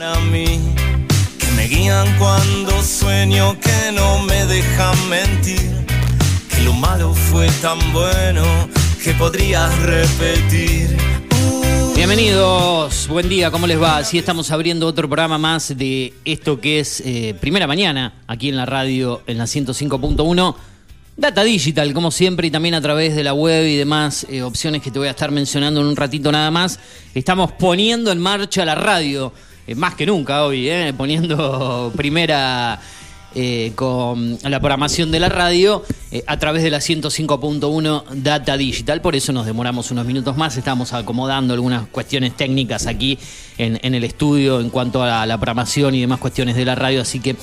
Para 0.00 0.18
mí, 0.18 0.58
que 1.38 1.46
me 1.54 1.66
guían 1.66 2.16
cuando 2.16 2.82
sueño, 2.82 3.60
que 3.60 3.92
no 3.92 4.20
me 4.20 4.46
dejan 4.46 4.96
mentir, 5.10 5.72
que 6.48 6.62
lo 6.62 6.72
malo 6.72 7.12
fue 7.12 7.46
tan 7.60 7.78
bueno 7.92 8.42
que 9.04 9.12
podrías 9.12 9.78
repetir. 9.80 10.96
Bienvenidos, 11.94 13.08
buen 13.08 13.28
día, 13.28 13.50
¿cómo 13.50 13.66
les 13.66 13.78
va? 13.78 13.98
Así 13.98 14.16
estamos 14.16 14.50
abriendo 14.50 14.86
otro 14.86 15.06
programa 15.06 15.36
más 15.36 15.76
de 15.76 16.14
esto 16.24 16.58
que 16.62 16.80
es 16.80 17.02
eh, 17.04 17.34
Primera 17.38 17.66
Mañana, 17.66 18.14
aquí 18.26 18.48
en 18.48 18.56
la 18.56 18.64
radio, 18.64 19.20
en 19.26 19.36
la 19.36 19.44
105.1. 19.44 20.54
Data 21.18 21.44
Digital, 21.44 21.92
como 21.92 22.10
siempre, 22.10 22.46
y 22.46 22.50
también 22.50 22.74
a 22.74 22.80
través 22.80 23.14
de 23.14 23.22
la 23.22 23.34
web 23.34 23.66
y 23.66 23.76
demás 23.76 24.26
eh, 24.30 24.40
opciones 24.40 24.80
que 24.80 24.90
te 24.90 24.98
voy 24.98 25.08
a 25.08 25.10
estar 25.10 25.30
mencionando 25.30 25.82
en 25.82 25.88
un 25.88 25.96
ratito 25.96 26.32
nada 26.32 26.50
más. 26.50 26.80
Estamos 27.14 27.52
poniendo 27.52 28.10
en 28.10 28.18
marcha 28.18 28.64
la 28.64 28.74
radio, 28.74 29.30
eh, 29.70 29.74
más 29.76 29.94
que 29.94 30.04
nunca 30.04 30.44
hoy, 30.44 30.68
poniendo 30.96 31.92
primera 31.96 32.80
eh, 33.36 33.70
con 33.76 34.36
la 34.42 34.58
programación 34.58 35.12
de 35.12 35.20
la 35.20 35.28
radio 35.28 35.84
eh, 36.10 36.24
a 36.26 36.36
través 36.40 36.64
de 36.64 36.70
la 36.70 36.78
105.1 36.78 38.04
Data 38.14 38.56
Digital. 38.56 39.00
Por 39.00 39.14
eso 39.14 39.32
nos 39.32 39.46
demoramos 39.46 39.92
unos 39.92 40.04
minutos 40.06 40.36
más. 40.36 40.56
Estamos 40.56 40.92
acomodando 40.92 41.54
algunas 41.54 41.86
cuestiones 41.86 42.36
técnicas 42.36 42.88
aquí 42.88 43.16
en, 43.58 43.94
el 43.94 44.02
estudio 44.02 44.60
en 44.60 44.70
cuanto 44.70 45.04
a 45.04 45.24
la, 45.24 45.38
programación 45.38 45.94
y 45.94 46.00
demás 46.00 46.18
cuestiones 46.18 46.56
de 46.56 46.64
la 46.64 46.74
radio. 46.74 47.02
Así 47.02 47.20
que 47.20 47.36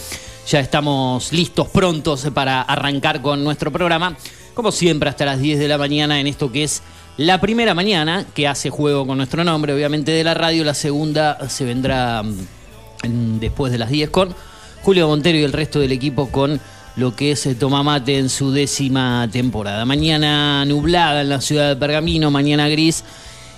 ya 0.50 0.59
estamos 0.59 1.32
listos, 1.32 1.70
prontos 1.70 2.28
para 2.34 2.62
arrancar 2.62 3.22
con 3.22 3.42
nuestro 3.42 3.72
programa. 3.72 4.18
Como 4.54 4.73
siempre, 4.73 5.09
hasta 5.09 5.23
las 5.23 5.40
10 5.40 5.59
de 5.59 5.68
la 5.70 5.78
mañana 5.78 6.20
en 6.20 6.28
esto 6.28 6.52
que 6.52 6.66
es 6.66 6.82
la 7.18 7.42
primera 7.42 7.74
mañana, 7.74 8.26
que 8.34 8.48
hace 8.48 8.70
juego 8.70 9.06
con 9.08 9.18
nuestro 9.18 9.44
nombre, 9.44 9.74
obviamente, 9.74 10.12
de 10.12 10.24
la 10.24 10.36
radio. 10.36 10.64
La 10.64 10.76
segunda 10.76 11.50
se 11.50 11.66
vendrá 11.66 12.22
mm, 12.24 13.40
después 13.40 13.72
de 13.72 13.80
las 13.80 13.90
10 13.90 14.10
con 14.12 14.36
Julio 14.84 15.08
Montero 15.08 15.38
y 15.38 15.44
el 15.44 15.52
resto 15.52 15.80
del 15.80 15.92
equipo 15.92 16.30
con 16.30 16.59
lo 16.96 17.16
que 17.16 17.32
es 17.32 17.48
Toma 17.59 17.84
Mate 17.84 18.18
en 18.18 18.30
su 18.30 18.52
décima 18.52 19.28
temporada. 19.32 19.84
Mañana 19.86 20.64
nublada 20.66 21.22
en 21.22 21.30
la 21.30 21.42
ciudad 21.42 21.70
de 21.70 21.76
Pergamino, 21.76 22.32
mañana 22.32 22.70
gris, 22.70 23.04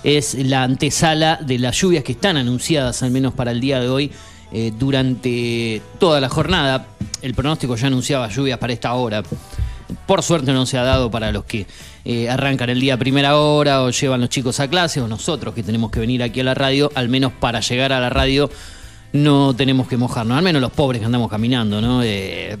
es 0.02 0.34
la 0.34 0.62
antesala 0.62 1.36
de 1.36 1.58
las 1.58 1.76
lluvias 1.76 2.02
que 2.02 2.12
están 2.12 2.36
anunciadas, 2.36 3.02
al 3.02 3.10
menos 3.10 3.34
para 3.34 3.50
el 3.50 3.60
día 3.60 3.80
de 3.80 3.88
hoy, 3.88 4.10
eh, 4.52 4.72
durante 4.78 5.82
toda 5.98 6.20
la 6.20 6.28
jornada. 6.28 6.86
El 7.22 7.34
pronóstico 7.34 7.76
ya 7.76 7.88
anunciaba 7.88 8.28
lluvias 8.28 8.58
para 8.58 8.72
esta 8.72 8.94
hora. 8.94 9.22
Por 10.06 10.22
suerte 10.22 10.52
no 10.52 10.66
se 10.66 10.78
ha 10.78 10.82
dado 10.82 11.10
para 11.10 11.30
los 11.32 11.44
que 11.44 11.66
eh, 12.04 12.28
arrancan 12.28 12.70
el 12.70 12.80
día 12.80 12.94
a 12.94 12.96
primera 12.96 13.36
hora 13.36 13.82
o 13.82 13.90
llevan 13.90 14.20
los 14.20 14.30
chicos 14.30 14.60
a 14.60 14.68
clase 14.68 15.00
o 15.00 15.08
nosotros 15.08 15.54
que 15.54 15.62
tenemos 15.62 15.90
que 15.90 16.00
venir 16.00 16.22
aquí 16.22 16.40
a 16.40 16.44
la 16.44 16.54
radio, 16.54 16.90
al 16.94 17.08
menos 17.08 17.32
para 17.32 17.60
llegar 17.60 17.92
a 17.92 18.00
la 18.00 18.10
radio 18.10 18.50
no 19.12 19.54
tenemos 19.54 19.88
que 19.88 19.96
mojarnos, 19.96 20.36
al 20.36 20.44
menos 20.44 20.62
los 20.62 20.70
pobres 20.70 21.00
que 21.00 21.06
andamos 21.06 21.30
caminando, 21.30 21.80
¿no? 21.80 22.02
Eh, 22.02 22.56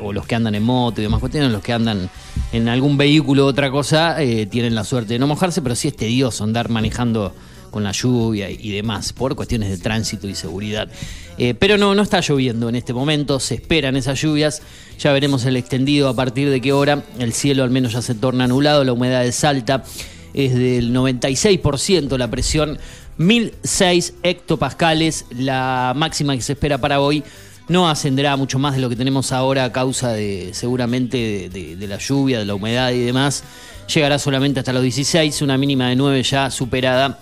o 0.00 0.12
los 0.12 0.26
que 0.26 0.34
andan 0.34 0.54
en 0.54 0.62
moto 0.62 1.00
y 1.00 1.04
demás 1.04 1.20
cuestiones, 1.20 1.50
los 1.50 1.62
que 1.62 1.72
andan 1.72 2.10
en 2.52 2.68
algún 2.68 2.96
vehículo 2.96 3.46
o 3.46 3.48
otra 3.48 3.70
cosa, 3.70 4.22
eh, 4.22 4.46
tienen 4.46 4.74
la 4.74 4.84
suerte 4.84 5.14
de 5.14 5.18
no 5.18 5.26
mojarse, 5.26 5.62
pero 5.62 5.74
sí 5.74 5.88
es 5.88 5.96
tedioso 5.96 6.44
andar 6.44 6.68
manejando 6.68 7.34
con 7.74 7.82
la 7.82 7.90
lluvia 7.90 8.48
y 8.48 8.70
demás, 8.70 9.12
por 9.12 9.34
cuestiones 9.34 9.68
de 9.68 9.78
tránsito 9.78 10.28
y 10.28 10.36
seguridad. 10.36 10.88
Eh, 11.38 11.54
pero 11.54 11.76
no, 11.76 11.92
no 11.96 12.02
está 12.02 12.20
lloviendo 12.20 12.68
en 12.68 12.76
este 12.76 12.94
momento, 12.94 13.40
se 13.40 13.56
esperan 13.56 13.96
esas 13.96 14.22
lluvias, 14.22 14.62
ya 14.96 15.12
veremos 15.12 15.44
el 15.44 15.56
extendido 15.56 16.08
a 16.08 16.14
partir 16.14 16.50
de 16.50 16.60
qué 16.60 16.72
hora, 16.72 17.02
el 17.18 17.32
cielo 17.32 17.64
al 17.64 17.70
menos 17.70 17.94
ya 17.94 18.00
se 18.00 18.14
torna 18.14 18.44
anulado, 18.44 18.84
la 18.84 18.92
humedad 18.92 19.26
es 19.26 19.42
alta, 19.42 19.82
es 20.34 20.54
del 20.54 20.94
96%, 20.94 22.16
la 22.16 22.30
presión 22.30 22.78
1006 23.18 24.14
hectopascales, 24.22 25.26
la 25.36 25.94
máxima 25.96 26.36
que 26.36 26.42
se 26.42 26.52
espera 26.52 26.78
para 26.78 27.00
hoy. 27.00 27.24
No 27.66 27.88
ascenderá 27.88 28.36
mucho 28.36 28.60
más 28.60 28.76
de 28.76 28.82
lo 28.82 28.88
que 28.88 28.94
tenemos 28.94 29.32
ahora 29.32 29.64
a 29.64 29.72
causa 29.72 30.12
de 30.12 30.50
seguramente 30.52 31.48
de, 31.48 31.86
la 31.88 31.98
lluvia, 31.98 32.38
de 32.38 32.44
la 32.44 32.54
humedad 32.54 32.92
y 32.92 33.00
demás. 33.00 33.42
Llegará 33.92 34.18
solamente 34.18 34.60
hasta 34.60 34.72
los 34.72 34.82
16, 34.82 35.42
una 35.42 35.56
mínima 35.56 35.88
de 35.88 35.96
9 35.96 36.22
ya 36.22 36.50
superada. 36.50 37.18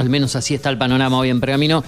Al 0.00 0.08
menos 0.08 0.36
así 0.36 0.54
está 0.54 0.70
el 0.70 0.78
panorama 0.78 1.18
hoy 1.18 1.30
en 1.30 1.40
Pergamino. 1.40 1.84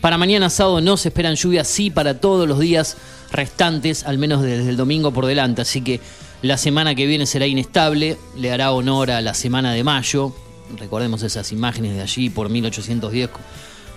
Para 0.00 0.18
mañana 0.18 0.50
sábado 0.50 0.80
no 0.80 0.96
se 0.96 1.08
esperan 1.08 1.34
lluvias, 1.34 1.66
sí 1.66 1.90
para 1.90 2.20
todos 2.20 2.46
los 2.46 2.58
días 2.58 2.96
restantes, 3.32 4.04
al 4.04 4.18
menos 4.18 4.42
desde 4.42 4.68
el 4.68 4.76
domingo 4.76 5.12
por 5.12 5.26
delante. 5.26 5.62
Así 5.62 5.80
que 5.80 6.00
la 6.42 6.58
semana 6.58 6.94
que 6.94 7.06
viene 7.06 7.24
será 7.24 7.46
inestable, 7.46 8.18
le 8.36 8.52
hará 8.52 8.72
honor 8.72 9.10
a 9.10 9.22
la 9.22 9.32
semana 9.32 9.72
de 9.72 9.82
mayo, 9.82 10.34
recordemos 10.78 11.22
esas 11.22 11.52
imágenes 11.52 11.94
de 11.94 12.02
allí 12.02 12.28
por 12.30 12.50
1810, 12.50 13.30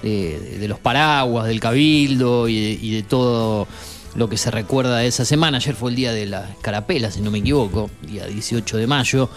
de, 0.01 0.57
de 0.59 0.67
los 0.67 0.79
paraguas, 0.79 1.47
del 1.47 1.59
cabildo 1.59 2.47
y 2.47 2.91
de, 2.91 3.03
todo 3.03 3.67
lo 4.15 4.29
que 4.29 4.37
se 4.37 4.49
recuerda 4.49 4.99
de 4.99 5.07
esa 5.07 5.25
semana. 5.25 5.57
Ayer 5.57 5.75
fue 5.75 5.89
el 5.89 5.95
día 5.95 6.13
de 6.13 6.25
la 6.25 6.55
carapela, 6.61 7.11
si 7.11 7.21
no 7.21 7.31
me 7.31 7.39
equivoco, 7.39 7.89
día 8.01 8.25
18 8.25 8.77
de 8.77 8.87
mayo. 8.87 9.29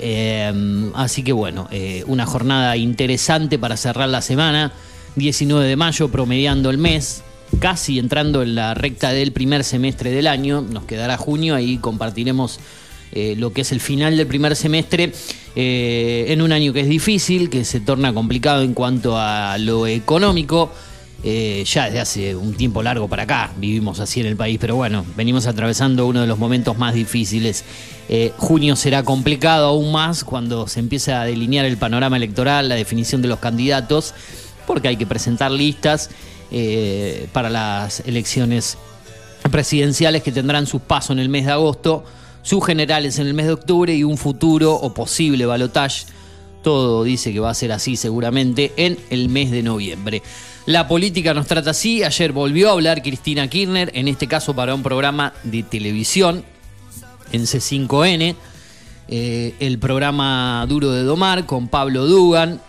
Eh, 0.00 0.90
así 0.94 1.22
que 1.22 1.32
bueno, 1.32 1.68
eh, 1.70 2.04
una 2.06 2.26
jornada 2.26 2.76
interesante 2.76 3.58
para 3.58 3.76
cerrar 3.76 4.08
la 4.08 4.22
semana. 4.22 4.72
19 5.16 5.66
de 5.66 5.76
mayo, 5.76 6.08
promediando 6.08 6.70
el 6.70 6.78
mes, 6.78 7.22
casi 7.58 7.98
entrando 7.98 8.42
en 8.42 8.54
la 8.54 8.74
recta 8.74 9.12
del 9.12 9.32
primer 9.32 9.64
semestre 9.64 10.10
del 10.10 10.26
año. 10.26 10.62
Nos 10.62 10.84
quedará 10.84 11.16
junio, 11.16 11.54
ahí 11.54 11.78
compartiremos 11.78 12.60
eh, 13.12 13.34
lo 13.36 13.52
que 13.52 13.62
es 13.62 13.72
el 13.72 13.80
final 13.80 14.16
del 14.16 14.26
primer 14.28 14.54
semestre 14.54 15.12
eh, 15.56 16.26
en 16.28 16.42
un 16.42 16.52
año 16.52 16.72
que 16.72 16.80
es 16.80 16.88
difícil, 16.88 17.50
que 17.50 17.64
se 17.64 17.80
torna 17.80 18.12
complicado 18.12 18.62
en 18.62 18.72
cuanto 18.72 19.18
a 19.18 19.58
lo 19.58 19.86
económico. 19.86 20.72
Eh, 21.22 21.64
ya 21.66 21.84
desde 21.84 22.00
hace 22.00 22.36
un 22.36 22.54
tiempo 22.54 22.82
largo 22.82 23.06
para 23.06 23.24
acá 23.24 23.52
vivimos 23.58 24.00
así 24.00 24.20
en 24.20 24.26
el 24.26 24.36
país, 24.36 24.58
pero 24.60 24.76
bueno, 24.76 25.04
venimos 25.16 25.46
atravesando 25.46 26.06
uno 26.06 26.22
de 26.22 26.26
los 26.26 26.38
momentos 26.38 26.78
más 26.78 26.94
difíciles. 26.94 27.64
junio 28.38 28.74
será 28.74 29.02
complicado 29.02 29.66
aún 29.66 29.92
más 29.92 30.24
cuando 30.24 30.66
se 30.66 30.80
empieza 30.80 31.20
a 31.20 31.24
delinear 31.24 31.66
el 31.66 31.76
panorama 31.76 32.16
electoral, 32.16 32.68
la 32.68 32.74
definición 32.74 33.22
de 33.22 33.28
los 33.28 33.38
candidatos, 33.38 34.14
porque 34.66 34.88
hay 34.88 34.96
que 34.96 35.06
presentar 35.06 35.50
listas 35.50 36.10
para 37.32 37.50
las 37.50 38.00
elecciones 38.00 38.78
presidenciales 39.50 40.22
que 40.22 40.32
tendrán 40.32 40.66
sus 40.66 40.80
pasos 40.80 41.10
en 41.10 41.18
el 41.20 41.28
mes 41.28 41.46
de 41.46 41.52
agosto 41.52 42.04
sus 42.42 42.64
generales 42.64 43.18
en 43.18 43.26
el 43.26 43.34
mes 43.34 43.46
de 43.46 43.52
octubre 43.52 43.94
y 43.94 44.04
un 44.04 44.16
futuro 44.16 44.74
o 44.74 44.94
posible 44.94 45.46
balotaje. 45.46 46.06
Todo 46.62 47.04
dice 47.04 47.32
que 47.32 47.40
va 47.40 47.50
a 47.50 47.54
ser 47.54 47.72
así 47.72 47.96
seguramente 47.96 48.72
en 48.76 48.98
el 49.10 49.28
mes 49.28 49.50
de 49.50 49.62
noviembre. 49.62 50.22
La 50.70 50.86
política 50.86 51.34
nos 51.34 51.48
trata 51.48 51.70
así. 51.70 52.04
Ayer 52.04 52.30
volvió 52.30 52.68
a 52.68 52.72
hablar 52.74 53.02
Cristina 53.02 53.48
Kirchner, 53.48 53.90
en 53.92 54.06
este 54.06 54.28
caso 54.28 54.54
para 54.54 54.72
un 54.72 54.84
programa 54.84 55.32
de 55.42 55.64
televisión 55.64 56.44
en 57.32 57.42
C5N. 57.42 58.36
Eh, 59.08 59.54
el 59.58 59.80
programa 59.80 60.64
Duro 60.68 60.92
de 60.92 61.02
Domar 61.02 61.44
con 61.44 61.66
Pablo 61.66 62.06
Dugan 62.06 62.60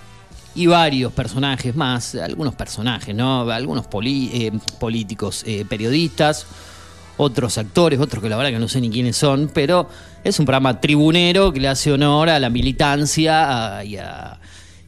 y 0.55 0.65
varios 0.65 1.13
personajes 1.13 1.75
más, 1.75 2.15
algunos 2.15 2.55
personajes, 2.55 3.13
¿no? 3.13 3.47
Algunos 3.51 3.85
eh, 3.85 4.51
políticos, 4.79 5.43
eh, 5.45 5.63
periodistas 5.69 6.47
otros 7.17 7.59
actores, 7.59 7.99
otros 7.99 8.23
que 8.23 8.29
la 8.29 8.35
verdad 8.35 8.49
que 8.49 8.57
no 8.57 8.67
sé 8.67 8.81
ni 8.81 8.89
quiénes 8.89 9.15
son, 9.15 9.51
pero 9.53 9.87
es 10.23 10.39
un 10.39 10.47
programa 10.47 10.81
tribunero 10.81 11.53
que 11.53 11.59
le 11.59 11.67
hace 11.67 11.91
honor 11.91 12.31
a 12.31 12.39
la 12.39 12.49
militancia 12.49 13.83
y, 13.83 13.95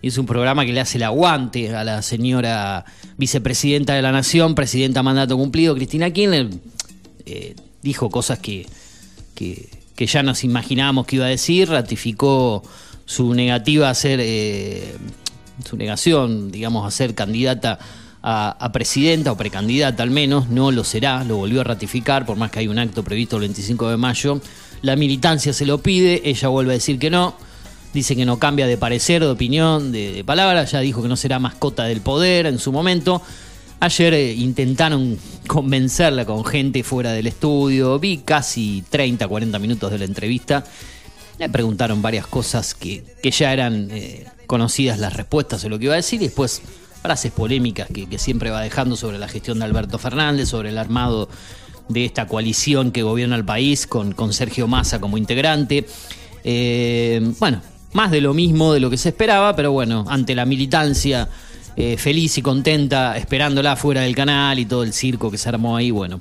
es 0.08 0.18
un 0.18 0.25
programa 0.25 0.66
que 0.66 0.74
le 0.74 0.81
hace 0.81 0.97
el 0.97 1.03
aguante 1.03 1.74
a 1.74 1.84
la 1.84 2.02
señora 2.02 2.86
vicepresidenta 3.18 3.94
de 3.94 4.02
la 4.02 4.12
Nación, 4.12 4.53
presidenta 4.53 5.02
mandato 5.02 5.38
cumplido, 5.38 5.74
Cristina 5.75 6.12
Kirchner. 6.12 6.50
Eh, 7.25 7.56
dijo 7.81 8.09
cosas 8.09 8.40
que, 8.40 8.68
que, 9.34 9.69
ya 10.06 10.22
nos 10.22 10.44
imaginábamos 10.44 11.06
que 11.06 11.16
iba 11.16 11.25
a 11.25 11.30
decir, 11.30 11.69
ratificó 11.69 12.64
su 13.06 13.34
negativa 13.34 13.90
a 13.90 13.94
ser, 13.94 14.19
eh, 14.22 14.97
su 15.66 15.78
negación, 15.78 16.52
digamos, 16.52 16.85
a 16.85 16.91
ser 16.91 17.16
candidata 17.16 17.80
a, 18.22 18.70
presidenta 18.74 19.31
o 19.31 19.38
precandidata 19.38 20.03
al 20.03 20.11
menos, 20.11 20.50
no 20.50 20.72
lo 20.72 20.84
será, 20.84 21.23
lo 21.23 21.38
volvió 21.38 21.61
a 21.61 21.64
ratificar, 21.64 22.26
por 22.26 22.38
más 22.38 22.52
que 22.52 22.59
hay 22.59 22.67
un 22.67 22.79
acto 22.79 23.03
previsto 23.03 23.38
el 23.38 23.44
25 23.44 23.90
de 23.90 23.97
mayo. 23.97 24.41
La 24.82 24.96
militancia 24.97 25.53
se 25.53 25.66
lo 25.66 25.78
pide, 25.78 26.29
ella 26.29 26.50
vuelve 26.50 26.72
a 26.72 26.76
decir 26.76 27.00
que 27.00 27.09
no, 27.09 27.35
dice 27.93 28.16
que 28.16 28.25
no 28.25 28.40
cambia 28.40 28.67
de 28.67 28.78
parecer, 28.78 29.22
de 29.22 29.29
opinión, 29.29 29.91
de, 29.91 30.23
palabra, 30.25 30.66
ya 30.66 30.79
dijo 30.79 31.01
que 31.01 31.07
no 31.07 31.16
será 31.16 31.40
mascota 31.40 31.84
del 31.85 32.01
poder 32.01 32.47
en 32.47 32.59
su 32.59 32.72
momento. 32.72 33.22
Ayer 33.79 34.13
eh, 34.13 34.34
intentaron 34.34 35.17
convencerla 35.47 36.25
con 36.25 36.43
gente 36.43 36.84
fuera 36.84 37.11
del 37.11 37.28
estudio, 37.28 37.99
vi 37.99 38.19
casi 38.19 38.84
30, 38.90 39.28
40 39.28 39.59
minutos 39.59 39.91
de 39.91 39.99
la 39.99 40.05
entrevista. 40.05 40.63
Le 41.37 41.49
preguntaron 41.49 42.01
varias 42.01 42.25
cosas 42.28 42.73
que, 42.73 43.03
ya 43.23 43.53
eran 43.53 43.90
eh, 43.91 44.25
conocidas 44.47 44.99
las 44.99 45.13
respuestas 45.13 45.63
o 45.66 45.69
lo 45.69 45.78
que 45.78 45.85
iba 45.85 45.93
a 45.93 45.97
decir 45.97 46.22
y 46.22 46.25
después 46.25 46.61
frases 47.01 47.31
polémicas 47.31 47.90
que, 47.93 48.17
siempre 48.17 48.49
va 48.49 48.61
dejando 48.61 48.95
sobre 48.95 49.19
la 49.19 49.28
gestión 49.28 49.59
de 49.59 49.66
Alberto 49.66 49.99
Fernández, 49.99 50.47
sobre 50.47 50.69
el 50.69 50.78
armado 50.78 51.28
de 51.90 52.05
esta 52.05 52.28
coalición 52.28 52.91
que 52.91 53.03
gobierna 53.03 53.35
el 53.35 53.43
país 53.43 53.85
con, 53.85 54.13
con 54.13 54.31
Sergio 54.31 54.67
Massa 54.67 55.01
como 55.01 55.17
integrante. 55.17 55.85
Eh, 56.45 57.34
bueno, 57.40 57.61
más 57.93 58.11
de 58.11 58.22
lo 58.22 58.34
mismo 58.34 58.73
de 58.73 58.79
lo 58.79 58.90
que 58.90 58.97
se 58.97 59.09
esperaba, 59.09 59.55
pero 59.55 59.72
bueno, 59.72 60.05
ante 60.07 60.35
la 60.35 60.45
militancia 60.45 61.29
eh, 61.75 61.97
feliz 61.97 62.37
y 62.37 62.41
contenta 62.41 63.17
esperándola 63.17 63.75
fuera 63.75 64.01
del 64.01 64.16
canal 64.16 64.59
y 64.59 64.66
todo 64.66 64.84
el 64.84 64.93
circo 64.93 65.31
que 65.31 65.37
se 65.37 65.49
armó 65.49 65.75
ahí. 65.75 65.91
Bueno, 65.91 66.19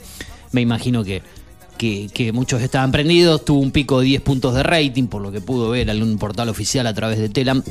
me 0.52 0.60
imagino 0.60 1.04
que, 1.04 1.22
que, 1.78 2.32
muchos 2.32 2.62
estaban 2.62 2.92
prendidos. 2.92 3.44
Tuvo 3.44 3.60
un 3.60 3.70
pico 3.70 4.00
de 4.00 4.06
10 4.06 4.22
puntos 4.22 4.54
de 4.54 4.62
rating, 4.62 5.08
por 5.08 5.20
lo 5.20 5.32
que 5.32 5.40
pudo 5.40 5.70
ver 5.70 5.90
algún 5.90 6.16
portal 6.18 6.48
oficial 6.48 6.86
a 6.86 6.94
través 6.94 7.18
de 7.18 7.28
Telam. 7.28 7.62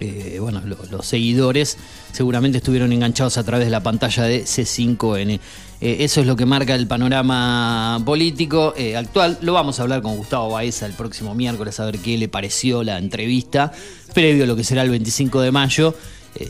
Eh, 0.00 0.38
bueno, 0.40 0.60
los 0.90 1.06
seguidores 1.06 1.78
seguramente 2.10 2.58
estuvieron 2.58 2.92
enganchados 2.92 3.38
a 3.38 3.44
través 3.44 3.66
de 3.66 3.70
la 3.70 3.82
pantalla 3.82 4.24
de 4.24 4.42
C5N. 4.42 5.38
Eh, 5.84 6.02
eso 6.02 6.20
es 6.22 6.26
lo 6.26 6.34
que 6.34 6.46
marca 6.46 6.74
el 6.74 6.86
panorama 6.86 8.00
político 8.06 8.72
eh, 8.74 8.96
actual. 8.96 9.36
Lo 9.42 9.52
vamos 9.52 9.78
a 9.78 9.82
hablar 9.82 10.00
con 10.00 10.16
Gustavo 10.16 10.48
Baeza 10.48 10.86
el 10.86 10.94
próximo 10.94 11.34
miércoles 11.34 11.78
a 11.78 11.84
ver 11.84 11.98
qué 11.98 12.16
le 12.16 12.26
pareció 12.26 12.82
la 12.82 12.96
entrevista 12.96 13.70
previo 14.14 14.44
a 14.44 14.46
lo 14.46 14.56
que 14.56 14.64
será 14.64 14.80
el 14.80 14.88
25 14.88 15.42
de 15.42 15.52
mayo. 15.52 15.94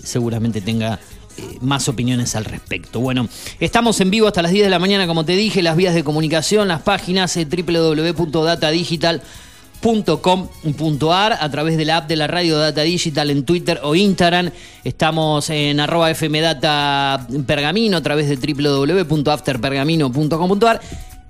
seguramente 0.04 0.60
tenga 0.60 1.00
más 1.60 1.88
opiniones 1.88 2.36
al 2.36 2.44
respecto. 2.44 3.00
Bueno, 3.00 3.28
estamos 3.58 4.00
en 4.00 4.10
vivo 4.10 4.28
hasta 4.28 4.40
las 4.40 4.52
10 4.52 4.66
de 4.66 4.70
la 4.70 4.78
mañana, 4.78 5.08
como 5.08 5.25
te 5.25 5.34
dije, 5.34 5.64
las 5.64 5.76
vías 5.76 5.94
de 5.94 6.04
comunicación, 6.04 6.69
las 6.69 6.82
páginas 6.82 7.36
www.datadigital.com 7.36 9.44
a 9.86 11.50
través 11.50 11.76
de 11.76 11.84
la 11.84 11.98
app 11.98 12.08
de 12.08 12.16
la 12.16 12.26
radio 12.26 12.56
Data 12.56 12.81
Digital 12.81 13.28
en 13.28 13.44
Twitter 13.44 13.81
o 13.82 13.94
Instagram. 13.94 14.50
Estamos 14.82 15.50
en 15.50 15.78
arroba 15.78 16.14
fmdata 16.14 17.26
pergamino 17.46 17.98
a 17.98 18.02
través 18.02 18.31
de 18.31 18.36
www.afterpergamino.com.ar 18.36 20.81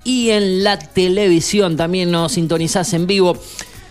y 0.05 0.29
en 0.29 0.63
la 0.63 0.79
televisión 0.79 1.75
también 1.75 2.11
nos 2.11 2.31
sintonizás 2.31 2.93
en 2.93 3.07
vivo. 3.07 3.37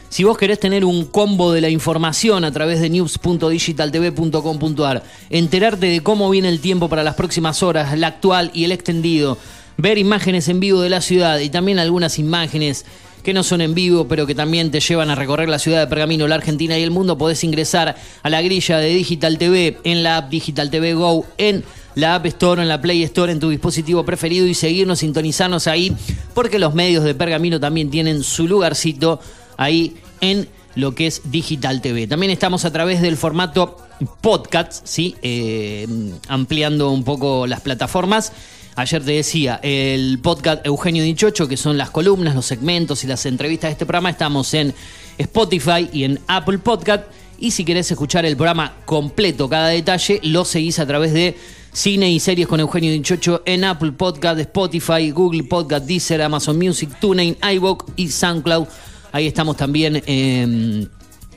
Si 0.08 0.24
vos 0.24 0.38
querés 0.38 0.60
tener 0.60 0.86
un 0.86 1.04
combo 1.04 1.52
de 1.52 1.60
la 1.60 1.68
información 1.68 2.42
a 2.44 2.52
través 2.52 2.80
de 2.80 2.88
news.digitaltv.com.ar, 2.88 5.02
enterarte 5.28 5.88
de 5.88 6.02
cómo 6.02 6.30
viene 6.30 6.48
el 6.48 6.60
tiempo 6.60 6.88
para 6.88 7.02
las 7.02 7.16
próximas 7.16 7.62
horas, 7.62 7.92
el 7.92 8.02
actual 8.02 8.50
y 8.54 8.64
el 8.64 8.72
extendido, 8.72 9.36
ver 9.76 9.98
imágenes 9.98 10.48
en 10.48 10.60
vivo 10.60 10.80
de 10.80 10.88
la 10.88 11.02
ciudad 11.02 11.38
y 11.40 11.50
también 11.50 11.78
algunas 11.78 12.18
imágenes 12.18 12.86
que 13.24 13.34
no 13.34 13.42
son 13.42 13.60
en 13.60 13.74
vivo, 13.74 14.06
pero 14.06 14.26
que 14.26 14.34
también 14.34 14.70
te 14.70 14.78
llevan 14.78 15.10
a 15.10 15.16
recorrer 15.16 15.48
la 15.48 15.58
ciudad 15.58 15.80
de 15.80 15.86
Pergamino, 15.88 16.28
la 16.28 16.36
Argentina 16.36 16.78
y 16.78 16.82
el 16.82 16.92
mundo, 16.92 17.18
podés 17.18 17.42
ingresar 17.42 17.96
a 18.22 18.30
la 18.30 18.42
grilla 18.42 18.78
de 18.78 18.90
Digital 18.90 19.38
TV 19.38 19.78
en 19.82 20.04
la 20.04 20.18
app 20.18 20.30
Digital 20.30 20.70
TV 20.70 20.94
Go, 20.94 21.26
en 21.38 21.64
la 21.94 22.16
App 22.16 22.26
Store 22.26 22.60
en 22.60 22.68
la 22.68 22.80
Play 22.80 23.02
Store 23.04 23.32
en 23.32 23.40
tu 23.40 23.50
dispositivo 23.50 24.04
preferido 24.04 24.46
y 24.46 24.54
seguirnos, 24.54 25.00
sintonizarnos 25.00 25.66
ahí, 25.66 25.96
porque 26.34 26.58
los 26.58 26.74
medios 26.74 27.04
de 27.04 27.14
Pergamino 27.14 27.58
también 27.60 27.90
tienen 27.90 28.22
su 28.22 28.46
lugarcito 28.46 29.20
ahí 29.56 29.96
en 30.20 30.48
lo 30.74 30.94
que 30.94 31.06
es 31.06 31.22
Digital 31.30 31.80
TV. 31.80 32.06
También 32.06 32.32
estamos 32.32 32.64
a 32.64 32.72
través 32.72 33.00
del 33.00 33.16
formato 33.16 33.76
podcast, 34.20 34.84
¿sí? 34.84 35.14
Eh, 35.22 35.86
ampliando 36.28 36.90
un 36.90 37.04
poco 37.04 37.46
las 37.46 37.60
plataformas. 37.60 38.32
Ayer 38.76 39.04
te 39.04 39.12
decía, 39.12 39.60
el 39.62 40.18
podcast 40.20 40.66
Eugenio 40.66 41.04
Dichocho, 41.04 41.46
que 41.46 41.56
son 41.56 41.78
las 41.78 41.90
columnas, 41.90 42.34
los 42.34 42.44
segmentos 42.44 43.04
y 43.04 43.06
las 43.06 43.24
entrevistas 43.24 43.68
de 43.68 43.72
este 43.72 43.86
programa, 43.86 44.10
estamos 44.10 44.52
en 44.52 44.74
Spotify 45.16 45.88
y 45.92 46.02
en 46.02 46.18
Apple 46.26 46.58
Podcast. 46.58 47.04
Y 47.38 47.52
si 47.52 47.64
querés 47.64 47.88
escuchar 47.92 48.26
el 48.26 48.36
programa 48.36 48.74
completo, 48.84 49.48
cada 49.48 49.68
detalle, 49.68 50.18
lo 50.24 50.44
seguís 50.44 50.80
a 50.80 50.86
través 50.86 51.12
de 51.12 51.36
Cine 51.72 52.10
y 52.10 52.18
Series 52.18 52.48
con 52.48 52.58
Eugenio 52.58 52.90
Dichocho 52.90 53.42
en 53.46 53.62
Apple 53.62 53.92
Podcast, 53.92 54.40
Spotify, 54.40 55.10
Google 55.10 55.44
Podcast, 55.44 55.86
Deezer, 55.86 56.22
Amazon 56.22 56.58
Music, 56.58 56.90
TuneIn, 57.00 57.36
iVoox 57.54 57.84
y 57.94 58.08
SoundCloud. 58.08 58.66
Ahí 59.12 59.28
estamos 59.28 59.56
también 59.56 60.02
en 60.06 60.90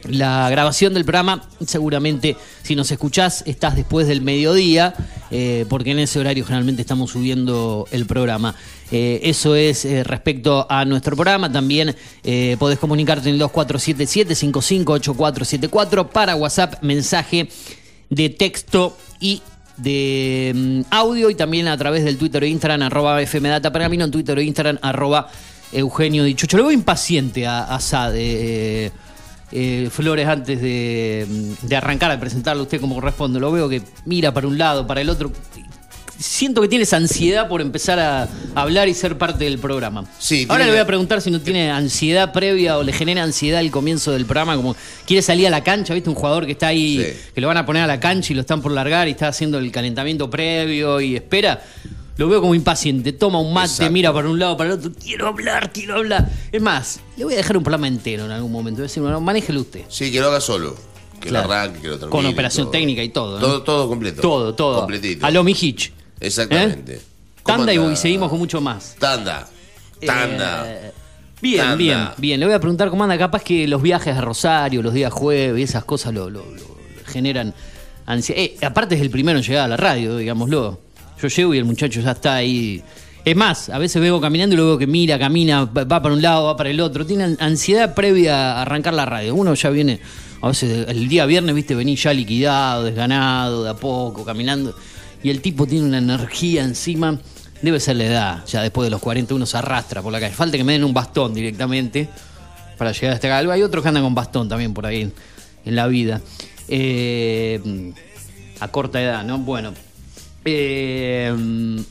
la 0.04 0.50
grabación 0.50 0.94
del 0.94 1.04
programa, 1.04 1.44
seguramente 1.66 2.38
si 2.64 2.76
nos 2.76 2.92
escuchás 2.92 3.44
estás 3.46 3.76
después 3.76 4.08
del 4.08 4.22
mediodía, 4.22 4.94
eh, 5.32 5.66
porque 5.70 5.92
en 5.92 6.00
ese 6.00 6.20
horario 6.20 6.46
generalmente 6.46 6.82
estamos 6.82 7.12
subiendo 7.12 7.88
el 7.92 8.06
programa. 8.06 8.56
Eh, 8.92 9.20
eso 9.24 9.56
es 9.56 9.84
eh, 9.86 10.04
respecto 10.04 10.68
a 10.70 10.84
nuestro 10.86 11.16
programa. 11.16 11.52
También 11.52 11.96
podés 12.60 12.78
comunicarte 12.80 13.30
en 13.30 13.36
el 13.36 13.42
2477-558474 13.42 16.10
para 16.10 16.36
WhatsApp, 16.36 16.84
mensaje 16.84 17.48
de 18.10 18.30
texto 18.30 18.98
y 19.20 19.42
de 19.78 20.54
mm, 20.56 20.82
audio 20.90 21.30
y 21.30 21.36
también 21.36 21.68
a 21.68 21.78
través 21.78 22.04
del 22.04 22.18
Twitter 22.18 22.44
e 22.44 22.48
Instagram 22.48 22.82
arroba 22.82 23.24
fmdata 23.26 23.72
pergamino 23.72 24.06
en 24.06 24.12
Twitter 24.12 24.38
e 24.40 24.44
Instagram 24.44 24.80
arroba 24.82 25.30
Eugenio 25.72 26.24
Dichucho. 26.24 26.58
Lo 26.58 26.64
veo 26.64 26.72
impaciente 26.72 27.46
a, 27.46 27.64
a 27.64 27.80
eh, 29.52 29.90
Flores 29.92 30.28
antes 30.28 30.62
de, 30.62 31.26
arrancar 31.76 32.12
a 32.12 32.20
presentarlo 32.20 32.62
a 32.62 32.64
usted 32.64 32.82
como 32.82 32.96
corresponde. 32.96 33.40
Lo 33.40 33.52
veo 33.52 33.70
que 33.70 33.82
mira 34.06 34.34
para 34.34 34.48
un 34.48 34.58
lado, 34.58 34.86
para 34.86 35.02
el 35.02 35.10
otro. 35.10 35.32
Siento 36.20 36.62
que 36.62 36.68
tiene 36.68 36.84
esa 36.84 36.98
ansiedad 36.98 37.48
por 37.48 37.62
empezar 37.62 38.00
a 38.00 38.28
hablar 38.56 38.88
y 38.90 38.96
ser 38.96 39.20
parte 39.20 39.44
del 39.44 39.60
programa. 39.60 40.04
Ahora 40.50 40.66
le 40.66 40.72
voy 40.72 40.80
a 40.80 40.88
preguntar 40.88 41.22
si 41.22 41.30
no 41.30 41.40
tiene 41.40 41.70
ansiedad 41.70 42.34
previa 42.34 42.80
o 42.80 42.84
le 42.84 42.92
genera 42.92 43.22
ansiedad 43.22 43.62
el 43.62 43.70
comienzo 43.70 44.12
del 44.12 44.26
programa, 44.26 44.56
como 44.56 44.76
quiere 45.06 45.22
salir 45.22 45.46
a 45.46 45.52
la 45.52 45.64
cancha, 45.64 45.94
¿viste? 45.94 46.10
Un 46.10 46.16
jugador 46.16 46.48
que 46.48 46.54
está 46.54 46.68
ahí, 46.68 47.06
que 47.36 47.40
lo 47.40 47.48
van 47.48 47.58
a 47.58 47.68
poner 47.68 47.84
a 47.84 47.88
la 47.88 48.00
cancha 48.00 48.34
y 48.34 48.36
lo 48.36 48.42
están 48.42 48.64
por 48.64 48.72
largar 48.72 49.08
y 49.08 49.12
está 49.12 49.28
haciendo 49.28 49.60
el 49.60 49.72
calentamiento 49.72 50.28
previo 50.28 51.00
y 51.00 51.16
espera 51.16 51.62
lo 52.18 52.28
veo 52.28 52.42
como 52.42 52.56
impaciente. 52.56 53.14
Toma 53.14 53.40
un 53.40 53.54
mate, 53.54 53.90
mira 53.90 54.12
para 54.12 54.30
un 54.30 54.40
lado, 54.40 54.58
para 54.58 54.72
el 54.74 54.80
otro. 54.80 54.92
Quiero 55.02 55.28
hablar, 55.28 55.72
quiero 55.72 55.96
hablar. 55.96 56.30
Es 56.52 56.62
más, 56.62 57.00
le 57.16 57.26
voy 57.26 57.36
a 57.36 57.38
dejar 57.38 57.58
un 57.58 57.64
programa 57.64 57.88
entero 57.88 58.26
en 58.26 58.32
algún 58.32 58.52
momento. 58.52 58.78
Voy 58.78 58.86
a 58.86 58.88
decir, 58.88 59.04
bueno, 59.04 59.22
manéjelo 59.22 59.62
usted. 59.62 59.86
Sí, 59.88 60.12
que 60.12 60.20
lo 60.20 60.28
haga 60.28 60.42
solo. 60.42 60.76
Que 61.20 61.32
lo 61.32 61.40
arranque, 61.40 61.80
que 61.80 61.88
lo 61.88 61.98
termine. 61.98 62.12
Con 62.12 62.26
operación 62.26 62.72
técnica 62.72 63.04
y 63.04 63.10
todo. 63.10 63.40
Todo, 63.40 63.64
todo 63.64 63.88
completo. 63.88 64.22
Todo, 64.22 64.56
todo. 64.56 64.80
Completito. 64.80 65.26
A 65.26 65.32
Lomi 65.32 65.56
Hitch. 65.60 65.92
Exactamente. 66.20 66.96
¿Eh? 66.96 67.02
Tanda 67.44 67.74
y 67.74 67.96
seguimos 67.96 68.30
con 68.30 68.40
mucho 68.40 68.62
más. 68.62 68.96
Tanda. 69.00 69.48
Tanda. 70.06 70.64
Eh, 70.68 70.92
bien, 71.42 71.78
bien, 71.78 72.10
bien. 72.18 72.40
Le 72.40 72.46
voy 72.46 72.56
a 72.56 72.60
preguntar 72.60 72.90
cómo 72.90 73.04
anda. 73.04 73.18
Capaz 73.18 73.44
que 73.44 73.68
los 73.68 73.82
viajes 73.82 74.16
a 74.16 74.22
Rosario, 74.22 74.82
los 74.82 74.94
días 74.94 75.14
jueves, 75.14 75.70
esas 75.70 75.86
cosas 75.86 76.14
lo, 76.14 76.30
lo, 76.30 76.44
generan 77.06 77.54
ansiedad. 78.06 78.42
Eh, 78.42 78.58
aparte 78.64 78.96
es 78.96 79.02
el 79.02 79.10
primero 79.10 79.40
en 79.40 79.46
llegar 79.46 79.66
a 79.66 79.68
la 79.68 79.78
radio, 79.78 80.18
digámoslo. 80.18 80.87
Yo 81.22 81.28
llego 81.28 81.54
y 81.54 81.58
el 81.58 81.66
muchacho 81.66 82.02
ya 82.02 82.12
está 82.12 82.36
ahí. 82.36 82.84
Es 83.26 83.36
más, 83.36 83.70
a 83.70 83.78
veces 83.78 84.02
veo 84.02 84.22
caminando 84.22 84.54
y 84.54 84.58
luego 84.58 84.78
que 84.78 84.88
mira, 84.88 85.20
camina, 85.20 85.66
va 85.66 86.02
para 86.02 86.14
un 86.14 86.22
lado, 86.22 86.46
va 86.46 86.56
para 86.56 86.70
el 86.70 86.80
otro. 86.80 87.06
Tiene 87.06 87.36
ansiedad 87.40 87.94
previa 87.94 88.54
a 88.54 88.62
arrancar 88.62 88.94
la 88.94 89.06
radio. 89.06 89.36
Uno 89.36 89.54
ya 89.54 89.70
viene, 89.70 90.00
a 90.42 90.48
veces 90.48 90.88
el 90.88 91.08
día 91.08 91.26
viernes, 91.26 91.54
viste, 91.54 91.76
venís 91.76 92.02
ya 92.04 92.14
liquidado, 92.14 92.84
desganado, 92.84 93.64
de 93.64 93.70
a 93.72 93.74
poco, 93.74 94.24
caminando. 94.24 94.76
Y 95.24 95.30
el 95.30 95.42
tipo 95.42 95.66
tiene 95.66 95.88
una 95.88 95.98
energía 95.98 96.64
encima. 96.64 97.20
Debe 97.62 97.80
ser 97.80 97.96
la 97.98 98.06
edad. 98.06 98.46
Ya 98.46 98.62
después 98.62 98.86
de 98.86 98.92
los 98.92 99.02
40 99.02 99.34
uno 99.34 99.46
se 99.46 99.58
arrastra 99.58 100.02
por 100.02 100.14
la 100.14 100.20
calle. 100.20 100.34
Falta 100.34 100.58
que 100.58 100.64
me 100.64 100.74
den 100.74 100.84
un 100.84 100.94
bastón 100.94 101.34
directamente 101.34 102.08
para 102.78 102.92
llegar 102.92 103.12
a 103.12 103.16
este 103.16 103.32
algo. 103.32 103.52
Hay 103.52 103.64
otros 103.64 103.82
que 103.82 103.90
andan 103.90 104.04
con 104.04 104.16
bastón 104.16 104.48
también 104.48 104.74
por 104.74 104.86
ahí 104.86 105.12
en, 105.66 105.76
la 105.76 105.88
vida. 105.88 106.22
Eh, 106.70 107.92
a 108.60 108.68
corta 108.70 109.02
edad, 109.02 109.24
¿no? 109.24 109.40
Bueno, 109.40 109.74
eh, 110.56 111.36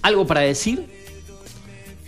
¿Algo 0.03 0.27
para 0.27 0.41
decir? 0.41 0.87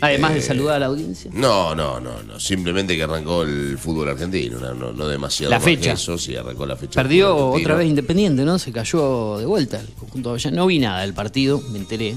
Además 0.01 0.33
de 0.35 0.39
eh, 0.39 0.43
saludar 0.43 0.77
a 0.77 0.79
la 0.79 0.87
audiencia. 0.87 1.31
No, 1.35 1.75
no, 1.75 2.01
no, 2.01 2.23
no. 2.23 2.39
Simplemente 2.39 2.97
que 2.97 3.03
arrancó 3.03 3.43
el 3.43 3.77
fútbol 3.79 4.09
argentino, 4.09 4.59
no, 4.61 4.93
no, 4.93 5.09
demasiado. 5.09 5.51
La 5.51 5.61
fecha. 5.61 5.93
Eso, 5.93 6.17
sí, 6.17 6.37
arrancó 6.37 6.67
la 6.67 6.77
fecha. 6.77 7.03
Perdió 7.03 7.37
otra 7.37 7.75
vez 7.75 7.89
Independiente, 7.89 8.45
¿no? 8.45 8.59
Se 8.59 8.71
cayó 8.71 9.39
de 9.39 9.47
vuelta 9.47 9.81
el 9.81 9.89
conjunto 9.95 10.37
de 10.37 10.51
No 10.53 10.67
vi 10.67 10.79
nada 10.79 11.01
del 11.01 11.15
partido, 11.15 11.61
me 11.73 11.79
enteré. 11.79 12.15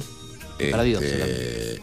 Perdió. 0.57 0.99
Este, 0.99 1.81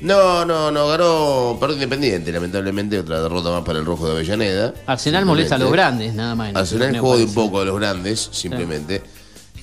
no, 0.00 0.44
no, 0.46 0.70
no, 0.70 0.88
ganó, 0.88 1.56
perdió 1.60 1.74
Independiente, 1.74 2.32
lamentablemente, 2.32 2.98
otra 2.98 3.20
derrota 3.20 3.50
más 3.50 3.62
para 3.62 3.78
el 3.78 3.84
Rojo 3.84 4.06
de 4.06 4.12
Avellaneda. 4.12 4.72
Arsenal 4.86 5.26
molesta 5.26 5.56
a 5.56 5.58
los 5.58 5.70
grandes, 5.70 6.14
nada 6.14 6.34
más. 6.34 6.54
Arsenal 6.54 6.98
jugó 6.98 7.14
un 7.14 7.34
poco 7.34 7.60
a 7.60 7.64
los 7.66 7.78
grandes, 7.78 8.28
simplemente. 8.32 9.02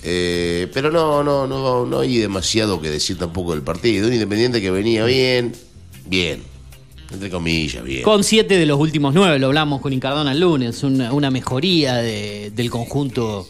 Eh, 0.06 0.68
pero 0.74 0.92
no, 0.92 1.24
no, 1.24 1.48
no, 1.48 1.86
no 1.86 2.00
hay 2.00 2.18
demasiado 2.18 2.82
que 2.82 2.90
decir 2.90 3.18
tampoco 3.18 3.52
del 3.52 3.62
partido. 3.62 4.08
Un 4.08 4.14
Independiente 4.14 4.62
que 4.62 4.70
venía 4.70 5.06
bien, 5.06 5.54
bien. 6.06 6.44
Entre 7.12 7.30
comillas, 7.30 7.84
bien. 7.84 8.04
Con 8.04 8.24
siete 8.24 8.58
de 8.58 8.66
los 8.66 8.80
últimos 8.80 9.14
nueve, 9.14 9.38
lo 9.40 9.48
hablamos 9.48 9.82
con 9.82 9.94
Incardona 9.94 10.32
el 10.32 10.40
lunes, 10.40 10.84
una, 10.84 11.32
mejoría 11.32 11.96
del 11.96 12.70
conjunto 12.70 13.48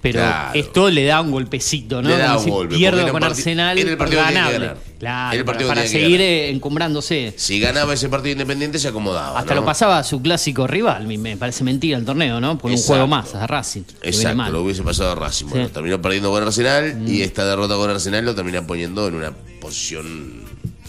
pero 0.00 0.22
esto 0.54 0.90
le 0.90 1.04
da 1.04 1.20
un 1.20 1.30
golpecito, 1.30 2.00
¿no? 2.00 2.08
Le 2.08 2.18
da 2.18 2.38
un 2.38 2.48
golpe, 2.48 2.76
pierdo 2.76 3.10
con 3.10 3.22
Arsenal, 3.24 3.78
en 3.78 3.88
el 3.88 3.96
partido 3.96 4.22
ganable. 4.22 4.70
Claro, 4.98 5.44
para, 5.44 5.86
seguir 5.86 6.20
eh, 6.20 6.50
encumbrándose. 6.50 7.32
Si 7.36 7.60
ganaba 7.60 7.94
ese 7.94 8.08
partido 8.08 8.32
independiente 8.32 8.78
se 8.78 8.88
acomodaba. 8.88 9.38
Hasta 9.38 9.54
lo 9.54 9.64
pasaba 9.64 9.98
a 9.98 10.04
su 10.04 10.20
clásico 10.20 10.66
rival, 10.66 11.06
me 11.06 11.36
parece 11.36 11.64
mentira 11.64 11.98
el 11.98 12.04
torneo, 12.04 12.40
¿no? 12.40 12.58
Por 12.58 12.70
un 12.70 12.78
juego 12.78 13.06
más, 13.06 13.34
a 13.34 13.46
Racing. 13.46 13.82
Exacto, 14.02 14.50
lo 14.50 14.62
hubiese 14.62 14.82
pasado 14.82 15.12
a 15.12 15.14
Racing. 15.14 15.46
Bueno, 15.46 15.68
terminó 15.68 16.00
perdiendo 16.00 16.30
con 16.30 16.42
Arsenal 16.42 17.02
y 17.06 17.18
mm. 17.18 17.22
esta 17.22 17.44
derrota 17.44 17.76
con 17.76 17.90
Arsenal 17.90 18.24
lo 18.24 18.34
termina 18.34 18.66
poniendo 18.66 19.08
en 19.08 19.14
una 19.14 19.32
posición 19.60 20.44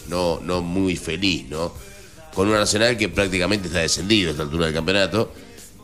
no, 0.08 0.40
no 0.40 0.60
muy 0.60 0.96
feliz, 0.96 1.46
¿no? 1.48 1.72
Con 2.34 2.48
un 2.48 2.54
Arsenal 2.54 2.96
que 2.96 3.08
prácticamente 3.08 3.68
está 3.68 3.80
descendido 3.80 4.28
a 4.28 4.30
esta 4.32 4.42
altura 4.42 4.66
del 4.66 4.74
campeonato 4.74 5.32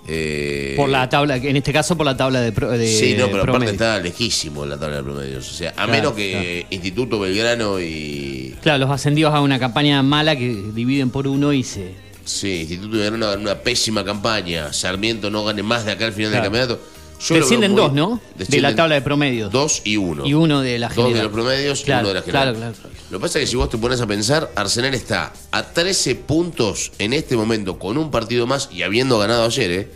Eh, 0.09 0.75
Por 0.77 0.89
la 0.89 1.09
tabla, 1.09 1.37
en 1.37 1.57
este 1.57 1.73
caso 1.73 1.97
por 1.97 2.07
la 2.07 2.17
tabla 2.17 2.41
de, 2.41 2.53
de 2.53 2.87
Sí, 2.87 3.17
no, 3.19 3.27
pero 3.29 3.43
aparte 3.43 3.71
está 3.73 3.99
lejísimo 3.99 4.65
la 4.65 4.79
tabla 4.79 4.99
de 4.99 5.03
promedios. 5.03 5.51
O 5.51 5.55
sea, 5.55 5.71
a 5.71 5.73
Claro, 5.73 5.93
menos 5.93 6.13
que 6.15 6.67
Instituto 6.71 7.19
Belgrano 7.19 7.81
y. 7.81 8.55
Claro, 8.63 8.79
los 8.79 8.91
ascendidos 8.91 9.31
hagan 9.33 9.43
una 9.43 9.59
campaña 9.59 10.03
mala 10.03 10.37
que 10.37 10.49
dividen 10.73 11.11
por 11.11 11.27
uno 11.27 11.53
y 11.53 11.63
se. 11.65 11.93
Sí, 12.25 12.61
Instituto 12.61 12.99
Belgrano 12.99 13.27
hagan 13.27 13.41
una 13.41 13.57
pésima 13.59 14.05
campaña. 14.05 14.73
Sarmiento 14.73 15.29
no 15.31 15.45
gane 15.45 15.63
más 15.65 15.85
de 15.85 15.93
acá 15.93 16.07
al 16.07 16.13
final 16.13 16.31
Claro. 16.31 16.51
del 16.51 16.53
campeonato. 16.61 16.96
Descienden 17.19 17.75
veo 17.75 17.85
dos, 17.85 17.93
¿no? 17.95 18.21
De 18.37 18.61
la 18.61 18.75
tabla 18.75 18.95
de 18.97 19.01
promedios. 19.03 19.51
Dos 19.53 19.83
y 19.85 19.97
uno. 19.97 20.27
Y 20.27 20.35
uno 20.35 20.61
de 20.63 20.79
la 20.79 20.89
Dos 20.89 20.97
general. 20.97 21.15
de 21.17 21.23
los 21.25 21.33
promedios 21.33 21.81
Claro, 21.83 22.01
y 22.01 22.03
uno 22.03 22.09
de 22.09 22.15
la 22.15 22.23
general. 22.23 22.55
claro, 22.57 22.73
claro. 22.75 22.97
Lo 23.11 23.19
que 23.19 23.23
pasa 23.23 23.39
es 23.39 23.45
que 23.45 23.51
si 23.51 23.57
vos 23.57 23.71
te 23.71 23.79
pones 23.79 24.01
a 24.01 24.07
pensar, 24.07 24.51
Arsenal 24.55 24.95
está 24.95 25.33
a 25.53 25.63
13 25.63 26.15
puntos 26.17 26.93
en 26.99 27.13
este 27.13 27.37
momento 27.37 27.79
con 27.79 27.97
un 27.99 28.11
partido 28.11 28.47
más 28.47 28.69
y 28.73 28.83
habiendo 28.83 29.19
ganado 29.19 29.45
ayer, 29.45 29.71
¿eh? 29.71 29.89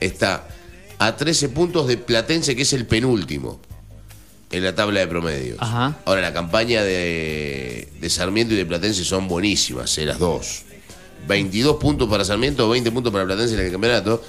está 0.00 0.46
a 0.98 1.16
13 1.16 1.48
puntos 1.48 1.88
de 1.88 1.96
Platense, 1.96 2.54
que 2.56 2.62
es 2.62 2.72
el 2.72 2.86
penúltimo 2.86 3.60
en 4.52 4.62
la 4.64 4.74
tabla 4.74 5.00
de 5.00 5.06
promedios. 5.08 5.56
Ajá. 5.60 5.96
Ahora, 6.04 6.20
la 6.20 6.32
campaña 6.32 6.82
de, 6.82 7.88
de 8.00 8.10
Sarmiento 8.10 8.54
y 8.54 8.56
de 8.58 8.66
Platense 8.66 9.04
son 9.04 9.26
buenísimas, 9.26 9.96
¿eh? 9.98 10.04
las 10.06 10.18
dos. 10.18 10.62
22 11.26 11.76
puntos 11.76 12.08
para 12.08 12.24
Sarmiento, 12.24 12.68
20 12.68 12.90
puntos 12.92 13.12
para 13.12 13.24
Platense 13.24 13.54
en 13.54 13.60
el 13.60 13.72
campeonato. 13.72 14.22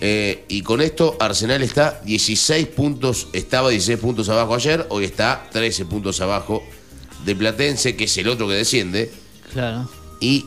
Eh, 0.00 0.44
y 0.48 0.62
con 0.62 0.80
esto 0.80 1.16
Arsenal 1.20 1.62
está 1.62 2.00
16 2.04 2.66
puntos, 2.68 3.28
estaba 3.32 3.70
16 3.70 3.98
puntos 3.98 4.28
abajo 4.28 4.54
ayer, 4.54 4.86
hoy 4.90 5.04
está 5.04 5.48
13 5.52 5.84
puntos 5.86 6.20
abajo 6.20 6.62
de 7.24 7.34
Platense, 7.36 7.96
que 7.96 8.04
es 8.04 8.16
el 8.18 8.28
otro 8.28 8.46
que 8.48 8.54
desciende, 8.54 9.10
Claro. 9.52 9.88
y 10.20 10.44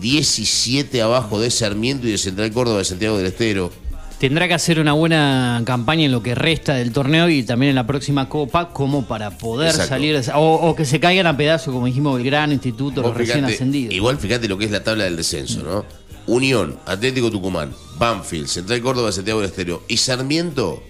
17 0.00 1.02
abajo 1.02 1.40
de 1.40 1.50
Sarmiento 1.50 2.06
y 2.06 2.12
de 2.12 2.18
Central 2.18 2.50
Córdoba 2.52 2.78
de 2.78 2.84
Santiago 2.84 3.16
del 3.18 3.26
Estero. 3.26 3.70
Tendrá 4.18 4.48
que 4.48 4.54
hacer 4.54 4.78
una 4.78 4.92
buena 4.92 5.60
campaña 5.66 6.04
en 6.06 6.12
lo 6.12 6.22
que 6.22 6.34
resta 6.34 6.74
del 6.74 6.92
torneo 6.92 7.28
y 7.28 7.42
también 7.42 7.70
en 7.70 7.76
la 7.76 7.86
próxima 7.86 8.28
Copa 8.28 8.70
como 8.70 9.04
para 9.06 9.36
poder 9.36 9.68
Exacto. 9.70 9.88
salir. 9.90 10.14
de 10.14 10.20
esa- 10.20 10.38
O, 10.38 10.68
o 10.70 10.74
que 10.76 10.84
se 10.84 10.98
caigan 11.00 11.26
a 11.26 11.36
pedazos, 11.36 11.74
como 11.74 11.86
dijimos, 11.86 12.18
el 12.18 12.24
gran 12.24 12.52
instituto, 12.52 13.02
los 13.02 13.14
recién 13.14 13.44
ascendidos. 13.44 13.92
Igual 13.92 14.16
fíjate 14.18 14.48
lo 14.48 14.56
que 14.56 14.64
es 14.66 14.70
la 14.70 14.82
tabla 14.82 15.04
del 15.04 15.16
descenso, 15.16 15.62
¿no? 15.62 15.84
Unión, 16.26 16.78
Atlético 16.86 17.30
Tucumán, 17.30 17.72
Banfield, 17.98 18.48
Central 18.48 18.80
Córdoba, 18.82 19.12
Santiago 19.12 19.40
del 19.40 19.50
Estero 19.50 19.82
y 19.88 19.96
Sarmiento, 19.96 20.82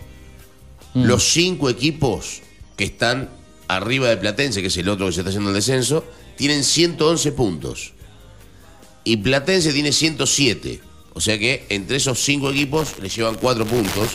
Mm. 0.95 1.07
los 1.07 1.25
cinco 1.33 1.69
equipos 1.69 2.41
que 2.77 2.85
están 2.85 3.29
arriba 3.67 4.09
de 4.09 4.17
Platense, 4.17 4.61
que 4.61 4.69
es 4.69 4.77
el 4.77 4.89
otro 4.89 5.07
que 5.07 5.13
se 5.13 5.21
está 5.23 5.31
haciendo 5.31 5.51
el 5.51 5.57
descenso, 5.57 6.05
tienen 6.37 6.63
111 6.63 7.33
puntos. 7.33 7.95
Y 9.03 9.17
Platense 9.17 9.73
tiene 9.73 9.91
107. 9.91 10.81
O 11.15 11.21
sea 11.21 11.37
que 11.37 11.67
entre 11.69 11.97
esos 11.97 12.23
cinco 12.23 12.51
equipos 12.51 12.95
le 13.03 13.09
llevan 13.09 13.35
cuatro 13.35 13.67
puntos 13.67 14.11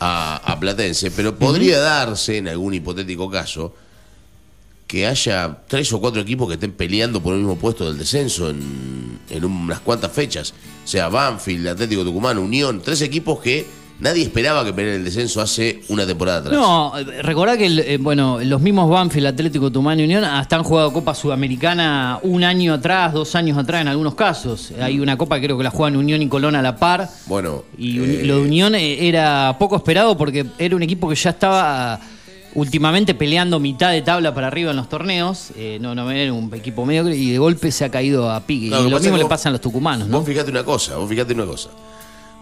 a, 0.00 0.36
a 0.50 0.58
Platense. 0.58 1.10
Pero 1.10 1.38
podría 1.38 1.78
darse, 1.78 2.38
en 2.38 2.48
algún 2.48 2.72
hipotético 2.72 3.30
caso, 3.30 3.74
que 4.88 5.06
haya 5.06 5.58
tres 5.68 5.92
o 5.92 6.00
cuatro 6.00 6.20
equipos 6.22 6.48
que 6.48 6.54
estén 6.54 6.72
peleando 6.72 7.22
por 7.22 7.34
el 7.34 7.40
mismo 7.40 7.56
puesto 7.56 7.86
del 7.86 7.98
descenso 7.98 8.48
en, 8.48 9.20
en 9.28 9.44
unas 9.44 9.80
cuantas 9.80 10.10
fechas. 10.10 10.54
O 10.82 10.88
sea, 10.88 11.08
Banfield, 11.10 11.68
Atlético 11.68 12.02
Tucumán, 12.02 12.38
Unión, 12.38 12.80
tres 12.82 13.02
equipos 13.02 13.38
que 13.38 13.66
nadie 14.00 14.22
esperaba 14.22 14.64
que 14.64 14.72
pelearan 14.72 15.00
el 15.00 15.04
descenso 15.04 15.42
hace 15.42 15.82
una 15.88 16.06
temporada 16.06 16.38
atrás. 16.38 16.54
No, 16.54 16.94
recordá 17.22 17.58
que 17.58 17.66
el, 17.66 17.78
eh, 17.80 17.98
bueno, 17.98 18.38
los 18.42 18.62
mismos 18.62 18.88
Banfield, 18.88 19.26
Atlético 19.26 19.70
Tucumán 19.70 20.00
y 20.00 20.04
Unión 20.04 20.24
hasta 20.24 20.56
han 20.56 20.62
jugado 20.64 20.90
Copa 20.90 21.14
Sudamericana 21.14 22.18
un 22.22 22.42
año 22.42 22.72
atrás, 22.72 23.12
dos 23.12 23.34
años 23.34 23.58
atrás 23.58 23.82
en 23.82 23.88
algunos 23.88 24.14
casos. 24.14 24.72
Hay 24.80 25.00
una 25.00 25.18
copa 25.18 25.36
que 25.36 25.42
creo 25.44 25.58
que 25.58 25.64
la 25.64 25.70
juegan 25.70 25.96
Unión 25.96 26.22
y 26.22 26.28
Colón 26.28 26.56
a 26.56 26.62
la 26.62 26.76
par. 26.76 27.10
Bueno, 27.26 27.64
Y 27.76 27.98
eh, 27.98 28.22
lo 28.24 28.36
de 28.36 28.42
Unión 28.42 28.74
eh, 28.74 29.06
era 29.06 29.56
poco 29.58 29.76
esperado 29.76 30.16
porque 30.16 30.46
era 30.58 30.74
un 30.74 30.82
equipo 30.82 31.10
que 31.10 31.14
ya 31.14 31.30
estaba 31.30 32.00
últimamente 32.54 33.14
peleando 33.14 33.60
mitad 33.60 33.92
de 33.92 34.02
tabla 34.02 34.34
para 34.34 34.46
arriba 34.46 34.70
en 34.70 34.76
los 34.76 34.88
torneos. 34.88 35.50
Eh, 35.56 35.78
no, 35.80 35.94
no 35.94 36.10
era 36.10 36.32
un 36.32 36.52
equipo 36.54 36.84
medio 36.86 37.08
y 37.10 37.30
de 37.30 37.38
golpe 37.38 37.70
se 37.72 37.84
ha 37.84 37.90
caído 37.90 38.30
a 38.30 38.40
pique. 38.40 38.66
Y 38.66 38.90
lo 38.90 38.98
mismo 38.98 39.16
le 39.16 39.26
pasa 39.26 39.48
a 39.48 39.52
los 39.52 39.60
tucumanos, 39.60 40.08
¿no? 40.08 40.18
Vos 40.18 40.26
fíjate 40.26 40.50
una 40.50 40.64
cosa, 40.64 40.96
vos 40.96 41.08
fíjate 41.08 41.34
una 41.34 41.46
cosa. 41.46 41.70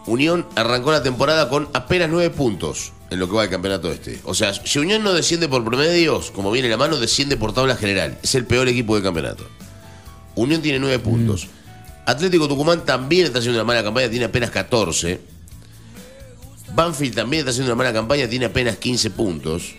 Unión 0.07 0.47
arrancó 0.55 0.93
la 0.93 1.03
temporada 1.03 1.49
con 1.49 1.69
apenas 1.73 2.09
nueve 2.09 2.31
puntos 2.31 2.93
en 3.11 3.19
lo 3.19 3.29
que 3.29 3.35
va 3.35 3.43
del 3.43 3.51
campeonato 3.51 3.91
este. 3.91 4.21
O 4.25 4.35
sea, 4.35 4.53
si 4.55 4.79
Unión 4.79 5.03
no 5.03 5.13
desciende 5.13 5.49
por 5.49 5.65
promedios, 5.65 6.31
como 6.31 6.51
viene 6.51 6.69
la 6.69 6.77
mano, 6.77 6.97
desciende 6.97 7.37
por 7.37 7.53
tabla 7.53 7.77
general. 7.77 8.17
Es 8.23 8.35
el 8.37 8.45
peor 8.45 8.69
equipo 8.69 8.95
del 8.95 9.03
campeonato. 9.03 9.45
Unión 10.37 10.63
tiene 10.63 10.79
nueve 10.79 10.99
puntos. 11.01 11.49
Atlético 12.05 12.47
Tucumán 12.47 12.85
también 12.85 13.27
está 13.27 13.41
haciendo 13.41 13.59
una 13.59 13.65
mala 13.65 13.83
campaña, 13.83 14.09
tiene 14.09 14.27
apenas 14.27 14.51
14. 14.51 15.21
Banfield 16.73 17.15
también 17.17 17.41
está 17.41 17.51
haciendo 17.51 17.73
una 17.73 17.79
mala 17.79 17.93
campaña, 17.93 18.29
tiene 18.29 18.47
apenas 18.47 18.77
15 18.77 19.11
puntos. 19.11 19.75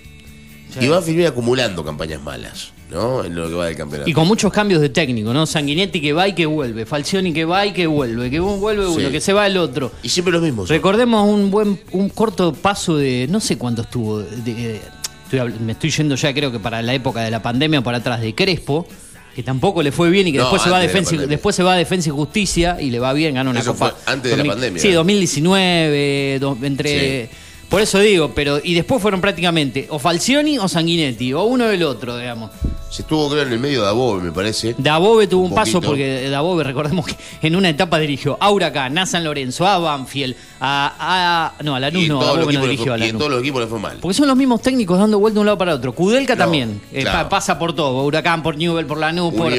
Y 0.81 0.87
Banfield 0.87 1.15
viene 1.17 1.27
acumulando 1.29 1.83
campañas 1.83 2.21
malas, 2.21 2.71
¿no? 2.91 3.23
En 3.23 3.35
lo 3.35 3.47
que 3.49 3.55
va 3.55 3.65
del 3.67 3.75
campeonato. 3.75 4.09
Y 4.09 4.13
con 4.13 4.27
muchos 4.27 4.51
cambios 4.51 4.81
de 4.81 4.89
técnico, 4.89 5.33
¿no? 5.33 5.45
Sanguinetti 5.45 6.01
que 6.01 6.13
va 6.13 6.27
y 6.27 6.33
que 6.33 6.45
vuelve, 6.45 6.85
Falcioni 6.85 7.33
que 7.33 7.45
va 7.45 7.65
y 7.65 7.73
que 7.73 7.87
vuelve, 7.87 8.29
que 8.29 8.39
vuelve 8.39 8.87
uno, 8.87 9.05
Sí. 9.07 9.11
que 9.11 9.21
se 9.21 9.33
va 9.33 9.47
el 9.47 9.57
otro. 9.57 9.91
Y 10.03 10.09
siempre 10.09 10.31
los 10.33 10.41
mismos. 10.41 10.69
Recordemos 10.69 11.27
un 11.27 11.49
buen, 11.51 11.79
un 11.91 12.09
corto 12.09 12.53
paso 12.53 12.97
de, 12.97 13.27
no 13.29 13.39
sé 13.39 13.57
cuánto 13.57 13.81
estuvo, 13.83 14.19
de- 14.19 14.53
de- 14.53 14.81
estoy 15.23 15.39
habl- 15.39 15.59
me 15.59 15.73
estoy 15.73 15.89
yendo 15.91 16.15
ya 16.15 16.33
creo 16.33 16.51
que 16.51 16.59
para 16.59 16.81
la 16.81 16.93
época 16.93 17.21
de 17.21 17.31
la 17.31 17.41
pandemia, 17.41 17.81
para 17.81 17.97
atrás 17.97 18.21
de 18.21 18.33
Crespo, 18.33 18.87
que 19.35 19.43
tampoco 19.43 19.83
le 19.83 19.91
fue 19.91 20.09
bien 20.09 20.25
y 20.27 20.31
que 20.31 20.37
No, 20.39 20.45
después 20.45 20.63
se 20.63 20.69
va 20.71 20.77
a 20.77 20.79
de 20.79 20.87
defensa, 20.87 21.15
después 21.15 21.55
se 21.55 21.61
va 21.61 21.73
a 21.73 21.75
defensa 21.77 22.09
y 22.09 22.11
justicia 22.11 22.77
y 22.81 22.89
le 22.89 22.97
va 22.97 23.13
bien, 23.13 23.35
gana 23.35 23.51
una 23.51 23.59
Eso 23.59 23.73
copa. 23.73 23.91
fue 23.91 24.13
antes 24.13 24.31
de 24.31 24.37
la 24.37 24.43
2000 24.43 24.51
pandemia. 24.53 24.81
Sí, 24.81 24.91
2019, 24.91 26.39
do- 26.39 26.57
entre 26.63 27.29
por 27.69 27.81
eso 27.81 27.99
digo, 27.99 28.31
pero 28.33 28.59
y 28.63 28.73
después 28.73 29.01
fueron 29.01 29.19
prácticamente 29.21 29.87
o 29.89 29.99
Falcioni 29.99 30.57
o 30.57 30.67
Sanguinetti, 30.67 31.33
o 31.33 31.43
uno 31.43 31.65
del 31.67 31.83
otro, 31.83 32.17
digamos. 32.17 32.51
Se 32.89 33.01
estuvo, 33.01 33.29
creo, 33.29 33.43
en 33.43 33.51
el 33.51 33.59
medio 33.59 33.81
de 33.81 33.89
Above, 33.89 34.23
me 34.23 34.31
parece. 34.31 34.73
Dabove 34.77 35.27
tuvo 35.27 35.43
un, 35.43 35.49
Un 35.49 35.55
paso 35.55 35.81
porque 35.81 36.29
Dabove, 36.29 36.63
recordemos 36.63 37.05
que 37.05 37.15
en 37.45 37.55
una 37.57 37.67
etapa 37.69 37.99
dirigió 37.99 38.37
a 38.39 38.49
Huracán, 38.49 38.97
a 38.97 39.05
San 39.05 39.25
Lorenzo, 39.25 39.67
a 39.67 39.77
Banfield, 39.77 40.35
a, 40.61 41.53
a 41.59 41.63
no, 41.63 41.75
a 41.75 41.79
Lanús 41.81 42.07
no, 42.07 42.21
Dabove 42.23 42.53
no 42.53 42.61
dirigió 42.61 42.93
a 42.93 42.97
fue, 42.97 43.05
y 43.05 43.09
en 43.09 43.15
Lanús. 43.15 43.19
todos 43.19 43.31
los 43.31 43.41
equipos 43.41 43.61
le 43.61 43.67
fue 43.67 43.79
mal. 43.79 43.97
Porque 43.99 44.13
son 44.15 44.27
los 44.29 44.37
mismos 44.37 44.61
técnicos 44.61 44.97
dando 44.97 45.19
vuelta 45.19 45.35
de 45.35 45.39
un 45.41 45.45
lado 45.47 45.57
para 45.57 45.75
otro. 45.75 45.93
Kudelka 45.93 46.35
No, 46.35 46.45
también. 46.45 46.79
eh, 46.93 47.03
pa- 47.03 47.27
pasa 47.27 47.59
por 47.59 47.73
todo. 47.75 48.03
Huracán, 48.05 48.41
por 48.41 48.55
Newell, 48.57 48.85
por 48.85 48.97
Lanús, 48.99 49.33
por. 49.33 49.51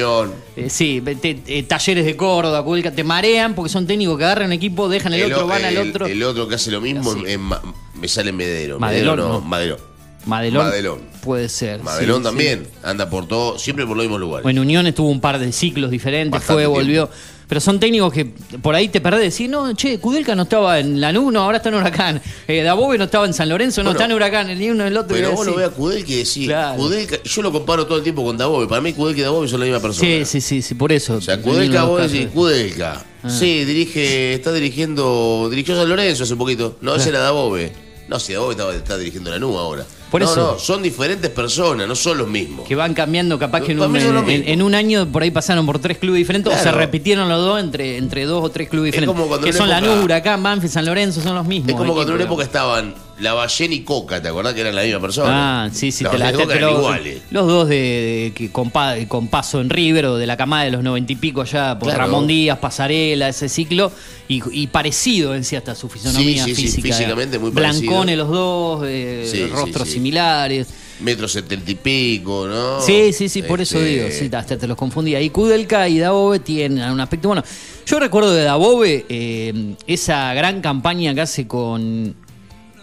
Eh, 0.55 0.69
sí, 0.69 0.99
te- 1.21 1.39
eh, 1.45 1.63
talleres 1.63 2.05
de 2.05 2.17
Córdoba, 2.17 2.63
Kudelka. 2.65 2.91
Te 2.91 3.03
marean 3.03 3.53
porque 3.53 3.69
son 3.69 3.85
técnicos 3.85 4.17
que 4.17 4.23
agarran 4.25 4.47
un 4.47 4.53
equipo, 4.53 4.89
dejan 4.89 5.13
el, 5.13 5.31
otro, 5.31 5.45
van 5.47 5.63
al 5.63 5.77
otro. 5.77 6.07
El 6.07 6.23
otro 6.23 6.47
que 6.47 6.55
hace 6.55 6.71
lo 6.71 6.81
mismo 6.81 7.11
Así. 7.11 7.21
en 7.27 7.41
Ma- 7.41 7.61
me 7.99 8.07
sale 8.07 8.31
Medero. 8.31 8.79
Madelón, 8.79 9.15
Medero 9.17 9.33
no. 9.33 9.39
no, 9.39 9.41
Madelón. 9.41 9.89
Madelón, 10.25 10.65
Madelón. 10.65 10.99
Puede 11.23 11.49
ser. 11.49 11.81
Madelón 11.81 12.17
sí, 12.17 12.23
también. 12.23 12.67
Anda 12.83 13.09
por 13.09 13.27
todo, 13.27 13.57
siempre 13.57 13.85
por 13.85 13.95
los 13.95 14.05
mismos 14.05 14.19
lugares. 14.19 14.49
En 14.49 14.59
Unión 14.59 14.85
estuvo 14.87 15.09
un 15.09 15.21
par 15.21 15.39
de 15.39 15.51
ciclos 15.51 15.91
diferentes, 15.91 16.31
Bastante 16.31 16.53
fue, 16.53 16.61
tiempo. 16.63 16.79
volvió. 16.79 17.09
Pero 17.47 17.61
son 17.61 17.79
técnicos 17.79 18.13
que 18.13 18.25
por 18.61 18.75
ahí 18.75 18.89
te 18.89 19.01
perdés. 19.01 19.33
Decís, 19.33 19.49
no, 19.49 19.73
che, 19.73 19.99
Kudelka 19.99 20.35
no 20.35 20.43
estaba 20.43 20.79
en 20.79 21.01
Lanús, 21.01 21.33
no, 21.33 21.41
ahora 21.41 21.57
está 21.57 21.69
en 21.69 21.75
Huracán. 21.75 22.21
Eh, 22.47 22.61
Dabove 22.61 22.99
no 22.99 23.05
estaba 23.05 23.25
en 23.25 23.33
San 23.33 23.49
Lorenzo, 23.49 23.81
no 23.81 23.89
Bueno, 23.89 23.97
está 23.97 24.05
en 24.05 24.15
Huracán, 24.15 24.59
ni 24.59 24.69
uno 24.69 24.85
el 24.85 24.95
otro. 24.95 25.15
Pero 25.15 25.31
vos 25.31 25.47
lo 25.47 25.55
ves 25.55 25.67
a 25.67 25.71
Kudelka 25.71 26.11
y 26.11 26.15
decís, 26.17 26.45
Claro. 26.45 26.77
Kudelka, 26.77 27.23
yo 27.23 27.41
lo 27.41 27.51
comparo 27.51 27.87
todo 27.87 27.97
el 27.97 28.03
tiempo 28.03 28.23
con 28.23 28.37
Dabove. 28.37 28.67
Para 28.67 28.81
mí 28.81 28.93
Kudelka 28.93 29.21
y 29.21 29.23
Dabove 29.23 29.47
son 29.47 29.61
la 29.61 29.65
misma 29.65 29.79
persona. 29.81 30.07
Sí, 30.07 30.25
sí, 30.25 30.41
sí, 30.41 30.61
sí, 30.61 30.75
por 30.75 30.91
eso. 30.91 31.15
O 31.15 31.21
sea, 31.21 31.41
Kudelka, 31.41 31.85
vos 31.85 32.11
decís, 32.11 32.27
Kudelka. 32.27 33.03
Ah. 33.23 33.29
Sí, 33.29 33.65
dirige, 33.65 34.35
está 34.35 34.53
dirigiendo, 34.53 35.47
dirigió 35.49 35.75
San 35.75 35.89
Lorenzo 35.89 36.25
hace 36.25 36.35
poquito. 36.35 36.77
No, 36.81 36.95
ese 36.95 37.09
era 37.09 37.19
Dabove. 37.19 37.88
No, 38.09 38.19
si 38.19 38.33
Dabove 38.33 38.51
estaba, 38.53 38.73
está 38.75 38.97
dirigiendo 38.97 39.29
la 39.29 39.37
NU 39.39 39.57
ahora. 39.57 39.85
Por 40.09 40.21
no, 40.21 40.27
eso. 40.31 40.53
no, 40.53 40.59
son 40.59 40.81
diferentes 40.81 41.29
personas, 41.29 41.87
no 41.87 41.95
son 41.95 42.17
los 42.17 42.27
mismos. 42.27 42.67
Que 42.67 42.73
van 42.75 42.95
cambiando, 42.95 43.37
capaz 43.37 43.61
que 43.61 43.73
en 43.73 43.79
un, 43.79 43.95
en- 44.29 44.61
en 44.61 44.75
año 44.75 45.05
por 45.07 45.21
ahí 45.21 45.29
pasaron 45.29 45.65
por 45.67 45.77
tres 45.77 45.99
clubes 45.99 46.17
diferentes 46.17 46.51
o 46.51 46.57
se 46.57 46.71
repitieron 46.71 47.29
los 47.29 47.39
dos 47.39 47.59
entre, 47.59 47.97
entre 47.97 48.25
dos 48.25 48.43
o 48.43 48.49
tres 48.49 48.67
clubes 48.67 48.89
Es 48.89 48.93
diferentes. 48.95 49.15
como 49.15 49.27
cuando 49.27 49.43
que 49.45 49.51
en 49.51 49.55
son 49.57 49.67
una 49.67 49.77
época- 49.77 49.91
Lanús, 49.91 50.05
Huracán, 50.05 50.41
Banfield, 50.41 50.73
San 50.73 50.85
Lorenzo, 50.85 51.21
son 51.21 51.35
los 51.35 51.45
mismos. 51.45 51.69
Es 51.69 51.75
como 51.75 51.93
cuando 51.93 52.11
en 52.13 52.15
una 52.15 52.23
equipos, 52.23 52.43
época 52.43 52.43
estaban 52.45 52.95
Lavallén 53.19 53.73
y 53.73 53.81
Coca, 53.81 54.21
¿te 54.21 54.27
acordás 54.29 54.53
que 54.53 54.61
eran 54.61 54.75
la 54.75 54.83
misma 54.83 54.99
persona? 55.01 55.65
Ah, 55.65 55.69
sí, 55.71 55.91
sí, 55.91 56.03
Los 56.03 56.13
te 56.13 56.19
la 56.19 56.29
te- 56.31 56.35
eran 56.35 56.47
pero 56.47 56.71
iguales. 56.77 57.21
Los 57.31 57.47
dos 57.47 57.67
de, 57.67 57.75
de- 57.75 58.31
que 58.35 58.51
con, 58.51 58.71
pa- 58.71 58.95
con 59.07 59.27
paso 59.27 59.59
en 59.61 59.69
River 59.69 60.05
o 60.05 60.17
de 60.17 60.25
la 60.27 60.37
camada 60.37 60.63
de 60.63 60.71
los 60.71 60.83
noventa 60.83 61.11
y 61.13 61.15
pico 61.15 61.41
allá 61.41 61.77
por 61.77 61.89
Claro. 61.89 62.05
Ramón 62.05 62.27
Díaz, 62.27 62.59
Pasarela, 62.59 63.27
ese 63.29 63.49
ciclo, 63.49 63.91
y, 64.27 64.41
y 64.51 64.67
parecido 64.67 65.35
en 65.35 65.43
sí 65.43 65.55
hasta 65.55 65.75
su 65.75 65.89
fisonomía 65.89 66.43
Sí, 66.45 66.55
sí, 66.55 66.61
sí, 66.67 66.67
física. 66.81 66.95
físicamente 66.95 67.39
muy 67.39 67.51
Blancones 67.51 67.85
parecido. 67.87 68.15
los 68.15 68.29
dos, 68.29 68.83
eh, 68.87 69.23
Sí, 69.29 69.37
sí, 69.37 69.45
rostros 69.47 69.87
sí. 69.87 69.93
similares. 69.95 70.67
Metro 71.01 71.27
setenta 71.29 71.71
y 71.71 71.75
pico, 71.75 72.45
¿no? 72.47 72.81
Sí, 72.81 73.13
sí, 73.13 73.29
sí, 73.29 73.41
por 73.41 73.61
eso 73.61 73.77
Este, 73.79 73.89
digo, 73.89 74.07
sí, 74.11 74.29
hasta 74.35 74.57
te 74.57 74.67
los 74.67 74.75
confundía. 74.77 75.21
Y 75.21 75.29
Kudelka 75.29 75.87
y 75.87 75.97
Dabove 75.97 76.39
tienen 76.39 76.89
un 76.91 76.99
aspecto. 76.99 77.29
Bueno, 77.29 77.41
yo 77.85 77.99
recuerdo 77.99 78.33
de 78.33 78.43
Dabove 78.43 79.05
eh, 79.07 79.75
esa 79.87 80.33
gran 80.33 80.59
campaña 80.59 81.13
que 81.15 81.21
hace 81.21 81.47
con 81.47 82.13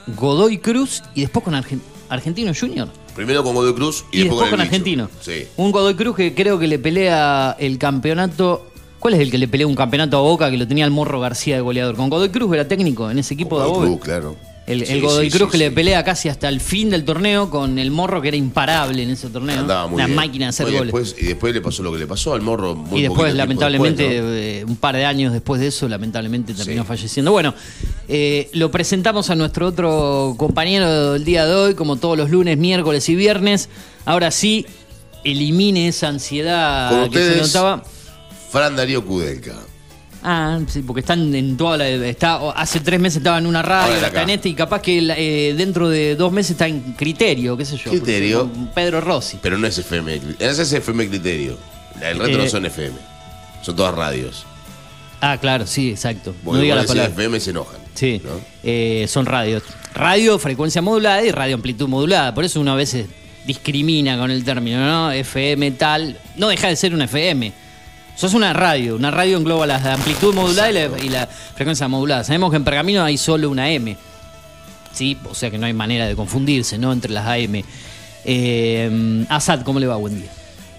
Godoy 0.08 0.58
Cruz 0.58 1.02
y 1.14 1.22
después 1.22 1.44
con 1.44 1.54
Argen- 1.54 1.80
Argentino 2.08 2.52
Junior. 2.58 2.88
Primero 3.14 3.42
con 3.42 3.54
Godoy 3.54 3.74
Cruz 3.74 4.04
y, 4.12 4.20
Y, 4.20 4.24
después 4.24 4.50
con. 4.50 4.60
Argentino. 4.60 5.08
Sí. 5.20 5.46
Un 5.56 5.72
Godoy 5.72 5.94
Cruz 5.94 6.16
que 6.16 6.34
creo 6.34 6.58
que 6.58 6.66
le 6.68 6.78
pelea 6.78 7.56
el 7.58 7.78
campeonato. 7.78 8.66
¿Cuál 8.98 9.14
es 9.14 9.20
el 9.20 9.30
que 9.30 9.38
le 9.38 9.48
peleó 9.48 9.68
un 9.68 9.74
campeonato 9.74 10.16
a 10.16 10.20
Boca 10.20 10.50
que 10.50 10.56
lo 10.56 10.66
tenía 10.66 10.84
el 10.84 10.90
Morro 10.90 11.20
García 11.20 11.56
de 11.56 11.60
goleador? 11.62 11.96
Con 11.96 12.08
Godoy 12.10 12.28
Cruz 12.30 12.52
era 12.54 12.66
técnico 12.68 13.10
en 13.10 13.18
ese 13.18 13.34
equipo 13.34 13.58
de 13.60 13.66
Godoy 13.66 13.78
Boca. 13.88 13.88
Cruz, 13.90 14.04
claro. 14.04 14.36
El, 14.66 15.00
Godoy 15.00 15.30
sí, 15.30 15.38
Cruz 15.38 15.48
sí, 15.48 15.52
que 15.52 15.58
le 15.58 15.70
pelea 15.70 16.02
casi 16.02 16.28
hasta 16.28 16.48
el 16.48 16.60
fin 16.60 16.90
del 16.90 17.04
torneo 17.04 17.48
con 17.50 17.78
el 17.78 17.92
Morro 17.92 18.20
que 18.20 18.28
era 18.28 18.36
imparable 18.36 19.00
en 19.04 19.10
ese 19.10 19.28
torneo. 19.28 19.60
Andaba 19.60 19.86
muy 19.86 19.94
Una 19.94 20.06
bien. 20.06 20.16
máquina 20.16 20.46
de 20.46 20.48
hacer 20.48 20.66
goles. 20.66 20.82
después- 20.92 21.14
y 21.18 21.26
después 21.26 21.54
le 21.54 21.60
pasó 21.60 21.84
lo 21.84 21.92
que 21.92 21.98
le 21.98 22.06
pasó 22.08 22.34
al 22.34 22.42
morro. 22.42 22.74
muy 22.74 22.98
y 22.98 23.02
después, 23.04 23.32
lamentablemente, 23.34 24.02
después, 24.02 24.24
¿no? 24.24 24.34
eh, 24.36 24.64
un 24.66 24.74
par 24.76 24.96
de 24.96 25.04
años 25.04 25.32
después 25.32 25.60
de 25.60 25.68
eso, 25.68 25.88
lamentablemente 25.88 26.52
terminó 26.52 26.84
falleciendo. 26.84 27.30
Bueno, 27.30 27.54
eh, 28.08 28.50
lo 28.54 28.72
presentamos 28.72 29.30
a 29.30 29.36
nuestro 29.36 29.68
otro 29.68 30.34
compañero 30.36 31.12
del 31.12 31.24
día 31.24 31.46
de 31.46 31.54
hoy, 31.54 31.74
como 31.74 31.94
todos 31.96 32.18
los 32.18 32.30
lunes, 32.30 32.58
miércoles 32.58 33.08
y 33.08 33.14
viernes. 33.14 33.68
Ahora 34.04 34.32
sí, 34.32 34.66
elimine 35.22 35.86
esa 35.86 36.08
ansiedad 36.08 36.90
Con 36.90 37.10
que 37.10 37.18
se 37.18 37.24
ustedes, 37.30 37.46
notaba. 37.54 37.84
Fran 38.50 38.74
Darío 38.74 39.04
Kudelka. 39.04 39.54
Ah, 40.28 40.58
sí, 40.66 40.82
porque 40.82 41.00
están 41.02 41.32
en 41.36 41.56
toda 41.56 41.76
la. 41.76 41.88
Está, 41.88 42.50
hace 42.50 42.80
tres 42.80 42.98
meses 42.98 43.18
estaba 43.18 43.38
en 43.38 43.46
una 43.46 43.62
radio, 43.62 43.94
está 43.94 44.22
en 44.22 44.30
este, 44.30 44.48
y 44.48 44.54
capaz 44.54 44.82
que 44.82 44.98
eh, 45.16 45.54
dentro 45.54 45.88
de 45.88 46.16
dos 46.16 46.32
meses 46.32 46.50
está 46.50 46.66
en 46.66 46.80
criterio, 46.94 47.56
qué 47.56 47.64
sé 47.64 47.76
yo. 47.76 47.92
Criterio. 47.92 48.50
Pedro 48.74 49.00
Rossi. 49.00 49.38
Pero 49.40 49.56
no 49.56 49.68
es 49.68 49.78
FM. 49.78 50.20
Ese 50.40 50.62
es 50.62 50.72
FM 50.72 51.08
Criterio. 51.10 51.56
El 52.02 52.18
resto 52.18 52.38
Eh, 52.40 52.42
no 52.42 52.48
son 52.48 52.66
FM. 52.66 52.96
Son 53.62 53.76
todas 53.76 53.94
radios. 53.94 54.44
Ah, 55.20 55.38
claro, 55.40 55.64
sí, 55.64 55.90
exacto. 55.90 56.34
Porque 56.44 56.56
no 56.58 56.62
diga 56.62 56.74
la 56.74 56.82
palabra. 56.84 57.12
FM 57.12 57.38
se 57.38 57.50
enojan. 57.50 57.80
Sí, 57.94 58.20
¿no? 58.24 58.32
eh, 58.64 59.06
son 59.08 59.26
radios. 59.26 59.62
Radio, 59.94 60.40
frecuencia 60.40 60.82
modulada 60.82 61.22
y 61.24 61.30
radio 61.30 61.54
amplitud 61.54 61.86
modulada. 61.86 62.34
Por 62.34 62.44
eso 62.44 62.60
uno 62.60 62.72
a 62.72 62.76
veces 62.76 63.06
discrimina 63.46 64.18
con 64.18 64.32
el 64.32 64.44
término, 64.44 64.84
¿no? 64.84 65.12
FM 65.12 65.70
tal. 65.70 66.18
No 66.36 66.48
deja 66.48 66.66
de 66.66 66.74
ser 66.74 66.94
una 66.94 67.04
FM. 67.04 67.52
Sos 68.16 68.34
una 68.34 68.52
radio. 68.52 68.96
Una 68.96 69.10
radio 69.10 69.36
engloba 69.36 69.66
la 69.66 69.76
amplitud 69.94 70.34
modulada 70.34 70.70
y 70.70 70.74
la, 70.74 70.98
y 71.04 71.08
la 71.10 71.26
frecuencia 71.26 71.86
modulada. 71.86 72.24
Sabemos 72.24 72.50
que 72.50 72.56
en 72.56 72.64
Pergamino 72.64 73.04
hay 73.04 73.18
solo 73.18 73.50
una 73.50 73.70
M. 73.70 73.96
Sí, 74.92 75.18
o 75.30 75.34
sea 75.34 75.50
que 75.50 75.58
no 75.58 75.66
hay 75.66 75.74
manera 75.74 76.06
de 76.06 76.16
confundirse, 76.16 76.78
¿no? 76.78 76.92
Entre 76.92 77.12
las 77.12 77.26
AM. 77.26 77.62
Eh, 78.24 79.26
Asad, 79.28 79.62
¿cómo 79.62 79.78
le 79.78 79.86
va? 79.86 79.96
Buen 79.96 80.18
día. 80.20 80.30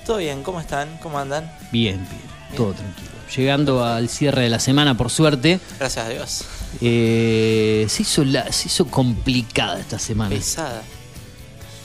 Todo 0.06 0.18
bien, 0.18 0.42
¿cómo 0.44 0.60
están? 0.60 0.98
¿Cómo 1.02 1.20
andan? 1.20 1.52
Bien, 1.72 1.98
bien. 2.10 2.22
Todo 2.58 2.74
tranquilo. 2.74 3.08
Llegando 3.36 3.84
al 3.86 4.10
cierre 4.10 4.44
de 4.44 4.50
la 4.50 4.60
semana, 4.60 4.98
por 4.98 5.10
suerte. 5.12 5.60
Gracias 5.80 6.06
a 6.06 6.10
Dios. 6.10 6.44
Eh, 6.82 7.86
se, 7.90 8.02
hizo 8.02 8.24
la- 8.26 8.52
se 8.52 8.68
hizo 8.68 8.88
complicada 8.88 9.80
esta 9.80 10.00
semana. 10.00 10.30
Pesada. 10.34 10.82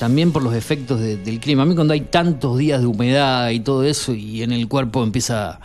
También 0.03 0.33
por 0.33 0.43
los 0.43 0.53
efectos 0.53 0.99
de- 0.99 1.17
del 1.17 1.39
clima. 1.39 1.63
A 1.63 1.65
mí 1.65 1.77
cuando 1.77 1.93
hay 1.95 2.01
tantos 2.01 2.59
días 2.59 2.81
de 2.81 2.89
humedad 2.89 3.51
y 3.51 3.61
todo 3.61 3.85
eso 3.85 4.13
y 4.13 4.43
en 4.43 4.51
el 4.51 4.67
cuerpo 4.67 5.05
empieza 5.05 5.61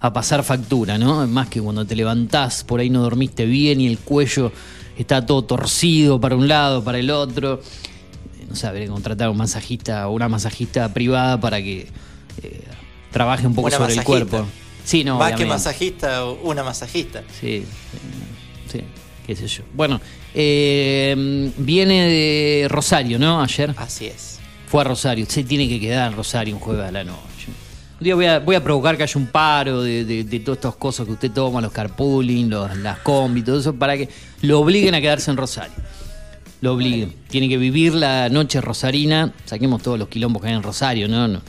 a 0.00 0.12
pasar 0.14 0.42
factura, 0.44 0.96
¿no? 0.96 1.26
Más 1.26 1.48
que 1.48 1.60
cuando 1.60 1.84
te 1.84 1.94
levantás, 1.94 2.64
por 2.64 2.80
ahí 2.80 2.88
no 2.88 3.02
dormiste 3.02 3.44
bien 3.44 3.82
y 3.82 3.88
el 3.88 3.98
cuello 3.98 4.50
está 4.96 5.26
todo 5.26 5.42
torcido 5.44 6.18
para 6.18 6.36
un 6.36 6.48
lado, 6.48 6.82
para 6.82 7.00
el 7.00 7.10
otro. 7.10 7.60
No 8.48 8.56
sé, 8.56 8.66
habría 8.66 8.84
que 8.86 8.90
contratar 8.92 9.26
a 9.28 9.30
un 9.30 9.36
masajista 9.36 10.08
o 10.08 10.12
una 10.14 10.26
masajista 10.30 10.90
privada 10.94 11.38
para 11.38 11.60
que 11.62 11.86
eh, 12.42 12.64
trabaje 13.10 13.46
un 13.46 13.54
poco 13.54 13.68
Una 13.68 13.76
sobre 13.76 13.92
el 13.92 14.04
cuerpo. 14.04 14.46
Sí, 14.86 15.04
no, 15.04 15.18
Más 15.18 15.28
que 15.28 15.34
obviamente. 15.34 15.52
masajista, 15.52 16.24
una 16.24 16.62
masajista. 16.64 17.24
Sí, 17.38 17.66
sí, 18.72 18.80
qué 19.26 19.36
sé 19.36 19.46
yo. 19.46 19.62
Bueno, 19.74 20.00
eh, 20.34 21.52
viene 21.56 22.08
de 22.08 22.66
Rosario, 22.68 23.18
¿no? 23.18 23.42
Ayer 23.42 23.74
Así 23.76 24.06
es. 24.06 24.40
fue 24.66 24.80
a 24.82 24.84
Rosario. 24.84 25.26
Se 25.28 25.44
tiene 25.44 25.68
que 25.68 25.80
quedar 25.80 26.10
en 26.10 26.16
Rosario 26.16 26.54
un 26.54 26.60
jueves 26.60 26.86
a 26.86 26.92
la 26.92 27.04
noche. 27.04 27.20
Un 28.00 28.04
día 28.04 28.14
voy 28.14 28.26
a, 28.26 28.38
voy 28.40 28.56
a 28.56 28.62
provocar 28.64 28.96
que 28.96 29.04
haya 29.04 29.14
un 29.16 29.26
paro 29.28 29.82
de, 29.82 30.04
de, 30.04 30.24
de 30.24 30.40
todas 30.40 30.58
estas 30.58 30.74
cosas 30.74 31.06
que 31.06 31.12
usted 31.12 31.30
toma, 31.30 31.60
los 31.60 31.72
carpooling, 31.72 32.50
los, 32.50 32.76
las 32.78 32.98
combi, 32.98 33.42
todo 33.42 33.60
eso, 33.60 33.74
para 33.74 33.96
que 33.96 34.08
lo 34.42 34.58
obliguen 34.60 34.94
a 34.94 35.00
quedarse 35.00 35.30
en 35.30 35.36
Rosario. 35.36 35.74
Lo 36.60 36.74
obliguen. 36.74 37.14
Tiene 37.28 37.48
que 37.48 37.56
vivir 37.58 37.94
la 37.94 38.28
noche 38.28 38.60
rosarina. 38.60 39.32
Saquemos 39.44 39.82
todos 39.82 39.98
los 39.98 40.08
quilombos 40.08 40.42
que 40.42 40.48
hay 40.48 40.54
en 40.54 40.62
Rosario, 40.62 41.08
¿no? 41.08 41.28
no 41.28 41.42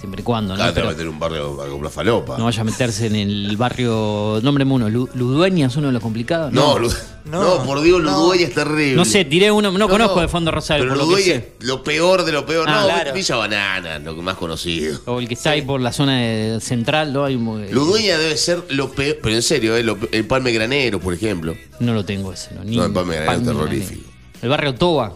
siempre 0.00 0.22
y 0.22 0.24
cuando, 0.24 0.56
¿no? 0.56 0.62
Acá 0.62 0.72
te 0.74 0.80
va 0.80 0.88
a 0.88 0.90
meter 0.92 1.06
un 1.08 1.18
barrio 1.18 1.58
falopa. 1.90 2.38
no 2.38 2.44
vaya 2.46 2.62
a 2.62 2.64
meterse 2.64 3.06
en 3.06 3.16
el 3.16 3.56
barrio, 3.58 4.40
nómbreme 4.42 4.72
uno, 4.72 4.88
Lu- 4.88 5.08
Ludueña 5.14 5.66
es 5.66 5.76
uno 5.76 5.88
de 5.88 5.92
los 5.92 6.02
complicados. 6.02 6.52
No, 6.52 6.78
Lu- 6.78 6.90
No, 7.26 7.58
no, 7.58 7.64
por 7.64 7.82
Dios, 7.82 8.02
no. 8.02 8.10
Ludueña 8.12 8.46
es 8.46 8.54
terrible. 8.54 8.94
No 8.94 9.04
sé, 9.04 9.24
tiré 9.26 9.50
uno, 9.52 9.70
no, 9.70 9.88
conozco 9.88 10.20
de 10.22 10.28
fondo 10.28 10.50
Rosario, 10.50 10.84
Pero 10.84 10.94
por 10.94 10.98
lo 10.98 11.04
que 11.04 11.20
Ludueña 11.22 11.40
sé. 11.40 11.52
es 11.60 11.66
lo 11.66 11.84
peor 11.84 12.24
de 12.24 12.32
lo 12.32 12.46
peor. 12.46 12.66
Ah, 12.68 12.80
no, 12.80 12.86
claro. 12.86 13.12
Villa 13.12 13.36
Banana, 13.36 13.98
lo 13.98 14.16
que 14.16 14.22
más 14.22 14.36
conocido. 14.36 14.98
O 15.04 15.20
el 15.20 15.28
que 15.28 15.34
está 15.34 15.50
ahí 15.50 15.62
por 15.62 15.80
la 15.82 15.92
zona 15.92 16.18
de- 16.18 16.60
central, 16.60 17.12
¿no? 17.12 17.24
Hay 17.26 17.34
un- 17.34 17.62
eh, 17.62 17.68
Ludueña 17.70 18.16
debe 18.16 18.36
ser 18.38 18.64
lo 18.70 18.90
peor, 18.90 19.18
pero 19.22 19.34
en 19.34 19.42
serio, 19.42 19.76
eh, 19.76 19.82
lo 19.82 19.98
el 20.10 20.24
Palme 20.26 20.50
Granero, 20.52 20.98
por 20.98 21.12
ejemplo. 21.12 21.54
No 21.78 21.92
lo 21.92 22.04
tengo 22.04 22.32
ese, 22.32 22.54
¿no? 22.54 22.64
Ni 22.64 22.76
No, 22.76 22.86
el 22.86 22.92
Palme 22.92 23.16
Granero 23.16 23.38
es 23.40 23.44
terrorífico. 23.44 24.10
El 24.40 24.48
barrio 24.48 24.74
Toba. 24.74 25.12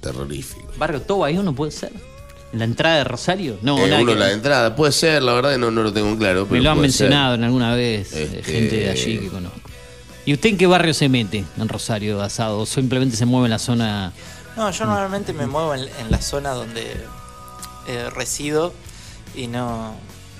Terrorífico. 0.00 0.66
¿Barrio 0.78 1.02
Toba 1.02 1.26
ahí 1.26 1.36
uno 1.38 1.54
puede 1.54 1.72
ser? 1.72 1.92
¿En 2.52 2.58
la 2.60 2.64
entrada 2.64 2.96
de 2.98 3.04
Rosario? 3.04 3.58
No, 3.62 3.76
Eh, 3.78 3.88
nada 3.90 4.02
uno 4.02 4.12
que- 4.14 4.18
la 4.18 4.32
entrada, 4.32 4.74
puede 4.74 4.92
ser, 4.92 5.22
la 5.22 5.34
verdad 5.34 5.58
no, 5.58 5.70
no 5.70 5.82
lo 5.82 5.92
tengo 5.92 6.08
en 6.08 6.16
claro. 6.16 6.44
Me 6.44 6.50
pero 6.52 6.62
lo 6.62 6.70
han 6.70 6.76
ser. 6.76 6.82
mencionado 6.82 7.34
en 7.34 7.44
alguna 7.44 7.74
vez 7.74 8.12
eh, 8.14 8.22
Este- 8.38 8.42
gente 8.52 8.76
de 8.76 8.90
allí 8.90 9.18
que 9.18 9.28
conozco. 9.28 9.60
¿Y 10.24 10.32
usted 10.34 10.50
en 10.50 10.56
qué 10.58 10.66
barrio 10.66 10.94
se 10.94 11.08
mete 11.08 11.44
en 11.58 11.68
Rosario 11.68 12.20
asado? 12.22 12.60
¿O 12.60 12.66
simplemente 12.66 13.16
se 13.16 13.26
mueve 13.26 13.46
en 13.46 13.50
la 13.50 13.58
zona? 13.58 14.12
No, 14.56 14.70
yo 14.70 14.84
normalmente 14.86 15.32
me 15.32 15.46
muevo 15.46 15.74
en, 15.74 15.82
en 15.82 16.10
la 16.10 16.20
zona 16.22 16.50
donde 16.50 16.96
eh, 17.86 18.10
resido 18.10 18.72
y 19.34 19.46
no. 19.46 19.94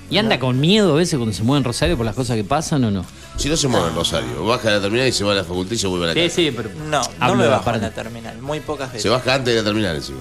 ¿Y 0.09 0.17
anda 0.17 0.35
no- 0.35 0.41
con 0.41 0.59
miedo 0.59 0.93
a 0.93 0.95
veces 0.95 1.17
cuando 1.17 1.33
se 1.35 1.43
mueve 1.43 1.59
en 1.59 1.63
Rosario 1.65 1.95
por 1.95 2.05
las 2.05 2.15
cosas 2.15 2.35
que 2.35 2.43
pasan 2.43 2.83
o 2.85 2.91
no? 2.91 3.05
Si 3.37 3.47
no 3.49 3.55
se 3.55 3.67
mueve 3.67 3.87
en 3.89 3.95
Rosario, 3.95 4.43
baja 4.45 4.67
a 4.67 4.71
la 4.73 4.81
terminal 4.81 5.07
y 5.07 5.11
se 5.11 5.23
va 5.23 5.31
a 5.31 5.35
la 5.35 5.43
facultad 5.43 5.73
y 5.73 5.77
se 5.77 5.87
vuelve 5.87 6.05
a 6.11 6.13
la 6.15 6.21
casa. 6.21 6.35
pero. 6.55 6.69
No, 6.87 7.01
no 7.01 7.03
Hablo 7.19 7.35
me 7.37 7.43
de 7.43 7.49
bajo 7.49 7.69
en 7.73 7.81
la 7.81 7.91
terminal, 7.91 8.41
muy 8.41 8.59
pocas 8.59 8.89
veces. 8.89 9.03
Se 9.03 9.09
baja 9.09 9.35
antes 9.35 9.53
de 9.53 9.61
la 9.61 9.65
terminal 9.65 9.95
encima. 9.95 10.19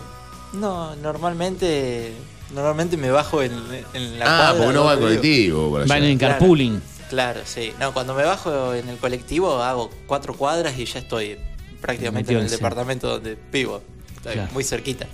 No, 0.53 0.95
normalmente 0.97 2.13
normalmente 2.55 2.97
me 2.97 3.11
bajo 3.11 3.43
en, 3.43 3.53
en 3.93 4.19
la 4.19 4.25
Ah, 4.25 4.39
cuadra 4.53 4.59
porque 4.65 4.73
no 4.75 4.85
va 4.85 4.93
al 4.93 5.01
colectivo. 5.01 5.73
Para 5.73 5.85
Van 5.87 5.99
allá. 6.03 6.09
en 6.11 6.19
Claro. 6.19 6.35
carpooling. 6.39 6.83
Claro, 7.11 7.41
sí. 7.45 7.73
No, 7.79 7.93
cuando 7.93 8.15
me 8.15 8.23
bajo 8.25 8.75
en 8.75 8.89
el 8.89 8.97
colectivo 8.99 9.63
hago 9.63 9.91
cuatro 10.07 10.35
cuadras 10.35 10.79
y 10.79 10.85
ya 10.87 10.99
estoy 11.01 11.39
prácticamente 11.81 12.29
Metido 12.33 12.41
en 12.41 12.47
en 12.47 12.47
el 12.47 12.51
sí. 12.51 12.57
departamento 12.57 13.09
donde 13.09 13.37
vivo. 13.53 13.83
Estoy 14.17 14.33
Claro. 14.35 14.51
muy 14.53 14.65
cerquita. 14.65 15.07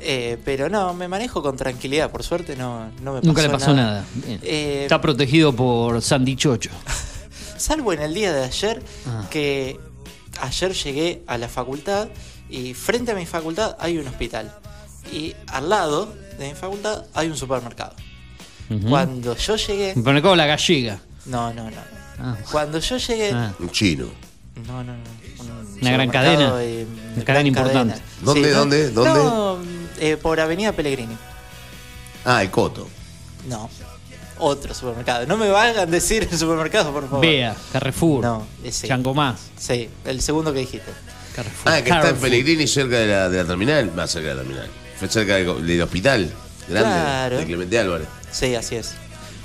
Eh, 0.00 0.38
pero 0.44 0.68
no, 0.68 0.94
me 0.94 1.08
manejo 1.08 1.42
con 1.42 1.56
tranquilidad. 1.56 2.10
Por 2.10 2.22
suerte 2.22 2.54
no, 2.56 2.90
no 3.02 3.14
me 3.14 3.18
pasó 3.20 3.26
Nunca 3.26 3.42
le 3.42 3.48
pasó 3.50 3.74
nada. 3.74 4.04
Bien. 4.14 4.38
Eh, 4.44 4.82
Está 4.84 5.00
protegido 5.00 5.52
por 5.52 6.00
Sandy 6.00 6.36
Chocho. 6.36 6.70
Salvo 7.56 7.92
en 7.92 8.02
el 8.02 8.14
día 8.14 8.32
de 8.32 8.44
ayer, 8.44 8.80
Ah. 9.08 9.26
que 9.30 9.78
ayer 10.40 10.72
llegué 10.72 11.22
a 11.26 11.36
la 11.38 11.48
facultad 11.48 12.08
y 12.50 12.74
frente 12.74 13.12
a 13.12 13.14
mi 13.14 13.26
facultad 13.26 13.76
hay 13.78 13.98
un 13.98 14.06
hospital. 14.08 14.52
Y 15.12 15.34
al 15.48 15.68
lado 15.68 16.14
de 16.38 16.48
mi 16.48 16.54
facultad 16.54 17.04
hay 17.14 17.28
un 17.28 17.36
supermercado. 17.36 17.94
Cuando 18.88 19.34
yo 19.36 19.56
llegué... 19.56 19.94
Me 19.96 20.02
pone 20.02 20.20
como 20.20 20.36
la 20.36 20.46
gallega. 20.46 21.00
No, 21.26 21.52
no, 21.54 21.70
no. 21.70 21.76
Ah. 22.18 22.36
Cuando 22.50 22.78
yo 22.78 22.96
llegué... 22.98 23.32
Ah. 23.32 23.52
Un 23.58 23.70
chino. 23.70 24.06
No, 24.66 24.82
no, 24.84 24.92
no. 24.92 24.98
un 25.40 25.48
Una 25.80 25.92
gran 25.92 26.06
supermercado 26.08 26.24
cadena. 26.36 26.56
de- 26.56 26.86
Una 27.16 27.24
cadena 27.24 27.48
importante. 27.48 27.94
¿Dónde, 28.22 28.50
dónde, 28.50 28.90
dónde? 28.90 29.14
No, 29.14 29.58
eh, 30.00 30.16
por 30.16 30.38
Avenida 30.40 30.72
Pellegrini. 30.72 31.16
Ah, 32.24 32.42
el 32.42 32.50
Coto. 32.50 32.88
No. 33.48 33.70
Otro 34.40 34.74
supermercado. 34.74 35.26
No 35.26 35.36
me 35.36 35.48
valgan 35.48 35.90
decir 35.90 36.28
el 36.30 36.36
supermercado, 36.38 36.92
por 36.92 37.04
favor. 37.08 37.20
Bea, 37.20 37.56
Carrefour, 37.72 38.22
No, 38.22 38.46
ese. 38.62 38.86
Chango 38.86 39.14
Más. 39.14 39.40
Sí, 39.56 39.88
el 40.04 40.20
segundo 40.20 40.52
que 40.52 40.60
dijiste. 40.60 40.92
Carrefour. 41.42 41.72
Ah, 41.72 41.72
que 41.76 41.78
está 41.80 41.94
en 41.96 42.00
Carrefour. 42.02 42.20
Pellegrini 42.20 42.66
cerca 42.66 42.96
de 42.98 43.06
la, 43.06 43.28
de 43.28 43.38
la 43.42 43.44
terminal. 43.48 43.92
Más 43.94 44.10
cerca 44.10 44.28
de 44.28 44.34
la 44.34 44.40
terminal. 44.42 44.68
Fue 44.98 45.08
cerca 45.08 45.34
del, 45.36 45.66
del 45.66 45.82
hospital 45.82 46.32
grande 46.68 46.90
Claro. 46.90 47.38
de 47.38 47.44
Clemente 47.46 47.78
Álvarez. 47.78 48.08
Sí, 48.30 48.54
así 48.54 48.76
es. 48.76 48.94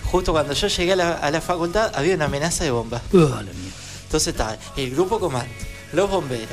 Justo 0.04 0.32
cuando 0.32 0.54
yo 0.54 0.68
llegué 0.68 0.94
a 0.94 0.96
la, 0.96 1.14
a 1.14 1.32
la 1.32 1.42
facultad 1.42 1.92
había 1.96 2.16
una 2.16 2.26
amenaza 2.26 2.64
de 2.64 2.72
bomba. 2.72 3.02
Uh, 3.12 3.18
la 3.18 3.42
mierda. 3.44 3.78
Entonces 4.06 4.28
estaba 4.28 4.58
el 4.78 4.92
grupo 4.92 5.20
comando, 5.20 5.50
los 5.94 6.10
bomberos, 6.10 6.48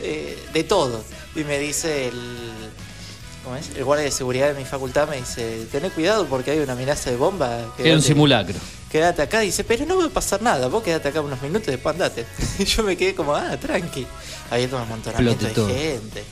eh, 0.00 0.36
de 0.52 0.64
todo. 0.64 1.04
Y 1.36 1.44
me 1.44 1.58
dice 1.60 2.08
el, 2.08 2.14
¿cómo 3.44 3.54
es? 3.56 3.70
el 3.76 3.84
guardia 3.84 4.04
de 4.06 4.10
seguridad 4.10 4.48
de 4.52 4.54
mi 4.58 4.64
facultad, 4.64 5.08
me 5.08 5.18
dice, 5.18 5.66
tené 5.70 5.90
cuidado 5.90 6.26
porque 6.26 6.50
hay 6.52 6.58
una 6.58 6.72
amenaza 6.72 7.10
de 7.10 7.16
bomba. 7.16 7.58
Era 7.78 7.94
un 7.94 8.02
simulacro. 8.02 8.56
Quédate 8.94 9.22
acá, 9.22 9.40
dice, 9.40 9.64
pero 9.64 9.84
no 9.86 9.96
va 9.98 10.04
a 10.04 10.08
pasar 10.08 10.40
nada, 10.40 10.68
vos 10.68 10.80
quédate 10.84 11.08
acá 11.08 11.20
unos 11.20 11.42
minutos 11.42 11.66
y 11.66 11.72
después 11.72 11.94
andate. 11.94 12.24
Y 12.60 12.64
yo 12.64 12.84
me 12.84 12.96
quedé 12.96 13.12
como, 13.12 13.34
ah, 13.34 13.56
tranqui. 13.60 14.06
Había 14.52 14.68
todo 14.68 14.76
un 14.76 14.82
amontonamiento 14.84 15.46
de 15.46 15.50
todo. 15.50 15.66
gente. 15.68 16.22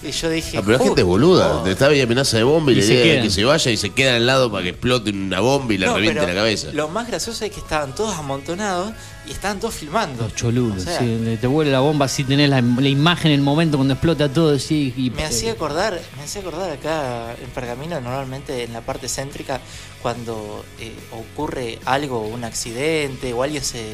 Y 0.00 0.12
yo 0.12 0.30
dije, 0.30 0.58
Ah, 0.58 0.60
pero 0.64 0.78
la 0.78 0.84
gente 0.84 1.00
es 1.00 1.04
"Ju- 1.06 1.10
boluda. 1.10 1.62
oh". 1.62 1.66
Estaba 1.66 1.90
ahí 1.90 2.00
amenaza 2.00 2.36
de 2.36 2.44
bomba 2.44 2.70
y, 2.70 2.76
Y 2.76 2.78
es 2.78 2.86
quedan. 2.86 3.22
que 3.24 3.30
se 3.30 3.42
vaya 3.42 3.68
y 3.72 3.76
se 3.76 3.90
queda 3.90 4.14
al 4.14 4.26
lado 4.26 4.48
para 4.52 4.62
que 4.62 4.68
explote 4.68 5.10
una 5.10 5.40
bomba 5.40 5.74
y 5.74 5.78
la 5.78 5.86
No, 5.88 5.96
reviente 5.96 6.24
la 6.24 6.34
cabeza. 6.34 6.68
Lo 6.72 6.86
más 6.86 7.08
gracioso 7.08 7.44
es 7.44 7.50
que 7.50 7.58
estaban 7.58 7.96
todos 7.96 8.14
amontonados 8.16 8.92
y 9.26 9.32
estaban 9.32 9.58
todos 9.60 9.74
filmando. 9.74 10.22
Los 10.24 10.34
cholulos, 10.34 10.82
O 10.82 10.84
sea, 10.84 10.98
sí, 10.98 11.38
te 11.40 11.46
vuelve 11.46 11.72
la 11.72 11.80
bomba 11.80 12.08
si 12.08 12.24
tenés 12.24 12.48
la, 12.50 12.60
la 12.60 12.88
imagen 12.88 13.30
en 13.32 13.38
el 13.38 13.44
momento 13.44 13.76
cuando 13.78 13.94
explota 13.94 14.28
todo. 14.32 14.58
Sí, 14.58 14.92
y, 14.96 15.10
Me 15.10 15.24
hacía 15.24 15.52
acordar, 15.52 16.00
me 16.16 16.22
hacía 16.24 16.40
acordar 16.42 16.70
acá 16.70 17.32
en 17.42 17.48
Pergamino, 17.50 18.00
normalmente 18.00 18.64
en 18.64 18.72
la 18.72 18.80
parte 18.82 19.08
céntrica, 19.08 19.60
cuando 20.02 20.64
eh, 20.80 20.92
ocurre 21.12 21.78
algo, 21.86 22.20
un 22.26 22.44
accidente 22.44 23.32
o 23.32 23.42
alguien 23.42 23.64
se 23.64 23.84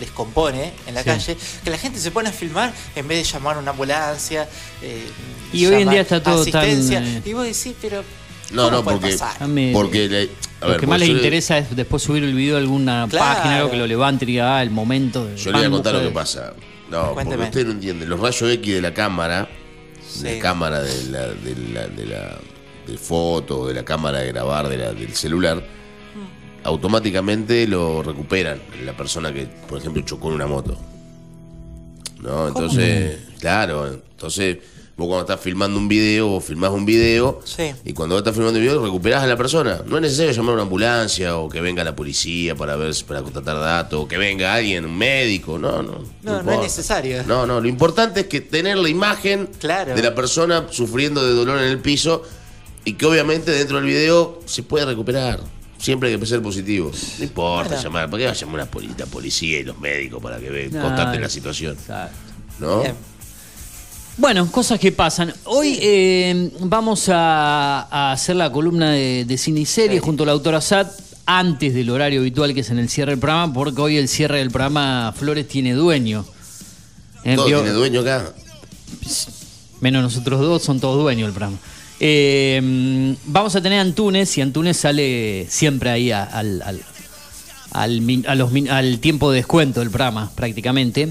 descompone 0.00 0.72
en 0.86 0.94
la 0.94 1.02
Sí. 1.02 1.06
calle, 1.10 1.36
que 1.64 1.70
la 1.70 1.78
gente 1.78 1.98
se 1.98 2.10
pone 2.10 2.30
a 2.30 2.32
filmar 2.32 2.72
en 2.96 3.06
vez 3.06 3.18
de 3.26 3.32
llamar 3.32 3.56
a 3.56 3.58
una 3.60 3.72
ambulancia. 3.72 4.48
eh, 4.82 5.06
Y 5.52 5.66
hoy 5.66 5.82
en 5.82 5.90
día 5.90 6.00
está 6.00 6.22
todo 6.22 6.44
tan, 6.46 6.64
eh, 6.64 7.22
Y 7.24 7.32
vos 7.34 7.44
decís, 7.44 7.74
pero. 7.80 8.02
No, 8.52 8.64
¿cómo 8.64 8.76
no, 8.78 8.84
puede 8.84 8.96
porque, 8.98 9.16
pasar? 9.16 9.42
A 9.42 9.46
mí- 9.46 9.70
porque 9.72 10.08
le- 10.08 10.22
a 10.60 10.64
Lo 10.64 10.70
ver, 10.70 10.80
que 10.80 10.86
más 10.86 10.94
porque 10.96 10.98
les 11.00 11.08
le- 11.08 11.14
interesa 11.14 11.58
es 11.58 11.76
después 11.76 12.02
subir 12.02 12.24
el 12.24 12.34
video 12.34 12.56
a 12.56 12.58
alguna 12.60 13.06
Claro. 13.10 13.34
página, 13.36 13.56
algo 13.58 13.70
que 13.70 13.76
lo 13.76 13.86
levante 13.86 14.24
y 14.24 14.28
diga, 14.28 14.56
ah, 14.56 14.62
el 14.62 14.70
momento. 14.70 15.26
de 15.26 15.36
Yo 15.36 15.52
le 15.52 15.58
voy 15.58 15.66
a 15.66 15.70
contar 15.70 15.94
lo 15.94 16.00
que 16.02 16.10
pasa. 16.10 16.54
No, 16.90 16.98
porque 17.00 17.14
Cuénteme. 17.14 17.44
usted 17.44 17.66
no 17.66 17.72
entiende. 17.72 18.06
Los 18.06 18.18
rayos 18.20 18.50
X 18.50 18.74
de 18.74 18.80
la 18.80 18.94
cámara, 18.94 19.42
de 20.22 20.30
Sí. 20.30 20.36
la 20.36 20.42
cámara 20.42 20.80
de 20.82 21.04
la, 21.10 21.26
de 21.28 21.56
la, 21.74 21.86
de 21.88 22.06
la 22.06 22.38
de 22.86 22.96
foto, 22.96 23.66
de 23.68 23.74
la 23.74 23.84
cámara 23.84 24.20
de 24.20 24.28
grabar 24.28 24.66
de 24.68 24.78
la- 24.78 24.92
del 24.94 25.14
celular, 25.14 25.62
automáticamente 26.64 27.66
lo 27.66 28.02
recuperan 28.02 28.60
la 28.84 28.96
persona 28.96 29.32
que, 29.32 29.46
por 29.68 29.78
ejemplo, 29.78 30.02
chocó 30.02 30.28
en 30.28 30.34
una 30.36 30.46
moto. 30.46 30.76
¿No? 32.20 32.48
Entonces, 32.48 33.18
claro, 33.38 33.86
entonces 33.86 34.58
vos 34.98 35.06
cuando 35.06 35.20
estás 35.20 35.40
filmando 35.40 35.78
un 35.78 35.86
video, 35.88 36.26
vos 36.26 36.44
filmás 36.44 36.70
un 36.72 36.84
video 36.84 37.40
Sí. 37.44 37.72
y 37.84 37.92
cuando 37.92 38.16
vos 38.16 38.20
estás 38.20 38.34
filmando 38.34 38.58
un 38.58 38.64
video 38.64 38.84
recuperás 38.84 39.22
a 39.22 39.26
la 39.28 39.36
persona. 39.36 39.80
No 39.86 39.96
es 39.96 40.02
necesario 40.02 40.32
llamar 40.32 40.50
a 40.50 40.54
una 40.54 40.62
ambulancia 40.64 41.36
o 41.38 41.48
que 41.48 41.60
venga 41.60 41.84
la 41.84 41.94
policía 41.94 42.56
para 42.56 42.74
ver 42.76 42.92
para 43.06 43.22
contratar 43.22 43.56
datos, 43.60 44.00
o 44.02 44.08
que 44.08 44.18
venga 44.18 44.52
alguien, 44.54 44.84
un 44.84 44.98
médico, 44.98 45.56
no, 45.58 45.82
no. 45.82 46.00
No, 46.24 46.42
no 46.42 46.52
es 46.52 46.60
necesario. 46.60 47.22
No, 47.24 47.46
no, 47.46 47.60
lo 47.60 47.68
importante 47.68 48.20
es 48.20 48.26
que 48.26 48.40
tener 48.40 48.76
la 48.76 48.88
imagen 48.88 49.48
Claro. 49.60 49.94
de 49.94 50.02
la 50.02 50.14
persona 50.14 50.66
sufriendo 50.70 51.24
de 51.24 51.32
dolor 51.32 51.58
en 51.58 51.64
el 51.68 51.78
piso 51.78 52.22
y 52.84 52.94
que 52.94 53.06
obviamente 53.06 53.52
dentro 53.52 53.76
del 53.76 53.86
video 53.86 54.40
se 54.46 54.64
puede 54.64 54.84
recuperar. 54.84 55.38
Siempre 55.78 56.12
hay 56.12 56.18
que 56.18 56.26
ser 56.26 56.42
positivo. 56.42 56.90
No 57.18 57.24
importa 57.24 57.80
llamar, 57.80 58.10
¿para 58.10 58.18
qué 58.18 58.24
va 58.26 58.32
a 58.32 58.34
llamar 58.34 58.60
a 58.62 58.64
la 58.64 58.70
poli- 58.72 58.90
la 58.98 59.06
policía 59.06 59.60
y 59.60 59.62
los 59.62 59.78
médicos 59.78 60.20
para 60.20 60.40
que 60.40 60.50
vean, 60.50 60.72
No, 60.72 60.88
la 60.90 61.28
situación? 61.28 61.74
Exacto. 61.74 62.16
¿No? 62.58 62.80
Bien. 62.82 62.94
Bueno, 64.18 64.50
cosas 64.50 64.80
que 64.80 64.90
pasan. 64.90 65.32
Hoy 65.44 65.78
eh, 65.80 66.50
vamos 66.60 67.08
a, 67.08 67.82
a 67.90 68.12
hacer 68.12 68.34
la 68.36 68.50
columna 68.50 68.90
de, 68.90 69.24
de 69.24 69.38
cine 69.38 69.60
y 69.60 69.66
serie 69.66 70.00
Sí. 70.00 70.04
junto 70.04 70.24
a 70.24 70.26
la 70.26 70.32
autora 70.32 70.60
Sat 70.60 70.90
antes 71.24 71.72
del 71.74 71.88
horario 71.90 72.20
habitual 72.20 72.52
que 72.52 72.60
es 72.60 72.70
en 72.70 72.78
el 72.80 72.88
cierre 72.88 73.12
del 73.12 73.20
programa, 73.20 73.52
porque 73.52 73.80
hoy 73.80 73.96
el 73.96 74.08
cierre 74.08 74.38
del 74.38 74.50
programa 74.50 75.14
Flores 75.16 75.46
tiene 75.46 75.72
dueño. 75.74 76.24
Eh, 77.24 77.36
Todo 77.36 77.46
vio- 77.46 77.58
tiene 77.60 77.72
dueño 77.74 78.00
acá. 78.00 78.32
menos 79.80 80.02
nosotros 80.02 80.40
dos, 80.40 80.62
son 80.62 80.80
todos 80.80 81.00
dueños 81.00 81.28
del 81.28 81.34
programa. 81.34 81.58
Eh, 82.00 83.14
vamos 83.26 83.54
a 83.54 83.60
tener 83.62 83.78
a 83.78 83.82
Antunes 83.82 84.36
y 84.36 84.40
Antunes 84.40 84.76
sale 84.78 85.46
siempre 85.48 85.90
ahí 85.90 86.10
a- 86.10 86.24
al, 86.24 86.62
al, 86.62 86.80
al 87.70 88.00
min- 88.00 88.26
a 88.26 88.34
los 88.34 88.50
min- 88.50 88.68
al 88.70 88.98
tiempo 88.98 89.30
de 89.30 89.36
descuento 89.36 89.78
del 89.80 89.90
programa, 89.90 90.30
prácticamente. 90.34 91.08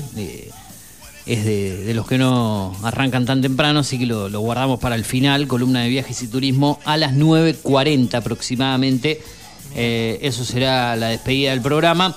Es 1.27 1.43
de, 1.43 1.91
los 1.93 2.07
que 2.07 2.17
no 2.17 2.73
arrancan 2.83 3.25
tan 3.25 3.41
temprano, 3.41 3.79
así 3.79 3.99
que 3.99 4.05
lo, 4.05 4.29
lo 4.29 4.39
guardamos 4.39 4.79
para 4.79 4.95
el 4.95 5.03
final, 5.03 5.47
columna 5.47 5.81
de 5.81 5.89
viajes 5.89 6.21
y 6.23 6.27
turismo, 6.27 6.79
a 6.85 6.95
las 6.95 7.13
9.40 7.13 8.13
aproximadamente. 8.13 9.21
Eh, 9.75 10.19
eso 10.21 10.45
será 10.45 10.95
la 10.95 11.09
despedida 11.09 11.51
del 11.51 11.61
programa. 11.61 12.15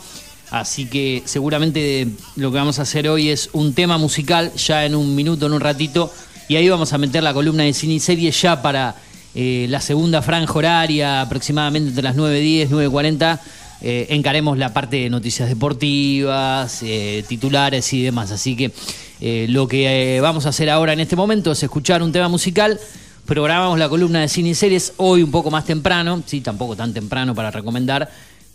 Así 0.51 0.87
que 0.87 1.23
seguramente 1.27 2.09
lo 2.37 2.51
que 2.51 2.59
vamos 2.59 2.79
a 2.79 2.83
hacer 2.83 3.09
hoy 3.09 3.31
es 3.31 3.51
un 3.53 3.73
tema 3.75 3.99
musical, 3.99 4.53
ya 4.55 4.85
en 4.85 4.95
un 4.95 5.15
minuto, 5.15 5.47
en 5.47 5.53
un 5.53 5.61
ratito, 5.61 6.13
y 6.49 6.57
ahí 6.57 6.69
vamos 6.69 6.93
a 6.93 6.99
meter 6.99 7.23
la 7.23 7.33
columna 7.33 7.63
de 7.63 7.73
cine 7.73 7.95
y 7.95 8.01
serie 8.01 8.33
ya 8.33 8.61
para 8.61 8.97
eh, 9.35 9.67
la 9.69 9.81
segunda 9.81 10.23
franja 10.23 10.53
horaria, 10.53 11.21
aproximadamente 11.21 11.91
entre 11.91 12.03
las 12.03 12.17
9.10, 12.17 12.69
9.40. 12.71 13.41
eh, 13.83 14.07
encaremos 14.11 14.59
la 14.59 14.73
parte 14.73 14.97
de 14.97 15.11
noticias 15.11 15.49
deportivas, 15.49 16.83
eh, 16.83 17.25
titulares 17.29 17.93
y 17.93 18.03
demás. 18.03 18.31
Así 18.31 18.57
que 18.57 18.73
eh, 19.21 19.47
lo 19.49 19.69
que 19.69 20.17
eh, 20.17 20.21
vamos 20.21 20.47
a 20.47 20.51
hacer 20.51 20.71
ahora 20.71 20.93
en 20.93 21.01
este 21.01 21.17
momento 21.17 21.53
es 21.53 21.63
escuchar 21.63 22.03
un 22.03 22.13
tema 22.13 22.29
musical. 22.29 22.81
Programamos 23.27 23.79
la 23.79 23.89
columna 23.89 24.21
de 24.21 24.29
cine 24.29 24.51
y 24.51 24.55
series 24.55 24.95
hoy 24.97 25.23
un 25.23 25.31
poco 25.31 25.51
más 25.51 25.65
temprano, 25.65 26.23
sí, 26.27 26.41
tampoco 26.41 26.75
tan 26.75 26.93
temprano 26.93 27.35
para 27.35 27.51
recomendar, 27.51 28.11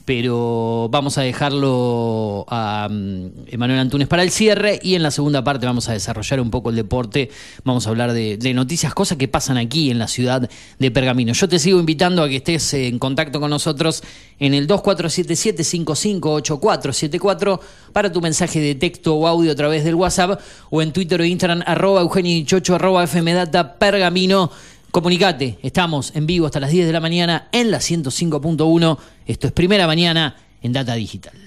pero 0.06 0.88
vamos 0.92 1.18
a 1.18 1.24
dejarlo 1.24 2.46
a 2.48 2.88
mm, 2.90 3.48
Emanuel 3.48 3.80
Antunes 3.80 4.08
para 4.08 4.22
el 4.22 4.30
cierre 4.30 4.80
y 4.82 4.96
en 4.96 5.04
la 5.04 5.12
segunda 5.12 5.44
parte 5.44 5.66
vamos 5.66 5.90
a 5.90 5.94
desarrollar 5.94 6.40
un 6.40 6.52
poco 6.52 6.70
el 6.70 6.76
deporte, 6.76 7.32
vamos 7.64 7.88
a 7.88 7.90
hablar 7.90 8.14
de, 8.14 8.54
noticias, 8.54 8.94
cosas 8.94 9.18
que 9.18 9.28
pasan 9.28 9.58
aquí 9.58 9.90
en 9.90 9.98
la 9.98 10.08
ciudad 10.08 10.48
de 10.80 10.92
Pergamino. 10.92 11.34
Yo 11.34 11.50
te 11.50 11.58
sigo 11.58 11.80
invitando 11.80 12.22
a 12.22 12.30
que 12.30 12.36
estés 12.38 12.76
en 12.76 13.00
contacto 13.00 13.40
con 13.40 13.50
nosotros 13.50 14.04
en 14.40 14.54
el 14.54 14.68
2477-558474 14.68 17.60
para 17.92 18.12
tu 18.12 18.22
mensaje 18.22 18.60
de 18.60 18.76
texto 18.76 19.16
o 19.16 19.26
audio 19.28 19.52
a 19.52 19.56
través 19.56 19.84
del 19.84 19.96
WhatsApp 19.96 20.40
o 20.70 20.84
en 20.84 20.94
Twitter 20.94 21.20
o 21.20 21.26
Instagram 21.26 21.64
arroba 21.66 22.02
Eugenio 22.02 22.32
Dichocho, 22.32 22.76
arroba 22.76 23.08
FMData 23.08 23.80
Pergamino. 23.80 24.52
Comunicate, 24.96 25.60
estamos 25.62 26.16
en 26.16 26.26
vivo 26.26 26.46
hasta 26.46 26.62
las 26.62 26.72
10 26.72 26.88
de 26.88 26.94
la 26.94 27.02
mañana 27.02 27.50
en 27.52 27.70
la 27.70 27.80
105.1. 27.80 28.98
Esto 29.26 29.48
es 29.48 29.52
Primera 29.52 29.88
Mañana 29.88 30.38
en 30.62 30.72
Data 30.72 30.94
Digital. 30.94 31.45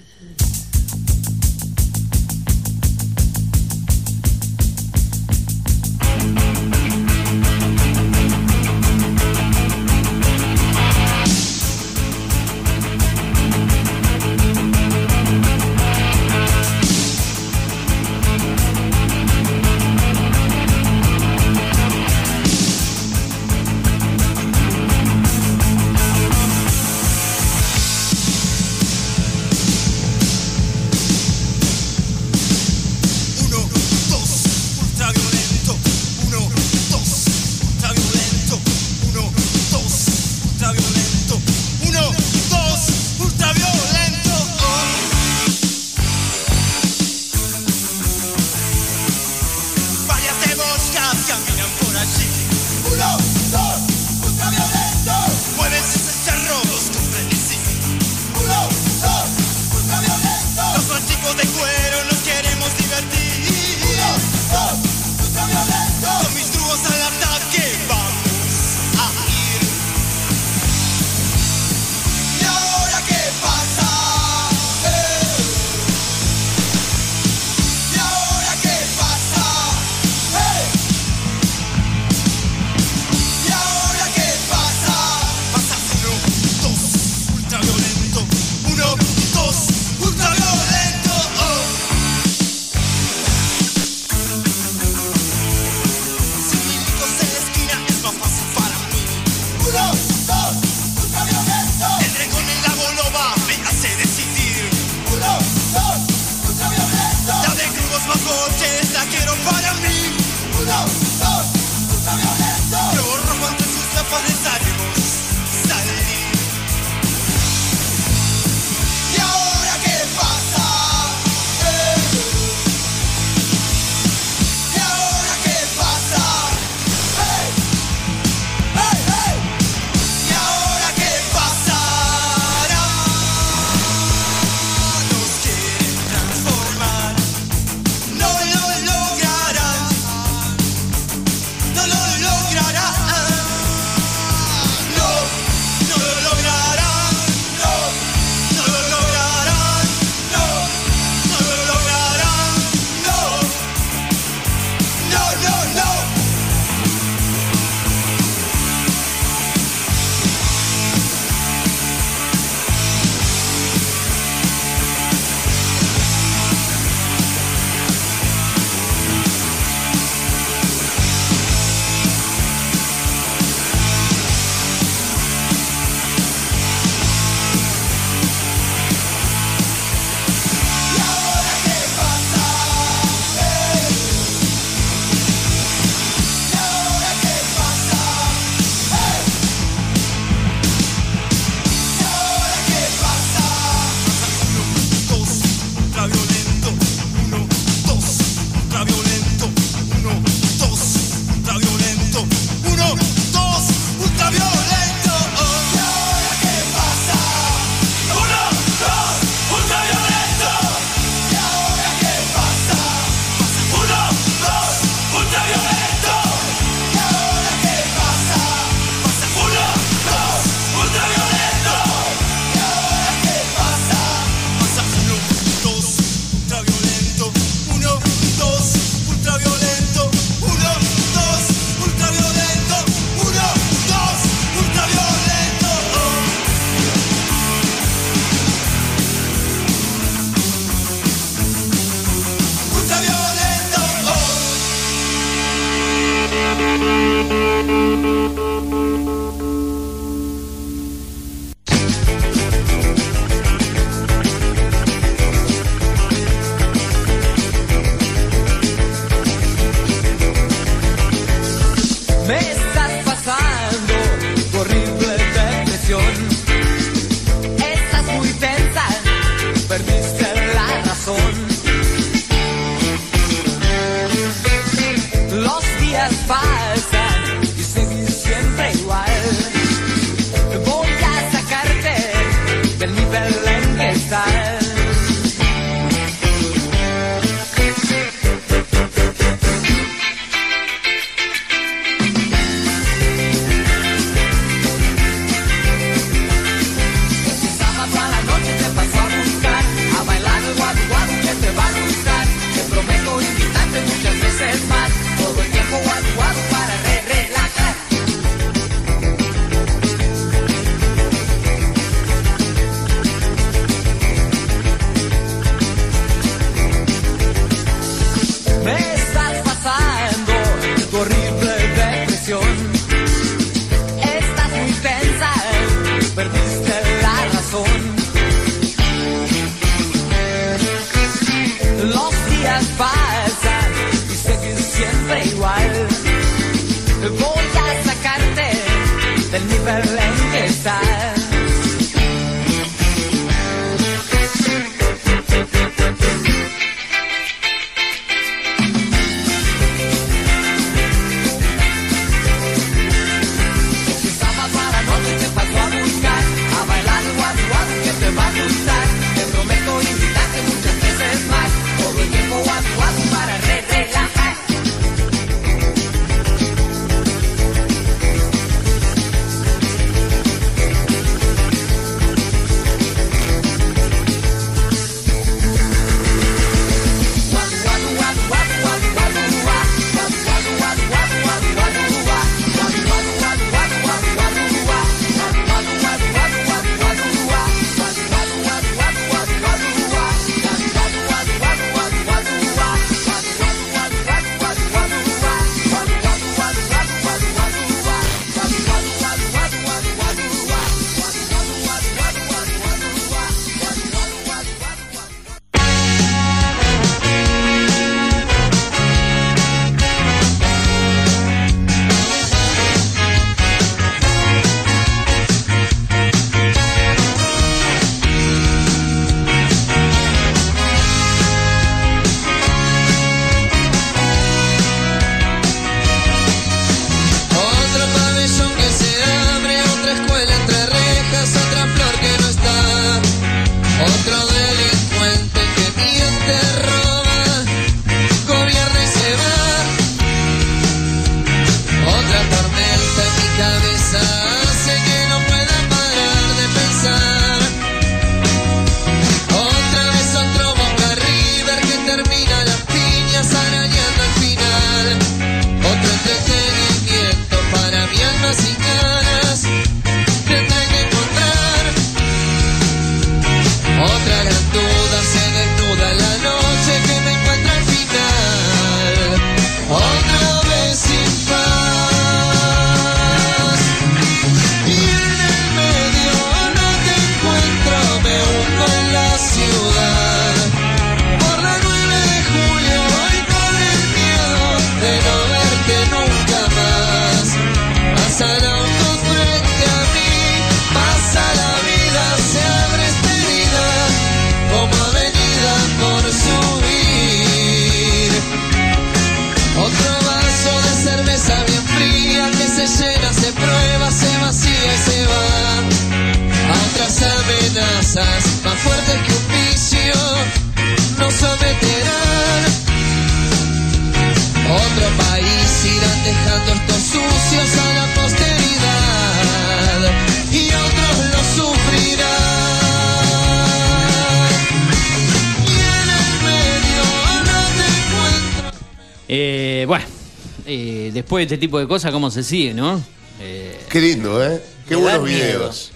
Después 531.19 531.29
de 531.29 531.35
este 531.35 531.37
tipo 531.37 531.59
de 531.59 531.67
cosas, 531.67 531.91
¿cómo 531.91 532.09
se 532.11 532.23
sigue, 532.23 532.53
no? 532.53 532.81
Eh, 533.19 533.59
Qué 533.69 533.81
lindo, 533.81 534.23
¿eh? 534.23 534.41
Qué 534.67 534.75
buenos 534.75 535.03
videos. 535.03 535.71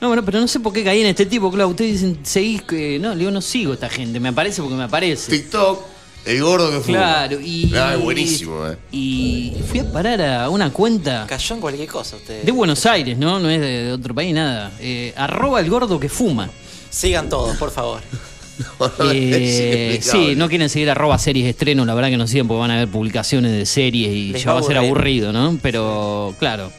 no, 0.00 0.08
bueno, 0.08 0.24
pero 0.24 0.40
no 0.40 0.48
sé 0.48 0.60
por 0.60 0.72
qué 0.72 0.82
caí 0.84 1.00
en 1.00 1.08
este 1.08 1.26
tipo, 1.26 1.50
claro. 1.50 1.68
Ustedes 1.68 1.92
dicen, 2.00 2.20
seguís 2.22 2.62
que. 2.62 2.98
No, 2.98 3.10
le 3.12 3.18
digo, 3.18 3.30
no 3.30 3.40
sigo 3.40 3.72
a 3.72 3.74
esta 3.74 3.88
gente. 3.88 4.20
Me 4.20 4.28
aparece 4.30 4.62
porque 4.62 4.76
me 4.76 4.84
aparece. 4.84 5.30
TikTok, 5.30 5.82
el 6.24 6.42
gordo 6.42 6.70
que 6.70 6.80
fue. 6.80 6.94
Claro, 6.94 7.38
y. 7.40 7.72
Ah, 7.74 7.94
es 7.96 8.00
buenísimo, 8.02 8.66
¿eh? 8.66 8.76
Y 8.92 9.54
fui 9.68 9.80
a 9.80 9.92
parar 9.92 10.22
a 10.22 10.48
una 10.48 10.72
cuenta 10.72 11.26
Cayó 11.28 11.54
en 11.56 11.60
cualquier 11.60 11.88
cosa 11.88 12.16
usted. 12.16 12.42
de 12.44 12.52
Buenos 12.52 12.86
Aires, 12.86 13.18
¿no? 13.18 13.38
No 13.38 13.50
es 13.50 13.60
de, 13.60 13.84
de 13.84 13.92
otro 13.92 14.14
país, 14.14 14.32
nada. 14.34 14.72
Eh, 14.80 15.12
arroba 15.16 15.60
el 15.60 15.68
gordo 15.68 15.98
que 16.00 16.08
fuma. 16.08 16.48
Sigan 16.90 17.28
todos, 17.28 17.56
por 17.56 17.70
favor. 17.70 18.00
Eh, 19.12 19.98
sí, 20.02 20.34
no 20.36 20.48
quieren 20.48 20.68
seguir 20.68 20.90
arroba 20.90 21.18
series 21.18 21.44
de 21.44 21.50
estreno, 21.50 21.84
la 21.84 21.94
verdad 21.94 22.10
que 22.10 22.16
no 22.16 22.26
siguen 22.26 22.48
porque 22.48 22.60
van 22.60 22.70
a 22.72 22.76
ver 22.76 22.88
publicaciones 22.88 23.52
de 23.52 23.66
series 23.66 24.10
y 24.12 24.32
Les 24.32 24.42
ya 24.44 24.52
va 24.52 24.60
a 24.60 24.62
ser 24.62 24.78
aburrido, 24.78 25.32
¿no? 25.32 25.58
Pero, 25.62 26.34
claro. 26.38 26.70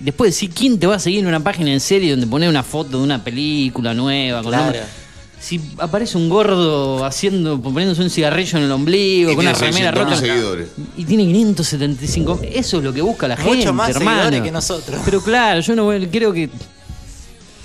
Después 0.00 0.34
decir 0.34 0.50
quién 0.50 0.78
te 0.78 0.86
va 0.86 0.96
a 0.96 0.98
seguir 0.98 1.20
en 1.20 1.26
una 1.28 1.40
página 1.40 1.72
en 1.72 1.80
serie 1.80 2.10
donde 2.10 2.26
pone 2.26 2.48
una 2.48 2.62
foto 2.62 2.98
de 2.98 3.04
una 3.04 3.24
película 3.24 3.94
nueva. 3.94 4.42
Con 4.42 4.52
Claro. 4.52 4.78
Si 5.40 5.60
aparece 5.78 6.18
un 6.18 6.28
gordo 6.28 7.04
haciendo, 7.04 7.60
poniéndose 7.62 8.02
un 8.02 8.10
cigarrillo 8.10 8.58
en 8.58 8.64
el 8.64 8.72
ombligo, 8.72 9.30
Y 9.30 9.36
con 9.36 9.46
una 9.46 9.54
remera 9.54 9.92
600.000 9.92 9.94
rota. 9.94 10.16
seguidores. 10.16 10.68
Y 10.96 11.04
tiene 11.04 11.24
575. 11.26 12.40
Eso 12.52 12.78
es 12.78 12.84
lo 12.84 12.92
que 12.92 13.00
busca 13.02 13.28
la 13.28 13.36
Mucho 13.36 13.50
gente, 13.50 13.72
más 13.72 13.90
hermano. 13.90 14.16
seguidores 14.24 14.42
que 14.42 14.50
nosotros. 14.50 15.00
Pero 15.04 15.22
claro, 15.22 15.60
yo 15.60 15.76
no 15.76 15.84
voy- 15.84 16.06
creo 16.08 16.32
que 16.32 16.50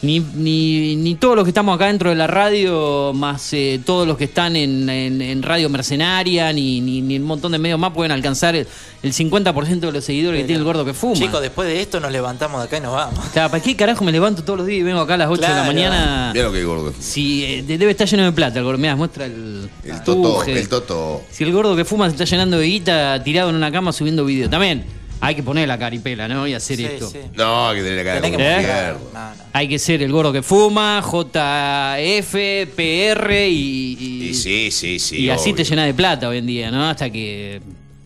ni, 0.04 0.20
ni, 0.20 0.96
ni 0.98 1.16
todos 1.16 1.36
los 1.36 1.44
que 1.46 1.50
estamos 1.50 1.74
acá 1.76 1.88
dentro 1.88 2.10
de 2.10 2.16
la 2.16 2.28
radio, 2.28 3.12
más 3.14 3.52
eh, 3.54 3.80
todos 3.86 4.06
los 4.08 4.18
que 4.18 4.26
están 4.26 4.56
en, 4.56 4.88
en- 4.90 5.22
en 5.22 5.42
Radio 5.42 5.70
Mercenaria, 5.70 6.52
ni, 6.54 6.82
ni, 6.82 7.02
ni 7.02 7.18
un 7.18 7.24
montón 7.24 7.52
de 7.54 7.58
medios 7.58 7.80
más 7.80 7.92
pueden 7.94 8.12
alcanzar 8.12 8.54
el, 8.56 8.68
el 9.02 9.14
50% 9.14 9.80
de 9.80 9.92
los 9.92 10.04
seguidores 10.04 10.42
que 10.42 10.46
tiene 10.48 10.60
el 10.60 10.66
gordo 10.66 10.84
que 10.86 10.94
fuma. 10.94 11.16
Chicos, 11.16 11.42
después 11.42 11.68
de 11.68 11.82
esto 11.82 12.00
nos 12.00 12.12
levantamos 12.12 12.60
de 12.62 12.68
acá 12.68 12.78
y 12.78 12.82
nos 12.82 12.94
vamos. 12.94 13.20
Claro, 13.34 13.50
¿para 13.50 13.64
qué 13.64 13.76
carajo 13.76 14.04
me 14.04 14.12
levanto 14.12 14.44
todos 14.44 14.60
los 14.60 14.68
días 14.68 14.82
y 14.82 14.84
vengo 14.84 15.00
acá 15.00 15.14
a 15.14 15.18
las 15.18 15.30
8 15.30 15.42
de 15.42 15.48
la 15.48 15.64
mañana? 15.64 16.32
Mira 16.34 16.46
lo 16.46 16.52
que 16.52 16.60
es 16.60 16.66
gordo. 16.66 16.86
que 16.88 16.92
fue. 16.92 17.04
Si 17.04 17.44
eh, 17.46 17.64
debe 17.66 17.92
estar 17.92 18.08
lleno 18.08 18.24
de 18.24 18.32
plata 18.34 18.60
el 18.60 18.66
gordo. 18.66 18.78
Mirá, 18.78 18.96
muestra 18.96 19.26
el, 19.26 19.70
El 19.86 20.04
toto, 20.04 20.44
el 20.44 20.68
toto. 20.68 21.22
Si 21.32 21.44
el 21.46 21.52
gordo 21.54 21.76
que 21.76 21.86
fuma 21.86 22.06
se 22.08 22.12
está 22.16 22.26
llenando 22.26 22.58
de 22.58 22.66
guita 22.68 23.24
tirado 23.24 23.50
en 23.50 23.56
una 23.56 23.72
cama 23.72 23.94
subiendo 23.94 24.26
video. 24.26 24.50
También 24.50 24.84
hay 25.26 25.36
que 25.36 25.44
poner 25.44 25.68
la 25.68 25.78
caripela, 25.80 26.28
¿no? 26.28 26.46
Y 26.48 26.54
hacer 26.54 26.78
Sí, 26.78 26.86
esto. 26.86 27.10
sí. 27.10 27.20
No, 27.36 27.70
hay 27.70 27.78
que 27.78 27.84
tener 27.84 27.98
la 27.98 28.04
cara 28.04 28.22
Tenés 28.22 28.38
como 28.38 28.46
que 28.46 28.62
¿Eh? 28.62 28.94
No, 29.14 29.20
no. 29.20 29.44
Hay 29.54 29.68
que 29.70 29.80
ser 29.80 30.02
el 30.04 30.12
gordo 30.12 30.34
que 30.34 30.42
fuma, 30.44 31.02
JF, 31.02 32.34
PR 32.76 33.48
y, 33.50 33.98
y- 34.00 34.24
Y 34.30 34.34
sí, 34.34 34.70
sí, 34.72 35.00
sí. 35.00 35.18
y 35.22 35.30
así 35.30 35.54
te 35.54 35.64
llena 35.64 35.86
de 35.86 35.94
plata 35.94 36.28
hoy 36.30 36.40
en 36.40 36.46
día, 36.48 36.72
¿no? 36.72 36.90
Hasta 36.90 37.10
que 37.10 37.62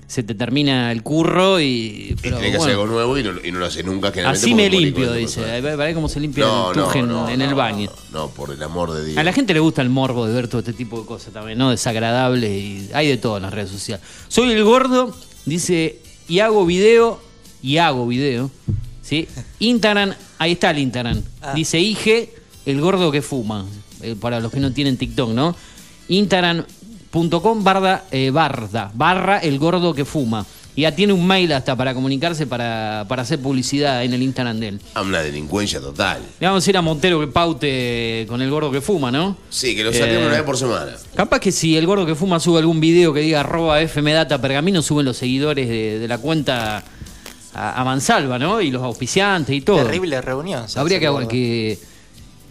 se 0.08 0.24
te 0.24 0.36
termina 0.36 0.92
el 0.94 1.04
curro 1.04 1.60
y... 1.60 1.66
Y 2.12 2.16
Pero, 2.22 2.40
que 2.40 2.56
hacer 2.56 2.70
algo 2.72 2.86
nuevo 2.88 3.18
y 3.18 3.24
no, 3.24 3.32
y 3.44 3.52
no 3.52 3.60
lo 3.60 3.66
haces 3.66 3.84
nunca. 3.84 4.12
así 4.26 4.54
me 4.54 4.70
limpio, 4.70 5.12
dice. 5.14 5.42
Para 5.76 5.94
cómo 5.94 6.08
se 6.08 6.20
limpia 6.22 6.46
No, 6.46 6.72
el 6.72 6.78
no, 6.78 6.84
tuje 6.86 7.00
en, 7.00 7.08
no, 7.10 7.28
en 7.30 7.42
el 7.42 7.54
baño. 7.56 7.90
No, 8.12 8.20
no, 8.20 8.30
por 8.30 8.52
el 8.52 8.62
amor 8.64 8.94
de 8.94 9.04
Dios. 9.06 9.18
A 9.18 9.24
la 9.24 9.34
gente 9.34 9.54
le 9.54 9.60
gusta 9.60 9.82
el 9.82 9.90
morbo 9.90 10.26
de 10.26 10.34
ver 10.34 10.48
todo 10.48 10.60
este 10.60 10.74
tipo 10.74 11.00
de 11.02 11.06
cosas 11.06 11.34
también, 11.34 11.58
¿no? 11.58 11.72
Desagradables 11.72 12.50
y 12.52 12.90
hay 12.94 13.08
de 13.10 13.18
todo 13.18 13.38
en 13.38 13.44
las 13.44 13.54
redes 13.54 13.70
sociales. 13.70 14.06
Soy 14.30 14.52
el 14.52 14.64
gordo, 14.64 15.14
dice, 15.46 15.98
y 16.28 16.40
hago 16.40 16.66
video, 16.66 17.20
y 17.62 17.78
hago 17.78 18.08
video, 18.08 18.52
¿Sí? 19.02 19.28
Instagram, 19.60 20.14
ahí 20.38 20.54
está 20.54 20.72
el 20.72 20.80
Instagram. 20.80 21.24
Ah. 21.42 21.54
Dice 21.54 21.80
IG, 21.80 22.30
el 22.66 22.82
gordo 22.82 23.12
que 23.12 23.22
fuma. 23.22 23.66
Eh, 24.02 24.16
para 24.20 24.40
los 24.40 24.52
que 24.52 24.60
no 24.60 24.72
tienen 24.74 24.98
TikTok, 24.98 25.32
¿no? 25.32 25.56
Instagram.com 26.10 27.64
barra, 27.64 28.04
eh, 28.12 28.30
barda, 28.30 28.92
barra 28.94 29.40
el 29.40 29.58
gordo 29.58 29.94
que 29.94 30.06
fuma. 30.06 30.46
Y 30.78 30.82
ya 30.84 30.92
tiene 30.96 31.12
un 31.12 31.26
mail 31.26 31.52
hasta 31.54 31.76
para 31.76 31.96
comunicarse 31.96 32.46
para, 32.46 33.04
para 33.10 33.24
hacer 33.24 33.40
publicidad 33.42 34.04
en 34.04 34.14
el 34.14 34.22
Instagram 34.22 34.60
de 34.60 34.68
él. 34.68 34.80
Ah, 34.94 35.02
una 35.02 35.22
delincuencia 35.24 35.82
total. 35.82 36.20
Le 36.40 36.46
vamos 36.46 36.60
a 36.60 36.62
decir 36.64 36.78
a 36.78 36.84
Montero 36.84 37.20
que 37.20 37.26
paute 37.26 38.26
con 38.30 38.44
el 38.44 38.50
gordo 38.52 38.70
que 38.70 38.80
fuma, 38.80 39.10
¿no? 39.12 39.36
Sí, 39.50 39.76
que 39.76 39.84
lo 39.84 39.92
saquemos 39.92 40.14
Eh, 40.22 40.28
una 40.28 40.36
vez 40.36 40.44
por 40.44 40.56
semana. 40.56 40.92
Capaz 41.16 41.40
que 41.40 41.52
si 41.52 41.76
el 41.76 41.88
gordo 41.88 42.06
que 42.06 42.14
fuma 42.14 42.40
sube 42.40 42.60
algún 42.60 42.80
video 42.80 43.12
que 43.12 43.22
diga 43.22 43.40
arroba 43.40 43.80
fmdata 43.88 44.40
pergamino, 44.40 44.84
suben 44.84 45.04
los 45.04 45.18
seguidores 45.18 45.68
de, 45.68 45.98
de 45.98 46.08
la 46.08 46.20
cuenta 46.20 46.84
a, 47.56 47.82
a 47.82 47.84
mansalva, 47.84 48.38
¿no? 48.38 48.62
Y 48.62 48.70
los 48.70 48.84
auspiciantes 48.84 49.56
y 49.56 49.62
todo. 49.62 49.78
Terrible 49.84 50.22
reunión. 50.22 50.64
Habría 50.76 51.00
que, 51.00 51.28
que- 51.28 51.80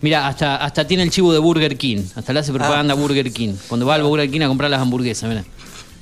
Mira, 0.00 0.26
hasta, 0.26 0.56
hasta 0.56 0.84
tiene 0.84 1.04
el 1.04 1.10
chivo 1.10 1.32
de 1.32 1.38
Burger 1.38 1.76
King. 1.78 2.02
Hasta 2.16 2.32
le 2.32 2.40
hace 2.40 2.52
propaganda 2.52 2.92
a 2.94 2.96
Burger 2.96 3.32
King. 3.32 3.54
Cuando 3.68 3.86
va 3.86 3.94
al 3.94 4.02
Burger 4.02 4.28
King 4.28 4.40
a 4.40 4.48
comprar 4.48 4.68
las 4.68 4.80
hamburguesas, 4.82 5.28
mira. 5.28 5.44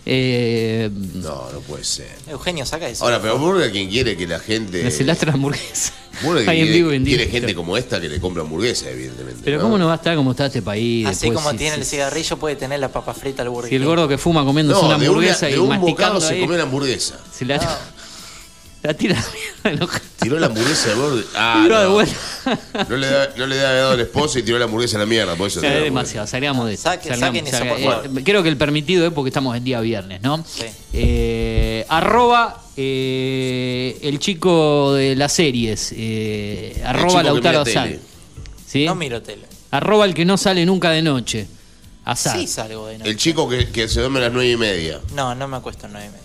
Eh, 0.06 0.90
No, 1.14 1.50
no 1.52 1.60
puede 1.60 1.84
ser. 1.84 2.10
Eugenio, 2.28 2.66
saca 2.66 2.88
eso. 2.88 3.04
Ahora, 3.04 3.20
pero 3.22 3.38
Burger 3.38 3.72
King 3.72 3.88
quiere 3.88 4.16
que 4.16 4.26
la 4.26 4.38
gente. 4.38 4.90
se 4.90 5.04
lastra 5.04 5.28
la 5.28 5.34
hamburguesa. 5.34 5.92
Burger 6.22 6.44
King 6.44 6.50
Ahí 6.50 6.60
en 6.60 6.64
quiere, 6.66 6.78
vivo 6.78 6.92
en 6.92 7.04
quiere 7.04 7.26
gente 7.28 7.54
como 7.54 7.76
esta 7.76 8.00
que 8.00 8.08
le 8.08 8.20
compra 8.20 8.42
hamburguesas, 8.42 8.88
evidentemente. 8.88 9.40
Pero 9.44 9.56
¿no? 9.56 9.62
¿cómo 9.64 9.78
no 9.78 9.86
va 9.86 9.94
a 9.94 9.96
estar 9.96 10.14
como 10.14 10.30
está 10.32 10.46
este 10.46 10.62
país? 10.62 11.06
Así 11.06 11.26
después, 11.26 11.36
como 11.38 11.50
si- 11.52 11.56
tiene 11.56 11.74
si- 11.76 11.80
el 11.80 11.86
cigarrillo, 11.86 12.36
puede 12.36 12.56
tener 12.56 12.78
la 12.80 12.88
papa 12.88 13.14
frita 13.14 13.42
al 13.42 13.48
burger. 13.48 13.70
Si 13.70 13.76
el 13.76 13.84
gordo 13.84 14.06
que 14.06 14.18
fuma 14.18 14.44
comiéndose 14.44 14.80
No, 14.80 14.86
una 14.88 14.98
de, 14.98 15.08
una- 15.08 15.08
hamburguesa 15.08 15.46
de 15.46 15.52
y 15.52 15.58
un 15.58 15.68
masticando 15.70 16.14
bocado 16.14 16.20
se 16.20 16.38
comió 16.40 16.56
la 16.56 16.62
hamburguesa. 16.64 17.18
se 17.32 17.44
la, 17.46 17.58
la 18.84 18.94
tira 18.94 19.16
la 19.64 19.70
mierda. 19.70 20.00
Tiró 20.20 20.38
la 20.38 20.46
hamburguesa 20.46 20.88
de 20.90 20.94
Burger 20.94 21.24
Ah, 21.34 21.60
Tiró 21.62 21.78
de 21.80 21.84
no. 21.86 21.92
vuelta. 21.92 22.16
No 22.88 22.96
le, 22.96 23.06
da, 23.06 23.28
no 23.36 23.46
le 23.46 23.56
da 23.56 23.72
dado 23.72 23.92
a 23.92 23.96
la 23.96 24.02
esposa 24.02 24.38
y 24.38 24.42
tiró 24.42 24.58
la 24.58 24.66
hamburguesa 24.66 24.96
a 24.96 25.00
la 25.00 25.06
mierda. 25.06 25.34
Por 25.36 25.48
eso 25.48 25.60
es 25.62 25.82
demasiado, 25.84 26.26
salgamos 26.26 26.66
de 26.66 26.74
esto. 26.74 26.88
Saque- 26.90 27.08
salgamos, 27.08 27.26
saquen 27.38 27.46
eso, 27.46 27.56
salga- 27.58 27.72
por 27.72 28.04
favor. 28.04 28.22
creo 28.24 28.42
que 28.42 28.48
el 28.50 28.56
permitido 28.56 29.06
es 29.06 29.12
porque 29.12 29.28
estamos 29.30 29.56
en 29.56 29.64
día 29.64 29.80
viernes, 29.80 30.20
¿no? 30.22 30.44
Sí. 30.46 30.64
Eh, 30.92 31.84
arroba 31.88 32.62
eh, 32.76 33.98
el 34.02 34.18
chico 34.18 34.94
de 34.94 35.16
las 35.16 35.32
series. 35.32 35.92
eh, 35.96 36.82
arroba 36.84 37.18
que 37.22 37.24
Lautaro 37.28 37.64
mira 37.64 37.70
Asal. 37.80 37.88
tele. 37.90 38.00
¿Sí? 38.66 38.84
No 38.86 38.94
miro 38.94 39.22
tele. 39.22 39.46
Arroba 39.70 40.04
el 40.04 40.14
que 40.14 40.24
no 40.24 40.36
sale 40.36 40.64
nunca 40.66 40.90
de 40.90 41.02
noche. 41.02 41.46
Asal. 42.04 42.38
Sí 42.38 42.46
salgo 42.46 42.86
de 42.86 42.98
noche. 42.98 43.10
El 43.10 43.16
chico 43.16 43.48
que, 43.48 43.68
que 43.70 43.88
se 43.88 44.00
duerme 44.00 44.18
a 44.18 44.22
las 44.24 44.32
nueve 44.32 44.50
y 44.50 44.56
media. 44.56 45.00
No, 45.14 45.34
no 45.34 45.48
me 45.48 45.56
acuesto 45.56 45.86
a 45.86 45.88
nueve 45.88 46.06
y 46.08 46.10
media. 46.10 46.24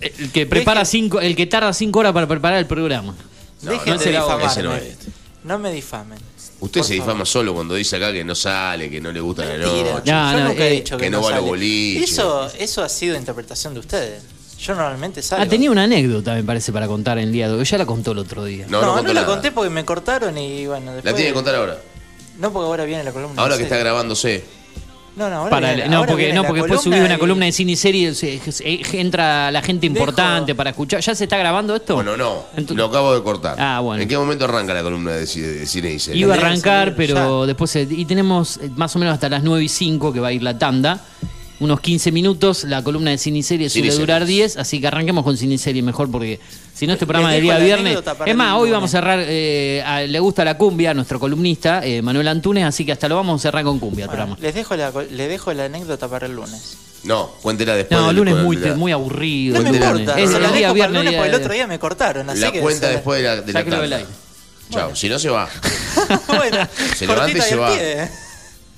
El 0.00 0.30
que 0.32 0.46
prepara 0.46 0.82
Deje- 0.82 0.90
cinco, 0.90 1.20
el 1.20 1.34
que 1.36 1.46
tarda 1.46 1.72
cinco 1.72 2.00
horas 2.00 2.12
para 2.12 2.26
preparar 2.26 2.58
el 2.58 2.66
programa. 2.66 3.14
No, 3.62 3.70
Dejen 3.72 3.94
no 3.94 3.98
de 4.00 4.10
difamarme. 4.10 4.62
no 4.62 4.74
es. 4.76 4.96
No 5.44 5.58
me 5.58 5.72
difamen. 5.72 6.18
Usted 6.58 6.80
Por 6.80 6.86
se 6.88 6.96
favor. 6.96 7.06
difama 7.12 7.24
solo 7.26 7.54
cuando 7.54 7.74
dice 7.74 7.96
acá 7.96 8.12
que 8.12 8.24
no 8.24 8.34
sale, 8.34 8.90
que 8.90 9.00
no 9.00 9.12
le 9.12 9.20
gusta 9.20 9.44
la 9.44 9.58
noche. 9.58 9.92
No, 9.92 10.52
Yo 10.54 10.62
he 10.62 10.68
eh, 10.68 10.70
dicho 10.72 10.96
que, 10.96 11.04
que 11.04 11.10
no 11.10 11.20
va 11.20 11.28
a 11.28 11.30
los 11.32 11.38
sale. 11.40 11.48
boliches. 11.50 12.10
Eso, 12.12 12.50
eso 12.58 12.82
ha 12.82 12.88
sido 12.88 13.16
interpretación 13.16 13.74
de 13.74 13.80
ustedes. 13.80 14.22
Yo 14.58 14.74
normalmente 14.74 15.20
salgo. 15.22 15.44
Ah, 15.44 15.48
tenía 15.48 15.70
una 15.70 15.84
anécdota, 15.84 16.34
me 16.34 16.42
parece, 16.42 16.72
para 16.72 16.86
contar 16.86 17.18
el 17.18 17.30
día 17.30 17.48
de 17.48 17.54
hoy. 17.54 17.64
Ya 17.64 17.76
la 17.78 17.84
contó 17.86 18.12
el 18.12 18.18
otro 18.18 18.44
día. 18.44 18.64
No, 18.68 18.80
No, 18.80 18.86
no, 18.86 18.86
no, 18.88 18.94
contó 18.98 19.12
la 19.12 19.26
conté 19.26 19.52
porque 19.52 19.70
me 19.70 19.84
cortaron 19.84 20.36
y 20.38 20.66
bueno, 20.66 20.92
después... 20.94 21.12
La 21.12 21.16
tiene 21.16 21.30
que 21.30 21.34
contar 21.34 21.54
ahora. 21.56 21.78
No, 22.38 22.50
porque 22.52 22.66
ahora 22.66 22.84
viene 22.84 23.04
la 23.04 23.12
columna. 23.12 23.40
Ahora 23.40 23.56
que 23.58 23.64
está 23.64 23.76
grabándose. 23.76 24.44
No, 25.16 25.30
no, 25.30 25.36
ahora 25.36 25.50
Para 25.50 25.68
viene- 25.68 25.84
el- 25.84 25.90
no, 25.90 25.96
ahora 25.96 26.08
porque, 26.08 26.24
viene 26.24 26.36
no, 26.38 26.44
porque 26.46 26.60
después 26.60 26.82
subí 26.82 26.98
una 27.00 27.14
y- 27.14 27.18
columna 27.18 27.46
de 27.46 27.52
cine 27.52 27.72
y 27.72 27.76
series, 27.76 28.22
eh, 28.22 28.40
eh, 28.60 28.82
entra 28.92 29.50
la 29.50 29.62
gente 29.62 29.86
importante 29.86 30.52
Dejo- 30.52 30.56
para 30.58 30.70
escuchar. 30.70 31.00
¿Ya 31.00 31.14
se 31.14 31.24
está 31.24 31.38
grabando 31.38 31.74
esto? 31.74 31.94
Bueno, 31.94 32.16
no. 32.18 32.44
Lo 32.74 32.84
acabo 32.84 33.14
de 33.14 33.22
cortar. 33.22 33.56
Ah, 33.58 33.80
bueno. 33.80 34.02
¿En 34.02 34.08
qué 34.08 34.18
momento 34.18 34.44
arranca 34.44 34.74
la 34.74 34.82
columna 34.82 35.12
de, 35.12 35.24
ci- 35.24 35.40
de 35.40 35.66
cine 35.66 35.92
y 35.94 35.98
series? 35.98 36.20
Iba 36.20 36.34
a 36.34 36.36
arrancar, 36.36 36.94
pero 36.94 37.42
ya. 37.42 37.46
después. 37.46 37.74
Y 37.76 38.04
tenemos 38.04 38.58
eh, 38.58 38.70
más 38.76 38.94
o 38.94 38.98
menos 38.98 39.14
hasta 39.14 39.28
las 39.30 39.42
9 39.42 39.64
y 39.64 39.68
5 39.68 40.12
que 40.12 40.20
va 40.20 40.28
a 40.28 40.32
ir 40.32 40.42
la 40.42 40.58
tanda. 40.58 41.00
Unos 41.60 41.80
15 41.80 42.12
minutos. 42.12 42.64
La 42.64 42.82
columna 42.84 43.10
de 43.10 43.16
cine 43.16 43.38
y 43.38 43.40
y 43.40 43.42
suele 43.70 43.90
durar 43.94 44.22
series. 44.26 44.52
10. 44.52 44.56
Así 44.58 44.78
que 44.82 44.86
arranquemos 44.88 45.24
con 45.24 45.38
cine 45.38 45.54
y 45.54 45.58
series 45.58 45.82
mejor, 45.82 46.10
porque 46.10 46.38
si 46.76 46.86
no, 46.86 46.92
este 46.92 47.06
programa 47.06 47.32
de 47.32 47.40
día 47.40 47.56
viernes. 47.58 47.98
Es 48.26 48.36
más, 48.36 48.50
el 48.54 48.60
hoy 48.62 48.70
vamos 48.70 48.90
a 48.92 48.98
cerrar. 48.98 49.18
eh, 49.22 49.82
a- 49.86 50.02
le 50.02 50.18
gusta 50.20 50.44
la 50.44 50.58
cumbia 50.58 50.90
a 50.90 50.94
nuestro 50.94 51.18
columnista, 51.18 51.80
eh, 51.84 52.02
Manuel 52.02 52.28
Antunes. 52.28 52.64
Así 52.64 52.84
que 52.84 52.92
hasta 52.92 53.08
lo 53.08 53.16
vamos 53.16 53.40
a 53.40 53.42
cerrar 53.42 53.64
con 53.64 53.78
cumbia 53.78 54.04
el 54.04 54.08
Bueno, 54.10 54.24
programa. 54.26 54.42
les, 54.42 54.54
dejo 54.54 54.76
la, 54.76 54.92
le 55.10 55.28
dejo 55.28 55.52
la 55.54 55.64
anécdota 55.64 56.06
para 56.08 56.26
el 56.26 56.34
lunes. 56.34 56.76
No, 57.04 57.28
cuéntela 57.40 57.74
después. 57.74 57.98
No, 57.98 58.10
el 58.10 58.16
del- 58.16 58.24
lunes 58.24 58.44
muy, 58.44 58.56
muy 58.76 58.92
aburrido. 58.92 59.54
No 59.54 59.58
el 59.60 59.64
me 59.72 59.78
lunes. 59.78 59.88
importa. 60.00 60.20
Es 60.20 60.30
el 60.30 60.38
día 60.38 60.42
para 60.42 60.56
el 60.68 60.74
viernes. 60.74 60.92
lunes 60.98 61.10
día 61.12 61.18
porque 61.20 61.28
el 61.36 61.40
otro 61.40 61.52
día 61.54 61.66
me 61.66 61.78
cortaron. 61.78 62.28
Así 62.30 62.40
La 62.40 62.52
que 62.52 62.60
cuenta 62.60 62.88
se- 62.88 62.92
después 62.94 63.22
de 63.22 63.28
la, 63.28 63.40
de 63.42 63.88
la. 63.88 64.02
Chao, 64.70 64.94
si 64.96 65.08
no 65.08 65.18
se 65.18 65.30
va. 65.30 65.48
bueno, 66.28 66.68
Se 66.96 67.06
levanta 67.06 67.38
y 67.38 67.40
se 67.40 67.56
va. 67.56 67.72
pie. 67.72 68.08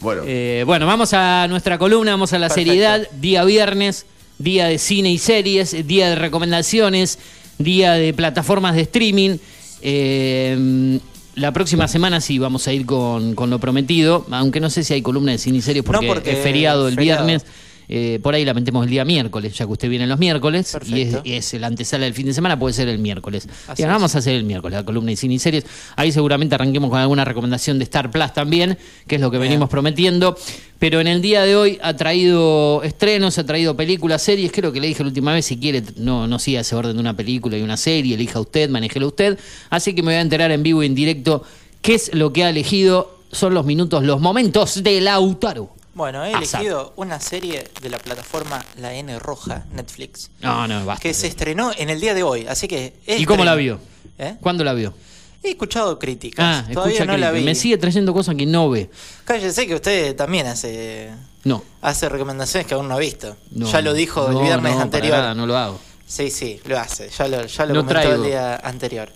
Bueno, 0.00 0.22
Eh, 0.26 0.62
bueno, 0.66 0.86
vamos 0.86 1.12
a 1.14 1.46
nuestra 1.48 1.78
columna, 1.78 2.12
vamos 2.12 2.32
a 2.32 2.38
la 2.38 2.48
Perfecto. 2.48 2.70
seriedad. 2.70 3.08
Día 3.12 3.42
viernes, 3.44 4.04
día 4.38 4.66
de 4.66 4.78
cine 4.78 5.10
y 5.10 5.18
series, 5.18 5.86
día 5.88 6.10
de 6.10 6.14
recomendaciones, 6.16 7.18
día 7.58 7.92
de 7.94 8.12
plataformas 8.14 8.74
de 8.74 8.82
streaming. 8.82 9.36
Eh, 9.82 10.98
la 11.34 11.52
próxima 11.52 11.86
semana 11.86 12.20
sí 12.20 12.38
vamos 12.38 12.66
a 12.66 12.72
ir 12.72 12.84
con, 12.84 13.34
con 13.34 13.48
lo 13.50 13.60
prometido, 13.60 14.26
aunque 14.30 14.58
no 14.60 14.70
sé 14.70 14.82
si 14.82 14.94
hay 14.94 15.02
columna 15.02 15.32
de 15.32 15.38
cine 15.38 15.60
porque, 15.84 16.06
No, 16.06 16.12
porque 16.14 16.32
es 16.32 16.38
feriado 16.38 16.88
el 16.88 16.96
feriado. 16.96 17.24
viernes. 17.26 17.46
Eh, 17.88 18.20
por 18.22 18.34
ahí 18.34 18.44
la 18.44 18.52
metemos 18.52 18.84
el 18.84 18.90
día 18.90 19.04
miércoles, 19.04 19.54
ya 19.56 19.64
que 19.64 19.72
usted 19.72 19.88
viene 19.88 20.06
los 20.06 20.18
miércoles 20.18 20.76
y 20.86 21.00
es, 21.00 21.06
Perfecto. 21.06 21.20
y 21.24 21.32
es 21.32 21.54
el 21.54 21.64
antesala 21.64 22.04
del 22.04 22.12
fin 22.12 22.26
de 22.26 22.34
semana, 22.34 22.58
puede 22.58 22.74
ser 22.74 22.88
el 22.88 22.98
miércoles. 22.98 23.48
Así 23.66 23.80
Y 23.80 23.84
ahora 23.84 23.94
vamos 23.94 24.14
a 24.14 24.18
hacer 24.18 24.34
el 24.34 24.44
miércoles, 24.44 24.76
la 24.76 24.84
columna 24.84 25.10
de 25.10 25.16
cine 25.16 25.34
y 25.34 25.38
series. 25.38 25.64
Ahí 25.96 26.12
seguramente 26.12 26.54
arranquemos 26.54 26.90
con 26.90 26.98
alguna 26.98 27.24
recomendación 27.24 27.78
de 27.78 27.84
Star 27.84 28.10
Plus 28.10 28.32
también, 28.34 28.76
que 29.06 29.14
es 29.14 29.20
lo 29.20 29.30
que 29.30 29.38
Bien. 29.38 29.50
venimos 29.50 29.70
prometiendo. 29.70 30.36
Pero 30.78 31.00
en 31.00 31.06
el 31.08 31.22
día 31.22 31.42
de 31.42 31.56
hoy 31.56 31.78
ha 31.82 31.96
traído 31.96 32.82
estrenos, 32.84 33.38
ha 33.38 33.46
traído 33.46 33.74
películas, 33.76 34.22
series. 34.22 34.52
Creo 34.52 34.70
que 34.72 34.80
le 34.80 34.86
dije 34.88 35.02
la 35.02 35.08
última 35.08 35.32
vez, 35.32 35.46
si 35.46 35.56
quiere, 35.56 35.82
no, 35.96 36.26
no 36.28 36.38
siga 36.38 36.60
ese 36.60 36.76
orden 36.76 36.94
de 36.94 37.00
una 37.00 37.16
película 37.16 37.56
y 37.56 37.62
una 37.62 37.76
serie, 37.76 38.14
elija 38.14 38.38
usted, 38.38 38.68
manéjelo 38.70 39.08
usted. 39.08 39.38
Así 39.70 39.94
que 39.94 40.02
me 40.02 40.12
voy 40.12 40.16
a 40.16 40.20
enterar 40.20 40.50
en 40.52 40.62
vivo 40.62 40.82
y 40.82 40.86
en 40.86 40.94
directo 40.94 41.42
qué 41.82 41.94
es 41.94 42.14
lo 42.14 42.32
que 42.32 42.44
ha 42.44 42.50
elegido. 42.50 43.16
Son 43.32 43.54
los 43.54 43.66
minutos, 43.66 44.04
los 44.04 44.20
momentos 44.20 44.82
de 44.82 45.00
Lautaro. 45.00 45.77
Bueno, 45.98 46.24
he 46.24 46.30
elegido 46.30 46.92
una 46.94 47.18
serie 47.18 47.68
de 47.82 47.90
la 47.90 47.98
plataforma 47.98 48.64
La 48.80 48.94
N 48.94 49.18
Roja, 49.18 49.64
Netflix, 49.72 50.30
No, 50.40 50.68
no, 50.68 50.86
basta. 50.86 51.02
que 51.02 51.12
se 51.12 51.26
estrenó 51.26 51.72
en 51.76 51.90
el 51.90 52.00
día 52.00 52.14
de 52.14 52.22
hoy, 52.22 52.46
así 52.46 52.68
que... 52.68 52.94
¿Y 53.04 53.24
cómo 53.24 53.44
la 53.44 53.56
vio? 53.56 53.80
¿Eh? 54.16 54.36
¿Cuándo 54.40 54.62
la 54.62 54.74
vio? 54.74 54.94
He 55.42 55.50
escuchado 55.50 55.98
críticas, 55.98 56.64
Ah, 56.68 56.72
todavía 56.72 57.04
no 57.04 57.16
la 57.16 57.32
vi. 57.32 57.42
Me 57.42 57.56
sigue 57.56 57.78
trayendo 57.78 58.14
cosas 58.14 58.36
que 58.36 58.46
no 58.46 58.70
ve. 58.70 58.88
Cállese 59.24 59.66
que 59.66 59.74
usted 59.74 60.14
también 60.14 60.46
hace 60.46 61.10
No. 61.42 61.64
hace 61.82 62.08
recomendaciones 62.08 62.68
que 62.68 62.74
aún 62.74 62.86
no 62.86 62.94
ha 62.94 62.98
visto. 63.00 63.36
no 63.50 63.66
ya 63.68 63.80
lo 63.82 63.92
dijo 63.92 64.28
no, 64.30 64.38
el 64.38 64.44
viernes 64.44 64.70
no, 64.70 64.78
para 64.78 64.82
anterior. 64.84 65.16
nada, 65.18 65.34
no 65.34 65.48
lo 65.48 65.56
hago. 65.58 65.80
Sí, 66.06 66.30
sí, 66.30 66.60
lo 66.64 66.78
hace. 66.78 67.08
Ya 67.10 67.26
lo, 67.26 67.44
ya 67.44 67.66
lo 67.66 67.74
comentó 67.74 67.90
traigo. 67.92 68.14
el 68.14 68.22
día 68.22 68.54
anterior. 68.62 69.10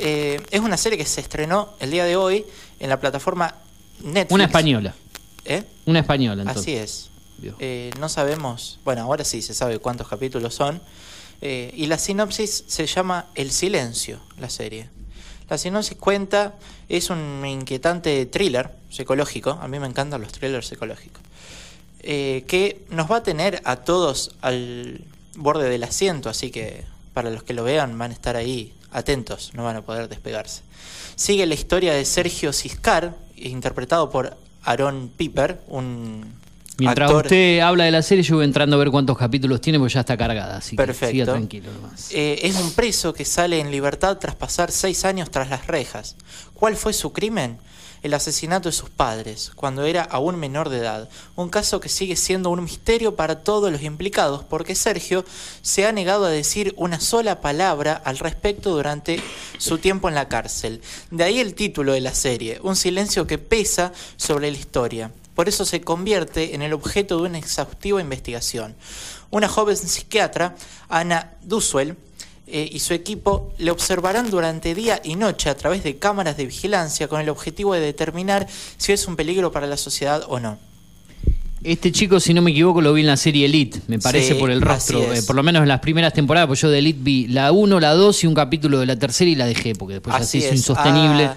Eh, 0.00 0.42
es 0.50 0.60
una 0.60 0.76
serie 0.76 0.98
que 0.98 1.04
se 1.06 1.20
estrenó 1.20 1.74
el 1.78 1.92
día 1.92 2.04
de 2.06 2.16
hoy 2.16 2.44
en 2.80 2.88
la 2.88 2.98
plataforma 2.98 3.54
Netflix. 4.02 4.32
Una 4.32 4.44
española. 4.44 4.94
¿Eh? 5.48 5.64
Una 5.86 6.00
española, 6.00 6.42
entonces. 6.42 6.62
Así 6.62 6.74
es. 6.76 7.10
Eh, 7.58 7.90
no 7.98 8.08
sabemos, 8.08 8.78
bueno, 8.84 9.02
ahora 9.02 9.24
sí 9.24 9.42
se 9.42 9.54
sabe 9.54 9.78
cuántos 9.78 10.08
capítulos 10.08 10.54
son. 10.54 10.80
Eh, 11.40 11.72
y 11.74 11.86
la 11.86 11.98
sinopsis 11.98 12.64
se 12.66 12.86
llama 12.86 13.26
El 13.34 13.50
Silencio, 13.50 14.20
la 14.38 14.50
serie. 14.50 14.88
La 15.48 15.56
sinopsis 15.56 15.96
cuenta, 15.96 16.54
es 16.88 17.10
un 17.10 17.44
inquietante 17.46 18.26
thriller 18.26 18.70
psicológico, 18.90 19.50
a 19.50 19.68
mí 19.68 19.78
me 19.78 19.86
encantan 19.86 20.20
los 20.20 20.32
thrillers 20.32 20.66
psicológicos, 20.66 21.22
eh, 22.00 22.44
que 22.46 22.84
nos 22.90 23.10
va 23.10 23.16
a 23.16 23.22
tener 23.22 23.62
a 23.64 23.76
todos 23.76 24.34
al 24.42 25.00
borde 25.36 25.68
del 25.68 25.84
asiento, 25.84 26.28
así 26.28 26.50
que 26.50 26.84
para 27.14 27.30
los 27.30 27.44
que 27.44 27.54
lo 27.54 27.64
vean 27.64 27.96
van 27.96 28.10
a 28.10 28.14
estar 28.14 28.36
ahí 28.36 28.74
atentos, 28.90 29.52
no 29.54 29.64
van 29.64 29.76
a 29.76 29.82
poder 29.82 30.08
despegarse. 30.08 30.62
Sigue 31.16 31.46
la 31.46 31.54
historia 31.54 31.94
de 31.94 32.04
Sergio 32.04 32.52
Ciscar, 32.52 33.16
interpretado 33.36 34.10
por 34.10 34.36
Aaron 34.62 35.10
Piper, 35.16 35.60
un 35.68 36.38
Mientras 36.78 37.10
actor 37.10 37.26
usted 37.26 37.58
habla 37.60 37.84
de 37.84 37.90
la 37.90 38.02
serie, 38.02 38.22
yo 38.22 38.36
voy 38.36 38.44
entrando 38.44 38.76
a 38.76 38.78
ver 38.78 38.90
cuántos 38.90 39.18
capítulos 39.18 39.60
tiene, 39.60 39.78
porque 39.78 39.94
ya 39.94 40.00
está 40.00 40.16
cargada. 40.16 40.58
Así 40.58 40.76
que 40.76 40.84
Perfecto. 40.84 41.12
siga 41.12 41.24
tranquilo 41.24 41.72
nomás. 41.72 42.12
Eh, 42.12 42.38
es 42.42 42.56
un 42.60 42.70
preso 42.72 43.12
que 43.12 43.24
sale 43.24 43.58
en 43.58 43.70
libertad 43.70 44.16
tras 44.18 44.36
pasar 44.36 44.70
seis 44.70 45.04
años 45.04 45.30
tras 45.30 45.50
las 45.50 45.66
rejas. 45.66 46.14
¿Cuál 46.54 46.76
fue 46.76 46.92
su 46.92 47.12
crimen? 47.12 47.58
El 48.02 48.14
asesinato 48.14 48.68
de 48.68 48.72
sus 48.72 48.90
padres, 48.90 49.50
cuando 49.54 49.84
era 49.84 50.02
aún 50.02 50.36
menor 50.36 50.68
de 50.68 50.78
edad. 50.78 51.08
Un 51.36 51.48
caso 51.48 51.80
que 51.80 51.88
sigue 51.88 52.16
siendo 52.16 52.50
un 52.50 52.62
misterio 52.62 53.16
para 53.16 53.42
todos 53.42 53.72
los 53.72 53.82
implicados, 53.82 54.44
porque 54.44 54.74
Sergio 54.74 55.24
se 55.62 55.86
ha 55.86 55.92
negado 55.92 56.24
a 56.24 56.30
decir 56.30 56.74
una 56.76 57.00
sola 57.00 57.40
palabra 57.40 58.00
al 58.04 58.18
respecto 58.18 58.70
durante 58.70 59.22
su 59.58 59.78
tiempo 59.78 60.08
en 60.08 60.14
la 60.14 60.28
cárcel. 60.28 60.80
De 61.10 61.24
ahí 61.24 61.40
el 61.40 61.54
título 61.54 61.92
de 61.92 62.00
la 62.00 62.14
serie, 62.14 62.60
un 62.62 62.76
silencio 62.76 63.26
que 63.26 63.38
pesa 63.38 63.92
sobre 64.16 64.50
la 64.50 64.58
historia. 64.58 65.10
Por 65.34 65.48
eso 65.48 65.64
se 65.64 65.80
convierte 65.80 66.56
en 66.56 66.62
el 66.62 66.72
objeto 66.72 67.16
de 67.16 67.28
una 67.28 67.38
exhaustiva 67.38 68.00
investigación. 68.00 68.74
Una 69.30 69.48
joven 69.48 69.76
psiquiatra, 69.76 70.56
Ana 70.88 71.34
Duswell, 71.42 71.96
eh, 72.50 72.68
y 72.72 72.78
su 72.80 72.94
equipo 72.94 73.52
le 73.58 73.70
observarán 73.70 74.30
durante 74.30 74.74
día 74.74 75.00
y 75.04 75.14
noche 75.16 75.50
a 75.50 75.56
través 75.56 75.82
de 75.84 75.96
cámaras 75.98 76.36
de 76.36 76.46
vigilancia 76.46 77.08
con 77.08 77.20
el 77.20 77.28
objetivo 77.28 77.74
de 77.74 77.80
determinar 77.80 78.46
si 78.76 78.92
es 78.92 79.06
un 79.06 79.16
peligro 79.16 79.52
para 79.52 79.66
la 79.66 79.76
sociedad 79.76 80.22
o 80.28 80.40
no. 80.40 80.58
Este 81.64 81.90
chico, 81.90 82.20
si 82.20 82.32
no 82.34 82.40
me 82.40 82.52
equivoco, 82.52 82.80
lo 82.80 82.92
vi 82.92 83.00
en 83.00 83.08
la 83.08 83.16
serie 83.16 83.44
Elite, 83.46 83.80
me 83.88 83.98
parece 83.98 84.34
Sí, 84.34 84.38
por 84.38 84.50
el 84.50 84.60
rostro, 84.60 85.00
así 85.10 85.18
eh, 85.18 85.22
por 85.26 85.34
lo 85.34 85.42
menos 85.42 85.62
en 85.62 85.68
las 85.68 85.80
primeras 85.80 86.12
temporadas, 86.12 86.46
pues 86.46 86.60
yo 86.60 86.70
de 86.70 86.78
Elite 86.78 87.00
vi 87.02 87.26
la 87.26 87.50
1, 87.50 87.80
la 87.80 87.94
2 87.94 88.24
y 88.24 88.26
un 88.28 88.34
capítulo 88.34 88.78
de 88.78 88.86
la 88.86 88.96
tercera 88.96 89.28
y 89.28 89.34
la 89.34 89.44
dejé, 89.46 89.74
porque 89.74 89.94
después 89.94 90.14
ya 90.14 90.18
se 90.20 90.24
Así 90.24 90.38
hizo 90.38 90.48
es. 90.48 90.54
insostenible. 90.54 91.30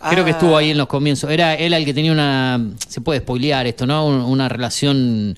Ah, 0.00 0.10
Creo 0.10 0.24
que 0.24 0.30
ah. 0.30 0.34
estuvo 0.34 0.56
ahí 0.56 0.70
en 0.70 0.78
los 0.78 0.86
comienzos. 0.86 1.28
Era 1.28 1.56
él 1.56 1.74
el 1.74 1.84
que 1.84 1.92
tenía 1.92 2.12
una, 2.12 2.64
se 2.86 3.00
puede 3.00 3.18
spoilear 3.18 3.66
esto, 3.66 3.84
¿no? 3.84 4.06
Un- 4.06 4.20
Una 4.20 4.48
relación 4.48 5.36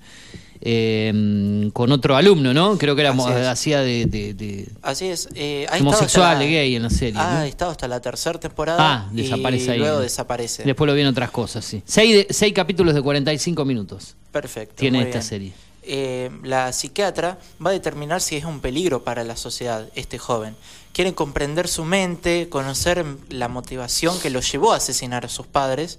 eh, 0.63 1.71
con 1.73 1.93
otro 1.93 2.17
alumno, 2.17 2.53
¿no? 2.55 2.77
Creo 2.79 2.95
que 2.95 3.03
era 3.03 3.13
hacía 3.51 3.81
de, 3.81 4.07
de- 4.07 4.35
de- 4.35 4.69
Así 4.83 5.07
es. 5.07 5.29
Eh, 5.35 5.67
ha 5.71 5.79
homosexual, 5.79 6.39
la- 6.39 6.45
gay 6.45 6.77
en 6.77 6.83
la 6.83 6.91
serie. 6.91 7.19
Ha 7.21 7.41
¿no? 7.41 7.43
estado 7.45 7.71
hasta 7.71 7.89
la 7.89 8.01
tercera 8.01 8.39
temporada. 8.39 8.79
Ah, 8.81 9.09
desaparece 9.13 9.67
y 9.67 9.71
ahí. 9.71 9.79
Luego 9.79 10.01
desaparece. 10.01 10.65
Después 10.65 10.87
lo 10.87 10.95
vi 10.95 11.01
en 11.03 11.07
otras 11.09 11.31
cosas, 11.31 11.65
sí. 11.65 11.83
Seis, 11.85 12.15
de- 12.29 12.33
seis 12.35 12.53
capítulos 12.53 12.95
de 12.95 13.03
45 13.03 13.65
minutos. 13.65 14.17
Perfecto. 14.33 14.75
tiene 14.77 14.99
esta 15.01 15.19
bien. 15.19 15.23
serie. 15.23 15.53
Eh, 15.83 16.31
la 16.45 16.73
psiquiatra 16.73 17.39
va 17.65 17.71
a 17.71 17.73
determinar 17.73 18.21
si 18.21 18.37
es 18.37 18.45
un 18.45 18.61
peligro 18.61 19.03
para 19.03 19.25
la 19.25 19.37
sociedad 19.37 19.89
este 19.95 20.19
joven. 20.19 20.55
Quiere 20.93 21.15
comprender 21.15 21.69
su 21.69 21.85
mente, 21.85 22.49
conocer 22.51 23.05
la 23.31 23.49
motivación 23.49 24.21
que 24.21 24.29
lo 24.31 24.41
llevó 24.41 24.73
a 24.73 24.77
asesinar 24.77 25.25
a 25.25 25.29
sus 25.29 25.47
padres, 25.47 25.99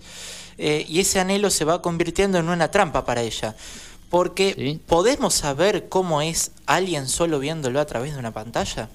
eh, 0.57 0.85
y 0.87 0.99
ese 0.99 1.19
anhelo 1.19 1.49
se 1.49 1.65
va 1.65 1.81
convirtiendo 1.81 2.37
en 2.37 2.47
una 2.49 2.69
trampa 2.69 3.03
para 3.05 3.21
ella. 3.23 3.55
Porque 4.11 4.53
Sí. 4.55 4.79
podemos 4.85 5.33
saber 5.33 5.89
cómo 5.89 6.21
es 6.21 6.51
alguien 6.67 7.07
solo 7.07 7.39
viéndolo 7.39 7.79
a 7.79 7.85
través 7.85 8.13
de 8.13 8.19
una 8.19 8.31
pantalla. 8.31 8.89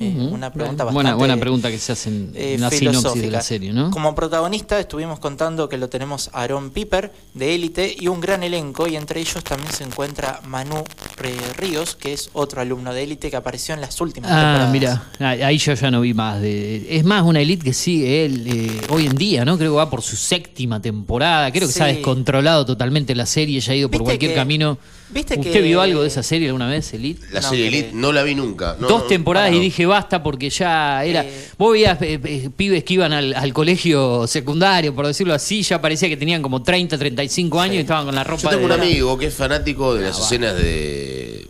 Eh. 0.00 0.28
Una 0.32 0.52
pregunta 0.52 0.82
Buena- 0.84 1.10
bastante 1.10 1.18
buena 1.18 1.36
pregunta 1.38 1.70
que 1.70 1.78
se 1.78 1.92
hace 1.92 2.08
en- 2.08 2.32
eh, 2.34 2.54
en 2.54 2.60
la 2.62 2.68
sinopsis 2.70 3.02
de 3.04 3.10
filosófica. 3.10 3.30
la 3.30 3.42
serie, 3.42 3.72
¿no? 3.72 3.90
Como 3.92 4.12
protagonista 4.14 4.80
estuvimos 4.80 5.20
contando 5.20 5.68
que 5.68 5.76
lo 5.78 5.88
tenemos 5.88 6.30
a 6.32 6.42
Aaron 6.42 6.70
Piper 6.70 7.12
de 7.34 7.54
Élite 7.54 7.94
y 8.00 8.08
un 8.08 8.20
gran 8.20 8.42
elenco 8.42 8.88
y 8.88 8.96
entre 8.96 9.20
ellos 9.20 9.44
también 9.44 9.72
se 9.72 9.84
encuentra 9.84 10.40
Manu 10.48 10.82
eh, 11.22 11.36
Ríos, 11.56 11.94
que 11.94 12.12
es 12.12 12.28
otro 12.32 12.60
alumno 12.60 12.92
de 12.92 13.04
Élite 13.04 13.30
que 13.30 13.36
apareció 13.36 13.72
en 13.74 13.80
las 13.82 14.00
últimas 14.00 14.30
Ah, 14.32 14.34
temporadas. 14.66 14.72
mira, 14.72 15.04
ah, 15.20 15.46
ahí 15.46 15.58
yo 15.58 15.74
ya 15.74 15.90
no 15.92 16.00
vi 16.00 16.12
más. 16.12 16.40
De, 16.40 16.86
es 16.96 17.04
más 17.04 17.22
una 17.22 17.40
elite 17.40 17.64
que 17.64 17.72
sigue 17.72 18.24
él 18.24 18.44
eh, 18.46 18.80
hoy 18.90 19.06
en 19.06 19.14
día, 19.14 19.44
¿no? 19.44 19.56
Creo 19.56 19.70
que 19.72 19.76
va 19.76 19.88
por 19.90 20.02
su 20.02 20.16
séptima 20.16 20.82
temporada. 20.82 21.52
Creo 21.52 21.68
que 21.68 21.72
se 21.72 21.82
ha 21.84 21.88
Sí. 21.88 21.94
descontrolado 21.96 22.66
totalmente 22.66 23.14
la 23.14 23.26
serie, 23.26 23.60
ya 23.60 23.72
ha 23.72 23.76
ido 23.76 23.88
por 23.90 24.02
cualquier 24.02 24.32
que- 24.32 24.36
camino. 24.36 24.76
viste 25.10 25.38
¿Usted 25.38 25.52
que- 25.52 25.60
vio 25.62 25.80
algo 25.80 26.02
de 26.02 26.08
esa 26.08 26.22
serie 26.24 26.48
alguna 26.48 26.66
vez, 26.66 26.92
Elite? 26.92 27.24
La 27.30 27.40
No, 27.40 27.48
serie 27.50 27.70
que- 27.70 27.78
Elite 27.78 27.90
no 27.94 28.10
la 28.12 28.22
vi 28.24 28.34
nunca. 28.34 28.76
No, 28.80 28.88
Dos 28.88 29.02
no, 29.02 29.06
temporadas 29.08 29.50
no. 29.52 29.56
y 29.58 29.60
dije 29.60 29.83
basta 29.86 30.22
porque 30.22 30.50
ya 30.50 31.04
era. 31.04 31.22
Eh. 31.24 31.48
Vos 31.58 31.72
veías 31.72 32.00
eh, 32.02 32.20
eh, 32.24 32.50
pibes 32.56 32.84
que 32.84 32.94
iban 32.94 33.12
al, 33.12 33.34
al 33.34 33.52
colegio 33.52 34.26
secundario, 34.26 34.94
por 34.94 35.06
decirlo 35.06 35.34
así, 35.34 35.62
ya 35.62 35.80
parecía 35.80 36.08
que 36.08 36.16
tenían 36.16 36.42
como 36.42 36.62
30, 36.62 36.96
35 36.98 37.60
años 37.60 37.76
y 37.76 37.78
estaban 37.80 38.06
con 38.06 38.14
la 38.14 38.24
ropa 38.24 38.42
Yo 38.42 38.48
tengo 38.50 38.64
un 38.66 38.72
amigo 38.72 39.16
que 39.18 39.26
es 39.26 39.34
fanático 39.34 39.94
de 39.94 40.02
las 40.02 40.16
Ah, 40.16 40.18
va. 40.20 40.24
escenas 40.26 40.56
de. 40.56 41.48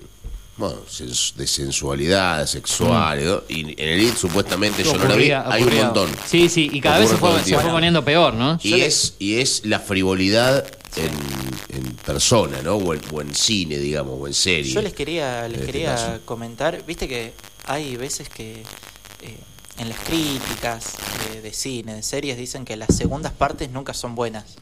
Bueno, 0.56 0.76
sens- 0.88 1.34
de 1.34 1.46
sensualidad 1.48 2.46
sexual. 2.46 3.24
¿no? 3.24 3.42
Y 3.48 3.60
en 3.72 3.88
Elite, 3.88 4.16
supuestamente, 4.16 4.84
yo 4.84 4.92
no 4.96 4.98
la 5.08 5.16
vi. 5.16 5.24
Ocurría- 5.32 5.44
Hay 5.50 5.62
un 5.64 5.74
montón. 5.76 6.10
Sí, 6.26 6.48
sí, 6.48 6.70
y 6.72 6.80
cada 6.80 7.00
vez 7.00 7.10
se 7.10 7.16
fue, 7.16 7.30
el 7.30 7.36
se 7.38 7.42
fue 7.42 7.52
tiempo. 7.58 7.72
poniendo 7.72 8.04
peor, 8.04 8.34
¿no? 8.34 8.58
Y 8.62 8.74
es, 8.80 9.14
y 9.18 9.40
es 9.40 9.62
la 9.64 9.80
frivolidad 9.80 10.64
en, 10.96 11.76
en 11.76 11.94
persona, 11.96 12.58
¿no? 12.62 12.76
O 12.76 12.94
en, 12.94 13.00
o 13.12 13.20
en 13.20 13.34
cine, 13.34 13.78
digamos, 13.78 14.16
o 14.20 14.28
en 14.28 14.34
serie. 14.34 14.72
Yo 14.72 14.80
les 14.80 14.92
quería, 14.92 15.48
les 15.48 15.58
este 15.58 15.66
quería 15.72 15.96
caso. 15.96 16.20
comentar, 16.24 16.84
viste 16.86 17.08
que 17.08 17.32
hay 17.66 17.96
veces 17.96 18.28
que 18.28 18.62
eh, 19.22 19.38
en 19.78 19.88
las 19.88 19.98
críticas 19.98 20.92
de, 21.32 21.40
de 21.42 21.52
cine, 21.52 21.94
de 21.94 22.02
series, 22.02 22.36
dicen 22.36 22.64
que 22.64 22.76
las 22.76 22.94
segundas 22.94 23.32
partes 23.32 23.70
nunca 23.70 23.94
son 23.94 24.14
buenas. 24.14 24.56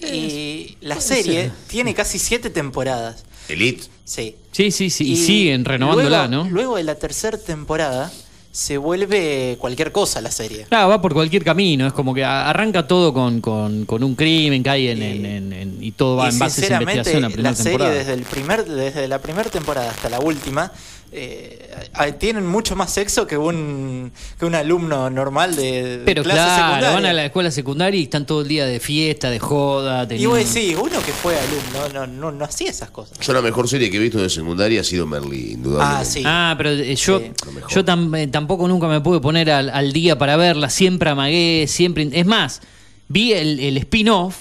Y 0.00 0.76
la 0.80 1.00
serie 1.00 1.42
ser. 1.44 1.52
tiene 1.68 1.94
casi 1.94 2.18
siete 2.18 2.50
temporadas. 2.50 3.24
Elite. 3.48 3.84
Sí. 4.04 4.36
Sí, 4.52 4.70
sí, 4.70 4.90
sí. 4.90 5.12
Y, 5.12 5.16
siguen 5.16 5.64
renovándola, 5.64 6.26
luego, 6.26 6.44
¿no? 6.44 6.50
Luego 6.50 6.76
de 6.76 6.84
la 6.84 6.96
tercera 6.96 7.38
temporada 7.38 8.12
se 8.52 8.76
vuelve 8.76 9.56
cualquier 9.58 9.92
cosa 9.92 10.20
la 10.20 10.30
serie. 10.30 10.66
Claro, 10.68 10.88
va 10.88 11.00
por 11.00 11.14
cualquier 11.14 11.42
camino. 11.42 11.86
Es 11.86 11.92
como 11.92 12.12
que 12.14 12.24
arranca 12.24 12.86
todo 12.86 13.14
con, 13.14 13.40
con, 13.40 13.86
con 13.86 14.04
un 14.04 14.14
crimen 14.14 14.62
que 14.62 14.70
hay 14.70 14.88
en, 14.88 14.98
Y- 15.02 15.04
en- 15.06 15.26
en- 15.26 15.52
en- 15.52 15.82
y 15.82 15.92
todo 15.92 16.16
va 16.16 16.26
y 16.28 16.32
en 16.32 16.38
base 16.38 16.62
a 16.62 16.64
esa 16.66 16.74
investigación 16.82 17.22
la 17.22 17.28
la, 17.28 17.32
primera 17.34 17.54
serie 17.54 17.70
temporada. 17.70 17.94
desde 17.98 18.12
el 18.12 18.22
primer, 18.22 18.64
desde 18.66 19.08
la 19.08 19.20
primera 19.20 19.48
temporada 19.50 19.90
hasta 19.90 20.08
la 20.10 20.20
última 20.20 20.70
eh, 21.16 22.12
tienen 22.18 22.46
mucho 22.46 22.74
más 22.76 22.92
sexo 22.92 23.26
que 23.26 23.36
un 23.38 24.12
que 24.38 24.44
un 24.46 24.54
alumno 24.54 25.08
normal 25.10 25.54
de, 25.56 25.98
de 25.98 26.04
Pero 26.04 26.22
clase 26.22 26.38
claro, 26.38 26.62
secundaria. 26.64 26.90
van 26.94 27.06
a 27.06 27.12
la 27.12 27.24
escuela 27.26 27.50
secundaria 27.50 28.00
y 28.00 28.04
están 28.04 28.26
todo 28.26 28.42
el 28.42 28.48
día 28.48 28.66
de 28.66 28.80
fiesta, 28.80 29.30
de 29.30 29.38
joda. 29.38 30.06
Y 30.12 30.26
vos 30.26 30.38
decís, 30.38 30.76
uno 30.80 31.00
que 31.04 31.12
fue 31.12 31.36
alumno 31.38 31.88
no, 31.94 32.06
no, 32.06 32.32
no 32.32 32.44
hacía 32.44 32.70
esas 32.70 32.90
cosas. 32.90 33.18
Yo 33.20 33.32
la 33.32 33.42
mejor 33.42 33.68
serie 33.68 33.90
que 33.90 33.96
he 33.96 34.00
visto 34.00 34.18
de 34.20 34.28
secundaria 34.28 34.80
ha 34.80 34.84
sido 34.84 35.06
Merlí, 35.06 35.52
indudablemente. 35.52 36.00
Ah, 36.00 36.04
sí. 36.04 36.22
Ah, 36.26 36.54
pero 36.56 36.70
eh, 36.70 36.94
yo, 36.96 37.20
Sí. 37.20 37.30
Yo 37.70 37.84
tam- 37.84 38.16
eh, 38.18 38.26
tampoco 38.26 38.66
nunca 38.68 38.88
me 38.88 39.00
pude 39.00 39.20
poner 39.20 39.50
al, 39.50 39.70
al 39.70 39.92
día 39.92 40.18
para 40.18 40.36
verla. 40.36 40.68
Siempre 40.70 41.10
amagué, 41.10 41.66
siempre. 41.68 42.08
Es 42.12 42.26
más, 42.26 42.60
vi 43.08 43.32
el, 43.32 43.60
el 43.60 43.76
spin-off 43.78 44.36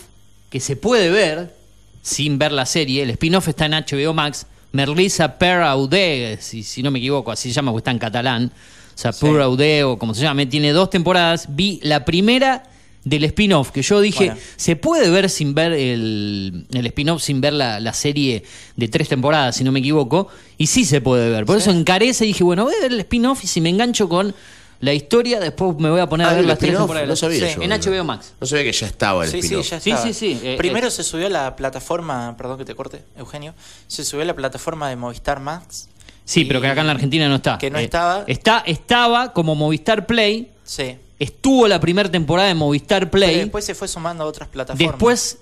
que 0.50 0.60
se 0.60 0.76
puede 0.76 1.10
ver 1.10 1.54
sin 2.02 2.38
ver 2.38 2.52
la 2.52 2.66
serie. 2.66 3.04
El 3.04 3.12
spin-off 3.12 3.48
está 3.48 3.66
en 3.66 3.74
HBO 3.74 4.14
Max. 4.14 4.46
Merlisa 4.74 5.38
Per 5.38 5.62
Aude, 5.62 6.38
si, 6.42 6.64
si 6.64 6.84
no 6.84 6.92
me 6.92 7.00
equivoco, 7.00 7.32
así 7.32 7.50
se 7.50 7.56
llama, 7.56 7.72
porque 7.72 7.82
está 7.82 7.92
en 7.92 8.00
catalán. 8.00 8.52
O 8.94 8.98
sea, 8.98 9.12
o 9.86 9.98
como 9.98 10.14
se 10.14 10.22
llame. 10.22 10.46
Tiene 10.46 10.72
dos 10.72 10.90
temporadas. 10.90 11.48
Vi 11.50 11.80
la 11.84 12.06
primera 12.06 12.64
del 13.04 13.24
spin-off, 13.26 13.72
que 13.72 13.82
yo 13.82 14.00
dije, 14.02 14.26
Bueno. 14.28 14.40
se 14.56 14.76
puede 14.76 15.10
ver 15.10 15.30
sin 15.30 15.54
ver 15.54 15.74
el, 15.74 16.66
el 16.72 16.86
spin-off, 16.88 17.22
sin 17.22 17.42
ver 17.42 17.54
la, 17.54 17.80
la 17.80 17.94
serie 17.94 18.44
de 18.76 18.88
tres 18.88 19.10
temporadas, 19.10 19.58
si 19.58 19.64
no 19.64 19.72
me 19.72 19.80
equivoco, 19.80 20.30
y 20.58 20.68
sí 20.68 20.86
se 20.86 21.02
puede 21.02 21.30
ver. 21.30 21.46
Por 21.46 21.58
eso 21.58 21.72
encarece 21.72 22.24
y 22.26 22.30
dije, 22.30 22.44
bueno, 22.44 22.64
voy 22.64 22.74
a 22.76 22.82
ver 22.84 22.94
el 22.94 23.00
spin-off 23.02 23.44
y 23.44 23.48
si 23.48 23.62
me 23.62 23.70
engancho 23.70 24.08
con 24.08 24.34
la 24.84 24.94
historia, 24.94 25.40
después 25.40 25.78
me 25.78 25.90
voy 25.90 26.02
a 26.02 26.08
poner 26.08 26.28
Ah, 26.28 26.32
a 26.32 26.34
ver 26.34 26.42
el 26.42 26.48
las 26.48 26.60
tres 26.60 26.76
temporadas. 26.76 27.08
no 27.08 27.16
sabía 27.16 27.48
Sí, 27.50 27.56
yo, 27.56 27.62
en 27.64 27.70
no. 27.70 27.76
HBO 27.78 28.04
Max. 28.04 28.34
No 28.42 28.46
sabía 28.48 28.64
que 28.66 28.72
ya 28.74 28.88
estaba 28.88 29.24
el 29.24 29.32
Sí, 29.32 29.42
sí, 29.42 29.56
ya 29.56 29.80
Sí, 29.80 29.90
estaba. 29.92 30.08
sí, 30.08 30.14
sí, 30.14 30.40
eh, 30.44 30.56
Primero 30.58 30.88
eh. 30.88 30.92
se 30.92 31.04
subió 31.04 31.28
a 31.28 31.30
la 31.30 31.56
plataforma, 31.56 32.36
perdón 32.38 32.58
que 32.58 32.66
te 32.66 32.76
corte, 32.76 33.04
Eugenio, 33.18 33.54
se 33.88 34.04
subió 34.04 34.24
a 34.24 34.26
la 34.26 34.36
plataforma 34.36 34.90
de 34.90 34.96
Movistar 34.98 35.40
Max. 35.40 35.88
Sí, 36.26 36.42
Y- 36.42 36.46
pero 36.46 36.60
que 36.62 36.68
acá 36.68 36.82
en 36.82 36.88
la 36.88 36.94
Argentina 36.94 37.28
no 37.30 37.36
está. 37.36 37.58
Que 37.58 37.70
no 37.72 37.80
Eh, 37.80 37.84
estaba. 37.86 38.24
Está, 38.28 38.64
estaba 38.66 39.32
como 39.34 39.56
Movistar 39.56 40.06
Play, 40.06 40.50
Sí. 40.66 40.98
estuvo 41.20 41.68
la 41.68 41.80
primera 41.80 42.10
temporada 42.12 42.48
de 42.50 42.56
Movistar 42.56 43.10
Play. 43.10 43.30
Pero 43.32 43.42
después 43.44 43.64
se 43.66 43.76
fue 43.76 43.88
sumando 43.88 44.24
a 44.24 44.28
otras 44.28 44.50
plataformas. 44.50 44.92
Después 44.92 45.38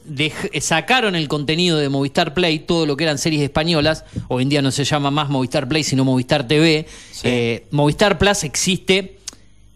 sacaron 0.59 1.15
el 1.15 1.27
contenido 1.27 1.77
de 1.77 1.89
Movistar 1.89 2.33
Play, 2.33 2.59
todo 2.59 2.85
lo 2.85 2.97
que 2.97 3.03
eran 3.05 3.17
series 3.17 3.41
españolas. 3.41 4.05
Hoy 4.27 4.43
en 4.43 4.49
día 4.49 4.61
no 4.61 4.71
se 4.71 4.83
llama 4.83 5.09
más 5.11 5.29
Movistar 5.29 5.67
Play, 5.67 5.83
sino 5.83 6.03
Movistar 6.05 6.47
TV. 6.47 6.87
Sí. 7.11 7.21
Eh, 7.23 7.67
Movistar 7.71 8.17
Plus 8.17 8.43
existe 8.43 9.17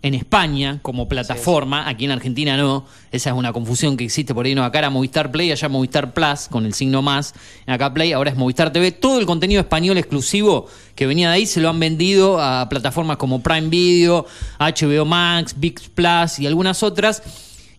en 0.05 0.13
España 0.13 0.77
como 0.83 1.07
plataforma, 1.09 1.89
aquí 1.89 2.05
en 2.05 2.11
Argentina 2.11 2.55
no. 2.57 2.85
Esa 3.11 3.31
es 3.31 3.35
una 3.35 3.51
confusión 3.51 3.97
que 3.97 4.03
existe 4.05 4.35
por 4.35 4.45
ahí. 4.45 4.53
No, 4.53 4.63
acá 4.63 4.77
era 4.79 4.89
Movistar 4.91 5.31
Play, 5.31 5.51
allá 5.51 5.67
Movistar 5.67 6.13
Plus, 6.13 6.47
con 6.49 6.65
el 6.65 6.75
signo 6.75 7.01
más. 7.01 7.33
Acá 7.65 7.91
Play, 7.91 8.11
ahora 8.13 8.29
es 8.29 8.37
Movistar 8.37 8.71
TV. 8.71 8.91
Todo 8.91 9.19
el 9.19 9.25
contenido 9.25 9.59
español 9.61 9.97
exclusivo 9.97 10.67
que 10.93 11.07
venía 11.07 11.29
de 11.29 11.35
ahí 11.35 11.45
se 11.47 11.59
lo 11.59 11.69
han 11.69 11.79
vendido 11.79 12.39
a 12.39 12.69
plataformas 12.69 13.17
como 13.17 13.41
Prime 13.41 13.67
Video, 13.69 14.27
HBO 14.59 15.05
Max, 15.05 15.55
VIX 15.57 15.89
Plus 15.89 16.39
y 16.39 16.45
algunas 16.45 16.83
otras. 16.83 17.23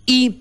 Y 0.05 0.41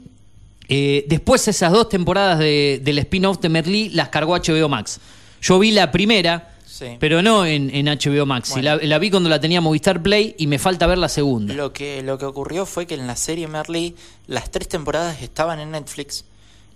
eh, 0.68 1.06
después 1.08 1.48
esas 1.48 1.72
dos 1.72 1.88
temporadas 1.90 2.40
de- 2.40 2.82
del 2.84 2.98
spin-off 2.98 3.40
de 3.42 3.50
Merlí 3.50 3.90
las 3.90 4.10
cargó 4.10 4.36
HBO 4.36 4.68
Max. 4.70 5.00
Yo 5.42 5.60
vi 5.60 5.70
la 5.70 5.92
primera, 5.92 6.55
Sí. 6.78 6.98
pero 7.00 7.22
no 7.22 7.46
en, 7.46 7.74
en 7.74 7.86
HBO 7.86 8.26
Max. 8.26 8.54
Y 8.58 8.62
La, 8.62 8.76
la 8.76 9.00
vi 9.00 9.10
cuando 9.10 9.30
la 9.30 9.40
tenía 9.40 9.62
Movistar 9.62 10.02
Play 10.04 10.36
y 10.38 10.48
me 10.48 10.60
falta 10.60 10.88
ver 10.88 10.98
la 10.98 11.08
segunda. 11.08 11.54
Lo 11.54 11.72
que, 11.72 12.02
lo 12.04 12.18
que 12.18 12.26
ocurrió 12.26 12.66
fue 12.66 12.86
que 12.86 12.96
en 12.96 13.08
la 13.08 13.16
serie 13.16 13.48
Merly 13.48 13.96
las 14.28 14.52
tres 14.52 14.68
temporadas 14.68 15.22
estaban 15.22 15.60
en 15.62 15.72
Netflix. 15.72 16.26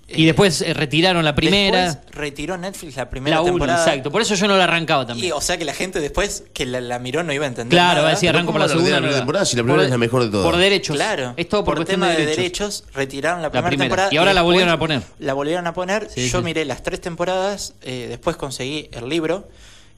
y 0.08 0.24
Eh, 0.24 0.26
después 0.28 0.62
eh, 0.62 0.74
retiraron 0.74 1.24
la 1.26 1.36
primera, 1.36 1.84
después 1.95 2.16
retiró 2.16 2.58
Netflix 2.58 2.95
la 2.95 3.10
primera 3.10 3.36
la 3.36 3.41
uno, 3.41 3.52
temporada. 3.52 3.84
exacto. 3.86 4.10
Por 4.10 4.22
eso 4.22 4.36
yo 4.36 4.47
no 4.47 4.56
la 4.58 4.64
arrancaba 4.64 5.04
Y, 5.04 5.08
también. 5.08 5.34
o 5.34 5.41
sea 5.41 5.58
que 5.58 5.66
la 5.66 5.74
gente 5.74 6.00
después 6.00 6.45
que 6.54 6.66
la, 6.66 6.80
la 6.80 6.97
miró 6.97 7.22
no 7.24 7.34
iba 7.34 7.43
a 7.43 7.50
entender. 7.50 7.76
Claro, 7.78 8.02
va 8.04 8.08
a 8.08 8.12
decir, 8.12 8.30
arranco 8.30 8.47
¿cómo 8.47 8.54
por 8.54 8.62
la 8.62 8.68
la 8.68 8.72
segunda. 8.74 8.89
la 8.91 8.97
primera 8.97 9.12
la- 9.12 9.20
temporada 9.20 9.45
si 9.45 9.58
la 9.58 9.64
primera 9.64 9.84
es 9.84 9.89
la 9.89 9.97
mejor 9.97 10.24
de 10.24 10.30
todas? 10.30 10.45
Por 10.50 10.58
derechos. 10.58 10.95
Claro, 10.95 11.34
Es 11.36 11.50
todo 11.50 11.64
por, 11.66 11.76
cuestión 11.76 12.00
tema 12.00 12.12
de 12.12 12.20
de 12.20 12.26
derechos. 12.26 12.84
derechos. 12.84 12.84
retiraron 12.95 13.41
la 13.41 13.52
primera, 13.52 13.68
primera. 13.70 13.86
temporada. 13.89 14.10
Y 14.14 14.18
ahora 14.18 14.34
la 14.34 14.39
después 14.41 14.54
volvieron 14.54 14.74
a 14.74 14.80
poner. 14.80 15.02
La 15.20 15.34
volvieron 15.34 15.68
a 15.68 15.74
poner. 15.74 16.08
Sí, 16.10 16.30
Yo 16.30 16.39
sí. 16.39 16.45
miré 16.45 16.64
las 16.66 16.82
tres 16.84 17.02
temporadas, 17.02 17.74
eh, 17.82 18.08
después 18.10 18.38
conseguí 18.38 18.89
el 18.93 19.10
libro, 19.10 19.47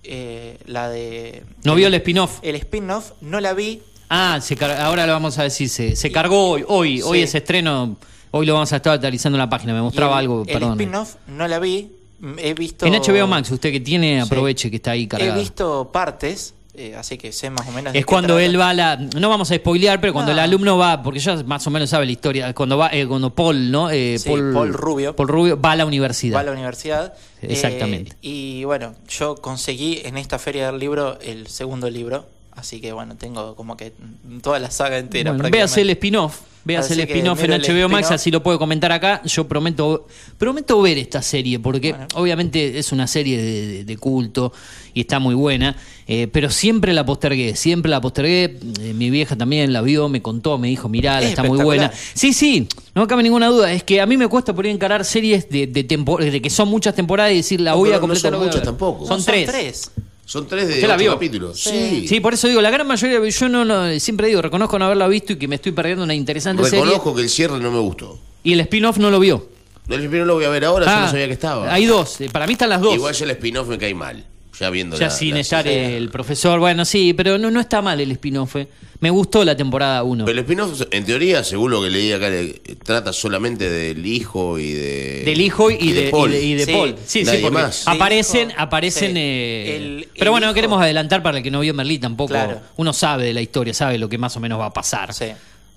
eh, 0.04 0.58
la 0.66 0.90
de... 0.90 1.44
No 1.64 1.76
vio 1.76 1.88
el 1.88 1.94
spin-off. 1.96 2.40
El 2.42 2.56
spin-off 2.56 3.12
no 3.22 3.40
la 3.40 3.54
vi. 3.54 3.82
Ah, 4.10 4.40
se 4.42 4.58
ahora 4.66 5.06
lo 5.08 5.14
vamos 5.14 5.38
a 5.38 5.44
decir. 5.44 5.70
Se, 5.70 5.96
se 5.96 6.12
cargó 6.12 6.50
hoy. 6.50 6.66
Hoy, 6.68 7.02
hoy 7.02 7.20
Sí. 7.20 7.24
es 7.24 7.36
estreno. 7.36 7.96
Hoy 8.32 8.46
lo 8.46 8.54
vamos 8.54 8.72
a 8.74 8.78
estar 8.78 8.94
actualizando 8.94 9.38
en 9.38 9.40
la 9.40 9.50
página. 9.50 9.74
Me 9.74 9.82
mostraba 9.82 10.14
el, 10.14 10.20
algo, 10.20 10.42
El 10.42 10.54
perdón. 10.54 10.72
spin-off 10.74 11.16
no 11.28 11.48
la 11.48 11.60
vi. 11.60 11.92
He 12.38 12.54
visto... 12.54 12.86
En 12.86 12.94
HBO 12.94 13.26
Max, 13.28 13.50
usted 13.52 13.72
que 13.72 13.80
tiene, 13.80 14.22
Sí. 14.22 14.28
aproveche 14.28 14.70
que 14.70 14.76
está 14.76 14.92
ahí 14.92 15.04
He 15.04 15.08
cargado. 15.08 15.40
visto 15.40 15.90
partes 15.92 16.54
eh, 16.74 16.96
así 16.98 17.18
que 17.18 17.32
sé 17.32 17.50
más 17.50 17.68
o 17.68 17.72
menos. 17.72 17.94
Es 17.96 18.06
cuando 18.06 18.40
él 18.40 18.60
va 18.60 18.70
a 18.70 18.74
la. 18.74 18.96
No 18.98 19.30
vamos 19.30 19.52
a 19.52 19.56
spoilear, 19.56 20.00
pero 20.00 20.14
cuando 20.14 20.32
No. 20.32 20.38
el 20.38 20.44
alumno 20.44 20.78
va, 20.78 21.04
porque 21.04 21.20
ya 21.20 21.36
más 21.44 21.66
o 21.68 21.70
menos 21.70 21.90
sabe 21.90 22.06
la 22.06 22.12
historia, 22.12 22.54
cuando 22.54 22.78
va, 22.78 22.90
eh, 22.94 23.06
cuando 23.08 23.34
Paul, 23.36 23.72
¿no? 23.72 23.90
Eh, 23.90 24.18
Sí, 24.20 24.30
Paul 24.30 24.74
Rubio. 24.74 25.16
Paul 25.16 25.28
Rubio 25.30 25.60
va 25.60 25.72
a 25.74 25.76
la 25.76 25.86
universidad. 25.86 26.38
Va 26.38 26.42
a 26.42 26.44
la 26.46 26.52
universidad. 26.52 27.14
Exactamente. 27.42 28.12
eh, 28.14 28.18
y 28.22 28.64
bueno, 28.64 28.94
yo 29.10 29.36
conseguí 29.36 30.02
en 30.06 30.18
esta 30.18 30.40
feria 30.40 30.68
del 30.72 30.80
libro 30.80 31.20
el 31.22 31.48
segundo 31.48 31.90
libro. 31.90 32.26
Así 32.56 32.82
que 32.82 32.92
bueno, 32.92 33.16
tengo 33.16 33.56
como 33.56 33.78
que 33.78 33.94
toda 34.42 34.60
la 34.60 34.70
saga 34.72 34.98
entera. 34.98 35.32
Bueno, 35.32 35.44
prácticamente. 35.44 35.58
véase 35.58 35.82
el 35.82 35.90
spin-off. 35.92 36.40
Véase 36.64 36.94
Así 36.94 37.02
el 37.02 37.08
spin-off 37.10 37.44
en 37.44 37.52
HBO 37.60 37.90
Max, 37.90 38.12
así 38.12 38.30
lo 38.30 38.44
puedo 38.44 38.60
comentar 38.60 38.92
acá. 38.92 39.22
Yo 39.26 39.48
prometo 39.48 40.06
prometo 40.38 40.80
ver 40.80 41.00
esta 41.00 41.24
serie, 41.24 41.58
porque 41.60 41.92
Bueno. 41.94 42.08
obviamente 42.14 42.78
es 42.78 42.92
una 42.92 43.08
serie 43.08 43.42
de, 43.42 43.68
de- 43.68 43.84
de 43.86 43.98
culto 43.98 44.54
y 44.94 45.02
está 45.02 45.18
muy 45.18 45.34
buena, 45.34 45.76
eh, 46.06 46.28
pero 46.32 46.52
siempre 46.52 46.94
la 46.94 47.04
postergué, 47.04 47.56
siempre 47.56 47.90
la 47.90 48.00
postergué. 48.00 48.60
Eh, 48.80 48.94
mi 48.94 49.10
vieja 49.10 49.36
también 49.36 49.74
la 49.74 49.82
vio, 49.82 50.08
me 50.08 50.22
contó, 50.22 50.60
me 50.60 50.68
dijo, 50.68 50.88
mirá, 50.88 51.20
Es 51.20 51.30
está 51.30 51.42
muy 51.42 51.64
buena. 51.64 51.92
Sí, 52.14 52.32
sí, 52.32 52.68
no 52.94 53.08
cabe 53.08 53.24
ninguna 53.24 53.48
duda. 53.48 53.72
Es 53.74 53.84
que 53.84 54.00
a 54.00 54.06
mí 54.06 54.16
me 54.18 54.28
cuesta 54.28 54.54
por 54.54 54.66
ahí 54.66 54.72
encarar 54.72 55.04
series 55.04 55.50
de, 55.50 55.66
de, 55.66 55.84
tempo- 55.84 56.20
de 56.20 56.40
que 56.44 56.50
son 56.52 56.68
muchas 56.70 56.94
temporadas 56.94 57.32
y 57.32 57.38
decir, 57.38 57.60
la 57.60 57.72
No, 57.72 57.78
voy 57.78 57.90
a 57.90 57.94
no 57.94 58.02
completar. 58.02 58.30
son 58.34 58.40
voy 58.40 58.48
a 58.48 58.52
muchas 58.52 58.64
tampoco. 58.64 59.08
Son, 59.08 59.18
No, 59.18 59.26
tres. 59.26 59.90
Son 60.32 60.48
tres 60.48 60.66
de 60.70 60.76
¿Usted 60.76 60.88
la 60.88 60.96
vio? 60.96 61.12
capítulos. 61.12 61.60
Sí. 61.60 62.06
Sí. 62.08 62.22
Por 62.22 62.34
eso 62.34 62.48
digo, 62.48 62.62
la 62.62 62.70
gran 62.70 62.88
mayoría, 62.88 63.20
yo 63.28 63.50
no, 63.50 63.66
no- 63.66 64.00
siempre 64.00 64.28
digo, 64.30 64.42
reconozco 64.42 64.80
no 64.80 64.86
haberla 64.86 65.10
visto 65.10 65.34
y 65.34 65.36
que 65.36 65.46
me 65.50 65.56
estoy 65.56 65.74
perdiendo 65.74 66.06
una 66.06 66.16
interesante 66.16 66.64
serie. 66.64 66.80
Reconozco 66.86 67.14
que 67.14 67.22
el 67.24 67.30
cierre 67.30 67.60
no 67.60 67.70
me 67.70 67.80
gustó. 67.80 68.18
Y 68.42 68.54
el 68.54 68.62
spin-off 68.62 68.98
no 68.98 69.12
lo 69.12 69.20
vio. 69.20 69.50
El 69.90 70.02
spin-off 70.06 70.28
lo 70.28 70.36
voy 70.36 70.46
a 70.46 70.50
ver 70.50 70.64
ahora, 70.64 70.86
yo 70.86 70.92
Ah, 70.94 71.02
no 71.02 71.12
sabía 71.12 71.28
que 71.28 71.34
estaba. 71.34 71.74
Hay 71.74 71.86
dos, 71.86 72.22
eh, 72.22 72.30
para 72.32 72.48
mí 72.48 72.54
están 72.54 72.70
las 72.70 72.80
dos. 72.80 72.96
Igual 72.96 73.14
ya 73.14 73.26
el 73.26 73.32
spin-off 73.32 73.68
me 73.68 73.78
cae 73.78 73.94
mal. 73.94 74.26
Ya 74.62 74.70
viendo 74.70 74.96
ya 74.98 75.08
la- 75.08 75.12
sin 75.12 75.34
la 75.34 75.40
estar 75.40 75.68
el 75.68 76.10
profesor, 76.10 76.60
bueno, 76.60 76.86
sí, 76.86 77.14
pero 77.14 77.38
no, 77.40 77.50
no 77.50 77.60
está 77.60 77.82
mal 77.82 78.00
el 78.00 78.12
spin-off. 78.12 78.56
eh. 78.58 78.68
Me 79.00 79.10
gustó 79.10 79.44
la 79.44 79.58
temporada 79.58 80.04
1. 80.04 80.26
Pero 80.26 80.38
el 80.38 80.44
spin-off, 80.46 80.84
en 80.92 81.04
teoría, 81.04 81.44
según 81.44 81.72
lo 81.72 81.82
que 81.82 81.90
leí 81.90 82.12
acá, 82.12 82.30
le- 82.30 82.62
trata 82.84 83.12
solamente 83.12 83.68
del 83.68 84.06
hijo 84.06 84.60
y 84.60 84.72
de. 84.74 85.24
Del 85.26 85.42
hijo 85.42 85.72
y, 85.72 85.92
de, 85.92 86.10
Paul. 86.12 86.30
y 86.30 86.34
de- 86.36 86.44
y 86.44 86.54
de 86.54 86.66
Sí. 86.66 86.72
Paul. 86.72 86.96
Sí, 87.04 87.20
sí, 87.22 87.26
Nadie 87.26 87.40
porque 87.42 87.54
más. 87.58 87.88
aparecen, 87.88 88.42
Del 88.50 88.52
hijo, 88.52 88.62
aparecen. 88.62 89.12
sí. 89.14 89.20
eh, 89.20 89.76
El- 89.78 90.08
pero 90.14 90.26
el 90.26 90.30
bueno, 90.30 90.46
no 90.46 90.52
hijo- 90.52 90.56
queremos 90.56 90.82
adelantar 90.84 91.24
para 91.24 91.38
el 91.40 91.44
que 91.44 91.50
no 91.50 91.62
vio 91.62 91.74
Merlí 91.74 91.98
tampoco. 91.98 92.30
Claro. 92.30 92.62
Uno 92.78 92.94
sabe 92.94 93.24
de 93.26 93.34
la 93.34 93.42
historia, 93.42 93.74
sabe 93.74 93.98
lo 93.98 94.08
que 94.08 94.20
más 94.20 94.38
o 94.38 94.40
menos 94.40 94.60
va 94.60 94.68
a 94.68 94.74
pasar. 94.74 95.12
Sí. 95.16 95.26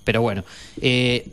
Pero 0.03 0.21
bueno, 0.21 0.43
eh, 0.79 1.27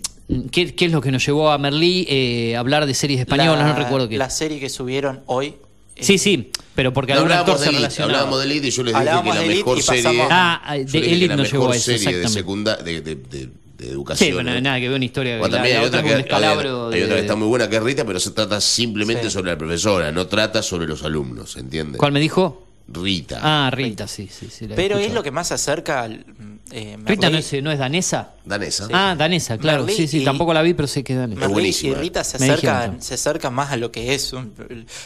¿qué, 0.50 0.74
qué 0.74 0.86
es 0.86 0.92
lo 0.92 1.03
que 1.03 1.12
nos 1.12 1.26
llevó 1.26 1.50
a 1.50 1.59
Merlí 1.59 2.07
eh, 2.09 2.57
a 2.57 2.61
hablar 2.61 2.86
de 2.86 2.94
series 2.94 3.20
españolas? 3.20 3.66
La- 3.66 3.74
no 3.74 3.78
recuerdo 3.78 4.09
qué. 4.09 4.16
La 4.16 4.30
serie 4.30 4.59
que 4.59 4.70
subieron 4.70 5.20
hoy. 5.26 5.57
Eh, 5.97 6.03
Sí, 6.05 6.18
sí, 6.18 6.51
pero 6.74 6.93
porque 6.93 7.12
No, 7.12 7.20
algún 7.20 7.32
actor 7.32 7.55
hablábamos 7.57 7.61
de 7.61 7.64
se 7.64 7.70
Elite, 7.70 7.80
relacionaba. 7.82 8.12
hablábamos 8.12 8.38
de 8.40 8.45
Elite 8.51 8.66
y 8.66 8.70
yo 8.70 8.82
les 8.82 8.95
dije 8.95 9.05
que 9.05 9.28
la 9.28 9.43
mejor 9.43 9.82
serie. 9.82 10.26
Ah, 10.30 10.74
de 10.76 10.99
Elite 10.99 11.26
la 11.28 11.36
nos 11.36 11.53
mejor 11.53 11.61
llevó 11.61 11.72
a 11.72 11.76
eso, 11.76 11.84
serie 11.99 12.18
de, 12.18 12.28
secunda, 12.28 12.76
de, 12.76 13.01
de, 13.01 13.14
de- 13.16 13.49
de 13.78 13.88
educación. 13.88 14.28
Sí, 14.28 14.32
bueno, 14.32 14.55
¿no? 14.55 14.61
nada, 14.61 14.78
que 14.78 14.86
veo 14.88 14.97
una 14.97 15.05
historia. 15.05 15.38
Bueno, 15.38 15.53
la- 15.53 15.59
también 15.59 15.74
la 15.76 15.80
hay 15.82 15.86
otra 15.88 16.03
que, 16.03 16.09
hay 16.09 17.03
otra 17.03 17.14
que 17.16 17.20
está 17.20 17.34
muy 17.36 17.49
buena, 17.49 17.68
que 17.68 17.76
es 17.76 17.82
Rita, 17.82 18.05
pero 18.05 18.20
se 18.20 18.30
trata 18.30 18.61
simplemente 18.61 19.24
Sí. 19.24 19.30
sobre 19.30 19.51
la 19.51 19.59
profesora, 19.59 20.12
no 20.12 20.26
trata 20.28 20.62
sobre 20.62 20.86
los 20.86 21.03
alumnos, 21.03 21.57
¿entiendes? 21.57 21.99
¿Cuál 21.99 22.12
me 22.12 22.20
dijo? 22.20 22.66
Rita. 22.88 23.38
Ah, 23.43 23.70
Rita, 23.70 24.07
sí, 24.09 24.28
sí. 24.30 24.49
sí 24.51 24.66
Pero 24.74 24.99
es 24.99 25.12
lo 25.12 25.22
que 25.22 25.30
más 25.30 25.49
se 25.49 25.55
acerca 25.55 26.03
al. 26.03 26.24
Eh, 26.71 26.97
Rita 27.05 27.29
no 27.29 27.39
es, 27.39 27.53
no 27.63 27.71
es 27.71 27.79
danesa. 27.79 28.31
Danesa. 28.45 28.89
Ah, 28.93 29.15
danesa, 29.17 29.57
claro. 29.59 29.85
Merlí 29.85 29.95
sí, 29.97 30.09
sí, 30.09 30.23
y- 30.23 30.25
tampoco 30.25 30.53
la 30.53 30.63
vi, 30.63 30.75
pero 30.75 30.89
sé 30.89 31.05
que 31.05 31.13
es 31.13 31.19
danesa. 31.19 31.39
Merlí 31.41 31.53
buenísima. 31.53 31.93
Y 31.93 32.01
Rita 32.01 32.25
se 32.25 32.39
también. 32.39 33.01
se 33.01 33.15
acercan 33.15 33.55
más 33.55 33.71
a 33.71 33.77
lo 33.77 33.93
que 33.93 34.15
es 34.15 34.33
un- 34.33 34.53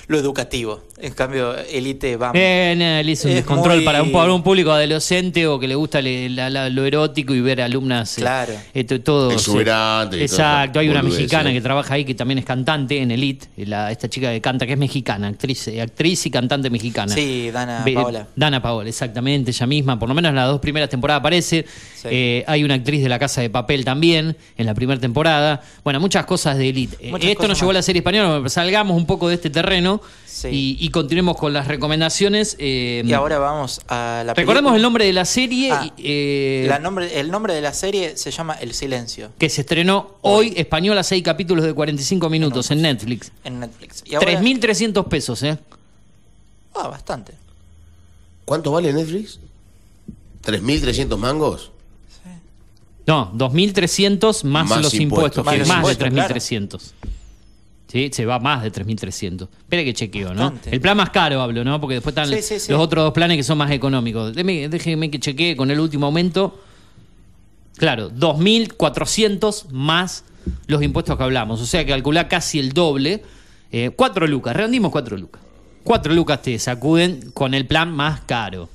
lo 0.07 0.19
educativo. 0.19 0.85
En 0.99 1.13
cambio, 1.13 1.55
Elite 1.57 2.17
va. 2.17 2.31
Eh, 2.35 2.75
no, 2.79 2.85
él 2.85 3.11
hizo 3.11 3.27
un 3.29 3.33
Es 3.33 3.37
descontrol 3.39 3.77
muy- 3.77 3.85
para, 3.85 4.03
un, 4.03 4.13
para 4.13 4.33
un 4.33 4.43
público 4.43 4.71
adolescente 4.71 5.47
o 5.47 5.59
que 5.59 5.69
le 5.69 5.75
gusta 5.75 6.01
le- 6.01 6.31
la- 6.31 6.49
la- 6.49 6.71
lo 6.71 6.85
erótico 6.87 7.35
y 7.35 7.41
ver 7.41 7.61
alumnas. 7.61 8.17
eh, 8.17 8.21
Claro. 8.23 8.55
eh, 8.73 8.85
to- 8.85 9.01
todo, 9.03 9.31
Exuberante 9.33 10.23
Exacto, 10.23 10.79
hay 10.79 10.89
una 10.89 11.03
mexicana 11.03 11.53
que 11.53 11.61
trabaja 11.61 11.95
ahí 11.95 12.05
que 12.05 12.15
también 12.15 12.39
es 12.39 12.45
cantante 12.45 12.99
en 13.03 13.11
Elite. 13.11 13.49
eh, 13.57 13.67
la- 13.67 13.91
esta 13.91 14.09
chica 14.09 14.31
que 14.31 14.41
canta, 14.41 14.67
que 14.67 14.73
es 14.73 14.79
mexicana, 14.79 15.29
actriz, 15.29 15.69
eh, 15.69 15.83
actriz 15.83 16.25
y 16.27 16.31
cantante 16.31 16.71
mexicana. 16.71 17.13
Sí, 17.15 17.51
Dana 17.51 17.85
Paola. 17.95 18.29
Dana 18.35 18.63
Paola, 18.63 18.89
exactamente, 18.89 19.51
ella 19.51 19.67
misma, 19.67 19.99
por 19.99 20.09
lo 20.09 20.15
menos 20.15 20.31
en 20.31 20.37
las 20.37 20.47
dos 20.49 20.61
primeras 20.61 20.89
temporadas 20.89 21.21
aparece. 21.21 21.46
Sí. 21.47 22.09
Eh, 22.11 22.45
hay 22.47 22.63
una 22.63 22.75
actriz 22.75 23.03
de 23.03 23.09
La 23.09 23.19
Casa 23.19 23.41
de 23.41 23.51
Papel 23.51 23.85
también, 23.85 24.37
en 24.57 24.67
la 24.67 24.75
primera 24.75 25.01
temporada. 25.01 25.63
Bueno, 25.83 25.99
muchas 26.01 26.25
cosas 26.27 26.57
de 26.59 26.69
Elite. 26.69 26.97
Eh, 27.01 27.11
Muchas 27.11 27.31
Esto 27.31 27.49
nos 27.49 27.59
llevó 27.59 27.71
a 27.71 27.75
la 27.75 27.83
serie 27.83 28.01
española, 28.01 28.49
salgamos 28.49 28.97
un 28.97 29.07
poco 29.07 29.29
de 29.29 29.35
este 29.37 29.51
terreno 29.51 30.01
Sí. 30.27 30.49
y, 30.49 30.77
y 30.85 30.91
continuemos 30.91 31.37
con 31.39 31.53
las 31.55 31.67
recomendaciones. 31.67 32.57
eh, 32.59 33.03
Y 33.07 33.13
ahora 33.15 33.39
vamos 33.39 33.81
a 33.89 34.23
la 34.27 34.35
recordemos 34.35 34.73
película. 34.73 34.77
el 34.77 34.83
nombre 34.83 35.05
de 35.07 35.13
la 35.15 35.25
serie 35.25 35.73
Ah, 35.73 35.87
y, 35.97 36.03
eh, 36.05 36.67
La 36.69 36.79
nombre, 36.79 37.19
el 37.19 37.31
nombre 37.31 37.55
de 37.55 37.63
la 37.63 37.73
serie 37.73 38.17
se 38.19 38.31
llama 38.31 38.55
El 38.61 38.75
Silencio 38.75 39.31
que 39.39 39.49
se 39.49 39.63
estrenó 39.63 40.17
hoy, 40.21 40.53
española, 40.57 41.03
seis 41.03 41.23
capítulos 41.23 41.65
de 41.65 41.73
45 41.73 42.29
minutos 42.29 42.71
en 42.71 42.83
Netflix. 42.83 43.33
en 43.45 43.61
Netflix. 43.61 44.03
Y 44.05 44.15
ahora- 44.15 44.27
3.300 44.39 45.07
pesos, 45.09 45.43
¿eh? 45.43 45.57
Ah, 46.75 46.89
bastante. 46.89 47.33
¿Cuánto 48.45 48.71
vale 48.73 48.93
Netflix? 48.93 49.41
¿3.300 50.47 51.17
mangos? 51.19 51.73
No, 53.07 53.33
2.300 53.35 54.45
más, 54.45 54.69
Más 54.69 54.83
los 54.83 54.95
impuestos. 54.95 55.39
impuestos, 55.39 55.43
que 55.43 55.47
Más 55.47 55.55
es 55.55 55.59
los 55.61 55.69
más 55.69 55.77
impuestos, 55.79 56.11
de 56.13 56.71
3.300. 56.71 56.93
Sí, 57.89 58.11
se 58.13 58.27
va 58.27 58.41
más 58.41 58.63
de 58.65 58.73
3.300. 58.73 59.49
Espera 59.59 59.85
que 59.85 59.95
chequeo, 59.95 60.35
¿no? 60.35 60.53
El 60.71 60.81
plan 60.81 60.97
más 60.97 61.11
caro 61.11 61.41
hablo, 61.41 61.63
¿no? 61.63 61.81
Porque 61.81 61.95
después 61.95 62.13
están 62.17 62.29
Sí, 62.29 62.43
sí, 62.43 62.59
sí. 62.59 62.73
los 62.73 62.81
otros 62.81 63.05
dos 63.05 63.13
planes 63.13 63.37
que 63.37 63.45
son 63.45 63.59
más 63.59 63.71
económicos. 63.71 64.35
Deme- 64.35 64.69
déjeme 64.69 65.09
que 65.11 65.21
chequee 65.21 65.55
con 65.57 65.71
el 65.71 65.79
último 65.79 66.07
aumento. 66.07 66.61
Claro, 67.77 68.11
2.400 68.11 69.69
más 69.71 70.25
los 70.67 70.83
impuestos 70.83 71.17
que 71.17 71.23
hablamos. 71.23 71.61
O 71.61 71.67
sea, 71.67 71.85
que 71.85 71.91
calculá 71.93 72.27
casi 72.29 72.59
el 72.59 72.73
doble. 72.73 73.23
Eh, 73.71 73.91
cuatro 73.95 74.27
lucas, 74.27 74.57
redondimos 74.57 74.91
cuatro 74.91 75.17
lucas. 75.17 75.41
Cuatro 75.85 76.13
lucas 76.13 76.43
te 76.43 76.59
sacuden 76.59 77.31
con 77.33 77.55
el 77.55 77.67
plan 77.67 77.93
más 77.93 78.21
caro. 78.23 78.69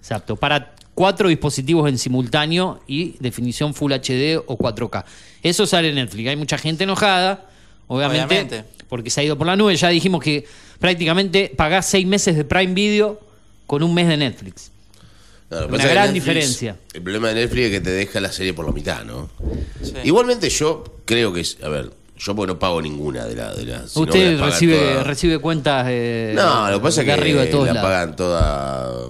Exacto, 0.00 0.36
para 0.36 0.74
cuatro 0.98 1.28
dispositivos 1.28 1.88
en 1.88 1.96
simultáneo 1.96 2.80
y 2.88 3.14
definición 3.20 3.72
Full 3.72 3.92
HD 3.92 4.42
o 4.44 4.58
4K. 4.58 5.04
Eso 5.44 5.64
sale 5.64 5.90
en 5.90 5.94
Netflix. 5.94 6.28
Hay 6.28 6.34
mucha 6.34 6.58
gente 6.58 6.82
enojada, 6.82 7.46
obviamente, 7.86 8.24
Obviamente. 8.24 8.64
porque 8.88 9.08
se 9.08 9.20
ha 9.20 9.24
ido 9.24 9.38
por 9.38 9.46
la 9.46 9.54
nube. 9.54 9.76
Ya 9.76 9.90
dijimos 9.90 10.20
que 10.20 10.44
prácticamente 10.80 11.52
pagás 11.56 11.86
seis 11.86 12.04
meses 12.04 12.34
de 12.36 12.44
Prime 12.44 12.74
Video 12.74 13.20
con 13.68 13.84
un 13.84 13.94
mes 13.94 14.08
de 14.08 14.16
Netflix. 14.16 14.72
No, 15.50 15.66
Una 15.68 15.86
gran 15.86 16.12
Netflix- 16.12 16.14
diferencia. 16.14 16.76
El 16.92 17.02
problema 17.02 17.28
de 17.28 17.34
Netflix 17.36 17.66
es 17.66 17.70
que 17.70 17.80
te 17.80 17.90
deja 17.90 18.20
la 18.20 18.32
serie 18.32 18.52
por 18.52 18.66
la 18.66 18.72
mitad, 18.72 19.04
¿no? 19.04 19.30
Sí. 19.80 19.92
Igualmente 20.02 20.50
yo 20.50 20.82
creo 21.04 21.32
que 21.32 21.42
es, 21.42 21.58
a 21.62 21.68
ver, 21.68 21.92
yo 22.18 22.34
porque 22.34 22.52
no 22.54 22.58
pago 22.58 22.82
ninguna 22.82 23.24
de 23.24 23.36
las... 23.36 23.56
De 23.56 23.64
me 23.66 23.78
Usted 24.02 24.40
recibe, 24.40 25.04
recibe 25.04 25.38
cuentas 25.38 25.86
eh, 25.88 26.32
No, 26.34 26.68
lo 26.72 26.78
que 26.78 26.82
pasa 26.82 27.02
es 27.02 27.04
que 27.06 27.12
arriba 27.12 27.42
de 27.42 27.46
todos 27.52 27.68
la 27.68 27.74
lados. 27.74 27.88
pagan 27.88 28.16
toda 28.16 29.06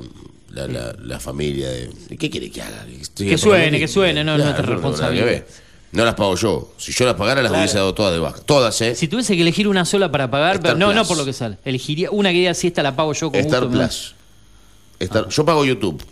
la, 0.51 0.67
la- 0.67 0.97
la 1.03 1.21
familia. 1.21 1.69
De, 1.71 1.91
¿Qué 2.19 2.31
quiere 2.31 2.51
que 2.51 2.63
haga? 2.63 2.87
Estoy 3.01 3.29
Que 3.29 3.39
suene, 3.39 3.79
que 3.79 3.89
suene, 3.89 4.25
no 4.25 4.33
es 4.37 4.39
nuestra 4.43 4.63
tengo 4.65 4.73
responsabilidad. 4.77 5.45
No 5.91 6.05
las 6.05 6.15
pago 6.15 6.37
yo. 6.37 6.73
Si 6.77 6.93
yo 6.93 7.07
las 7.07 7.15
pagara, 7.15 7.41
las 7.43 7.51
Claro. 7.51 7.63
hubiese 7.63 7.79
dado 7.79 7.95
todas 7.95 8.13
de 8.13 8.19
baja. 8.19 8.41
Todas, 8.43 8.79
¿eh? 8.83 8.95
Si 8.95 9.09
tuviese 9.09 9.35
que 9.37 9.41
elegir 9.43 9.67
una 9.69 9.85
sola 9.87 10.13
para 10.13 10.31
pagar, 10.31 10.57
Star 10.57 10.75
pero 10.75 10.79
no, 10.79 10.93
no 10.93 11.07
por 11.07 11.17
lo 11.17 11.25
que 11.25 11.33
sale. 11.33 11.57
Elegiría 11.65 12.11
una 12.11 12.31
que 12.31 12.39
diga 12.39 12.53
si 12.53 12.67
esta 12.67 12.83
la 12.83 12.95
pago 12.95 13.15
yo 13.15 13.31
con 13.31 13.41
Star 13.41 13.65
gusto. 13.65 13.79
me- 13.79 13.85
Plus. 13.87 14.15
Star- 15.01 15.29
Yo 15.29 15.45
pago 15.47 15.65
YouTube. 15.65 16.03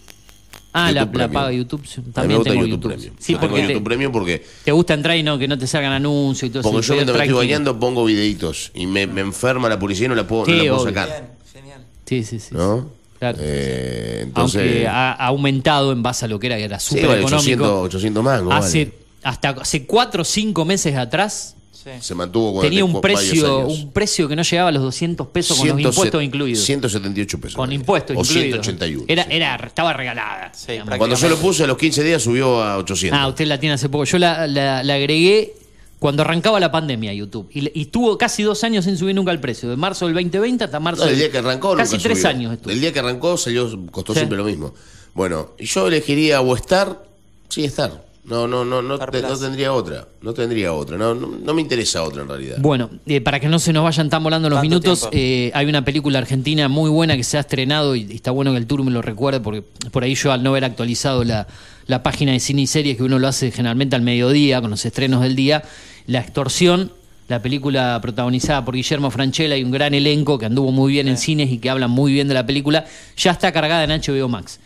Ah, 0.73 0.93
la, 0.93 1.01
YouTube 1.03 1.07
la 1.19 1.25
Premium. 1.29 1.33
paga 1.33 1.53
YouTube. 1.53 1.87
sí, 1.87 1.95
A 1.97 2.01
mí 2.01 2.07
me 2.07 2.13
También 2.13 2.39
gusta 2.39 2.51
tengo 2.53 2.67
YouTube, 2.67 2.83
YouTube. 2.83 2.93
Premium. 2.95 3.17
Sí, 3.19 3.33
Yo 3.33 3.39
tengo 3.39 3.51
porque 3.51 3.67
te, 3.67 3.73
YouTube 3.73 3.85
Premium 3.85 4.13
porque, 4.13 4.47
te 4.65 4.73
gusta 4.73 4.95
entrar 4.95 5.17
y 5.17 5.23
no 5.23 5.39
que 5.39 5.49
no 5.49 5.59
te 5.59 5.67
salgan 5.67 5.93
anuncios 5.93 6.49
y 6.49 6.53
todo 6.53 6.63
porque 6.63 6.79
eso. 6.81 6.89
yo 6.89 6.95
mientras 6.95 7.19
me 7.19 7.25
estoy 7.25 7.37
bañando 7.47 7.79
pongo 7.79 8.05
videitos 8.05 8.73
y 8.75 8.87
me, 8.87 9.07
me 9.07 9.21
enferma 9.23 9.69
la 9.69 9.79
publicidad 9.79 10.07
y 10.07 10.09
no 10.11 10.15
la 10.15 10.27
puedo, 10.27 10.43
no 10.43 10.47
Sí, 10.47 10.53
la 10.53 10.59
puedo 10.63 10.77
obvio. 10.77 10.87
sacar. 10.95 11.35
Genial. 11.53 11.87
Sí, 12.07 12.25
sí, 12.25 12.39
sí. 12.41 12.49
¿No? 12.55 12.91
Claro. 13.19 13.39
Eh, 13.41 14.21
entonces, 14.25 14.63
Aunque 14.63 14.87
ha, 14.89 15.13
ha 15.13 15.27
aumentado 15.27 15.93
en 15.93 16.03
base 16.03 16.25
a 16.27 16.29
lo 16.29 16.39
que 16.39 16.49
era, 16.49 16.57
que 16.57 16.65
era 16.65 16.79
sí, 16.79 16.89
súper 16.91 17.07
vale, 17.09 17.21
económico. 17.23 17.65
800, 17.83 17.85
800 17.87 18.25
mangos. 18.25 18.55
hace, 18.55 18.85
vale. 18.85 18.97
Hasta 19.23 19.49
hace 19.51 19.87
cuatro 19.87 20.23
o 20.23 20.25
cinco 20.25 20.65
meses 20.65 20.97
atrás 20.97 21.53
Sí. 21.87 21.93
Se 22.01 22.17
mantuvo 22.17 22.55
con 22.55 22.63
tenía 22.63 22.85
un 22.85 23.01
precio, 23.01 23.61
un 23.69 23.93
precio 23.93 24.27
que 24.27 24.35
no 24.35 24.43
llegaba 24.43 24.71
a 24.71 24.73
los 24.73 24.83
200 24.83 25.29
pesos 25.29 25.57
con 25.57 25.69
los 25.69 25.79
impuestos 25.81 26.21
incluidos. 26.21 26.65
178 26.65 27.41
pesos. 27.41 27.55
Con 27.55 27.71
impuestos 27.73 28.17
o 28.17 28.21
incluidos. 28.23 28.67
181. 28.67 29.05
Era, 29.07 29.23
sí. 29.23 29.29
era, 29.31 29.55
estaba 29.55 29.93
regalada. 29.93 30.51
Sí. 30.53 30.73
Cuando 30.99 31.15
yo 31.15 31.29
lo 31.29 31.37
puse 31.37 31.63
a 31.63 31.69
los 31.69 31.79
15 31.79 32.03
días 32.03 32.21
subió 32.23 32.61
a 32.61 32.79
800. 32.79 33.17
Ah, 33.17 33.29
usted 33.29 33.47
la 33.47 33.61
tiene 33.61 33.75
hace 33.77 33.89
poco. 33.89 34.03
Yo 34.05 34.19
la, 34.19 34.49
la- 34.49 34.83
la 34.83 34.95
agregué 34.95 35.55
cuando 35.99 36.23
arrancaba 36.23 36.61
la 36.61 36.71
pandemia 36.71 37.13
YouTube. 37.13 37.49
Y, 37.53 37.71
y 37.79 37.83
estuvo 37.83 38.17
casi 38.19 38.43
dos 38.43 38.63
años 38.65 38.85
sin 38.85 38.97
subir 38.97 39.15
nunca 39.15 39.33
el 39.33 39.41
precio. 39.41 39.69
De 39.69 39.77
marzo 39.77 40.07
del 40.07 40.15
2020 40.15 40.65
hasta 40.65 40.79
marzo 40.81 41.05
No, 41.05 41.11
el 41.11 41.17
del- 41.17 41.19
día 41.21 41.33
que 41.33 41.39
arrancó 41.39 41.75
Casi 41.77 41.99
tres 41.99 42.19
subió. 42.19 42.29
años 42.31 42.53
estuvo. 42.55 42.73
El 42.73 42.81
día 42.81 42.93
que 42.93 42.99
arrancó 42.99 43.37
salió, 43.37 43.69
costó 43.91 44.13
Sí. 44.13 44.21
siempre 44.21 44.39
lo 44.39 44.45
mismo. 44.45 44.75
Bueno, 45.15 45.51
y 45.59 45.65
yo 45.67 45.89
elegiría 45.89 46.41
o 46.43 46.55
Star, 46.57 47.03
sí, 47.49 47.65
Star. 47.65 48.06
No, 48.27 48.49
no, 48.49 48.65
no, 48.65 48.83
no, 48.83 48.99
te- 48.99 49.23
no 49.23 49.39
tendría 49.39 49.73
otra. 49.73 50.09
No 50.21 50.35
tendría 50.35 50.73
otra. 50.73 50.97
No, 50.99 51.15
no, 51.15 51.29
no 51.29 51.55
me 51.55 51.61
interesa 51.63 52.03
otra 52.03 52.23
en 52.23 52.29
realidad. 52.29 52.57
Bueno, 52.59 52.91
eh, 53.07 53.21
para 53.21 53.39
que 53.39 53.49
no 53.49 53.59
se 53.59 53.73
nos 53.73 53.85
vayan 53.85 54.11
tan 54.11 54.23
volando 54.25 54.49
los 54.51 54.59
minutos, 54.63 55.09
eh, 55.13 55.51
hay 55.55 55.67
una 55.67 55.85
película 55.85 56.19
argentina 56.19 56.69
muy 56.69 56.91
buena 56.91 57.17
que 57.17 57.23
se 57.25 57.37
ha 57.37 57.41
estrenado 57.41 57.95
y, 57.95 58.03
y 58.11 58.15
está 58.17 58.33
bueno 58.33 58.51
que 58.53 58.59
el 58.59 58.67
tour 58.67 58.83
me 58.83 58.91
lo 58.91 59.01
recuerde 59.01 59.39
porque 59.41 59.63
por 59.93 60.03
ahí 60.03 60.15
yo 60.17 60.33
al 60.33 60.43
no 60.43 60.51
haber 60.51 60.65
actualizado 60.65 61.23
la, 61.23 61.47
la 61.87 62.03
página 62.03 62.33
de 62.33 62.41
cine 62.41 62.63
y 62.63 62.67
series 62.67 62.97
que 62.97 63.05
uno 63.05 63.19
lo 63.21 63.29
hace 63.29 63.53
generalmente 63.53 63.95
al 63.95 64.03
mediodía 64.03 64.61
con 64.61 64.71
los 64.71 64.85
estrenos 64.85 65.23
del 65.23 65.37
día, 65.37 65.63
La 66.09 66.19
Extorsión, 66.19 66.91
la 67.29 67.43
película 67.43 67.99
protagonizada 68.03 68.65
por 68.65 68.75
Guillermo 68.75 69.11
Franchella 69.13 69.57
y 69.57 69.63
un 69.65 69.71
gran 69.71 69.95
elenco 69.95 70.39
que 70.39 70.47
anduvo 70.47 70.73
muy 70.73 70.93
bien 70.93 71.07
en 71.09 71.17
cines 71.17 71.51
y 71.53 71.59
que 71.59 71.71
hablan 71.71 71.91
muy 71.91 72.13
bien 72.13 72.27
de 72.29 72.35
la 72.35 72.45
película, 72.47 72.87
ya 73.17 73.31
está 73.31 73.53
cargada 73.53 73.85
en 73.85 73.91
HBO 74.01 74.29
Max. 74.29 74.59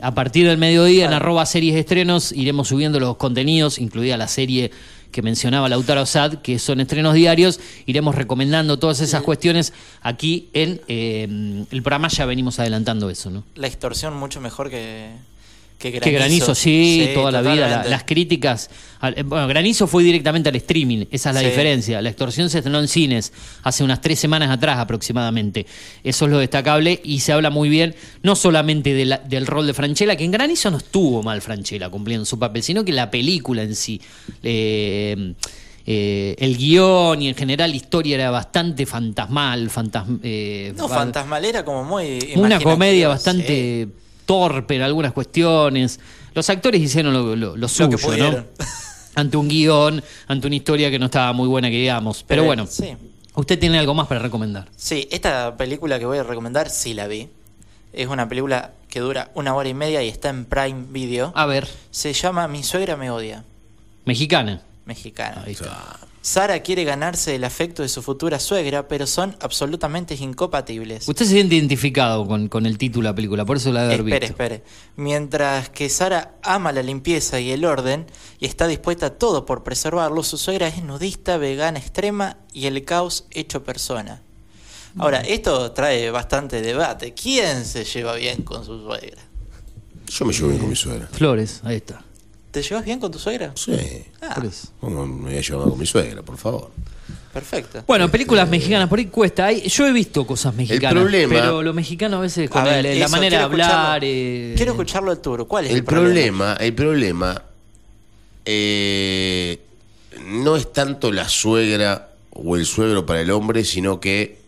A 0.00 0.14
partir 0.14 0.46
del 0.46 0.58
mediodía, 0.58 1.06
en 1.06 1.12
arroba 1.12 1.46
series 1.46 1.76
estrenos, 1.76 2.32
iremos 2.32 2.68
subiendo 2.68 3.00
los 3.00 3.16
contenidos, 3.16 3.78
incluida 3.78 4.16
la 4.16 4.28
serie 4.28 4.70
que 5.12 5.22
mencionaba 5.22 5.68
Lautaro 5.68 6.04
Sad, 6.06 6.38
que 6.42 6.58
son 6.58 6.80
estrenos 6.80 7.14
diarios. 7.14 7.60
Iremos 7.86 8.16
recomendando 8.16 8.78
todas 8.78 9.00
esas 9.00 9.22
cuestiones 9.22 9.72
aquí 10.02 10.48
en 10.52 10.80
eh, 10.88 11.64
el 11.70 11.82
programa. 11.82 12.08
Ya 12.08 12.26
venimos 12.26 12.58
adelantando 12.58 13.08
eso, 13.08 13.30
¿no? 13.30 13.44
La 13.54 13.68
extorsión 13.68 14.16
mucho 14.16 14.40
mejor 14.40 14.70
que, 14.70 15.10
que 15.78 15.90
granizo. 15.90 16.04
Que 16.04 16.10
Granizo, 16.12 16.54
sí, 16.54 17.10
toda 17.14 17.30
la 17.30 17.42
vida. 17.42 17.68
la- 17.68 17.84
las 17.84 18.04
críticas. 18.04 18.70
al- 19.00 19.18
eh, 19.18 19.22
Bueno, 19.22 19.46
Granizo 19.48 19.86
fue 19.86 20.02
directamente 20.02 20.48
al 20.48 20.56
streaming, 20.56 21.04
esa 21.10 21.28
es 21.30 21.34
la 21.34 21.40
Sí. 21.42 21.46
diferencia. 21.46 22.00
La 22.00 22.08
extorsión 22.08 22.48
se 22.48 22.58
estrenó 22.58 22.78
en 22.80 22.88
cines 22.88 23.32
hace 23.62 23.84
unas 23.84 24.00
tres 24.00 24.18
semanas 24.18 24.50
atrás 24.50 24.78
aproximadamente. 24.78 25.66
Eso 26.02 26.24
es 26.24 26.30
lo 26.30 26.38
destacable 26.38 27.00
y 27.04 27.20
se 27.20 27.32
habla 27.32 27.50
muy 27.50 27.68
bien, 27.68 27.94
no 28.22 28.34
solamente 28.34 28.94
de 28.94 29.04
la- 29.04 29.18
del 29.18 29.46
rol 29.46 29.66
de 29.66 29.74
Franchella, 29.74 30.16
que 30.16 30.24
en 30.24 30.30
Granizo 30.30 30.70
no 30.70 30.78
estuvo 30.78 31.22
mal 31.22 31.42
Franchella 31.42 31.90
cumpliendo 31.90 32.24
su 32.24 32.38
papel, 32.38 32.62
sino 32.62 32.82
que 32.84 32.92
la 32.92 33.10
película 33.10 33.62
en 33.62 33.74
sí. 33.74 34.00
eh, 34.42 35.34
eh, 35.86 36.34
el 36.38 36.56
guion 36.56 37.20
y 37.20 37.28
en 37.28 37.34
general 37.34 37.68
la 37.70 37.76
historia 37.76 38.14
era 38.14 38.30
bastante 38.30 38.86
fantasmal, 38.86 39.68
fantasma, 39.68 40.18
eh, 40.22 40.72
No, 40.76 40.88
fa- 40.88 40.94
Fantasmal 40.96 41.44
era 41.44 41.62
como 41.64 41.84
muy. 41.84 42.32
una 42.36 42.58
comedia 42.60 43.08
sí. 43.18 43.88
Torpe 44.26 44.76
en 44.76 44.82
algunas 44.82 45.12
cuestiones. 45.12 46.00
Los 46.34 46.48
actores 46.50 46.80
hicieron 46.80 47.12
lo, 47.12 47.36
lo- 47.36 47.56
lo 47.56 47.68
suyo, 47.68 47.96
que 47.96 48.16
¿no? 48.18 48.44
Ante 49.16 49.36
un 49.36 49.48
guion, 49.48 50.02
ante 50.26 50.46
una 50.48 50.56
historia 50.56 50.90
que 50.90 50.98
no 50.98 51.06
estaba 51.06 51.32
muy 51.32 51.46
buena, 51.46 51.68
que 51.70 51.76
digamos. 51.76 52.24
Pero, 52.26 52.42
bueno, 52.44 52.66
Sí. 52.66 52.96
usted 53.34 53.58
tiene 53.60 53.78
algo 53.78 53.94
más 53.94 54.08
para 54.08 54.18
recomendar. 54.20 54.68
Sí, 54.76 55.06
esta 55.12 55.56
película 55.56 56.00
que 56.00 56.04
voy 56.06 56.18
a 56.18 56.24
recomendar, 56.24 56.68
sí 56.68 56.94
la 56.94 57.06
vi. 57.06 57.28
Es 57.92 58.08
una 58.08 58.28
película 58.28 58.72
que 58.88 58.98
dura 58.98 59.30
una 59.34 59.54
hora 59.54 59.68
y 59.68 59.74
media 59.74 60.02
y 60.02 60.08
está 60.08 60.30
en 60.30 60.44
Prime 60.46 60.86
Video. 60.90 61.32
A 61.36 61.46
ver, 61.46 61.68
Se 61.92 62.12
llama 62.12 62.48
Mi 62.48 62.64
suegra 62.64 62.96
me 62.96 63.08
odia, 63.12 63.44
mexicana. 64.04 64.62
mexicana. 64.84 65.44
Ahí 65.46 65.52
está. 65.52 65.96
Sara 66.26 66.60
quiere 66.62 66.84
ganarse 66.84 67.34
el 67.34 67.44
afecto 67.44 67.82
de 67.82 67.88
su 67.90 68.00
futura 68.00 68.40
suegra, 68.40 68.88
pero 68.88 69.06
son 69.06 69.36
absolutamente 69.40 70.14
incompatibles. 70.14 71.06
Usted 71.06 71.26
se 71.26 71.32
siente 71.32 71.54
identificado 71.54 72.26
con, 72.26 72.48
con 72.48 72.64
el 72.64 72.78
título 72.78 73.08
de 73.08 73.10
la 73.12 73.14
película, 73.14 73.44
por 73.44 73.58
eso 73.58 73.70
la 73.72 73.82
debe 73.82 73.94
haber 73.96 74.06
Espere, 74.06 74.26
visto. 74.28 74.42
espere. 74.42 74.64
Mientras 74.96 75.68
que 75.68 75.90
Sara 75.90 76.36
ama 76.42 76.72
la 76.72 76.82
limpieza 76.82 77.40
y 77.40 77.50
el 77.52 77.66
orden 77.66 78.06
y 78.40 78.46
está 78.46 78.66
dispuesta 78.66 79.04
a 79.06 79.10
todo 79.10 79.44
por 79.44 79.64
preservarlo, 79.64 80.22
su 80.22 80.38
suegra 80.38 80.66
es 80.66 80.82
nudista, 80.82 81.36
vegana 81.36 81.78
extrema 81.78 82.38
y 82.54 82.68
el 82.68 82.82
caos 82.86 83.26
hecho 83.30 83.62
persona. 83.62 84.22
Ahora, 84.96 85.20
esto 85.20 85.72
trae 85.72 86.10
bastante 86.10 86.62
debate. 86.62 87.12
¿Quién 87.12 87.66
se 87.66 87.84
lleva 87.84 88.14
bien 88.14 88.44
con 88.44 88.64
su 88.64 88.80
suegra? 88.82 89.20
Yo 90.06 90.24
me 90.24 90.32
llevo 90.32 90.48
bien 90.48 90.60
con 90.60 90.70
mi 90.70 90.76
suegra. 90.76 91.06
Flores, 91.12 91.60
ahí 91.64 91.76
está. 91.76 92.02
¿Te 92.54 92.62
llevas 92.62 92.84
bien 92.84 93.00
con 93.00 93.10
tu 93.10 93.18
suegra? 93.18 93.50
Sí. 93.56 93.72
Ah, 94.22 94.32
Por 94.36 94.44
eso. 94.46 94.68
¿Cómo 94.80 95.04
me 95.04 95.30
voy 95.30 95.38
a 95.38 95.40
llevar 95.40 95.68
con 95.70 95.76
mi 95.78 95.86
suegra, 95.86 96.22
por 96.22 96.36
favor? 96.38 96.70
perfecto. 97.32 97.82
Bueno, 97.88 98.08
películas 98.08 98.48
mexicanas, 98.48 98.88
por 98.88 99.00
ahí 99.00 99.06
cuesta. 99.06 99.46
Hay- 99.46 99.68
yo 99.68 99.88
he 99.88 99.92
visto 99.92 100.24
cosas 100.24 100.54
mexicanas, 100.54 101.02
problema- 101.02 101.34
pero 101.34 101.62
los 101.64 101.74
mexicanos 101.74 102.18
a 102.18 102.20
veces 102.20 102.48
con 102.48 102.62
A 102.62 102.64
ver, 102.66 102.86
el- 102.86 103.00
la 103.00 103.06
eso, 103.06 103.10
manera 103.16 103.38
de 103.38 103.44
hablar... 103.44 104.02
escucharlo- 104.04 104.06
eh, 104.06 104.54
Quiero 104.56 104.70
escucharlo 104.72 105.10
al 105.10 105.18
tour. 105.20 105.48
¿Cuál 105.48 105.64
es 105.64 105.72
el, 105.72 105.78
El 105.78 105.84
problema, 105.84 106.56
el 106.60 106.72
problema 106.74 107.42
eh, 108.44 109.58
no 110.24 110.54
es 110.54 110.72
tanto 110.72 111.10
la 111.10 111.28
suegra 111.28 112.10
o 112.30 112.54
el 112.54 112.66
suegro 112.66 113.04
para 113.04 113.20
el 113.20 113.32
hombre, 113.32 113.64
sino 113.64 113.98
que 113.98 114.38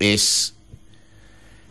es 0.00 0.52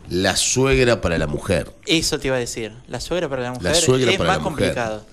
la 0.08 0.34
suegra 0.34 1.00
para 1.00 1.18
la 1.18 1.28
mujer. 1.28 1.72
Eso 1.86 2.18
te 2.18 2.26
iba 2.26 2.36
a 2.36 2.40
decir. 2.40 2.72
La 2.88 2.98
suegra 3.00 3.28
para 3.28 3.42
la 3.42 3.52
mujer 3.52 3.62
La 3.70 3.74
suegra 3.76 4.10
es 4.10 4.18
para 4.18 4.28
más 4.30 4.38
la 4.38 4.42
mujer. 4.50 4.66
complicado. 4.74 5.06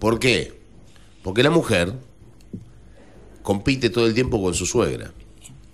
¿Por 0.00 0.18
qué? 0.18 0.52
Porque 1.22 1.44
la 1.44 1.50
mujer 1.50 1.92
compite 3.42 3.90
todo 3.90 4.06
el 4.06 4.14
tiempo 4.14 4.42
con 4.42 4.54
su 4.54 4.66
suegra 4.66 5.12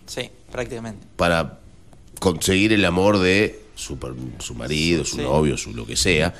Sí, 0.07 0.31
prácticamente. 0.53 1.07
para 1.17 1.61
conseguir 2.21 2.73
el 2.73 2.85
amor 2.85 3.19
de 3.19 3.61
su, 3.75 3.99
su 4.39 4.55
marido, 4.55 5.05
su 5.05 5.17
Sí. 5.17 5.23
novio, 5.23 5.57
su 5.57 5.73
lo 5.75 5.87
que 5.87 5.97
sea. 5.97 6.35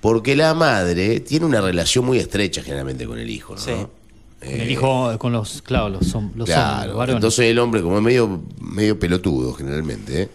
Porque 0.00 0.36
la 0.36 0.54
madre 0.54 1.20
tiene 1.20 1.46
una 1.46 1.60
relación 1.60 2.04
muy 2.04 2.18
estrecha 2.18 2.62
generalmente 2.62 3.06
con 3.06 3.18
el 3.18 3.28
hijo, 3.30 3.54
¿no? 3.54 3.60
Sí. 3.60 3.72
con 4.40 4.48
el 4.60 4.70
hijo, 4.70 5.18
con 5.18 5.32
los, 5.32 5.62
claro, 5.62 5.88
los, 5.88 6.02
los 6.02 6.14
hombres, 6.14 6.44
Claro, 6.46 6.88
los 6.88 6.96
varones. 6.96 7.16
entonces 7.16 7.46
el 7.46 7.58
hombre, 7.58 7.82
como 7.82 7.96
es 7.98 8.02
medio, 8.04 8.42
medio 8.60 8.96
pelotudo 8.98 9.52
generalmente, 9.54 10.22
¿eh? 10.22 10.28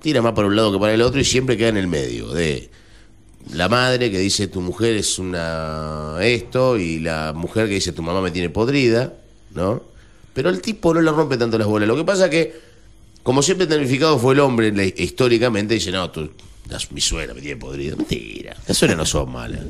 tira 0.00 0.22
más 0.22 0.34
para 0.34 0.46
un 0.46 0.54
lado 0.54 0.70
que 0.72 0.78
para 0.78 0.94
el 0.94 1.02
otro 1.02 1.20
y 1.20 1.24
siempre 1.24 1.56
queda 1.56 1.70
en 1.70 1.76
el 1.78 1.88
medio 1.88 2.28
de 2.28 2.70
la 3.52 3.68
madre 3.68 4.10
que 4.10 4.18
dice 4.18 4.48
tu 4.48 4.60
mujer 4.60 4.96
es 4.96 5.18
una 5.18 6.16
esto 6.20 6.78
y 6.78 6.98
la 7.00 7.32
mujer 7.34 7.68
que 7.68 7.74
dice 7.74 7.92
tu 7.92 8.02
mamá 8.02 8.20
me 8.20 8.30
tiene 8.30 8.50
podrida, 8.50 9.12
¿no? 9.54 9.82
Pero 10.32 10.50
el 10.50 10.60
tipo 10.60 10.92
no 10.94 11.00
le 11.00 11.10
rompe 11.10 11.36
tanto 11.36 11.58
las 11.58 11.66
bolas. 11.66 11.86
Lo 11.86 11.96
que 11.96 12.04
pasa 12.04 12.28
que, 12.28 12.54
como 13.22 13.42
siempre 13.42 13.66
tenificado 13.66 14.18
fue 14.18 14.34
el 14.34 14.40
hombre 14.40 14.94
históricamente, 14.96 15.74
dice, 15.74 15.92
no, 15.92 16.10
tú, 16.10 16.30
la- 16.68 16.78
mi 16.90 17.00
suegra 17.00 17.34
me 17.34 17.40
tiene 17.40 17.56
podrida. 17.56 17.96
Mentira, 17.96 18.56
las 18.66 18.76
suegras 18.76 18.96
no 18.98 19.04
son 19.06 19.30
malas. 19.32 19.60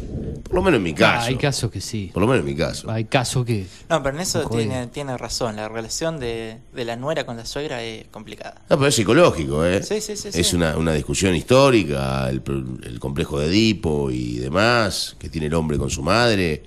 Por 0.45 0.55
lo 0.55 0.63
menos 0.63 0.79
en 0.79 0.83
mi 0.85 0.91
Ah, 0.93 0.95
caso. 0.97 1.27
hay 1.29 1.37
casos 1.37 1.71
que 1.71 1.81
sí. 1.81 2.11
Por 2.13 2.21
lo 2.21 2.27
menos 2.29 2.41
en 2.41 2.47
mi 2.47 2.55
caso. 2.57 2.91
Hay 2.91 3.05
casos 3.07 3.45
que. 3.45 3.67
No, 3.89 4.03
pero 4.03 4.15
en 4.17 4.23
eso 4.23 4.49
tiene, 4.49 4.87
tiene 4.89 5.17
razón. 5.19 5.57
La 5.57 5.69
relación 5.69 6.21
de, 6.21 6.59
de 6.73 6.85
la 6.85 6.97
nuera 6.97 7.25
con 7.27 7.37
la 7.37 7.45
suegra 7.47 7.83
es 7.83 8.07
complicada. 8.11 8.55
No, 8.71 8.77
pero 8.77 8.87
es 8.87 8.95
psicológico, 8.95 9.65
¿eh? 9.65 9.83
Sí, 9.83 10.01
sí, 10.01 10.17
sí, 10.17 10.29
Es 10.33 10.47
sí. 10.49 10.57
Una, 10.57 10.77
una 10.77 10.93
discusión 10.93 11.35
histórica, 11.35 12.29
el, 12.31 12.41
pro- 12.43 12.63
el 12.85 13.01
complejo 13.01 13.41
de 13.41 13.47
Edipo 13.49 14.11
y 14.11 14.39
demás, 14.39 15.17
que 15.19 15.29
tiene 15.29 15.49
el 15.49 15.55
hombre 15.55 15.79
con 15.79 15.91
su 15.91 16.03
madre, 16.03 16.63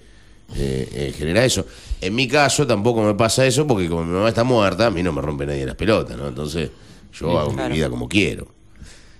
eh, 0.55 0.89
eh, 0.93 1.13
genera 1.17 1.45
eso. 1.45 1.65
En 2.01 2.13
mi 2.15 2.27
caso 2.27 2.65
tampoco 2.67 3.01
me 3.03 3.13
pasa 3.13 3.45
eso, 3.45 3.65
porque 3.67 3.87
como 3.87 4.03
mi 4.05 4.13
mamá 4.13 4.29
está 4.29 4.43
muerta, 4.43 4.87
a 4.87 4.91
mí 4.91 5.01
no 5.03 5.11
me 5.13 5.21
rompe 5.21 5.45
nadie 5.45 5.65
las 5.65 5.75
pelotas, 5.75 6.17
¿no? 6.17 6.27
Entonces 6.27 6.69
yo 7.13 7.37
hago 7.39 7.53
claro. 7.53 7.69
mi 7.69 7.75
vida 7.75 7.89
como 7.89 8.07
quiero. 8.09 8.56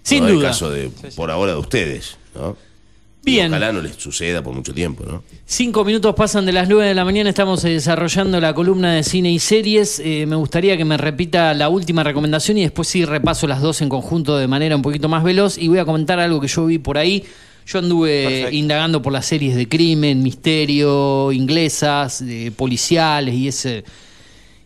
Sin 0.07 0.23
no 0.25 0.29
duda. 0.33 0.45
el 0.47 0.51
caso 0.51 0.69
de, 0.71 0.87
Sí, 0.89 0.93
sí. 1.09 1.15
por 1.15 1.29
ahora, 1.31 1.51
de 1.53 1.57
ustedes, 1.59 2.17
¿no? 2.35 2.55
Y 3.25 3.31
Bien. 3.31 3.47
ojalá 3.51 3.73
no 3.73 3.81
les 3.81 3.95
suceda 3.95 4.41
por 4.41 4.53
mucho 4.53 4.73
tiempo, 4.73 5.03
¿no? 5.05 5.21
Cinco 5.45 5.83
minutos 5.83 6.15
pasan 6.15 6.45
de 6.45 6.53
las 6.53 6.69
nueve 6.69 6.85
de 6.87 6.93
la 6.95 7.03
mañana, 7.03 7.29
estamos 7.29 7.61
eh, 7.65 7.69
desarrollando 7.71 8.39
la 8.39 8.53
columna 8.53 8.93
de 8.93 9.03
cine 9.03 9.29
y 9.33 9.39
series. 9.39 9.99
Eh, 9.99 10.25
me 10.25 10.37
gustaría 10.37 10.77
que 10.77 10.85
me 10.85 10.95
repita 10.95 11.53
la 11.53 11.67
última 11.67 12.03
recomendación 12.03 12.57
y 12.57 12.61
después 12.61 12.87
sí 12.87 13.03
repaso 13.03 13.45
las 13.45 13.61
dos 13.61 13.81
en 13.81 13.89
conjunto 13.89 14.37
de 14.37 14.47
manera 14.47 14.77
un 14.77 14.81
poquito 14.81 15.09
más 15.09 15.25
veloz 15.25 15.57
y 15.57 15.67
voy 15.67 15.79
a 15.79 15.83
comentar 15.85 16.19
algo 16.21 16.39
que 16.39 16.47
yo 16.47 16.65
vi 16.67 16.77
por 16.77 16.97
ahí. 16.97 17.25
Yo 17.65 17.79
anduve 17.79 18.23
Perfecto. 18.23 18.55
indagando 18.55 19.01
por 19.01 19.11
las 19.11 19.25
series 19.25 19.57
de 19.57 19.67
crimen, 19.67 20.23
misterio, 20.23 21.33
inglesas, 21.33 22.23
policiales 22.55 23.35
y 23.35 23.49
ese 23.49 23.83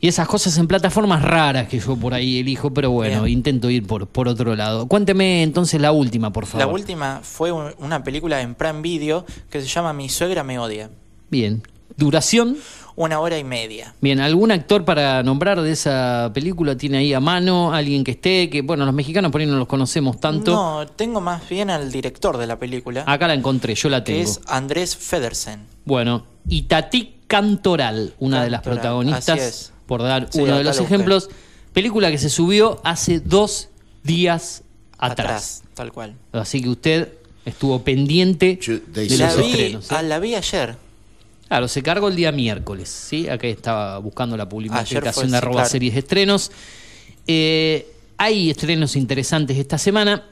y 0.01 0.07
esas 0.07 0.27
cosas 0.27 0.57
en 0.57 0.67
plataformas 0.67 1.21
raras 1.21 1.67
que 1.67 1.79
yo 1.79 1.95
por 1.95 2.13
ahí 2.13 2.39
elijo, 2.39 2.73
pero 2.73 2.89
bueno, 2.91 3.23
Bien. 3.23 3.37
intento 3.37 3.69
ir 3.69 3.85
por, 3.87 4.07
por 4.07 4.27
otro 4.27 4.55
lado. 4.55 4.87
Cuénteme 4.87 5.43
entonces 5.43 5.79
la 5.79 5.91
última, 5.91 6.33
por 6.33 6.45
favor. 6.47 6.65
La 6.67 6.73
última 6.73 7.19
fue 7.23 7.51
un- 7.51 7.71
una 7.77 8.03
película 8.03 8.41
en 8.41 8.55
Prime 8.55 8.81
Video 8.81 9.25
que 9.49 9.61
se 9.61 9.67
llama 9.67 9.93
Mi 9.93 10.09
suegra 10.09 10.43
me 10.43 10.57
odia. 10.59 10.89
Bien. 11.29 11.61
Duración. 11.97 12.57
Una 12.95 13.19
hora 13.21 13.37
y 13.37 13.43
media. 13.43 13.95
Bien, 14.01 14.19
¿algún 14.19 14.51
actor 14.51 14.83
para 14.83 15.23
nombrar 15.23 15.61
de 15.61 15.71
esa 15.71 16.29
película 16.33 16.75
tiene 16.75 16.97
ahí 16.97 17.13
a 17.13 17.19
mano? 17.21 17.73
¿Alguien 17.73 18.03
que 18.03 18.11
esté? 18.11 18.49
Que 18.49 18.61
bueno, 18.63 18.85
los 18.85 18.93
mexicanos 18.93 19.31
por 19.31 19.39
ahí 19.39 19.47
no 19.47 19.55
los 19.57 19.67
conocemos 19.67 20.19
tanto. 20.19 20.51
No, 20.51 20.87
tengo 20.87 21.21
más 21.21 21.47
bien 21.47 21.69
al 21.69 21.89
director 21.91 22.37
de 22.37 22.47
la 22.47 22.59
película, 22.59 23.03
Acá 23.07 23.27
la 23.27 23.33
encontré, 23.33 23.75
yo 23.75 23.87
la 23.89 24.03
que 24.03 24.13
tengo. 24.13 24.23
es 24.29 24.41
Andrés 24.45 24.97
Federsen. 24.97 25.61
Bueno, 25.85 26.25
Itatí 26.49 27.15
Cantoral, 27.27 28.13
una 28.19 28.43
de 28.43 28.49
las 28.49 28.61
protagonistas, 28.61 29.29
así 29.29 29.39
es. 29.39 29.73
Por 29.91 30.03
dar 30.03 30.29
Sí, 30.31 30.39
uno 30.39 30.57
de 30.57 30.63
los 30.63 30.79
busqué. 30.79 30.93
ejemplos. 30.95 31.29
Película 31.73 32.09
que 32.11 32.17
se 32.17 32.29
subió 32.29 32.79
hace 32.85 33.19
dos 33.19 33.67
días 34.03 34.63
atrás. 34.97 35.63
tal 35.73 35.91
cual. 35.91 36.15
Así 36.31 36.61
que 36.61 36.69
usted 36.69 37.09
estuvo 37.43 37.83
pendiente 37.83 38.57
Yo- 38.61 38.79
de- 38.87 39.09
los 39.17 39.35
vi, 39.37 39.43
estrenos. 39.51 39.91
la 39.91 40.19
vi 40.19 40.35
ayer. 40.35 40.77
Claro, 41.49 41.67
se 41.67 41.83
cargó 41.83 42.07
el 42.07 42.15
día 42.15 42.31
miércoles, 42.31 42.87
¿sí? 42.87 43.27
Acá 43.27 43.47
estaba 43.47 43.97
buscando 43.97 44.37
la 44.37 44.47
publicación 44.47 45.03
fue, 45.11 45.23
de 45.25 45.29
sí, 45.29 45.35
arroba 45.35 45.55
claro. 45.55 45.69
series 45.69 45.93
de 45.95 45.99
estrenos. 45.99 46.51
Eh, 47.27 47.91
hay 48.15 48.49
estrenos 48.49 48.95
interesantes 48.95 49.57
esta 49.57 49.77
semana. 49.77 50.23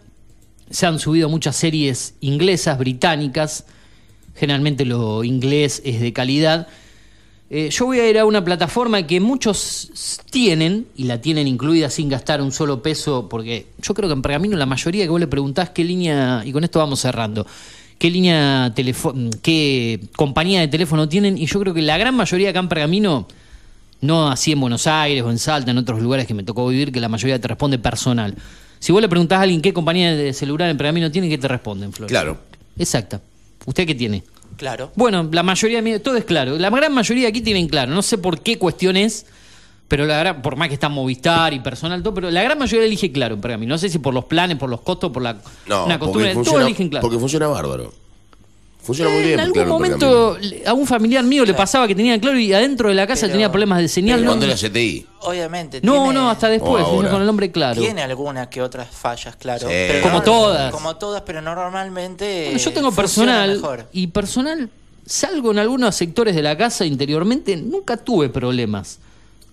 Se 0.70 0.86
han 0.86 1.00
subido 1.00 1.28
muchas 1.28 1.58
series 1.58 2.14
inglesas, 2.22 2.78
británicas. 2.78 3.66
generalmente 4.36 4.86
lo 4.86 5.26
inglés 5.26 5.82
es 5.84 6.00
de 6.00 6.14
calidad. 6.14 6.68
Eh, 7.52 7.70
yo 7.72 7.86
voy 7.86 8.00
a 8.00 8.08
ir 8.08 8.20
a 8.20 8.26
una 8.26 8.44
plataforma 8.44 9.08
que 9.08 9.20
muchos 9.20 10.22
tienen, 10.30 10.86
y 10.96 11.06
la 11.06 11.20
tienen 11.20 11.48
incluida 11.48 11.90
sin 11.90 12.08
gastar 12.08 12.42
un 12.42 12.52
solo 12.52 12.84
peso, 12.84 13.28
porque 13.28 13.66
yo 13.82 13.94
creo 13.96 14.08
que 14.08 14.14
en 14.14 14.22
Pergamino 14.22 14.56
la 14.56 14.68
mayoría 14.68 15.04
que 15.06 15.10
vos 15.10 15.20
le 15.20 15.28
preguntás 15.28 15.72
qué 15.72 15.84
línea, 15.84 16.44
y 16.46 16.52
con 16.52 16.64
esto 16.64 16.78
vamos 16.78 17.00
cerrando, 17.00 17.48
qué 17.98 18.12
línea 18.12 18.72
telefo- 18.76 19.16
qué 19.42 20.00
compañía 20.16 20.60
de 20.60 20.68
teléfono 20.68 21.10
tienen, 21.10 21.40
y 21.40 21.48
yo 21.48 21.60
creo 21.60 21.74
que 21.74 21.82
la 21.82 21.98
gran 21.98 22.14
mayoría 22.16 22.52
acá 22.52 22.60
en 22.60 22.70
Pergamino, 22.70 23.28
no 24.02 24.30
así 24.30 24.52
en 24.52 24.60
Buenos 24.60 24.86
Aires 24.86 25.24
o 25.24 25.32
en 25.32 25.40
Salta, 25.40 25.72
en 25.72 25.78
otros 25.80 26.02
lugares 26.02 26.28
que 26.28 26.36
me 26.36 26.44
tocó 26.44 26.68
vivir, 26.68 26.92
que 26.92 27.00
la 27.02 27.10
mayoría 27.10 27.42
te 27.42 27.48
responde 27.48 27.80
personal. 27.80 28.36
Si 28.78 28.92
vos 28.92 29.02
le 29.02 29.10
preguntás 29.10 29.40
a 29.40 29.42
alguien 29.42 29.62
qué 29.62 29.74
compañía 29.74 30.16
de 30.16 30.34
celular 30.34 30.70
en 30.70 30.78
Pergamino 30.78 31.10
tiene, 31.12 31.28
¿qué 31.28 31.38
te 31.40 31.48
responden, 31.48 31.92
Flor? 31.94 32.08
Claro. 32.10 32.38
Exacta. 32.78 33.20
¿Usted 33.66 33.88
qué 33.88 33.96
tiene? 33.96 34.24
Claro. 34.60 34.92
Bueno, 34.96 35.26
la 35.32 35.42
mayoría, 35.42 36.04
todo 36.04 36.18
es 36.18 36.26
claro. 36.26 36.58
La 36.60 36.70
gran 36.70 36.94
mayoría 36.94 37.30
aquí 37.30 37.40
tienen 37.40 37.70
claro. 37.70 37.94
No 37.94 38.02
sé 38.02 38.18
por 38.18 38.42
qué 38.42 38.58
cuestión 38.60 38.98
es, 38.98 39.26
pero 39.88 40.06
la 40.06 40.18
gran, 40.20 40.42
por 40.42 40.58
más 40.58 40.68
que 40.68 40.74
está 40.74 40.90
Movistar 40.90 41.54
y 41.54 41.62
personal, 41.62 42.04
todo, 42.04 42.14
pero 42.14 42.30
la 42.30 42.44
gran 42.44 42.60
mayoría 42.60 42.86
elige 42.86 43.10
claro 43.14 43.36
en 43.36 43.42
Pergamino. 43.42 43.76
No 43.76 43.78
sé 43.78 43.88
si 43.88 44.00
por 44.00 44.14
los 44.14 44.26
planes, 44.26 44.58
por 44.58 44.70
los 44.70 44.82
costos, 44.82 45.12
por 45.14 45.24
la 45.24 45.38
No, 45.66 45.86
una 45.86 45.98
costumbre. 45.98 46.02
porque 46.02 46.34
Todos 46.34 46.36
funciona, 46.48 46.66
eligen 46.66 46.90
claro. 46.90 47.02
porque 47.04 47.18
funciona 47.20 47.48
bárbaro. 47.48 47.94
Funciona 48.82 49.12
muy 49.12 49.20
Eh, 49.20 49.26
bien. 49.28 49.34
en 49.36 49.40
algún 49.42 49.54
claro, 49.54 49.70
momento 49.70 50.38
a 50.66 50.74
un 50.74 50.88
familiar 50.88 51.24
mío 51.24 51.46
le 51.46 51.54
pasaba 51.54 51.86
que 51.88 51.94
tenía 51.94 52.20
claro 52.20 52.40
y 52.40 52.52
adentro 52.54 52.90
de 52.90 52.96
la 52.96 53.06
casa 53.06 53.22
Pero- 53.24 53.34
tenía 53.34 53.52
problemas 53.52 53.80
de 53.80 53.88
señal. 53.88 54.24
Cuando 54.24 54.48
no, 54.48 54.52
era 54.54 54.60
CTI. 54.60 55.06
Obviamente. 55.22 55.82
no, 55.84 55.94
tiene- 56.06 56.14
no, 56.14 56.30
hasta 56.30 56.48
después, 56.50 56.84
con 56.86 57.06
el 57.20 57.26
nombre 57.26 57.52
claro. 57.52 57.80
Tiene 57.82 58.02
algunas 58.02 58.48
que 58.48 58.62
otras 58.62 58.88
fallas, 58.90 59.36
claro. 59.36 59.68
Sí. 59.68 59.74
pero 59.88 60.02
Como 60.02 60.18
no- 60.20 60.24
todas. 60.24 60.72
Como 60.72 60.96
todas, 60.96 61.22
pero 61.24 61.42
normalmente. 61.42 62.44
Bueno, 62.46 62.58
yo 62.60 62.72
tengo 62.74 62.92
personal 62.92 63.52
mejor. 63.56 63.88
y 63.92 64.08
personal 64.08 64.70
salgo 65.06 65.52
en 65.52 65.60
algunos 65.60 65.96
sectores 65.96 66.34
de 66.36 66.42
la 66.42 66.58
casa 66.58 66.86
interiormente, 66.86 67.58
nunca 67.58 67.98
tuve 67.98 68.30
problemas 68.30 69.00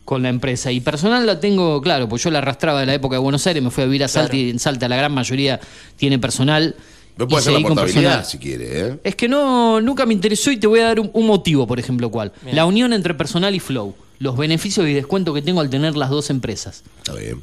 con 0.05 0.23
la 0.23 0.29
empresa 0.29 0.71
y 0.71 0.81
personal 0.81 1.27
la 1.27 1.41
tengo, 1.41 1.81
claro, 1.83 2.09
pues 2.09 2.23
yo 2.23 2.31
la 2.31 2.39
arrastraba 2.39 2.79
de 2.81 2.87
la 2.87 2.95
época 2.95 3.17
de 3.17 3.21
Buenos 3.21 3.45
Aires, 3.49 3.61
me 3.63 3.71
fui 3.71 3.83
a 3.83 3.87
vivir 3.87 4.05
a 4.05 4.09
Salta 4.09 4.31
Claro. 4.31 4.45
y 4.47 4.51
en 4.51 4.59
Salta 4.61 4.89
la 4.89 4.97
gran 4.97 5.13
mayoría 5.13 5.59
tiene 5.97 6.19
personal. 6.21 6.77
Me 7.17 7.27
puede 7.27 7.41
hacer 7.41 7.53
la 7.55 7.61
portabilidad 7.61 8.25
si 8.27 8.39
quiere, 8.39 8.81
¿eh? 8.81 8.99
Es 9.03 9.15
que 9.17 9.29
no, 9.29 9.81
nunca 9.81 10.05
me 10.05 10.13
interesó 10.13 10.51
y 10.51 10.59
te 10.59 10.67
voy 10.67 10.81
a 10.81 10.85
dar 10.85 11.01
un, 11.01 11.11
un 11.13 11.27
motivo, 11.27 11.67
por 11.67 11.79
ejemplo, 11.79 12.11
cuál. 12.11 12.33
Bien. 12.43 12.55
La 12.57 12.67
unión 12.67 12.93
entre 12.93 13.15
personal 13.15 13.55
y 13.55 13.61
flow. 13.61 13.95
Los 14.19 14.37
beneficios 14.37 14.87
y 14.87 14.93
descuentos 14.93 15.35
que 15.35 15.43
tengo 15.43 15.61
al 15.61 15.71
tener 15.71 15.97
las 15.97 16.11
dos 16.11 16.31
empresas. 16.31 16.83
Está 16.99 17.15
bien. 17.15 17.43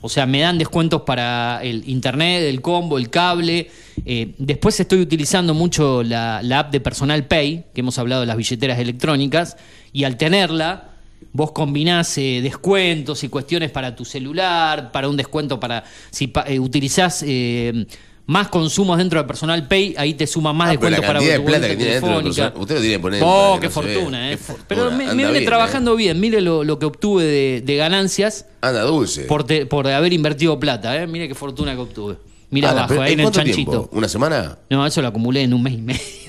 O 0.00 0.08
sea, 0.10 0.26
me 0.26 0.40
dan 0.40 0.58
descuentos 0.58 1.00
para 1.02 1.60
el 1.62 1.88
internet, 1.88 2.42
el 2.42 2.60
combo, 2.60 2.98
el 2.98 3.08
cable. 3.08 3.70
Eh, 4.04 4.34
después 4.36 4.78
estoy 4.78 5.00
utilizando 5.00 5.54
mucho 5.54 6.02
la, 6.02 6.42
la 6.42 6.58
app 6.58 6.72
de 6.72 6.80
Personal 6.80 7.26
Pay, 7.26 7.64
que 7.74 7.80
hemos 7.80 7.98
hablado 7.98 8.20
de 8.20 8.26
las 8.26 8.36
billeteras 8.36 8.78
electrónicas, 8.78 9.56
y 9.94 10.04
al 10.04 10.18
tenerla, 10.18 10.90
vos 11.32 11.52
combinás 11.52 12.18
eh, 12.18 12.40
descuentos 12.42 13.24
y 13.24 13.28
cuestiones 13.30 13.70
para 13.70 13.96
tu 13.96 14.04
celular, 14.04 14.92
para 14.92 15.08
un 15.08 15.16
descuento 15.16 15.58
para 15.58 15.84
si 16.10 16.26
pa- 16.26 16.44
eh, 16.48 16.60
utilizás 16.60 17.24
eh, 17.26 17.86
más 18.26 18.48
consumos 18.48 18.96
dentro 18.98 19.20
de 19.20 19.26
Personal 19.26 19.68
Pay, 19.68 19.94
ahí 19.98 20.14
te 20.14 20.26
suma 20.26 20.52
más 20.54 20.70
Ah, 20.70 20.78
pero 20.80 20.90
la 20.90 20.96
descuentos 20.96 21.24
para 21.26 21.38
de 21.38 21.40
plata 21.44 21.68
que 21.68 21.76
tiene 21.76 21.92
dentro 21.92 22.08
telefónica. 22.08 22.34
personal- 22.44 22.62
usted 22.62 22.74
lo 22.76 22.80
tiene 22.80 22.96
que 22.96 23.00
poner 23.02 23.22
Oh, 23.24 23.58
qué 23.60 23.66
no 23.66 23.72
fortuna, 23.72 24.28
eh. 24.28 24.30
Qué 24.32 24.36
fortuna. 24.38 24.64
Pero 24.68 24.90
me, 24.92 25.14
viene 25.14 25.32
bien, 25.32 25.44
trabajando 25.44 25.94
bien. 25.96 26.18
Mire 26.20 26.40
lo, 26.40 26.64
lo 26.64 26.78
que 26.78 26.86
obtuve 26.86 27.24
de, 27.24 27.62
de 27.64 27.76
ganancias 27.76 28.46
Anda 28.62 28.82
dulce. 28.82 29.24
por, 29.24 29.44
te- 29.44 29.66
por 29.66 29.86
haber 29.88 30.12
invertido 30.14 30.58
plata, 30.58 30.96
¿eh? 30.96 31.06
Mire 31.06 31.28
qué 31.28 31.34
fortuna 31.34 31.74
que 31.74 31.80
obtuve. 31.80 32.16
Mira 32.50 32.70
abajo, 32.70 33.00
ahí 33.02 33.12
en 33.14 33.20
el 33.20 33.30
chanchito. 33.30 33.70
tiempo? 33.70 33.88
¿Una 33.92 34.08
semana? 34.08 34.56
No, 34.70 34.86
eso 34.86 35.02
lo 35.02 35.08
acumulé 35.08 35.42
en 35.42 35.52
un 35.52 35.62
mes 35.62 35.74
y 35.74 35.78
medio. 35.82 36.00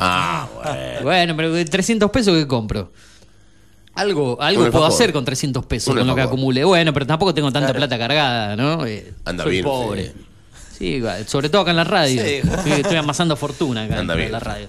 Ah, 0.00 0.46
bueno. 0.54 1.00
bueno, 1.02 1.36
pero 1.36 1.52
de 1.52 1.64
300 1.64 2.08
pesos 2.12 2.36
que 2.36 2.46
compro. 2.46 2.92
Algo, 3.94 4.40
algo 4.40 4.70
puedo 4.70 4.86
hacer 4.86 5.12
con 5.12 5.24
300 5.24 5.66
pesos 5.66 5.92
con 5.92 6.06
lo 6.06 6.14
que 6.14 6.20
acumulé. 6.20 6.62
Bueno, 6.62 6.92
pero 6.92 7.04
tampoco 7.06 7.34
tengo 7.34 7.50
tanta 7.50 7.72
Claro. 7.72 7.78
plata 7.80 7.98
cargada, 7.98 8.54
¿no? 8.54 8.86
Eh, 8.86 9.12
Anda 9.24 9.42
soy 9.42 9.52
bien, 9.54 9.64
pobre. 9.64 10.12
Sí, 10.78 11.02
sobre 11.26 11.48
todo 11.48 11.62
acá 11.62 11.70
en 11.72 11.76
la 11.76 11.84
radio. 11.84 12.22
Sí. 12.22 12.28
Estoy, 12.36 12.72
estoy 12.72 12.96
amasando 12.96 13.34
fortuna 13.36 13.84
acá 13.84 13.98
Anda 13.98 14.14
en 14.14 14.20
bien. 14.20 14.32
la 14.32 14.38
radio. 14.38 14.68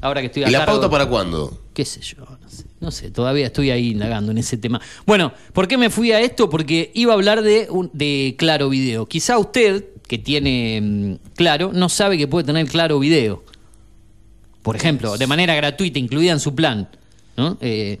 Ahora 0.00 0.20
que 0.20 0.26
estoy 0.28 0.44
a 0.44 0.48
¿Y 0.48 0.52
la 0.52 0.60
cargo- 0.60 0.74
pauta 0.74 0.90
para 0.90 1.06
cuándo? 1.06 1.64
qué 1.74 1.84
sé 1.84 2.00
yo, 2.02 2.18
no 2.18 2.48
sé, 2.48 2.64
no 2.80 2.90
sé, 2.90 3.10
todavía 3.10 3.46
estoy 3.46 3.70
ahí 3.70 3.88
indagando 3.90 4.30
en 4.32 4.38
ese 4.38 4.56
tema. 4.58 4.80
Bueno, 5.06 5.32
¿por 5.52 5.66
qué 5.66 5.76
me 5.78 5.90
fui 5.90 6.12
a 6.12 6.20
esto? 6.20 6.48
Porque 6.50 6.90
iba 6.94 7.12
a 7.12 7.16
hablar 7.16 7.42
de, 7.42 7.68
de 7.92 8.34
Claro 8.38 8.68
Video. 8.68 9.06
Quizá 9.06 9.38
usted, 9.38 9.86
que 10.06 10.18
tiene 10.18 10.80
mm, 10.80 11.14
Claro, 11.36 11.70
no 11.72 11.88
sabe 11.88 12.16
que 12.18 12.28
puede 12.28 12.44
tener 12.44 12.66
Claro 12.68 12.98
Video. 12.98 13.42
Por 14.62 14.76
ejemplo, 14.76 15.16
de 15.16 15.26
manera 15.26 15.54
gratuita, 15.54 15.98
incluida 15.98 16.32
en 16.32 16.40
su 16.40 16.54
plan. 16.54 16.88
¿no? 17.36 17.56
Eh, 17.60 17.98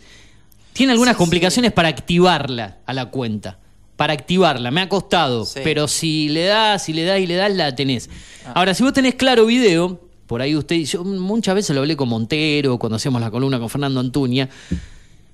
tiene 0.74 0.92
algunas 0.92 1.16
complicaciones 1.16 1.72
para 1.72 1.88
activarla 1.88 2.78
a 2.86 2.92
la 2.92 3.06
cuenta. 3.06 3.58
Para 4.00 4.14
activarla, 4.14 4.70
me 4.70 4.80
ha 4.80 4.88
costado, 4.88 5.44
Sí. 5.44 5.60
pero 5.62 5.86
si 5.86 6.30
le 6.30 6.44
das, 6.46 6.82
si 6.84 6.94
le 6.94 7.04
das 7.04 7.20
y 7.20 7.26
le 7.26 7.34
das, 7.34 7.54
la 7.54 7.74
tenés. 7.74 8.08
Ah. 8.46 8.52
Ahora, 8.54 8.72
si 8.72 8.82
vos 8.82 8.94
tenés 8.94 9.14
claro 9.14 9.44
video, 9.44 10.00
por 10.26 10.40
ahí 10.40 10.56
usted, 10.56 10.76
yo 10.86 11.04
muchas 11.04 11.54
veces 11.54 11.74
lo 11.76 11.82
hablé 11.82 11.96
con 11.98 12.08
Montero, 12.08 12.78
cuando 12.78 12.96
hacíamos 12.96 13.20
la 13.20 13.30
columna 13.30 13.58
con 13.58 13.68
Fernando 13.68 14.00
Antuña, 14.00 14.48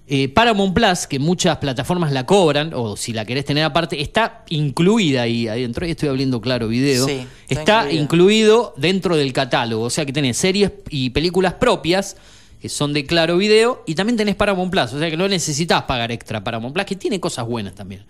eh, 0.08 0.28
Paramount 0.28 0.74
Plus, 0.74 1.06
que 1.06 1.20
muchas 1.20 1.58
plataformas 1.58 2.10
la 2.10 2.26
cobran, 2.26 2.72
o 2.74 2.96
si 2.96 3.12
la 3.12 3.24
querés 3.24 3.44
tener 3.44 3.62
aparte, 3.62 4.02
está 4.02 4.42
incluida 4.48 5.22
ahí 5.22 5.46
adentro. 5.46 5.84
Ahí 5.84 5.92
estoy 5.92 6.08
hablando 6.08 6.40
claro 6.40 6.66
video. 6.66 7.06
Sí, 7.06 7.24
está 7.48 7.82
está 7.84 7.92
incluido. 7.92 8.74
dentro 8.76 9.16
del 9.16 9.32
catálogo. 9.32 9.84
O 9.84 9.90
sea 9.90 10.04
que 10.04 10.12
tenés 10.12 10.38
series 10.38 10.72
y 10.90 11.10
películas 11.10 11.54
propias 11.54 12.16
que 12.60 12.68
son 12.68 12.92
de 12.92 13.06
claro 13.06 13.36
video 13.36 13.84
y 13.86 13.94
también 13.94 14.16
tenés 14.16 14.34
Paramount 14.34 14.72
Plus. 14.72 14.92
O 14.92 14.98
sea 14.98 15.08
que 15.08 15.16
no 15.16 15.28
necesitas 15.28 15.82
pagar 15.82 16.10
extra 16.10 16.42
Paramount 16.42 16.74
Plus, 16.74 16.84
que 16.86 16.96
tiene 16.96 17.20
cosas 17.20 17.46
buenas 17.46 17.74
también. 17.76 18.02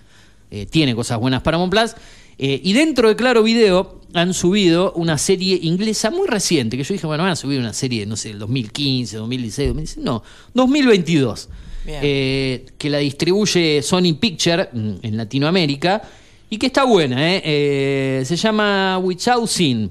Eh, 0.51 0.67
tiene 0.67 0.95
cosas 0.95 1.19
buenas 1.19 1.43
Paramount 1.43 1.71
Plus. 1.73 1.93
Eh, 2.39 2.61
y 2.63 2.73
dentro 2.75 3.09
de 3.09 3.17
Claro 3.17 3.43
Video 3.43 4.01
han 4.13 4.35
subido 4.35 4.93
una 4.93 5.17
serie 5.19 5.59
inglesa 5.63 6.11
muy 6.11 6.27
reciente, 6.29 6.77
que 6.77 6.85
yo 6.85 6.93
dije, 6.93 7.07
bueno, 7.07 7.23
van 7.23 7.33
a 7.33 7.37
subir 7.37 7.59
una 7.59 7.73
serie, 7.73 8.05
no 8.07 8.17
sé, 8.17 8.29
del 8.29 8.39
2015, 8.41 9.17
2016, 9.17 9.69
2016, 9.69 10.05
no, 10.05 10.23
2022, 10.55 11.49
Bien. 11.85 12.01
eh, 12.03 12.67
que 12.79 12.91
la 12.91 12.99
distribuye 12.99 13.81
Sony 13.83 14.15
Picture 14.21 14.69
mm, 14.73 14.91
en 15.03 15.17
Latinoamérica 15.17 16.03
y 16.51 16.59
que 16.59 16.67
está 16.67 16.85
buena, 16.85 17.35
¿eh? 17.35 17.43
Eh, 17.45 18.23
se 18.27 18.37
llama 18.37 18.99
Without 18.99 19.49
Sin. 19.49 19.91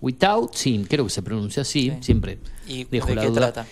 Without 0.00 0.52
Sin, 0.54 0.84
creo 0.84 1.04
que 1.04 1.10
se 1.10 1.22
pronuncia 1.22 1.62
así, 1.62 1.90
Sí. 1.90 1.96
siempre 2.00 2.38
¿Y 2.68 2.84
dejo 2.84 3.06
de 3.08 3.14
la 3.14 3.22
qué 3.22 3.28
duda. 3.28 3.40
trata? 3.52 3.66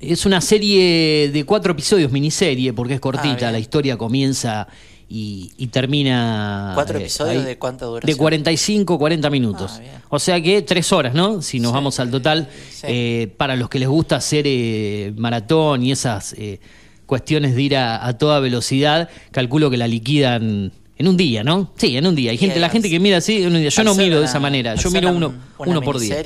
Es 0.00 0.24
una 0.24 0.40
serie 0.40 1.30
de 1.30 1.44
cuatro 1.44 1.72
episodios, 1.72 2.10
miniserie, 2.10 2.72
porque 2.72 2.94
es 2.94 3.00
cortita. 3.00 3.48
Ah, 3.48 3.52
la 3.52 3.58
historia 3.58 3.98
comienza 3.98 4.66
y, 5.10 5.52
y 5.58 5.66
termina. 5.66 6.72
¿Cuatro 6.74 6.98
eh, 6.98 7.02
episodios 7.02 7.42
ahí, 7.42 7.44
de 7.44 7.58
cuánta 7.58 7.84
De 7.84 7.90
duración? 7.90 8.16
45, 8.18 8.98
40 8.98 9.28
minutos. 9.30 9.72
Ah, 9.78 10.00
o 10.08 10.18
sea 10.18 10.40
que 10.40 10.62
tres 10.62 10.90
horas, 10.92 11.12
¿no? 11.14 11.42
Si 11.42 11.60
nos 11.60 11.72
Sí, 11.72 11.74
vamos 11.74 12.00
al 12.00 12.10
total. 12.10 12.48
sí. 12.70 12.86
eh, 12.88 13.34
para 13.36 13.56
los 13.56 13.68
que 13.68 13.78
les 13.78 13.88
gusta 13.88 14.16
hacer 14.16 14.44
eh, 14.48 15.12
maratón 15.18 15.82
y 15.84 15.92
esas 15.92 16.32
eh, 16.38 16.60
cuestiones 17.04 17.54
de 17.54 17.62
ir 17.62 17.76
a, 17.76 18.06
a 18.06 18.16
toda 18.16 18.40
velocidad, 18.40 19.10
calculo 19.32 19.68
que 19.68 19.76
la 19.76 19.86
liquidan. 19.86 20.72
En 21.00 21.08
un 21.08 21.16
día, 21.16 21.42
¿no? 21.42 21.72
Sí, 21.78 21.96
en 21.96 22.06
un 22.06 22.14
día. 22.14 22.30
Hay 22.30 22.36
gente, 22.36 22.60
la 22.60 22.68
gente 22.68 22.90
que 22.90 23.00
mira 23.00 23.16
así, 23.16 23.42
en 23.42 23.54
un 23.54 23.60
día. 23.60 23.70
Yo 23.70 23.84
no 23.84 23.94
miro 23.94 24.20
de 24.20 24.26
esa 24.26 24.38
manera. 24.38 24.74
Yo 24.74 24.90
miro 24.90 25.10
uno, 25.10 25.32
uno 25.56 25.80
por 25.80 25.98
día. 25.98 26.22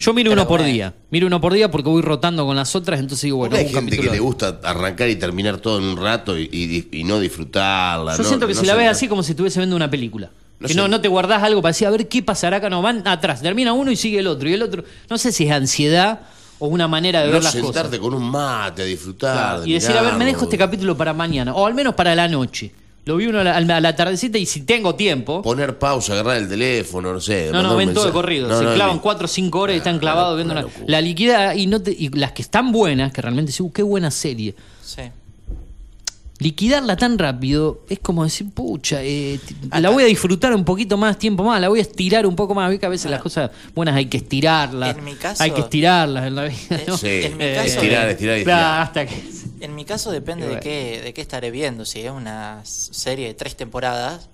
Yo 0.00 0.12
miro 0.12 0.32
uno 0.32 0.48
por 0.48 0.60
día. 0.64 0.92
Miro 1.10 1.28
uno 1.28 1.40
por 1.40 1.52
día 1.52 1.70
porque 1.70 1.88
voy 1.88 2.02
rotando 2.02 2.44
con 2.44 2.56
las 2.56 2.74
otras, 2.74 2.98
entonces 2.98 3.22
digo, 3.26 3.36
bueno, 3.36 3.52
Porque 3.52 3.68
hay 3.68 3.72
un 3.72 3.74
gente 3.80 3.90
que 3.92 3.96
capítulo. 3.98 4.12
le 4.14 4.18
gusta 4.20 4.60
arrancar 4.64 5.08
y 5.08 5.14
terminar 5.14 5.58
todo 5.58 5.78
en 5.78 5.84
un 5.84 5.96
rato 5.96 6.36
y, 6.36 6.48
y- 6.52 6.88
y 6.98 7.04
no 7.04 7.20
disfrutarla. 7.20 8.16
Yo 8.16 8.22
no- 8.24 8.28
siento 8.28 8.48
que 8.48 8.54
no 8.54 8.60
si 8.60 8.66
la 8.66 8.72
se- 8.72 8.78
ves 8.80 8.88
así 8.90 9.06
como 9.06 9.22
si 9.22 9.32
estuviese 9.32 9.60
viendo 9.60 9.76
una 9.76 9.88
película. 9.88 10.30
No 10.58 10.66
que 10.66 10.74
sé. 10.74 10.80
no, 10.80 10.88
no 10.88 11.00
te 11.00 11.06
guardás 11.06 11.44
algo 11.44 11.62
para 11.62 11.70
decir, 11.70 11.86
a 11.86 11.90
ver 11.90 12.08
qué 12.08 12.20
pasará 12.20 12.56
acá. 12.56 12.68
No, 12.68 12.82
van 12.82 13.06
atrás. 13.06 13.40
Termina 13.40 13.72
uno 13.72 13.92
y 13.92 13.96
sigue 13.96 14.18
el 14.18 14.26
otro. 14.26 14.48
Y 14.48 14.54
el 14.54 14.62
otro. 14.62 14.82
No 15.08 15.16
sé 15.16 15.30
si 15.30 15.44
es 15.46 15.52
ansiedad 15.52 16.22
o 16.58 16.66
una 16.66 16.88
manera 16.88 17.20
de 17.20 17.26
no 17.28 17.34
ver 17.34 17.44
las 17.44 17.52
sentarte 17.52 17.98
cosas. 17.98 17.98
con 18.00 18.14
un 18.14 18.28
mate 18.28 18.82
a 18.82 18.84
disfrutar. 18.84 19.32
Claro, 19.36 19.60
de 19.62 19.68
Y 19.70 19.74
decir, 19.74 19.90
a 19.96 20.02
ver, 20.02 20.14
me 20.14 20.24
dejo 20.24 20.38
mirarlo. 20.38 20.42
este 20.44 20.58
capítulo 20.58 20.96
para 20.96 21.12
mañana. 21.14 21.54
O 21.54 21.64
al 21.64 21.74
menos 21.74 21.94
para 21.94 22.16
la 22.16 22.26
noche. 22.26 22.72
Lo 23.08 23.16
vi 23.16 23.26
uno 23.26 23.40
a 23.40 23.42
la, 23.44 23.56
a 23.56 23.80
la 23.80 23.96
tardecita 23.96 24.36
y 24.36 24.44
si 24.44 24.64
tengo 24.64 24.94
tiempo. 24.94 25.40
Poner 25.40 25.78
pausa, 25.78 26.12
agarrar 26.12 26.36
el 26.36 26.46
teléfono, 26.46 27.10
no 27.10 27.20
sé. 27.22 27.48
No, 27.50 27.62
no, 27.62 27.74
ven 27.74 27.94
todo 27.94 28.04
de 28.04 28.12
corrido. 28.12 28.46
No, 28.48 28.58
se 28.58 28.64
no, 28.64 28.74
clavan 28.74 28.96
ni- 28.96 29.00
4 29.00 29.24
o 29.24 29.28
5 29.28 29.58
horas 29.60 29.74
y 29.74 29.78
están 29.78 29.96
Ah, 29.96 30.00
clavados 30.00 30.36
viendo 30.36 30.52
una, 30.52 30.66
la 30.86 31.00
liquida 31.00 31.54
y, 31.54 31.66
no 31.68 31.80
te- 31.80 31.96
y 31.98 32.10
las 32.10 32.32
que 32.32 32.42
están 32.42 32.70
buenas, 32.70 33.10
que 33.10 33.22
realmente 33.22 33.50
sí, 33.50 33.62
uh, 33.62 33.72
qué 33.72 33.82
buena 33.82 34.10
serie. 34.10 34.54
Sí. 34.84 35.00
liquidarla 36.40 36.96
tan 36.96 37.18
rápido 37.18 37.80
es 37.88 37.98
como 37.98 38.22
decir, 38.24 38.48
pucha, 38.54 39.02
eh, 39.02 39.40
Ah, 39.70 39.80
la 39.80 39.90
voy 39.90 40.04
a 40.04 40.06
disfrutar 40.06 40.54
un 40.54 40.64
poquito 40.64 40.96
más 40.96 41.18
tiempo 41.18 41.42
más, 41.42 41.60
la 41.60 41.68
voy 41.68 41.78
a 41.80 41.82
estirar 41.82 42.26
un 42.26 42.36
poco 42.36 42.54
más. 42.54 42.70
Vi 42.70 42.78
que 42.78 42.86
a 42.86 42.90
veces 42.90 43.10
las 43.10 43.20
cosas 43.22 43.50
buenas 43.74 43.96
hay 43.96 44.06
que 44.06 44.18
estirarlas. 44.18 44.96
En 44.98 45.02
mi 45.04 45.14
caso- 45.14 45.42
hay 45.42 45.50
que 45.50 45.62
estirarlas 45.62 46.26
en 46.26 46.34
la 46.36 46.44
vida. 46.44 46.80
¿no? 46.86 46.96
Sí, 46.98 47.08
En 47.24 47.36
mi 47.38 47.44
Eh, 47.44 47.54
caso- 47.56 47.66
estirar, 47.68 48.08
estirar, 48.10 48.42
claro, 48.44 48.60
estirar. 48.60 48.82
hasta 48.82 49.06
que. 49.06 49.37
En 49.60 49.74
mi 49.74 49.84
caso 49.84 50.10
depende 50.10 50.46
de 50.46 50.60
qué, 50.60 51.00
de 51.02 51.12
qué 51.14 51.20
estaré 51.20 51.50
viendo. 51.50 51.84
Si 51.84 52.00
es 52.00 52.10
una 52.10 52.60
serie 52.64 53.26
de 53.28 53.34
tres 53.34 53.56
temporadas, 53.56 54.28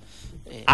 eh, 0.46 0.64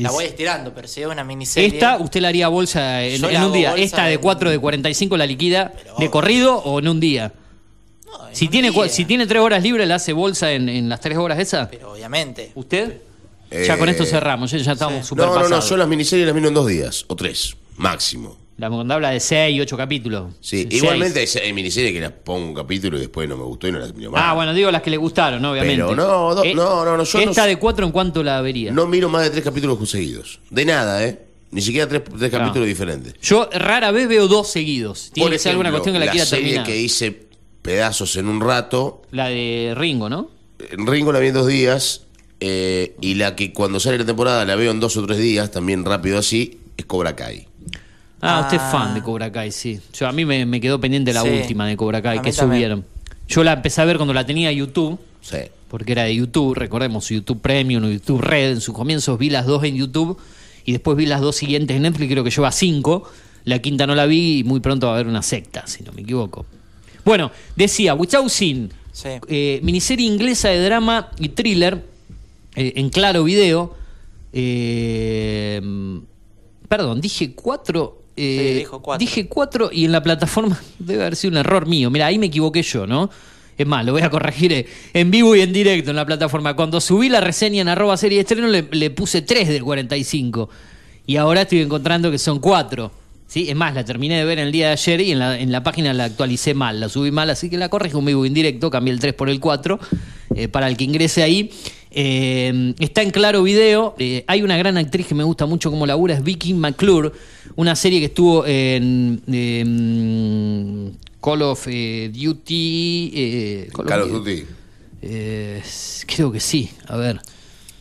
la 0.00 0.10
voy 0.10 0.24
estirando, 0.24 0.72
pero 0.74 0.88
si 0.88 1.02
es 1.02 1.06
una 1.06 1.24
miniserie. 1.24 1.68
esta 1.68 1.98
usted 1.98 2.20
la 2.20 2.28
haría 2.28 2.48
bolsa 2.48 3.02
en, 3.04 3.24
un 3.24 3.52
día. 3.52 3.74
Esta 3.76 4.06
de 4.06 4.14
en- 4.14 4.20
4 4.20 4.50
de 4.50 4.58
45 4.58 5.16
la 5.16 5.26
liquida 5.26 5.72
Pero 5.76 5.94
de 5.98 6.10
corrido 6.10 6.56
o 6.58 6.78
en 6.78 6.88
un 6.88 7.00
día. 7.00 7.32
No, 8.06 8.28
en 8.28 8.34
Si 8.36 8.46
un 8.46 8.50
tiene, 8.50 8.70
día. 8.70 8.88
si 8.88 9.04
tiene 9.04 9.26
3 9.26 9.40
horas 9.42 9.62
libres, 9.62 9.86
¿la 9.86 9.96
hace 9.96 10.12
bolsa 10.12 10.50
en, 10.52 10.68
en 10.68 10.88
las 10.88 11.00
3 11.00 11.18
horas 11.18 11.38
esas? 11.38 11.68
Pero 11.68 11.92
obviamente. 11.92 12.52
¿Usted? 12.54 13.02
ya 13.66 13.76
con 13.76 13.88
Eh, 13.88 13.92
esto 13.92 14.04
cerramos, 14.06 14.50
ya, 14.52 14.58
ya 14.58 14.72
estamos 14.72 15.02
sí. 15.02 15.08
súper 15.08 15.26
No, 15.26 15.32
no, 15.32 15.38
no, 15.38 15.42
pasados. 15.42 15.68
yo 15.68 15.76
las 15.76 15.88
miniseries 15.88 16.24
las 16.24 16.34
miro 16.34 16.48
en 16.48 16.54
dos 16.54 16.68
días, 16.68 17.04
o 17.08 17.16
tres, 17.16 17.56
máximo. 17.76 18.36
La 18.60 18.68
cuando 18.68 18.92
habla 18.92 19.10
de 19.10 19.20
6, 19.20 19.58
8 19.62 19.76
capítulos. 19.78 20.34
Sí, 20.40 20.62
Seis. 20.68 20.74
igualmente 20.82 21.24
hay, 21.42 21.52
miniseries 21.54 21.92
que 21.94 22.00
las 22.00 22.12
pongo 22.12 22.46
un 22.48 22.54
capítulo 22.54 22.98
y 22.98 23.00
después 23.00 23.26
no 23.26 23.38
me 23.38 23.44
gustó 23.44 23.68
y 23.68 23.72
no 23.72 23.78
las 23.78 23.94
miro 23.94 24.10
más. 24.10 24.20
Ah, 24.22 24.34
bueno, 24.34 24.52
digo 24.52 24.70
las 24.70 24.82
que 24.82 24.90
le 24.90 24.98
gustaron, 24.98 25.40
¿no? 25.40 25.52
obviamente. 25.52 25.76
Pero 25.82 25.96
no, 25.96 26.34
no, 26.34 26.44
Eh, 26.44 26.54
no, 26.54 26.84
no, 26.84 26.96
no, 26.98 27.04
yo 27.04 27.18
no 27.24 27.30
Esta 27.30 27.44
sé. 27.44 27.48
de 27.48 27.56
4 27.56 27.86
en 27.86 27.90
cuánto 27.92 28.22
la 28.22 28.40
vería. 28.42 28.70
No 28.70 28.86
miro 28.86 29.08
más 29.08 29.22
de 29.22 29.30
tres 29.30 29.44
capítulos 29.44 29.88
seguidos. 29.88 30.40
De 30.50 30.66
nada, 30.66 31.02
¿eh? 31.06 31.18
Ni 31.52 31.62
siquiera 31.62 31.88
tres, 31.88 32.02
tres 32.04 32.30
No. 32.32 32.38
capítulos 32.38 32.68
diferentes. 32.68 33.14
Yo 33.22 33.48
rara 33.50 33.92
vez 33.92 34.06
veo 34.08 34.28
dos 34.28 34.48
seguidos. 34.50 35.10
Tiene 35.14 35.24
Por 35.28 35.32
que 35.32 35.38
ser 35.38 35.50
alguna 35.52 35.70
cuestión 35.70 35.94
que 35.94 36.04
la, 36.04 36.10
quiera 36.10 36.26
serie 36.26 36.44
terminar. 36.44 36.66
que 36.66 36.76
hice 36.78 37.28
pedazos 37.62 38.14
en 38.16 38.28
un 38.28 38.40
rato, 38.42 39.02
La 39.10 39.28
de 39.28 39.72
Ringo, 39.74 40.10
¿no? 40.10 40.28
Ringo 40.58 41.12
la 41.12 41.18
vi 41.18 41.28
en 41.28 41.34
dos 41.34 41.46
días, 41.46 42.02
eh, 42.40 42.94
y 43.00 43.14
la 43.14 43.36
que 43.36 43.52
cuando 43.54 43.80
sale 43.80 43.96
la 43.98 44.04
temporada 44.04 44.44
la 44.44 44.54
veo 44.54 44.70
en 44.70 44.80
dos 44.80 44.96
o 44.98 45.06
tres 45.06 45.18
días, 45.18 45.50
también 45.50 45.84
rápido 45.86 46.18
así, 46.18 46.60
es 46.76 46.84
Cobra 46.84 47.16
Kai. 47.16 47.46
Ah, 48.20 48.40
usted 48.42 48.56
es 48.56 48.62
Ah. 48.62 48.70
fan 48.70 48.94
de 48.94 49.02
Cobra 49.02 49.30
Kai, 49.32 49.50
sí. 49.52 49.80
Yo, 49.94 50.06
a 50.06 50.12
mí 50.12 50.24
me, 50.24 50.44
me 50.46 50.60
quedó 50.60 50.80
pendiente 50.80 51.12
la 51.12 51.22
Sí. 51.22 51.28
última 51.28 51.66
de 51.66 51.76
Cobra 51.76 52.02
Kai 52.02 52.18
A 52.18 52.22
que 52.22 52.32
subieron. 52.32 52.84
Yo 53.28 53.44
la 53.44 53.54
empecé 53.54 53.80
a 53.80 53.84
ver 53.84 53.96
cuando 53.96 54.12
la 54.12 54.26
tenía 54.26 54.50
YouTube, 54.52 54.98
Sí. 55.22 55.38
porque 55.68 55.92
era 55.92 56.02
de 56.04 56.14
YouTube, 56.14 56.54
recordemos, 56.54 57.08
YouTube 57.08 57.40
Premium 57.40 57.84
YouTube 57.90 58.20
Red. 58.20 58.52
En 58.52 58.60
sus 58.60 58.74
comienzos 58.74 59.18
vi 59.18 59.30
las 59.30 59.46
dos 59.46 59.62
en 59.64 59.76
YouTube 59.76 60.18
y 60.64 60.72
después 60.72 60.96
vi 60.96 61.06
las 61.06 61.20
dos 61.20 61.36
siguientes 61.36 61.76
en 61.76 61.82
Netflix, 61.82 62.10
creo 62.10 62.24
que 62.24 62.30
lleva 62.30 62.52
cinco. 62.52 63.08
La 63.44 63.58
quinta 63.60 63.86
no 63.86 63.94
la 63.94 64.04
vi 64.06 64.40
y 64.40 64.44
muy 64.44 64.60
pronto 64.60 64.86
va 64.88 64.92
a 64.92 64.94
haber 64.96 65.06
una 65.06 65.22
secta, 65.22 65.66
si 65.66 65.82
no 65.82 65.92
me 65.92 66.02
equivoco. 66.02 66.44
Bueno, 67.04 67.30
decía, 67.56 67.94
Without 67.94 68.28
Sin, 68.28 68.70
Sí. 68.92 69.08
eh, 69.28 69.60
miniserie 69.62 70.06
inglesa 70.06 70.48
de 70.50 70.62
drama 70.62 71.08
y 71.18 71.30
thriller 71.30 71.82
eh, 72.56 72.72
en 72.76 72.90
claro 72.90 73.24
video. 73.24 73.74
Eh, 74.32 75.60
perdón, 76.68 77.00
dije 77.00 77.32
cuatro. 77.34 77.99
Eh, 78.20 78.48
Sí, 78.48 78.58
dijo 78.58 78.82
cuatro. 78.82 78.98
Dije 78.98 79.26
cuatro 79.26 79.70
y 79.72 79.84
en 79.84 79.92
la 79.92 80.02
plataforma 80.02 80.60
debe 80.78 81.02
haber 81.02 81.16
sido 81.16 81.32
un 81.32 81.38
error 81.38 81.66
mío. 81.66 81.90
Mira, 81.90 82.06
ahí 82.06 82.18
me 82.18 82.26
equivoqué 82.26 82.62
yo, 82.62 82.86
¿no? 82.86 83.10
Es 83.56 83.66
más, 83.66 83.84
lo 83.84 83.92
voy 83.92 84.02
a 84.02 84.10
corregir 84.10 84.52
eh, 84.52 84.66
en 84.94 85.10
vivo 85.10 85.36
y 85.36 85.40
en 85.40 85.52
directo 85.52 85.90
en 85.90 85.96
la 85.96 86.06
plataforma. 86.06 86.54
Cuando 86.54 86.80
subí 86.80 87.08
la 87.08 87.20
reseña 87.20 87.60
en 87.60 87.68
arroba 87.68 87.96
serie 87.96 88.16
de 88.16 88.22
estreno 88.22 88.48
le, 88.48 88.66
le 88.70 88.90
puse 88.90 89.22
3 89.22 89.48
del 89.48 89.62
45. 89.62 90.48
Y 91.06 91.16
ahora 91.16 91.42
estoy 91.42 91.60
encontrando 91.60 92.10
que 92.10 92.18
son 92.18 92.38
4. 92.38 92.90
¿Sí? 93.30 93.48
Es 93.48 93.54
más, 93.54 93.74
la 93.74 93.84
terminé 93.84 94.18
de 94.18 94.24
ver 94.24 94.40
el 94.40 94.50
día 94.50 94.66
de 94.66 94.72
ayer 94.72 95.00
y 95.02 95.12
en 95.12 95.20
la, 95.20 95.38
en 95.38 95.52
la 95.52 95.62
página 95.62 95.94
la 95.94 96.06
actualicé 96.06 96.52
mal, 96.52 96.80
la 96.80 96.88
subí 96.88 97.12
mal, 97.12 97.30
así 97.30 97.48
que 97.48 97.58
la 97.58 97.68
corrijo 97.68 98.00
en 98.00 98.06
vivo 98.06 98.24
y 98.24 98.28
en 98.28 98.34
directo, 98.34 98.70
cambié 98.70 98.92
el 98.92 98.98
3 98.98 99.14
por 99.14 99.30
el 99.30 99.38
4 99.38 99.78
eh, 100.34 100.48
para 100.48 100.66
el 100.66 100.76
que 100.76 100.82
ingrese 100.82 101.22
ahí. 101.22 101.52
Eh, 101.92 102.74
está 102.78 103.02
en 103.02 103.10
claro 103.10 103.42
video. 103.42 103.94
eh, 103.98 104.24
hay 104.26 104.42
una 104.42 104.56
gran 104.56 104.76
actriz 104.78 105.06
que 105.06 105.14
me 105.14 105.24
gusta 105.24 105.46
mucho 105.46 105.70
como 105.70 105.86
labura, 105.86 106.14
es 106.14 106.22
Vicky 106.22 106.54
McClure, 106.54 107.10
una 107.56 107.74
serie 107.74 107.98
que 107.98 108.06
estuvo 108.06 108.46
en 108.46 109.20
em, 109.26 110.92
Call 111.20 111.42
of 111.42 111.66
eh, 111.68 112.10
Duty. 112.14 113.10
eh, 113.14 113.68
Call 113.72 114.02
of 114.02 114.10
Duty. 114.12 114.44
eh, 115.02 115.62
creo 116.06 116.30
que 116.32 116.40
sí, 116.40 116.70
a 116.86 116.96
ver. 116.96 117.20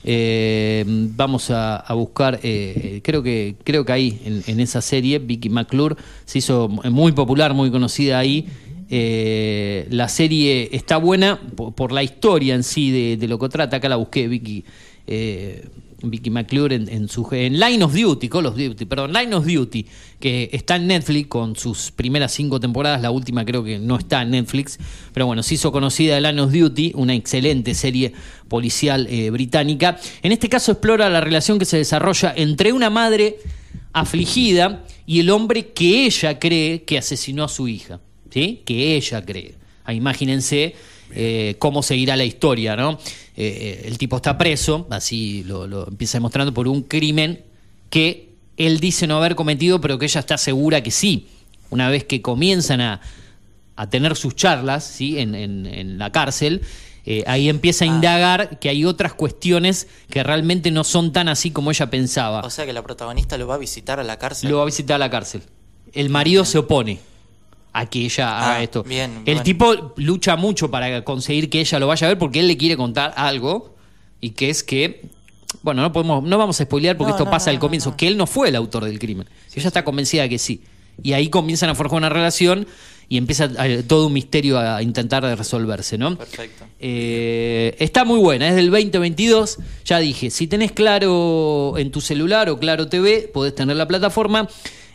Eh, 0.03 0.85
vamos 0.87 1.51
a, 1.51 1.75
a 1.75 1.93
buscar, 1.93 2.39
eh, 2.41 3.01
creo 3.03 3.21
que 3.21 3.55
creo 3.65 3.83
que 3.85 3.91
ahí, 3.91 4.21
en, 4.23 4.43
en 4.47 4.59
esa 4.61 4.81
serie, 4.81 5.19
Vicky 5.19 5.49
McClure 5.49 5.95
se 6.25 6.39
hizo 6.39 6.67
muy 6.69 7.11
popular, 7.11 7.53
muy 7.53 7.69
conocida 7.69 8.17
ahí. 8.17 8.47
Eh, 8.89 9.87
la 9.91 10.09
serie 10.09 10.69
está 10.71 10.97
buena 10.97 11.39
por, 11.39 11.91
la 11.91 12.03
historia 12.03 12.55
en 12.55 12.63
sí 12.63 13.15
de, 13.15 13.27
lo 13.27 13.37
que 13.39 13.49
trata. 13.49 13.77
Acá 13.77 13.89
la 13.89 13.97
busqué, 13.97 14.27
Vicky. 14.27 14.63
eh, 15.07 15.65
Vicky 16.01 16.29
McClure 16.29 16.75
en, 16.75 16.89
en 16.89 17.09
su 17.09 17.27
en 17.31 17.59
Line 17.59 17.83
of 17.83 17.93
Duty, 17.93 18.29
Call 18.29 18.45
of 18.45 18.55
Duty, 18.55 18.85
perdón, 18.85 19.13
Line 19.13 19.33
of 19.35 19.45
Duty, 19.45 19.85
que 20.19 20.49
está 20.53 20.75
en 20.75 20.87
Netflix 20.87 21.27
con 21.27 21.55
sus 21.55 21.91
primeras 21.91 22.31
cinco 22.31 22.59
temporadas, 22.59 23.01
la 23.01 23.11
última 23.11 23.45
creo 23.45 23.63
que 23.63 23.79
no 23.79 23.97
está 23.97 24.21
en 24.21 24.31
Netflix, 24.31 24.79
pero 25.13 25.25
bueno, 25.25 25.43
se 25.43 25.55
hizo 25.55 25.71
conocida 25.71 26.19
Line 26.19 26.41
of 26.41 26.51
Duty, 26.51 26.93
una 26.95 27.13
excelente 27.13 27.73
serie 27.73 28.13
policial 28.47 29.07
eh, 29.09 29.29
británica. 29.29 29.99
En 30.21 30.31
este 30.31 30.49
caso 30.49 30.71
explora 30.71 31.09
la 31.09 31.21
relación 31.21 31.59
que 31.59 31.65
se 31.65 31.77
desarrolla 31.77 32.33
entre 32.35 32.71
una 32.73 32.89
madre 32.89 33.37
afligida 33.91 34.85
y 35.05 35.19
el 35.19 35.29
hombre 35.29 35.69
que 35.69 36.05
ella 36.05 36.39
cree 36.39 36.83
que 36.83 36.97
asesinó 36.97 37.43
a 37.43 37.49
su 37.49 37.67
hija, 37.67 37.99
¿sí? 38.31 38.61
Que 38.65 38.95
ella 38.95 39.23
cree. 39.25 39.55
Ah, 39.85 39.93
imagínense 39.93 40.75
eh, 41.11 41.55
cómo 41.59 41.81
seguirá 41.83 42.15
la 42.15 42.25
historia, 42.25 42.75
¿no? 42.75 42.99
Eh, 43.35 43.83
el 43.85 43.97
tipo 43.97 44.17
está 44.17 44.37
preso, 44.37 44.85
así 44.91 45.43
lo, 45.45 45.65
lo 45.67 45.87
empieza 45.87 46.17
demostrando, 46.17 46.53
por 46.53 46.67
un 46.67 46.83
crimen 46.83 47.41
que 47.89 48.29
él 48.57 48.79
dice 48.79 49.07
no 49.07 49.17
haber 49.17 49.35
cometido, 49.35 49.79
pero 49.81 49.97
que 49.97 50.05
ella 50.05 50.19
está 50.19 50.37
segura 50.37 50.83
que 50.83 50.91
sí. 50.91 51.27
Una 51.71 51.89
vez 51.89 52.03
que 52.03 52.21
comienzan 52.21 52.81
a, 52.81 53.01
a 53.75 53.89
tener 53.89 54.15
sus 54.15 54.35
charlas 54.35 54.83
¿sí? 54.83 55.17
en, 55.19 55.33
en- 55.35 55.65
en 55.65 55.97
la 55.97 56.11
cárcel, 56.11 56.61
eh, 57.05 57.23
ahí 57.25 57.47
empieza 57.49 57.85
a 57.85 57.87
Ah. 57.87 57.95
indagar 57.95 58.59
que 58.59 58.69
hay 58.69 58.83
otras 58.85 59.13
cuestiones 59.13 59.87
que 60.09 60.21
realmente 60.21 60.69
no 60.69 60.83
son 60.83 61.13
tan 61.13 61.29
así 61.29 61.49
como 61.51 61.71
ella 61.71 61.89
pensaba. 61.89 62.41
O 62.41 62.49
sea 62.49 62.65
que 62.65 62.73
la 62.73 62.83
protagonista 62.83 63.37
lo 63.37 63.47
va 63.47 63.55
a 63.55 63.57
visitar 63.57 63.99
a 63.99 64.03
la 64.03 64.19
cárcel. 64.19 64.49
Lo 64.51 64.57
va 64.57 64.63
a 64.63 64.65
visitar 64.65 64.95
a 64.95 64.99
la 64.99 65.09
cárcel. 65.09 65.41
El 65.93 66.09
marido 66.09 66.43
se 66.45 66.57
opone 66.59 66.99
a 67.73 67.85
que 67.85 68.05
ella 68.05 68.37
haga 68.39 68.55
Ah, 68.57 68.63
esto. 68.63 68.83
bien, 68.83 69.11
el 69.25 69.35
bueno. 69.35 69.43
tipo 69.43 69.93
lucha 69.97 70.35
mucho 70.35 70.71
para 70.71 71.03
conseguir 71.03 71.49
que 71.49 71.59
ella 71.61 71.79
lo 71.79 71.87
vaya 71.87 72.07
a 72.07 72.09
ver 72.09 72.17
porque 72.17 72.39
él 72.39 72.47
le 72.47 72.57
quiere 72.57 72.75
contar 72.77 73.13
algo 73.15 73.75
y 74.21 74.31
que 74.31 74.49
es 74.49 74.63
que 74.63 75.01
bueno, 75.63 75.81
no 75.81 75.91
podemos 75.91 76.23
no 76.23 76.37
vamos 76.37 76.59
a 76.61 76.63
spoilear 76.63 76.95
porque 76.97 77.09
No, 77.11 77.15
esto 77.17 77.25
no, 77.25 77.31
pasa 77.31 77.49
no, 77.51 77.55
al 77.55 77.59
comienzo, 77.59 77.95
que 77.97 78.07
él 78.07 78.17
no 78.17 78.27
fue 78.27 78.49
el 78.49 78.55
autor 78.55 78.85
del 78.85 78.99
crimen. 78.99 79.27
ella 79.55 79.67
está 79.67 79.83
convencida 79.83 80.23
de 80.23 80.29
que 80.29 80.39
sí. 80.39 80.61
Y 81.01 81.13
ahí 81.13 81.29
comienzan 81.29 81.69
a 81.69 81.75
forjar 81.75 81.97
una 81.97 82.09
relación 82.09 82.67
y 83.07 83.17
empieza 83.17 83.49
eh, 83.65 83.81
todo 83.83 84.07
un 84.07 84.13
misterio 84.13 84.59
a 84.59 84.83
intentar 84.83 85.23
resolverse, 85.23 85.97
¿no? 85.97 86.15
Perfecto. 86.17 86.65
Eh, 86.79 87.75
está 87.79 88.03
muy 88.05 88.19
buena, 88.19 88.49
es 88.49 88.55
del 88.55 88.69
2022. 88.69 89.57
Ya 89.85 89.97
dije, 89.99 90.29
si 90.29 90.45
tenés 90.45 90.71
Claro 90.73 91.73
en 91.77 91.89
tu 91.91 92.01
celular 92.01 92.49
o 92.49 92.59
Claro 92.59 92.87
TV, 92.87 93.29
podés 93.33 93.55
tener 93.55 93.77
la 93.77 93.87
plataforma 93.87 94.47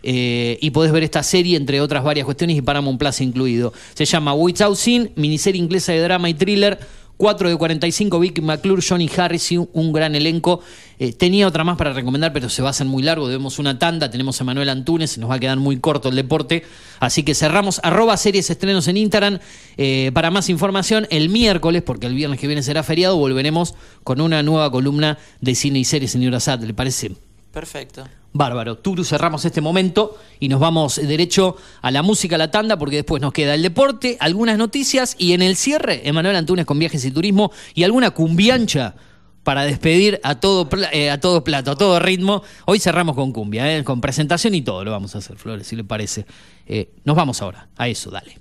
eh, 0.07 0.59
y 0.61 0.71
podés 0.71 0.93
ver 0.93 1.03
esta 1.03 1.23
serie, 1.23 1.57
entre 1.57 1.81
otras 1.81 2.05
varias 2.05 2.27
cuestiones, 2.27 2.57
y 2.57 2.63
Paramount 2.63 2.99
Plus 2.99 3.21
incluido. 3.23 3.73
Se 3.95 4.05
llama 4.05 4.35
Without 4.35 4.77
Sin, 4.77 5.11
miniserie 5.17 5.61
inglesa 5.61 5.93
de 5.93 6.01
drama 6.01 6.29
y 6.29 6.35
thriller. 6.35 6.79
4 7.17 7.49
de 7.49 7.57
45, 7.57 8.19
Vicky 8.19 8.41
McClure, 8.41 8.83
Johnny 8.87 9.09
Harris 9.17 9.53
y 9.53 9.57
un, 9.57 9.93
gran 9.93 10.15
elenco. 10.15 10.61
Eh, 10.99 11.13
tenía 11.13 11.47
otra 11.47 11.63
más 11.63 11.77
para 11.77 11.93
recomendar, 11.93 12.33
pero 12.33 12.49
se 12.49 12.61
va 12.61 12.69
a 12.69 12.71
hacer 12.71 12.87
muy 12.87 13.03
largo. 13.03 13.29
Debemos 13.29 13.59
una 13.59 13.79
tanda. 13.79 14.11
Tenemos 14.11 14.41
a 14.41 14.45
Manuel 14.45 14.69
Antunes, 14.69 15.17
nos 15.19 15.31
va 15.31 15.37
a 15.37 15.39
quedar 15.39 15.59
muy 15.59 15.79
corto 15.79 16.09
el 16.09 16.17
deporte. 16.17 16.65
Así 16.99 17.23
que 17.23 17.35
cerramos 17.35 17.81
arroba 17.85 18.17
series 18.17 18.51
estrenos 18.51 18.89
en 18.89 18.97
Instagram. 18.97 19.39
Eh, 19.77 20.11
para 20.13 20.31
más 20.31 20.49
información, 20.49 21.07
el 21.11 21.29
miércoles, 21.29 21.83
porque 21.83 22.09
el 22.09 22.15
viernes 22.15 22.41
que 22.41 22.49
viene 22.49 22.63
será 22.63 22.83
feriado, 22.83 23.17
volveremos 23.17 23.75
con 24.03 24.21
una 24.21 24.43
nueva 24.43 24.71
columna 24.73 25.19
de 25.41 25.55
cine 25.55 25.79
y 25.79 25.85
series, 25.85 26.11
señora 26.11 26.41
Sad. 26.41 26.65
¿Le 26.65 26.75
parece? 26.75 27.13
Perfecto. 27.55 28.05
Bárbaro. 28.33 28.79
Turu, 28.79 29.05
cerramos 29.05 29.45
este 29.45 29.61
momento 29.61 30.19
y 30.41 30.49
nos 30.49 30.59
vamos 30.59 30.97
derecho 30.97 31.57
a 31.81 31.93
la 31.93 32.03
música, 32.03 32.35
a 32.35 32.39
la 32.39 32.51
tanda, 32.51 32.77
porque 32.77 32.97
después 32.97 33.23
nos 33.23 33.33
queda 33.33 33.55
el 33.55 33.63
deporte, 33.63 34.17
algunas 34.19 34.59
noticias 34.59 35.15
y 35.19 35.35
en 35.35 35.41
el 35.41 35.55
cierre, 35.55 36.07
Emanuel 36.07 36.35
Antunes 36.35 36.67
con 36.67 36.81
viajes 36.81 37.05
y 37.05 37.13
turismo 37.13 37.53
y 37.75 37.85
alguna 37.85 38.11
cumbiancha 38.11 38.97
para 39.45 39.63
despedir 39.63 40.21
a 40.25 40.41
todo, 40.41 40.69
eh, 40.91 41.11
a 41.11 41.21
todo 41.21 41.45
plato, 41.45 41.71
a 41.71 41.77
todo 41.77 42.01
ritmo. 42.01 42.43
Hoy 42.65 42.81
cerramos 42.81 43.15
con 43.15 43.33
cumbia, 43.33 43.77
eh, 43.77 43.85
con 43.85 44.01
presentación 44.01 44.55
y 44.57 44.63
todo 44.63 44.83
lo 44.85 44.91
vamos 44.91 45.15
a 45.15 45.19
hacer, 45.19 45.37
Flores, 45.37 45.69
si 45.69 45.77
le 45.77 45.85
parece. 45.85 46.27
Eh, 46.67 46.91
nos 47.05 47.15
vamos 47.15 47.41
ahora, 47.41 47.69
a 47.77 47.87
eso, 47.87 48.11
dale. 48.11 48.41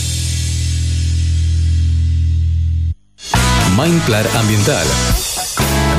Mindclar 3.75 4.25
Ambiental. 4.35 5.30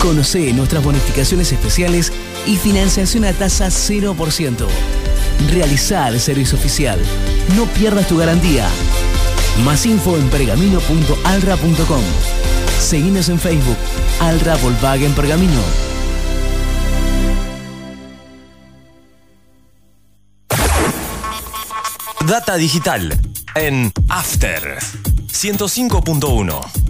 Conoce 0.00 0.52
nuestras 0.54 0.82
bonificaciones 0.82 1.52
especiales 1.52 2.12
y 2.46 2.56
financiación 2.56 3.24
a 3.24 3.32
tasa 3.34 3.66
0%. 3.66 4.66
Realiza 5.50 6.08
el 6.08 6.20
servicio 6.20 6.58
oficial. 6.58 6.98
No 7.54 7.66
pierdas 7.66 8.08
tu 8.08 8.16
garantía. 8.16 8.68
Más 9.64 9.84
info 9.84 10.16
en 10.16 10.28
pergamino.alra.com. 10.30 12.02
Seguinos 12.80 13.28
en 13.28 13.38
Facebook. 13.38 13.76
Alra 14.20 14.56
Volkswagen 14.56 15.12
Pergamino. 15.12 15.60
Data 22.26 22.56
digital 22.56 23.20
en 23.54 23.92
After 24.08 24.78
105.1. 25.32 26.89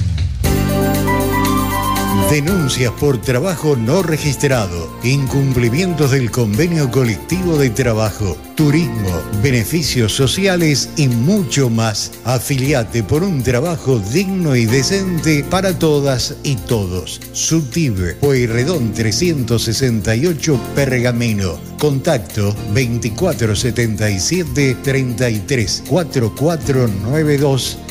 Denuncias 2.31 2.93
por 2.93 3.19
trabajo 3.19 3.75
no 3.75 4.01
registrado, 4.03 4.89
incumplimientos 5.03 6.11
del 6.11 6.31
convenio 6.31 6.89
colectivo 6.89 7.57
de 7.57 7.69
trabajo, 7.69 8.37
turismo, 8.55 9.21
beneficios 9.43 10.13
sociales 10.13 10.91
y 10.95 11.09
mucho 11.09 11.69
más. 11.69 12.13
Afiliate 12.23 13.03
por 13.03 13.23
un 13.23 13.43
trabajo 13.43 13.99
digno 13.99 14.55
y 14.55 14.65
decente 14.65 15.43
para 15.43 15.77
todas 15.77 16.37
y 16.43 16.55
todos. 16.55 17.19
Subtive, 17.33 18.13
Pueyrredón 18.13 18.93
368 18.93 20.57
Pergamino. 20.73 21.59
Contacto 21.77 22.55
2477 22.73 24.77
33 24.81 25.83
4492 25.85 27.90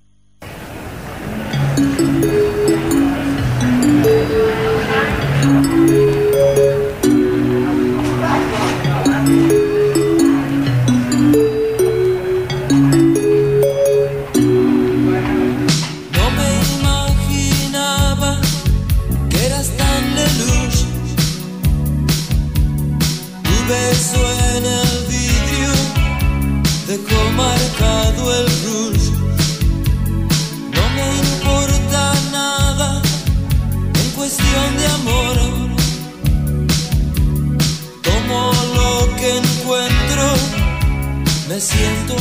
Algo 41.51 42.15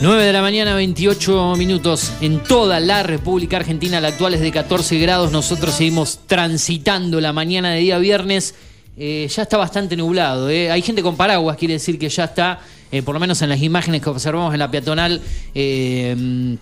9 0.00 0.24
de 0.24 0.32
la 0.32 0.40
mañana, 0.40 0.74
28 0.76 1.56
minutos. 1.56 2.12
En 2.20 2.40
toda 2.44 2.78
la 2.78 3.02
República 3.02 3.56
Argentina, 3.56 4.00
la 4.00 4.08
actual 4.08 4.34
es 4.34 4.40
de 4.40 4.52
14 4.52 4.98
grados. 5.00 5.32
Nosotros 5.32 5.74
seguimos 5.74 6.20
transitando 6.28 7.20
la 7.20 7.32
mañana 7.32 7.72
de 7.72 7.80
día 7.80 7.98
viernes. 7.98 8.54
Eh, 8.96 9.28
ya 9.34 9.42
está 9.42 9.56
bastante 9.56 9.96
nublado. 9.96 10.48
eh. 10.48 10.70
Hay 10.70 10.82
gente 10.82 11.02
con 11.02 11.16
paraguas, 11.16 11.56
quiere 11.56 11.74
decir 11.74 11.98
que 11.98 12.08
ya 12.08 12.24
está, 12.24 12.60
eh, 12.92 13.02
por 13.02 13.14
lo 13.14 13.20
menos 13.20 13.42
en 13.42 13.48
las 13.48 13.60
imágenes 13.60 14.00
que 14.00 14.10
observamos 14.10 14.52
en 14.52 14.60
la 14.60 14.70
peatonal. 14.70 15.20
eh, 15.54 16.56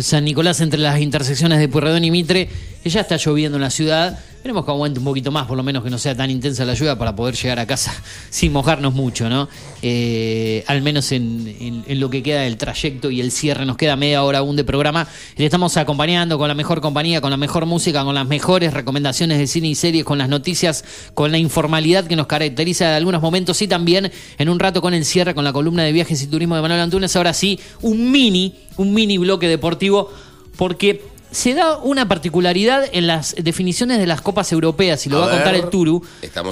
San 0.00 0.24
Nicolás 0.24 0.60
entre 0.60 0.78
las 0.78 1.00
intersecciones 1.00 1.58
de 1.58 1.66
Pueyrredón 1.68 2.04
y 2.04 2.10
Mitre, 2.10 2.48
ya 2.84 3.00
está 3.00 3.16
lloviendo 3.16 3.56
en 3.56 3.62
la 3.62 3.70
ciudad. 3.70 4.18
Esperemos 4.38 4.64
que 4.64 4.70
aguante 4.70 5.00
un 5.00 5.04
poquito 5.04 5.32
más, 5.32 5.48
por 5.48 5.56
lo 5.56 5.64
menos 5.64 5.82
que 5.82 5.90
no 5.90 5.98
sea 5.98 6.14
tan 6.14 6.30
intensa 6.30 6.64
la 6.64 6.74
lluvia 6.74 6.96
para 6.96 7.16
poder 7.16 7.34
llegar 7.34 7.58
a 7.58 7.66
casa 7.66 7.92
sin 8.30 8.52
mojarnos 8.52 8.94
mucho, 8.94 9.28
¿no? 9.28 9.48
Eh, 9.82 10.62
al 10.68 10.80
menos 10.80 11.10
en, 11.10 11.84
lo 11.88 12.08
que 12.08 12.22
queda 12.22 12.42
del 12.42 12.56
trayecto 12.56 13.10
y 13.10 13.20
el 13.20 13.32
cierre, 13.32 13.66
nos 13.66 13.76
queda 13.76 13.96
media 13.96 14.22
hora 14.22 14.38
aún 14.38 14.54
de 14.54 14.62
programa. 14.62 15.08
Le 15.36 15.44
estamos 15.44 15.76
acompañando 15.76 16.38
con 16.38 16.46
la 16.46 16.54
mejor 16.54 16.80
compañía, 16.80 17.20
con 17.20 17.32
la 17.32 17.36
mejor 17.36 17.66
música, 17.66 18.04
con 18.04 18.14
las 18.14 18.28
mejores 18.28 18.72
recomendaciones 18.72 19.38
de 19.38 19.48
cine 19.48 19.66
y 19.70 19.74
series, 19.74 20.04
con 20.04 20.18
las 20.18 20.28
noticias, 20.28 20.84
con 21.14 21.32
la 21.32 21.38
informalidad 21.38 22.06
que 22.06 22.14
nos 22.14 22.28
caracteriza 22.28 22.90
de 22.90 22.94
algunos 22.94 23.20
momentos 23.20 23.60
y 23.60 23.66
también 23.66 24.12
en 24.38 24.48
un 24.48 24.60
rato 24.60 24.80
con 24.80 24.94
el 24.94 25.04
cierre, 25.04 25.34
con 25.34 25.42
la 25.42 25.52
columna 25.52 25.82
de 25.82 25.90
viajes 25.90 26.22
y 26.22 26.28
turismo 26.28 26.54
de 26.54 26.62
Manuel 26.62 26.80
Antunes. 26.80 27.16
Ahora 27.16 27.34
sí, 27.34 27.58
un 27.82 28.12
mini, 28.12 28.54
un 28.76 28.94
mini 28.94 29.18
bloque 29.18 29.48
deportivo, 29.48 30.12
porque 30.56 31.17
se 31.30 31.54
da 31.54 31.78
una 31.78 32.08
particularidad 32.08 32.84
en 32.92 33.06
las 33.06 33.34
definiciones 33.38 33.98
de 33.98 34.06
las 34.06 34.20
copas 34.20 34.52
europeas, 34.52 35.06
y 35.06 35.10
lo 35.10 35.18
A 35.18 35.26
va 35.26 35.32
a 35.32 35.34
contar 35.34 35.54
el 35.54 35.68
Turu, 35.68 36.02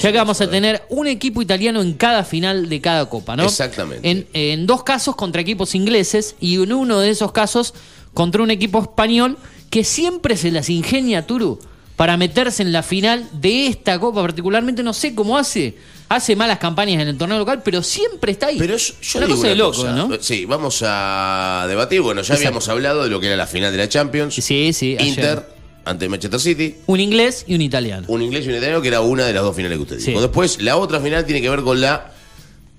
ya 0.00 0.12
que 0.12 0.18
vamos 0.18 0.40
a 0.40 0.50
tener 0.50 0.82
un 0.88 1.06
equipo 1.06 1.42
italiano 1.42 1.80
en 1.80 1.94
cada 1.94 2.24
final 2.24 2.68
de 2.68 2.80
cada 2.80 3.06
copa, 3.06 3.36
¿no? 3.36 3.44
Exactamente. 3.44 4.08
En, 4.08 4.26
en 4.32 4.66
dos 4.66 4.82
casos 4.82 5.16
contra 5.16 5.40
equipos 5.40 5.74
ingleses 5.74 6.36
y 6.40 6.62
en 6.62 6.72
uno 6.72 7.00
de 7.00 7.10
esos 7.10 7.32
casos 7.32 7.74
contra 8.14 8.42
un 8.42 8.50
equipo 8.50 8.80
español 8.80 9.38
que 9.70 9.84
siempre 9.84 10.36
se 10.36 10.50
las 10.50 10.70
ingenia 10.70 11.26
Turu 11.26 11.58
para 11.96 12.16
meterse 12.16 12.62
en 12.62 12.72
la 12.72 12.82
final 12.82 13.26
de 13.32 13.66
esta 13.68 13.98
copa 13.98 14.20
particularmente 14.22 14.82
no 14.82 14.92
sé 14.92 15.14
cómo 15.14 15.38
hace 15.38 15.74
hace 16.08 16.36
malas 16.36 16.58
campañas 16.58 17.00
en 17.02 17.08
el 17.08 17.16
torneo 17.18 17.38
local 17.38 17.62
pero 17.64 17.82
siempre 17.82 18.32
está 18.32 18.46
ahí 18.48 18.58
Pero 18.58 18.76
yo, 18.76 18.94
yo 19.02 19.18
una 19.18 19.26
digo 19.26 19.36
cosa 19.38 19.48
de 19.48 19.54
loco 19.56 19.76
cosa. 19.78 19.92
¿no? 19.92 20.10
Sí, 20.20 20.44
vamos 20.44 20.82
a 20.86 21.64
debatir. 21.68 22.00
Bueno, 22.02 22.20
ya 22.20 22.34
Exacto. 22.34 22.48
habíamos 22.48 22.68
hablado 22.68 23.02
de 23.04 23.10
lo 23.10 23.18
que 23.18 23.26
era 23.26 23.36
la 23.36 23.46
final 23.46 23.72
de 23.72 23.78
la 23.78 23.88
Champions. 23.88 24.34
Sí, 24.34 24.72
sí, 24.72 24.94
ayer. 24.98 25.08
Inter 25.08 25.48
ante 25.84 26.08
Manchester 26.08 26.38
City. 26.40 26.74
un 26.86 27.00
inglés 27.00 27.44
y 27.46 27.54
un 27.54 27.60
italiano 27.62 28.04
Un 28.08 28.20
inglés 28.22 28.44
y 28.44 28.48
un 28.50 28.56
italiano 28.56 28.82
que 28.82 28.88
era 28.88 29.00
una 29.00 29.24
de 29.24 29.32
las 29.32 29.42
dos 29.42 29.54
finales 29.56 29.78
que 29.78 29.82
usted 29.82 29.98
Sí. 30.00 30.06
dijo. 30.10 30.20
Después, 30.20 30.60
la 30.60 30.76
otra 30.76 31.00
final 31.00 31.24
tiene 31.24 31.40
que 31.40 31.48
ver 31.50 31.62
con 31.62 31.80
la 31.80 32.12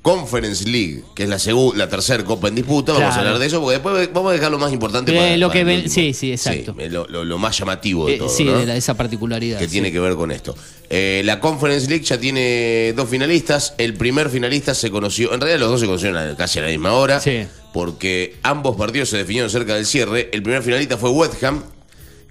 Conference 0.07 0.63
League, 0.69 1.03
que 1.13 1.23
es 1.23 1.29
la 1.29 1.37
segunda, 1.37 1.77
la 1.79 1.89
tercera 1.89 2.23
copa 2.23 2.47
en 2.47 2.55
disputa. 2.55 2.93
Vamos 2.93 3.13
a 3.13 3.19
hablar 3.19 3.39
de 3.39 3.45
eso 3.45 3.59
porque 3.59 3.73
después 3.73 4.09
vamos 4.13 4.29
a 4.29 4.33
dejar 4.35 4.49
lo 4.51 4.57
más 4.57 4.71
importante 4.71 5.11
Eh, 5.11 5.17
para, 5.17 5.35
lo 5.37 5.47
para 5.49 5.53
que 5.53 5.59
el 5.59 5.81
ven- 5.81 5.89
sí, 5.89 6.13
sí, 6.13 6.31
exacto. 6.31 6.73
Sí, 6.79 6.87
lo, 6.89 7.05
lo- 7.09 7.25
lo 7.25 7.37
más 7.37 7.57
llamativo 7.59 8.07
de 8.07 8.13
Eh, 8.15 8.17
todo. 8.17 8.29
sí 8.29 8.45
¿no? 8.45 8.57
de 8.57 8.65
la- 8.65 8.77
esa 8.77 8.93
particularidad 8.93 9.59
que 9.59 9.65
sí. 9.65 9.71
tiene 9.71 9.91
que 9.91 9.99
ver 9.99 10.15
con 10.15 10.31
esto. 10.31 10.55
Eh, 10.89 11.23
la 11.25 11.41
Conference 11.41 11.89
League 11.89 12.05
ya 12.05 12.17
tiene 12.17 12.93
dos 12.95 13.09
finalistas. 13.09 13.73
El 13.77 13.95
primer 13.95 14.29
finalista 14.29 14.73
se 14.73 14.89
conoció, 14.89 15.33
en 15.33 15.41
realidad 15.41 15.59
los 15.59 15.71
dos 15.71 15.81
se 15.81 15.85
conocieron 15.87 16.35
casi 16.37 16.59
a 16.59 16.61
la 16.61 16.69
misma 16.69 16.93
hora, 16.93 17.19
Sí. 17.19 17.45
porque 17.73 18.37
ambos 18.43 18.77
partidos 18.77 19.09
se 19.09 19.17
definieron 19.17 19.49
cerca 19.51 19.75
del 19.75 19.85
cierre. 19.85 20.29
El 20.31 20.41
primer 20.41 20.63
finalista 20.63 20.95
fue 20.97 21.09
West 21.09 21.43
Ham, 21.43 21.63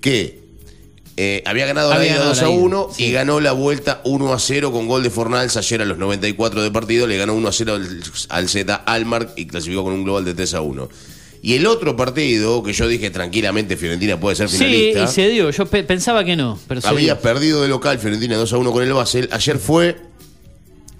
que 0.01 0.46
eh, 1.17 1.43
había 1.47 1.67
ganado 1.67 1.89
la 1.91 1.97
Había 1.97 2.09
ida 2.11 2.15
ganado 2.19 2.35
2 2.35 2.41
la 2.43 2.47
a 2.47 2.51
ida, 2.51 2.59
1 2.61 2.89
sí. 2.95 3.05
y 3.05 3.13
ganó 3.13 3.41
la 3.41 3.53
vuelta 3.53 4.01
1 4.05 4.33
a 4.35 4.39
0 4.39 4.73
con 4.73 4.87
gol 4.87 5.03
de 5.03 5.11
Fornals 5.11 5.57
ayer 5.57 5.81
a 5.81 5.85
los 5.87 5.99
94 5.99 6.63
de 6.63 6.71
partido. 6.71 7.07
Le 7.07 7.17
ganó 7.17 7.35
1 7.35 7.49
a 7.49 7.53
0 7.53 7.75
al, 7.75 8.03
al 8.29 8.49
Z 8.49 8.75
Almark 8.75 9.31
y 9.37 9.47
clasificó 9.47 9.85
con 9.85 9.95
un 9.95 10.05
global 10.05 10.25
de 10.25 10.35
3 10.35 10.55
a 10.55 10.61
1. 10.61 10.89
Y 11.43 11.55
el 11.55 11.67
otro 11.67 11.97
partido, 11.97 12.63
que 12.63 12.73
yo 12.73 12.89
dije 12.89 13.11
tranquilamente 13.11 13.77
Fiorentina 13.77 14.19
puede 14.19 14.37
ser 14.37 14.49
sí 14.49 14.57
finalista. 14.59 15.05
y 15.05 15.09
se 15.09 15.29
dio 15.29 15.51
yo 15.51 15.67
pe- 15.67 15.85
pensaba 15.85 16.25
que 16.25 16.35
no 16.35 16.59
pero 16.67 16.81
Había 16.85 17.15
dio. 17.15 17.23
perdido 17.23 17.63
de 17.63 17.69
local 17.69 17.99
Fiorentina 17.99 18.37
2 18.37 18.53
a 18.53 18.59
1 18.59 18.73
con 18.73 18.83
el 18.83 18.93
Basel. 18.93 19.29
Ayer 19.33 19.59
fue 19.59 19.97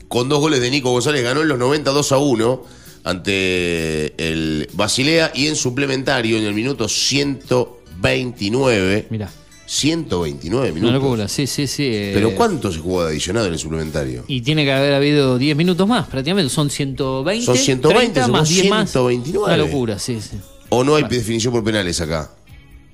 con 0.09 0.29
dos 0.29 0.39
goles 0.39 0.61
de 0.61 0.71
Nico 0.71 0.91
González, 0.93 1.23
ganó 1.25 1.43
en 1.43 1.49
los 1.49 1.59
90 1.59 1.91
2 1.91 2.13
a 2.13 2.19
1 2.19 2.65
ante 3.05 4.15
el 4.29 4.69
Basilea 4.73 5.33
y 5.35 5.49
en 5.49 5.57
suplementario 5.57 6.39
en 6.39 6.45
el 6.45 6.55
minuto 6.55 6.89
129. 6.89 9.07
Mira. 9.11 9.31
129 9.67 10.71
una 10.71 10.75
minutos. 10.75 10.95
locura 11.03 11.29
sí 11.29 11.47
sí 11.47 11.67
sí 11.67 11.85
eh, 11.93 12.13
Pero 12.15 12.35
¿cuánto 12.35 12.71
se 12.73 12.79
jugó 12.79 13.03
de 13.05 13.11
adicionado 13.11 13.47
en 13.47 13.53
el 13.53 13.59
suplementario? 13.59 14.25
Y 14.29 14.41
tiene 14.41 14.65
que 14.65 14.73
haber 14.73 14.95
habido 14.95 15.39
10 15.39 15.57
minutos 15.57 15.87
más, 15.89 16.07
prácticamente. 16.07 16.51
Son 16.53 16.71
120. 16.71 17.45
Son 17.45 17.57
120, 17.57 17.99
30 18.13 18.23
son 18.23 18.33
más 18.33 18.49
10 18.49 18.71
más. 18.71 18.91
129. 18.91 19.45
Una 19.45 19.57
locura, 19.57 19.99
sí, 19.99 20.21
sí. 20.21 20.37
¿O 20.69 20.85
no 20.85 20.95
hay 20.97 21.05
definición 21.05 21.53
por 21.53 21.63
penales 21.65 22.01
acá? 22.01 22.31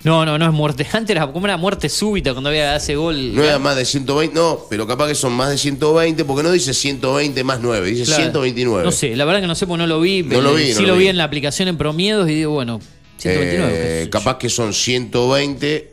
No, 0.04 0.24
no, 0.26 0.36
no 0.36 0.46
es 0.46 0.52
muerte. 0.52 0.86
Antes 0.92 1.14
era 1.14 1.26
como 1.30 1.44
una 1.44 1.56
muerte 1.56 1.88
súbita 1.88 2.32
cuando 2.32 2.48
había 2.48 2.74
ese 2.74 2.96
gol. 2.96 3.34
No 3.34 3.44
era 3.44 3.58
más 3.58 3.76
de 3.76 3.84
120, 3.84 4.34
no, 4.34 4.60
pero 4.68 4.86
capaz 4.86 5.08
que 5.08 5.14
son 5.14 5.32
más 5.34 5.50
de 5.50 5.58
120, 5.58 6.24
porque 6.24 6.42
no 6.42 6.50
dice 6.50 6.74
120 6.74 7.44
más 7.44 7.60
9, 7.62 7.86
dice 7.90 8.04
Claro. 8.04 8.22
129. 8.24 8.84
No 8.84 8.90
sé, 8.92 9.14
la 9.14 9.24
verdad 9.26 9.42
que 9.42 9.46
no 9.46 9.54
sé 9.54 9.66
porque 9.66 9.78
no 9.78 9.86
lo 9.86 10.00
vi. 10.00 10.22
No 10.22 10.40
lo 10.40 10.54
vi, 10.54 10.72
Sí 10.72 10.80
no 10.80 10.80
lo 10.80 10.86
lo 10.88 10.94
vi 10.94 11.00
vi. 11.04 11.08
en 11.08 11.18
la 11.18 11.24
aplicación 11.24 11.68
en 11.68 11.76
promiedos 11.76 12.28
y 12.28 12.34
digo, 12.34 12.52
bueno, 12.52 12.80
129. 13.18 14.02
Eh, 14.04 14.08
capaz 14.10 14.38
que 14.38 14.48
son 14.48 14.72
120 14.72 15.91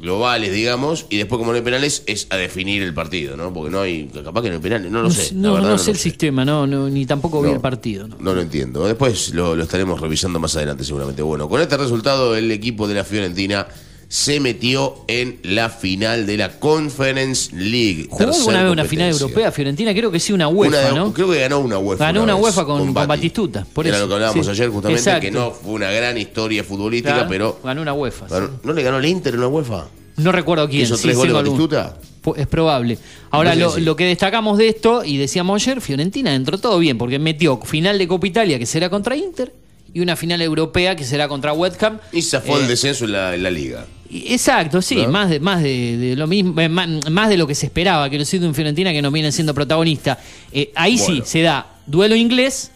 globales, 0.00 0.52
digamos, 0.52 1.06
y 1.10 1.18
después 1.18 1.38
como 1.38 1.52
no 1.52 1.56
hay 1.56 1.62
penales 1.62 2.02
es 2.06 2.26
a 2.30 2.36
definir 2.36 2.82
el 2.82 2.94
partido, 2.94 3.36
¿no? 3.36 3.52
Porque 3.52 3.70
no 3.70 3.80
hay, 3.80 4.06
capaz 4.24 4.42
que 4.42 4.48
no 4.48 4.54
hay 4.56 4.60
penales, 4.60 4.90
no 4.90 5.02
lo 5.02 5.10
sé. 5.10 5.34
la 5.34 5.40
No, 5.40 5.52
verdad 5.54 5.68
no, 5.68 5.72
no 5.74 5.78
sé 5.78 5.90
el 5.90 5.98
sistema, 5.98 6.44
no, 6.44 6.66
no, 6.66 6.88
ni 6.88 7.04
tampoco 7.06 7.42
vi 7.42 7.50
el 7.50 7.60
partido. 7.60 8.08
¿no? 8.08 8.16
No 8.18 8.34
lo 8.34 8.40
entiendo. 8.40 8.86
Después 8.86 9.34
lo, 9.34 9.54
lo 9.54 9.62
estaremos 9.62 10.00
revisando 10.00 10.38
más 10.40 10.56
adelante 10.56 10.84
seguramente. 10.84 11.22
Bueno, 11.22 11.48
con 11.48 11.60
este 11.60 11.76
resultado 11.76 12.34
el 12.34 12.50
equipo 12.50 12.88
de 12.88 12.94
la 12.94 13.04
Fiorentina 13.04 13.66
se 14.12 14.40
metió 14.40 14.96
en 15.06 15.38
la 15.44 15.70
final 15.70 16.26
de 16.26 16.36
la 16.36 16.58
Conference 16.58 17.54
League. 17.54 18.08
¿Jugó 18.10 18.24
alguna 18.34 18.64
vez 18.64 18.72
una 18.72 18.84
final 18.84 19.10
europea 19.12 19.52
Fiorentina? 19.52 19.94
Creo 19.94 20.10
que 20.10 20.18
sí, 20.18 20.32
una 20.32 20.48
UEFA, 20.48 20.90
Una 20.90 20.98
¿no? 20.98 21.12
Creo 21.14 21.30
que 21.30 21.38
ganó 21.38 21.60
una 21.60 21.78
UEFA. 21.78 22.06
Ganó 22.06 22.24
una 22.24 22.34
UEFA 22.34 22.64
con, 22.64 22.78
con 22.80 22.92
Bati. 22.92 23.06
Batistuta. 23.06 23.64
Por 23.72 23.86
Era 23.86 23.96
eso. 23.98 24.06
lo 24.06 24.08
que 24.08 24.14
hablábamos 24.16 24.46
Sí. 24.46 24.50
ayer 24.50 24.68
justamente, 24.68 25.00
Exacto. 25.00 25.20
que 25.20 25.30
no 25.30 25.52
fue 25.52 25.74
una 25.74 25.92
gran 25.92 26.18
historia 26.18 26.64
futbolística, 26.64 27.14
Claro, 27.14 27.28
pero... 27.28 27.60
Ganó 27.62 27.82
una 27.82 27.92
UEFA. 27.94 28.28
sí. 28.28 28.34
¿No 28.64 28.72
le 28.72 28.82
ganó 28.82 28.98
el 28.98 29.04
Inter 29.06 29.36
una 29.36 29.46
UEFA? 29.46 29.86
No 30.16 30.32
recuerdo 30.32 30.68
quién. 30.68 30.82
¿Hizo 30.82 30.96
sí, 30.96 31.04
tres 31.04 31.16
goles 31.16 31.28
tengo 31.32 31.38
algún- 31.38 31.68
Batistuta? 31.68 31.96
Es 32.36 32.48
probable. 32.48 32.98
Ahora, 33.30 33.54
lo, 33.54 33.70
sí. 33.76 33.80
lo 33.80 33.94
que 33.94 34.06
destacamos 34.06 34.58
de 34.58 34.68
esto, 34.70 35.04
y 35.04 35.18
decíamos 35.18 35.62
ayer, 35.62 35.80
Fiorentina 35.80 36.34
entró 36.34 36.58
todo 36.58 36.80
bien, 36.80 36.98
porque 36.98 37.20
metió 37.20 37.58
final 37.60 37.96
de 37.96 38.08
Copa 38.08 38.26
Italia, 38.26 38.58
que 38.58 38.66
será 38.66 38.90
contra 38.90 39.14
Inter, 39.16 39.54
y 39.94 40.00
una 40.00 40.16
final 40.16 40.42
europea, 40.42 40.96
que 40.96 41.04
será 41.04 41.28
contra 41.28 41.52
West 41.52 41.80
Ham. 41.82 41.98
Y 42.12 42.22
se 42.22 42.40
fue 42.40 42.58
Eh, 42.58 42.62
el 42.62 42.68
descenso 42.68 43.04
en 43.06 43.12
la, 43.12 43.34
en 43.36 43.42
la 43.44 43.50
liga. 43.50 43.86
Exacto, 44.12 44.82
sí, 44.82 44.96
¿No? 44.96 45.08
más, 45.08 45.30
de, 45.30 45.38
más 45.40 45.62
de, 45.62 45.96
de 45.96 46.16
lo 46.16 46.26
mismo, 46.26 46.60
eh, 46.60 46.68
más, 46.68 46.88
más 47.10 47.28
de 47.28 47.36
lo 47.36 47.46
que 47.46 47.54
se 47.54 47.66
esperaba, 47.66 48.08
quiero 48.08 48.22
decir, 48.22 48.40
de 48.40 48.48
un 48.48 48.54
Fiorentina 48.54 48.92
que 48.92 49.00
nos 49.02 49.12
viene 49.12 49.30
siendo 49.32 49.54
protagonista. 49.54 50.18
Eh, 50.52 50.72
ahí 50.74 50.98
sí, 50.98 51.22
se 51.24 51.42
da 51.42 51.66
duelo 51.86 52.16
inglés. 52.16 52.72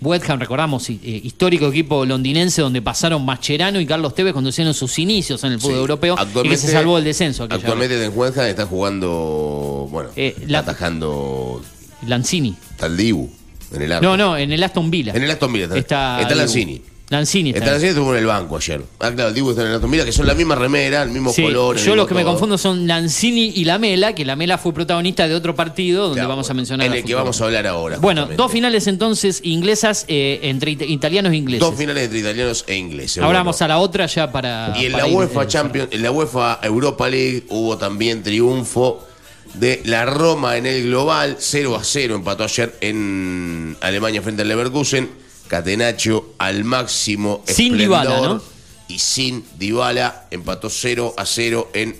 West 0.00 0.30
Ham, 0.30 0.38
recordamos, 0.38 0.88
eh, 0.90 0.96
histórico 1.02 1.66
equipo 1.66 2.06
londinense 2.06 2.62
donde 2.62 2.80
pasaron 2.80 3.24
Mascherano 3.24 3.80
y 3.80 3.86
Carlos 3.86 4.14
Tevez 4.14 4.32
cuando 4.32 4.50
hicieron 4.50 4.72
sus 4.72 4.96
inicios 5.00 5.42
en 5.42 5.52
el 5.54 5.58
fútbol 5.60 5.74
Sí. 5.74 5.80
europeo 5.80 6.16
y 6.44 6.48
que 6.48 6.56
se 6.56 6.68
salvó 6.70 6.94
del 6.94 7.04
descenso. 7.04 7.48
Actualmente 7.50 8.04
en 8.04 8.12
Juanja 8.12 8.48
está 8.48 8.64
jugando, 8.64 9.88
bueno, 9.90 10.10
Eh, 10.14 10.36
la- 10.46 10.60
atajando. 10.60 11.60
Lanzini. 12.06 12.54
Taldibu 12.76 13.28
en 13.74 13.82
el 13.82 13.90
arco. 13.92 14.04
No, 14.06 14.16
no, 14.16 14.36
en 14.36 14.52
el 14.52 14.62
Aston 14.62 14.88
Villa. 14.88 15.12
En 15.16 15.24
el 15.24 15.30
Aston 15.32 15.52
Villa 15.52 15.64
está, 15.64 15.78
Está, 15.78 16.20
está 16.22 16.34
Lanzini. 16.36 16.80
Lanzini 17.10 17.50
está. 17.50 17.64
Lanzini 17.64 17.88
estuvo 17.90 18.12
en 18.12 18.18
el 18.18 18.26
banco 18.26 18.56
ayer. 18.56 18.82
Ah, 19.00 19.10
claro, 19.10 19.28
el 19.30 19.34
Dibu 19.34 19.50
está 19.50 19.62
en 19.62 19.68
el 19.68 19.74
Aston 19.76 19.90
Villa, 19.90 20.04
que 20.04 20.12
son 20.12 20.26
la 20.26 20.34
misma 20.34 20.54
remera, 20.56 21.02
el 21.02 21.08
mismo 21.10 21.32
Sí, 21.32 21.42
color. 21.42 21.76
yo 21.78 21.96
los 21.96 22.06
que 22.06 22.14
me 22.14 22.22
confundo 22.22 22.58
son 22.58 22.86
Lanzini 22.86 23.52
y 23.56 23.64
Lamela, 23.64 24.14
que 24.14 24.26
Lamela 24.26 24.58
fue 24.58 24.74
protagonista 24.74 25.26
de 25.26 25.34
otro 25.34 25.54
partido 25.54 26.02
donde 26.04 26.16
Claro, 26.16 26.28
vamos 26.28 26.50
a 26.50 26.54
mencionar. 26.54 26.86
En 26.86 26.92
el 26.92 27.04
que 27.04 27.14
vamos 27.14 27.40
a 27.40 27.44
hablar 27.46 27.66
ahora. 27.66 27.96
Bueno, 27.96 28.22
justamente. 28.22 28.42
dos 28.42 28.52
finales 28.52 28.86
entonces 28.88 29.40
inglesas 29.42 30.04
eh, 30.08 30.40
entre 30.42 30.72
it- 30.72 30.82
italianos 30.82 31.32
e 31.32 31.36
ingleses. 31.36 31.60
Dos 31.66 31.76
finales 31.78 32.04
entre 32.04 32.18
italianos 32.18 32.64
e 32.66 32.76
ingleses. 32.76 33.18
Ahora 33.18 33.28
bueno. 33.28 33.38
vamos 33.40 33.62
a 33.62 33.68
la 33.68 33.78
otra 33.78 34.04
ya 34.06 34.30
para. 34.30 34.74
Y 34.78 34.86
en 34.86 34.92
para 34.92 35.06
la 35.06 35.12
UEFA 35.14 35.42
eh, 35.44 35.46
Champions, 35.48 35.88
en 35.92 36.02
la 36.02 36.10
UEFA 36.10 36.60
Europa 36.62 37.08
League 37.08 37.44
hubo 37.48 37.78
también 37.78 38.22
triunfo 38.22 39.06
de 39.54 39.80
la 39.86 40.04
Roma 40.04 40.58
en 40.58 40.66
el 40.66 40.84
global, 40.84 41.36
0 41.38 41.74
a 41.74 41.82
0 41.82 42.16
empató 42.16 42.44
ayer 42.44 42.76
en 42.82 43.76
Alemania 43.80 44.20
frente 44.20 44.42
al 44.42 44.48
Leverkusen. 44.48 45.08
Catenaccio 45.48 46.34
al 46.38 46.64
máximo 46.64 47.42
Sin 47.46 47.74
esplendor 47.74 48.06
Dybala, 48.06 48.28
¿no? 48.34 48.42
Y 48.88 48.98
sin 48.98 49.44
Dybala 49.58 50.26
empató 50.30 50.70
0 50.70 51.14
a 51.16 51.26
0 51.26 51.70
en 51.74 51.96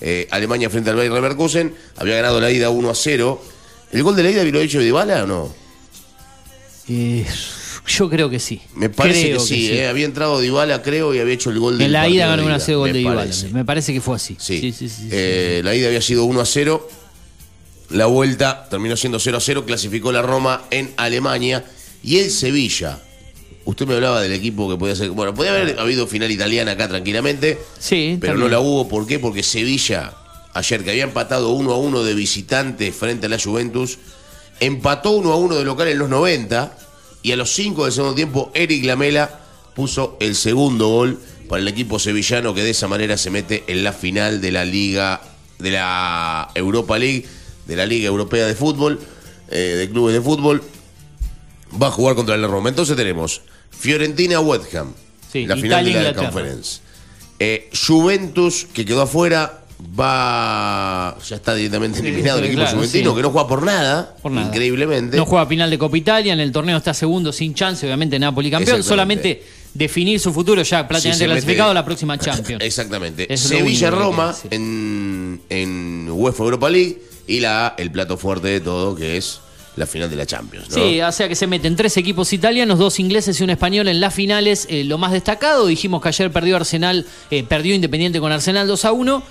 eh, 0.00 0.26
Alemania 0.30 0.68
frente 0.68 0.90
al 0.90 0.96
Bayer 0.96 1.12
Leverkusen. 1.12 1.74
Había 1.96 2.16
ganado 2.16 2.40
la 2.40 2.50
ida 2.50 2.70
1 2.70 2.90
a 2.90 2.94
0. 2.94 3.42
¿El 3.92 4.02
gol 4.02 4.16
de 4.16 4.22
la 4.24 4.30
ida 4.30 4.42
lo 4.42 4.60
hecho 4.60 4.80
Dybala 4.80 5.24
o 5.24 5.26
no? 5.26 5.54
eh, 6.88 7.24
yo 7.86 8.10
creo 8.10 8.28
que 8.28 8.40
sí. 8.40 8.60
Me 8.74 8.88
parece 8.88 9.26
Creo 9.26 9.38
que 9.38 9.44
sí, 9.44 9.70
eh, 9.70 9.86
había 9.86 10.04
entrado 10.04 10.40
Dybala 10.40 10.82
creo 10.82 11.14
y 11.14 11.20
había 11.20 11.34
hecho 11.34 11.50
el 11.50 11.60
gol 11.60 11.78
del 11.78 11.86
En 11.86 11.92
la 11.92 12.08
ida 12.08 12.26
ganó 12.26 12.42
de 12.42 12.46
una 12.48 12.56
ida, 12.56 12.64
C 12.64 12.74
gol 12.74 12.92
de 12.92 12.98
Dybala. 12.98 13.26
Me 13.52 13.64
parece 13.64 13.92
que 13.92 14.00
fue 14.00 14.16
así. 14.16 14.36
Sí. 14.40 14.74
La 15.62 15.74
ida 15.74 15.86
había 15.86 16.02
sido 16.02 16.24
1 16.24 16.40
a 16.40 16.46
0. 16.46 16.88
La 17.90 18.06
vuelta 18.06 18.66
terminó 18.70 18.96
siendo 18.96 19.20
0 19.20 19.36
a 19.36 19.40
0. 19.40 19.64
Clasificó 19.66 20.10
la 20.10 20.22
Roma 20.22 20.62
en 20.70 20.92
Alemania. 20.96 21.64
Y 22.02 22.18
el 22.18 22.30
Sevilla, 22.30 23.00
usted 23.64 23.86
me 23.86 23.94
hablaba 23.94 24.20
del 24.20 24.32
equipo 24.32 24.68
que 24.68 24.76
podía 24.76 24.96
ser. 24.96 25.10
Bueno, 25.10 25.34
podía 25.34 25.52
haber 25.52 25.78
habido 25.78 26.06
final 26.06 26.30
italiana 26.30 26.72
acá 26.72 26.88
tranquilamente. 26.88 27.58
Sí, 27.78 28.18
Pero 28.20 28.36
no 28.36 28.48
la 28.48 28.60
hubo. 28.60 28.88
¿Por 28.88 29.06
qué? 29.06 29.18
Porque 29.18 29.42
Sevilla, 29.42 30.14
ayer 30.54 30.82
que 30.82 30.90
había 30.90 31.04
empatado 31.04 31.50
1 31.50 31.72
a 31.72 31.76
1 31.76 32.02
de 32.02 32.14
visitante 32.14 32.92
frente 32.92 33.26
a 33.26 33.28
la 33.28 33.38
Juventus, 33.38 33.98
empató 34.60 35.10
1 35.12 35.32
a 35.32 35.36
1 35.36 35.56
de 35.56 35.64
local 35.64 35.88
en 35.88 35.98
los 35.98 36.08
90 36.08 36.76
y 37.22 37.32
a 37.32 37.36
los 37.36 37.52
5 37.52 37.84
del 37.84 37.92
segundo 37.92 38.14
tiempo 38.14 38.50
Eric 38.54 38.84
Lamela 38.84 39.40
puso 39.74 40.16
el 40.20 40.34
segundo 40.34 40.88
gol 40.88 41.20
para 41.48 41.62
el 41.62 41.68
equipo 41.68 41.98
sevillano 41.98 42.54
que 42.54 42.62
de 42.62 42.70
esa 42.70 42.88
manera 42.88 43.16
se 43.16 43.30
mete 43.30 43.64
en 43.66 43.84
la 43.84 43.92
final 43.92 44.40
de 44.40 44.52
la 44.52 44.64
Liga, 44.64 45.20
de 45.58 45.70
la 45.70 46.50
Europa 46.54 46.98
League, 46.98 47.26
de 47.66 47.76
la 47.76 47.86
Liga 47.86 48.08
Europea 48.08 48.46
de 48.46 48.54
Fútbol, 48.54 49.00
eh, 49.50 49.76
de 49.78 49.90
clubes 49.90 50.14
de 50.14 50.20
fútbol. 50.20 50.62
Va 51.80 51.86
a 51.88 51.90
jugar 51.90 52.14
contra 52.16 52.36
la 52.36 52.46
Roma. 52.48 52.68
Entonces 52.68 52.96
tenemos 52.96 53.40
Fiorentina-West 53.70 54.74
Ham, 54.74 54.92
Sí, 55.32 55.46
la 55.46 55.56
final 55.56 55.84
de 55.84 56.02
la. 56.02 56.14
Conference. 56.14 56.80
Eh, 57.38 57.70
Juventus, 57.86 58.66
que 58.72 58.84
quedó 58.84 59.02
afuera, 59.02 59.60
va. 59.98 61.16
Ya 61.28 61.36
está 61.36 61.54
directamente 61.54 62.00
Sí, 62.00 62.06
eliminado 62.06 62.38
el 62.38 62.44
equipo 62.46 62.60
claro, 62.62 62.76
juventino, 62.76 63.10
sí. 63.10 63.16
que 63.16 63.22
no 63.22 63.30
juega 63.30 63.48
por 63.48 63.62
nada, 63.62 64.14
Por 64.22 64.32
nada. 64.32 64.46
increíblemente. 64.48 65.16
No 65.16 65.24
juega 65.26 65.46
final 65.46 65.70
de 65.70 65.78
Copa 65.78 65.96
Italia, 65.96 66.32
en 66.32 66.40
el 66.40 66.52
torneo 66.52 66.76
está 66.76 66.94
segundo 66.94 67.32
sin 67.32 67.54
chance, 67.54 67.84
obviamente 67.86 68.18
Napoli 68.18 68.50
campeón, 68.50 68.82
solamente 68.82 69.42
definir 69.74 70.20
su 70.20 70.32
futuro 70.32 70.62
ya 70.62 70.86
prácticamente 70.86 71.24
Sí, 71.24 71.30
clasificado 71.30 71.68
mete- 71.70 71.70
a 71.70 71.74
la 71.74 71.84
próxima 71.84 72.18
Champions. 72.18 72.62
Exactamente. 72.62 73.36
Sevilla-Roma 73.36 74.34
en, 74.50 75.40
en 75.48 76.08
UEFA 76.10 76.44
Europa 76.44 76.70
League 76.70 77.02
y 77.26 77.40
la 77.40 77.74
el 77.78 77.90
plato 77.90 78.16
fuerte 78.16 78.48
de 78.48 78.60
todo, 78.60 78.94
que 78.94 79.16
es 79.16 79.40
la 79.76 79.86
final 79.86 80.10
de 80.10 80.16
la 80.16 80.26
Champions. 80.26 80.68
¿no? 80.70 80.74
Sí, 80.74 81.00
o 81.00 81.12
sea 81.12 81.28
que 81.28 81.34
se 81.34 81.46
meten 81.46 81.76
tres 81.76 81.96
equipos 81.96 82.32
italianos, 82.32 82.78
dos 82.78 83.00
ingleses 83.00 83.40
y 83.40 83.44
un 83.44 83.50
español 83.50 83.88
en 83.88 84.00
las 84.00 84.14
finales. 84.14 84.66
Eh, 84.68 84.84
lo 84.84 84.98
más 84.98 85.12
destacado, 85.12 85.66
dijimos 85.66 86.02
que 86.02 86.08
ayer 86.08 86.30
perdió 86.30 86.56
Arsenal, 86.56 87.06
eh, 87.30 87.42
perdió 87.44 87.74
Independiente 87.74 88.20
con 88.20 88.32
Arsenal 88.32 88.66
2 88.66 88.84
a 88.84 88.92
1. 88.92 89.22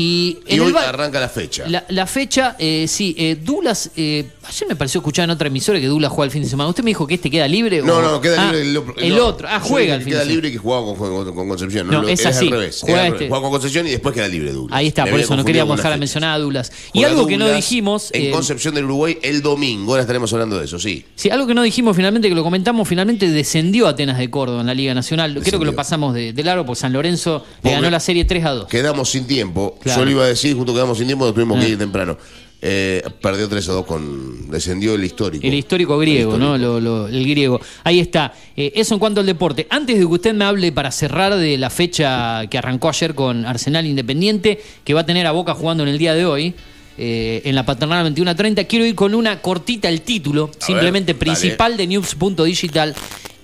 Y, 0.00 0.38
hoy 0.60 0.72
arranca 0.76 1.18
la 1.18 1.28
fecha. 1.28 1.64
la, 1.66 1.84
la 1.88 2.06
fecha, 2.06 2.54
eh, 2.60 2.86
sí, 2.86 3.16
eh, 3.18 3.36
Douglas, 3.42 3.90
eh, 3.96 4.28
ayer 4.48 4.68
me 4.68 4.76
pareció 4.76 5.00
escuchar 5.00 5.24
en 5.24 5.30
otra 5.30 5.48
emisora 5.48 5.80
que 5.80 5.86
Douglas 5.86 6.12
juega 6.12 6.26
el 6.26 6.30
fin 6.30 6.42
de 6.44 6.48
semana. 6.48 6.70
¿Usted 6.70 6.84
me 6.84 6.90
dijo 6.90 7.04
que 7.04 7.14
este 7.14 7.28
queda 7.30 7.48
libre? 7.48 7.82
No, 7.82 7.96
o- 7.96 8.02
no, 8.02 8.20
queda 8.20 8.48
Ah, 8.48 8.52
libre 8.52 8.62
el, 8.62 9.04
el 9.08 9.16
no, 9.16 9.26
otro. 9.26 9.48
Ah, 9.50 9.58
juega 9.60 9.96
el 9.96 10.02
fin 10.02 10.10
Queda 10.12 10.20
de 10.20 10.24
semana. 10.26 10.34
libre 10.34 10.48
y 10.50 10.52
que 10.52 10.58
jugaba 10.58 10.86
con, 10.86 10.96
con- 10.96 11.34
con 11.34 11.48
Concepción. 11.48 11.88
No, 11.88 12.06
es 12.06 12.24
al 12.24 12.32
así, 12.32 12.48
revés. 12.48 12.78
juega 12.80 12.96
es 12.96 13.00
al 13.00 13.06
este. 13.06 13.18
revés. 13.18 13.28
Juega 13.28 13.42
con 13.42 13.50
Concepción 13.50 13.86
y 13.88 13.90
después 13.90 14.14
queda 14.14 14.28
libre 14.28 14.52
Douglas. 14.52 14.78
Ahí 14.78 14.86
está, 14.86 15.04
por 15.04 15.18
eso 15.18 15.34
no 15.36 15.44
queríamos 15.44 15.76
dejar 15.76 15.90
fecha. 15.92 15.98
mencionar 16.00 16.34
a 16.34 16.38
Douglas. 16.38 16.70
Y 16.92 17.02
algo 17.02 17.26
que 17.26 17.36
no 17.36 17.48
dijimos. 17.50 18.10
En 18.12 18.26
eh, 18.26 18.30
Concepción 18.30 18.76
del 18.76 18.84
Uruguay 18.84 19.18
el 19.22 19.42
domingo. 19.42 19.90
Ahora 19.92 20.02
estaremos 20.02 20.32
hablando 20.32 20.58
de 20.60 20.66
eso, 20.66 20.78
sí. 20.78 21.04
Sí, 21.16 21.28
algo 21.30 21.46
que 21.48 21.54
no 21.54 21.62
dijimos 21.62 21.96
finalmente, 21.96 22.28
que 22.28 22.36
lo 22.36 22.44
comentamos, 22.44 22.86
finalmente 22.86 23.28
descendió 23.28 23.88
Atenas 23.88 24.18
de 24.18 24.30
Córdoba 24.30 24.60
en 24.60 24.66
la 24.68 24.74
Liga 24.74 24.94
Nacional. 24.94 25.40
Creo 25.42 25.58
que 25.58 25.64
lo 25.66 25.74
pasamos 25.74 26.14
de, 26.14 26.32
de 26.32 26.44
largo 26.44 26.64
porque 26.64 26.78
San 26.80 26.92
Lorenzo 26.92 27.44
le 27.64 27.72
ganó 27.72 27.90
la 27.90 27.98
serie 27.98 28.24
3 28.24 28.44
a 28.44 28.50
2. 28.50 28.66
Quedamos 28.68 29.10
sin 29.10 29.26
tiempo. 29.26 29.76
Claro. 29.88 30.00
Yo 30.02 30.04
le 30.06 30.12
iba 30.12 30.24
a 30.24 30.28
decir, 30.28 30.54
justo 30.56 30.72
quedamos 30.72 30.96
sin 30.98 31.06
tiempo, 31.06 31.24
nos 31.24 31.34
tuvimos 31.34 31.58
Ah. 31.58 31.60
que 31.60 31.68
ir 31.70 31.78
temprano. 31.78 32.16
Eh, 32.60 33.02
perdió 33.22 33.48
3 33.48 33.68
a 33.68 33.72
2 33.72 33.86
con. 33.86 34.50
Descendió 34.50 34.94
el 34.94 35.04
histórico. 35.04 35.46
El 35.46 35.54
histórico 35.54 35.96
griego, 35.96 36.36
¿no? 36.38 36.58
Lo- 36.58 36.80
lo- 36.80 37.06
el 37.06 37.22
griego. 37.28 37.60
Ahí 37.84 38.00
está. 38.00 38.32
Eh, 38.56 38.72
eso 38.74 38.94
en 38.94 38.98
cuanto 39.00 39.20
al 39.20 39.26
deporte. 39.26 39.68
Antes 39.70 39.94
de 39.96 40.00
que 40.00 40.06
usted 40.06 40.34
me 40.34 40.44
hable 40.44 40.72
para 40.72 40.90
cerrar 40.90 41.36
de 41.36 41.56
la 41.56 41.70
fecha 41.70 42.46
que 42.50 42.58
arrancó 42.58 42.88
ayer 42.88 43.14
con 43.14 43.46
Arsenal 43.46 43.86
Independiente, 43.86 44.60
que 44.82 44.92
va 44.92 45.02
a 45.02 45.06
tener 45.06 45.24
a 45.28 45.30
Boca 45.32 45.54
jugando 45.54 45.84
en 45.84 45.88
el 45.90 45.98
día 45.98 46.14
de 46.14 46.26
hoy, 46.26 46.52
eh, 47.00 47.42
en 47.44 47.54
la 47.54 47.64
paternal 47.64 48.02
21 48.02 48.28
a 48.32 48.34
30, 48.34 48.64
quiero 48.64 48.84
ir 48.84 48.96
con 48.96 49.14
una 49.14 49.40
cortita 49.40 49.88
el 49.88 50.00
título, 50.00 50.50
simplemente 50.58 51.12
dale. 51.12 51.20
principal 51.20 51.76
de 51.76 51.86
news.digital. 51.86 52.92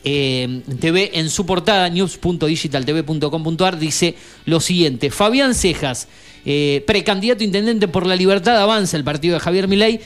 eh, 0.07 0.61
TV 0.81 1.12
en 1.15 1.31
su 1.31 1.47
portada, 1.47 1.89
news.digitaltv.com.ar, 1.89 3.79
dice 3.79 4.15
lo 4.45 4.61
siguiente: 4.61 5.11
Fabián 5.11 5.55
Cejas, 5.55 6.09
eh, 6.45 6.83
precandidato 6.87 7.43
intendente 7.43 7.89
por 7.89 8.07
la 8.07 8.16
libertad, 8.16 8.57
avanza 8.57 8.97
el 8.97 9.05
partido 9.05 9.35
de 9.35 9.41
Javier 9.41 9.69
Milei. 9.69 10.01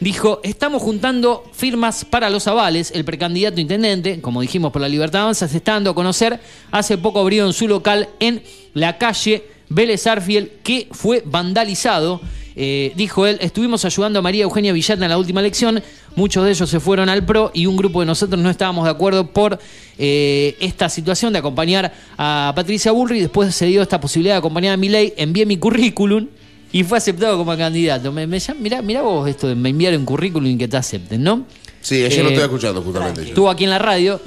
Dijo, 0.00 0.40
estamos 0.42 0.82
juntando 0.82 1.44
firmas 1.52 2.04
para 2.04 2.28
los 2.28 2.48
avales. 2.48 2.90
El 2.92 3.04
precandidato 3.04 3.60
intendente, 3.60 4.20
como 4.20 4.40
dijimos 4.40 4.72
por 4.72 4.82
la 4.82 4.88
libertad 4.88 5.22
avanza, 5.22 5.46
se 5.46 5.58
está 5.58 5.74
dando 5.74 5.90
a 5.90 5.94
conocer. 5.94 6.40
Hace 6.72 6.98
poco 6.98 7.20
abrió 7.20 7.46
en 7.46 7.52
su 7.52 7.68
local 7.68 8.08
en 8.18 8.42
la 8.74 8.98
calle 8.98 9.44
Vélez 9.68 10.06
Arfiel, 10.06 10.52
que 10.64 10.88
fue 10.90 11.22
vandalizado. 11.24 12.20
Eh, 12.56 12.92
dijo 12.96 13.26
él, 13.26 13.38
estuvimos 13.40 13.84
ayudando 13.84 14.18
a 14.18 14.22
María 14.22 14.44
Eugenia 14.44 14.72
Villata 14.72 15.02
en 15.04 15.10
la 15.10 15.18
última 15.18 15.40
elección. 15.40 15.82
Muchos 16.16 16.44
de 16.44 16.50
ellos 16.50 16.68
se 16.68 16.80
fueron 16.80 17.08
al 17.08 17.24
PRO 17.24 17.50
y 17.54 17.66
un 17.66 17.76
grupo 17.76 18.00
de 18.00 18.06
nosotros 18.06 18.40
no 18.40 18.50
estábamos 18.50 18.84
de 18.84 18.90
acuerdo 18.90 19.26
por 19.28 19.58
eh, 19.98 20.56
esta 20.60 20.88
situación 20.88 21.32
de 21.32 21.38
acompañar 21.38 21.92
a 22.18 22.52
Patricia 22.54 22.92
Bullrich. 22.92 23.22
Después 23.22 23.54
se 23.54 23.66
dio 23.66 23.82
esta 23.82 24.00
posibilidad 24.00 24.34
de 24.34 24.38
acompañar 24.38 24.74
a 24.74 24.76
Milei. 24.76 25.14
Envié 25.16 25.46
mi 25.46 25.56
currículum 25.56 26.26
y 26.72 26.84
fue 26.84 26.98
aceptado 26.98 27.36
como 27.38 27.56
candidato. 27.56 28.12
Me, 28.12 28.26
me 28.26 28.38
mirá, 28.60 28.82
mirá 28.82 29.02
vos 29.02 29.28
esto 29.28 29.48
de 29.48 29.54
me 29.54 29.70
enviar 29.70 29.96
un 29.96 30.04
currículum 30.04 30.50
y 30.50 30.56
que 30.58 30.68
te 30.68 30.76
acepten, 30.76 31.22
¿no? 31.22 31.46
Sí, 31.80 31.96
ayer 32.04 32.22
lo 32.22 32.30
Eh, 32.30 32.32
estoy 32.34 32.44
escuchando 32.44 32.80
justamente. 32.82 33.22
yo. 33.22 33.28
Estuvo 33.28 33.50
aquí 33.50 33.64
en 33.64 33.70
la 33.70 33.78
radio. 33.78 34.20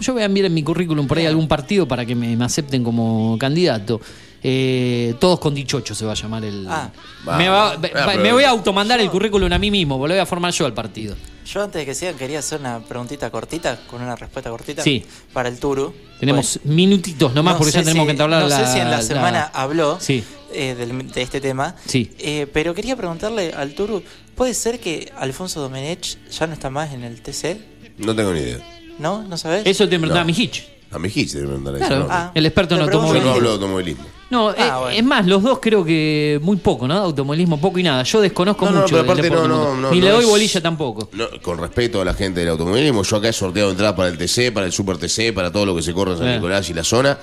Yo 0.00 0.12
voy 0.12 0.22
a 0.22 0.26
enviar 0.26 0.46
en 0.46 0.54
mi 0.54 0.62
currículum 0.62 1.06
por 1.06 1.16
ahí 1.18 1.24
a 1.24 1.30
algún 1.30 1.48
partido 1.48 1.88
para 1.88 2.04
que 2.04 2.14
me, 2.14 2.36
me 2.36 2.44
acepten 2.44 2.84
como 2.84 3.36
candidato. 3.38 4.00
Eh, 4.46 5.14
todos 5.18 5.40
con 5.40 5.54
dichocho 5.54 5.94
se 5.94 6.04
va 6.04 6.12
a 6.12 6.14
llamar 6.14 6.44
el. 6.44 6.66
Ah. 6.68 6.90
me, 7.38 7.48
va- 7.48 7.72
Ah, 7.72 8.06
va- 8.06 8.14
me 8.16 8.30
voy 8.30 8.44
a 8.44 8.50
automandar 8.50 9.00
el 9.00 9.10
currículum 9.10 9.50
a 9.50 9.58
mí 9.58 9.70
mismo, 9.70 9.96
porque 9.96 10.08
lo 10.10 10.14
voy 10.16 10.20
a 10.22 10.26
formar 10.26 10.52
yo 10.52 10.66
al 10.66 10.74
partido. 10.74 11.16
Yo 11.46 11.62
antes 11.62 11.80
de 11.80 11.86
que 11.86 11.94
sigan 11.94 12.14
quería 12.16 12.40
hacer 12.40 12.60
una 12.60 12.80
preguntita 12.80 13.30
cortita, 13.30 13.80
con 13.86 14.02
una 14.02 14.14
respuesta 14.16 14.50
cortita. 14.50 14.82
Sí. 14.82 15.02
Para 15.32 15.48
el 15.48 15.58
Turu. 15.58 15.94
Tenemos 16.20 16.60
minutitos 16.64 17.32
nomás 17.34 17.54
No 17.54 17.58
porque 17.58 17.72
ya 17.72 17.78
sé 17.80 17.84
tenemos 17.86 18.02
si- 18.04 18.06
que 18.06 18.10
entablar 18.12 18.42
no 18.42 18.48
la. 18.48 18.66
sé 18.66 18.72
si 18.74 18.78
en 18.80 18.90
la 18.90 19.00
semana 19.00 19.50
habló 19.54 19.98
Sí. 19.98 20.22
eh, 20.52 20.74
del- 20.74 21.10
de 21.10 21.22
este 21.22 21.40
tema. 21.40 21.74
Sí. 21.86 22.10
Eh, 22.18 22.46
pero 22.52 22.74
quería 22.74 22.96
preguntarle 22.96 23.54
al 23.54 23.74
Turu, 23.74 24.02
¿puede 24.34 24.52
ser 24.52 24.78
que 24.78 25.10
Alfonso 25.16 25.60
Domenech 25.62 26.18
ya 26.30 26.46
no 26.46 26.52
está 26.52 26.68
más 26.68 26.92
en 26.92 27.02
el 27.02 27.22
TC? 27.22 27.58
No 27.96 28.14
tengo 28.14 28.32
ni 28.34 28.40
idea. 28.40 28.58
¿No? 28.98 29.22
¿No 29.22 29.36
sabes? 29.38 29.62
Eso 29.66 29.84
te 29.84 29.90
preguntaba 29.98 30.20
No. 30.20 30.26
mi 30.26 30.32
Hitch. 30.36 30.64
A 30.94 30.98
mi 30.98 31.08
Hitch 31.12 31.32
debe 31.32 31.48
mandar 31.48 31.76
Claro, 31.76 31.96
eso. 31.96 32.06
ah, 32.10 32.30
el 32.34 32.46
experto 32.46 32.74
en 32.76 32.80
le 32.82 32.86
pregunto- 32.86 33.14
Yo 33.14 33.20
no 33.20 33.30
automovilismo. 33.30 33.34
hablo 33.34 33.48
de 33.48 33.54
automovilismo. 33.54 34.04
No, 34.30 34.50
eh, 34.52 34.54
Ah, 34.58 34.78
bueno. 34.80 34.96
es 34.98 35.04
más, 35.04 35.26
los 35.26 35.42
dos 35.42 35.58
creo 35.60 35.84
que 35.84 36.38
muy 36.42 36.56
poco, 36.56 36.86
¿no? 36.88 36.94
Automovilismo 36.94 37.60
poco 37.60 37.78
y 37.78 37.82
nada. 37.82 38.02
Yo 38.04 38.20
desconozco 38.20 38.64
No, 38.66 38.70
no, 38.72 38.76
mucho 38.82 38.90
pero 38.96 39.02
del 39.02 39.10
aparte 39.10 39.22
deporte 39.22 39.48
no, 39.48 39.54
no, 39.54 39.58
motor. 39.64 39.76
no, 39.78 39.90
Ni 39.90 39.98
no 40.00 40.04
le 40.06 40.10
doy 40.12 40.22
es- 40.24 40.28
bolilla 40.30 40.60
tampoco. 40.62 41.08
No, 41.12 41.26
con 41.42 41.58
respeto 41.58 42.00
a 42.00 42.04
la 42.04 42.14
gente 42.14 42.40
del 42.40 42.48
automovilismo, 42.50 43.02
yo 43.02 43.16
acá 43.16 43.28
he 43.28 43.32
sorteado 43.32 43.70
entradas 43.70 43.94
para 43.96 44.08
el 44.08 44.16
TC, 44.18 44.50
para 44.52 44.66
el 44.66 44.72
Super 44.72 44.96
TC, 44.98 45.32
para 45.32 45.50
todo 45.52 45.66
lo 45.66 45.74
que 45.76 45.82
se 45.82 45.92
corre 45.92 46.12
en 46.12 46.18
San 46.18 46.28
Eh. 46.28 46.34
Nicolás 46.36 46.70
y 46.70 46.74
la 46.74 46.84
zona. 46.84 47.18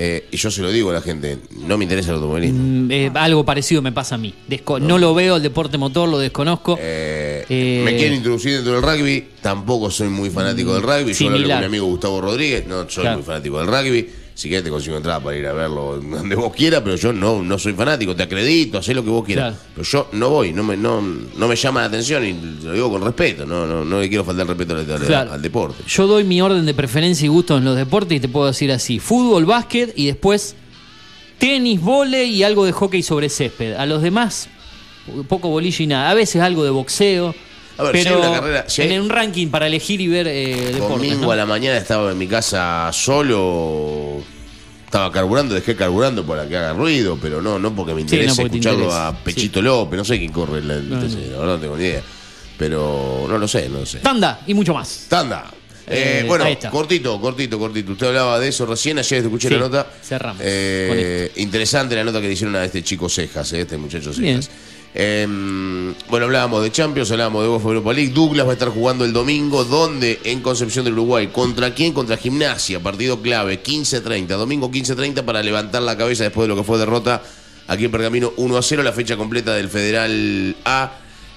Eh, 0.00 0.28
y 0.30 0.36
yo 0.36 0.50
se 0.50 0.62
lo 0.62 0.70
digo 0.70 0.90
a 0.90 0.92
la 0.94 1.00
gente, 1.02 1.38
no 1.66 1.76
me 1.76 1.84
interesa 1.84 2.10
el 2.10 2.14
automovilismo. 2.16 2.58
Mm, 2.62 2.90
eh, 2.92 3.10
algo 3.14 3.44
parecido 3.44 3.82
me 3.82 3.90
pasa 3.90 4.14
a 4.14 4.18
mí. 4.18 4.32
Desco- 4.48 4.80
no. 4.80 4.96
lo 4.96 5.12
veo 5.12 5.36
el 5.36 5.42
deporte 5.42 5.76
motor, 5.76 6.08
lo 6.08 6.18
desconozco. 6.20 6.78
Eh, 6.80 7.82
Me 7.84 7.96
quieren 7.96 8.14
introducir 8.14 8.52
dentro 8.54 8.74
del 8.74 8.82
rugby, 8.82 9.26
tampoco 9.42 9.90
soy 9.90 10.08
muy 10.08 10.30
fanático 10.30 10.72
del 10.74 10.82
rugby. 10.82 11.12
Yo 11.12 11.26
hablo 11.26 11.30
con 11.30 11.36
Similar. 11.38 11.60
mi 11.60 11.66
amigo 11.66 11.86
Gustavo 11.86 12.20
Rodríguez, 12.20 12.66
no 12.66 12.88
soy 12.88 13.02
Claro. 13.02 13.18
muy 13.18 13.26
fanático 13.26 13.58
del 13.58 13.66
rugby. 13.66 14.08
Si 14.38 14.48
querés 14.48 14.62
te 14.62 14.70
consigo 14.70 14.96
entrada 14.96 15.18
para 15.18 15.36
ir 15.36 15.44
a 15.48 15.52
verlo 15.52 15.96
donde 16.00 16.36
vos 16.36 16.54
quieras, 16.54 16.80
pero 16.84 16.94
yo 16.94 17.12
no, 17.12 17.42
no 17.42 17.58
soy 17.58 17.72
fanático, 17.72 18.14
te 18.14 18.22
acredito, 18.22 18.78
hacé 18.78 18.94
lo 18.94 19.02
que 19.02 19.10
vos 19.10 19.24
quieras. 19.24 19.54
Claro. 19.56 19.68
Pero 19.74 19.84
yo 19.88 20.08
no 20.12 20.28
voy, 20.30 20.52
no 20.52 20.62
me, 20.62 20.76
no, 20.76 21.00
no 21.02 21.48
me 21.48 21.56
llama 21.56 21.80
la 21.80 21.86
atención 21.88 22.24
y 22.24 22.34
lo 22.64 22.72
digo 22.72 22.88
con 22.88 23.02
respeto, 23.02 23.44
no, 23.44 23.66
no, 23.66 23.84
no 23.84 24.00
le 24.00 24.08
quiero 24.08 24.22
faltar 24.24 24.42
el 24.42 24.48
respeto 24.56 24.74
al, 24.74 24.88
al- 24.92 25.06
Claro. 25.08 25.32
al 25.32 25.42
deporte. 25.42 25.82
Yo 25.88 26.06
doy 26.06 26.22
mi 26.22 26.40
orden 26.40 26.64
de 26.66 26.72
preferencia 26.72 27.24
y 27.24 27.28
gusto 27.28 27.58
en 27.58 27.64
los 27.64 27.76
deportes 27.76 28.16
y 28.16 28.20
te 28.20 28.28
puedo 28.28 28.46
decir 28.46 28.70
así: 28.70 29.00
fútbol, 29.00 29.44
básquet 29.44 29.92
y 29.96 30.06
después 30.06 30.54
tenis, 31.38 31.80
vóley 31.80 32.30
y 32.30 32.44
algo 32.44 32.64
de 32.64 32.70
hockey 32.70 33.02
sobre 33.02 33.28
césped. 33.30 33.74
A 33.74 33.86
los 33.86 34.02
demás, 34.02 34.48
poco 35.26 35.48
bolillo 35.48 35.82
y 35.82 35.88
nada. 35.88 36.10
A 36.10 36.14
veces 36.14 36.40
algo 36.42 36.62
de 36.62 36.70
boxeo. 36.70 37.34
A 37.78 37.84
ver, 37.84 37.96
si 37.96 38.02
pero 38.04 38.16
hay 38.16 38.28
una 38.28 38.40
carrera- 38.40 38.64
si 38.68 38.82
hay- 38.82 38.92
en 38.92 39.00
un 39.02 39.08
ranking 39.08 39.46
para 39.48 39.66
elegir 39.68 40.00
y 40.00 40.08
ver 40.08 40.26
eh, 40.28 40.72
deportes. 40.72 40.88
Domingo 40.88 41.26
¿no? 41.26 41.30
a 41.32 41.36
la 41.36 41.46
mañana 41.46 41.76
estaba 41.78 42.10
en 42.10 42.18
mi 42.18 42.26
casa 42.26 42.90
solo. 42.92 44.22
Estaba 44.84 45.12
carburando, 45.12 45.54
dejé 45.54 45.76
carburando 45.76 46.24
para 46.24 46.48
que 46.48 46.56
haga 46.56 46.72
ruido, 46.72 47.18
pero 47.20 47.42
no, 47.42 47.58
no 47.58 47.74
porque 47.74 47.92
me 47.92 48.00
Sí, 48.00 48.02
interese 48.04 48.28
no 48.28 48.34
porque 48.36 48.50
te 48.50 48.56
escucharlo 48.56 48.78
interesa. 48.84 49.08
a 49.08 49.18
Pechito 49.24 49.60
López, 49.62 49.98
no 49.98 50.04
sé 50.04 50.18
quién 50.18 50.32
corre 50.32 50.58
el, 50.60 50.70
el 50.70 50.88
No, 50.90 50.98
TC, 50.98 51.16
no 51.36 51.58
tengo 51.58 51.76
ni 51.76 51.84
idea. 51.84 52.02
Pero 52.56 53.26
no 53.28 53.38
lo 53.38 53.46
sé, 53.46 53.68
no 53.68 53.80
lo 53.80 53.86
sé. 53.86 53.98
Tanda 53.98 54.40
y 54.46 54.54
mucho 54.54 54.72
más. 54.74 55.06
Tanda. 55.08 55.44
Eh, 55.86 56.20
Eh, 56.22 56.24
bueno, 56.26 56.44
cortito, 56.70 57.18
cortito, 57.20 57.58
cortito. 57.58 57.92
Usted 57.92 58.08
hablaba 58.08 58.38
de 58.40 58.48
eso 58.48 58.66
recién, 58.66 58.98
ayer 58.98 59.22
escuché 59.22 59.48
Sí, 59.48 59.54
la 59.54 59.60
nota. 59.60 59.86
cerramos 60.02 60.42
Eh, 60.44 61.32
interesante 61.36 61.94
la 61.94 62.04
nota 62.04 62.20
que 62.20 62.26
le 62.26 62.32
hicieron 62.32 62.56
a 62.56 62.64
este 62.64 62.82
chico 62.82 63.08
Cejas, 63.08 63.52
eh, 63.52 63.60
este 63.62 63.76
muchacho 63.78 64.10
Bien. 64.16 64.40
Eh, 64.94 65.26
bueno, 66.08 66.26
hablábamos 66.26 66.62
de 66.62 66.72
Champions, 66.72 67.10
hablábamos 67.10 67.42
de 67.42 67.48
UEFA 67.50 67.68
Europa 67.68 67.92
League. 67.92 68.12
Douglas 68.12 68.46
va 68.46 68.50
a 68.50 68.54
estar 68.54 68.70
jugando 68.70 69.04
el 69.04 69.12
domingo, 69.12 69.64
¿dónde? 69.64 70.20
En 70.24 70.40
Concepción 70.40 70.84
del 70.84 70.94
Uruguay. 70.94 71.28
¿Contra 71.28 71.74
quién? 71.74 71.92
Contra 71.92 72.16
Gimnasia, 72.16 72.80
partido 72.80 73.20
clave, 73.20 73.62
15-30. 73.62 74.26
Domingo 74.26 74.70
15-30 74.70 75.24
para 75.24 75.42
levantar 75.42 75.82
la 75.82 75.96
cabeza 75.96 76.24
después 76.24 76.44
de 76.44 76.48
lo 76.48 76.56
que 76.56 76.64
fue 76.64 76.78
derrota 76.78 77.22
aquí 77.66 77.84
en 77.84 77.90
Pergamino 77.90 78.32
1 78.36 78.56
a 78.56 78.62
0. 78.62 78.82
La 78.82 78.92
fecha 78.92 79.16
completa 79.16 79.54
del 79.54 79.68
Federal 79.68 80.56
A 80.64 80.92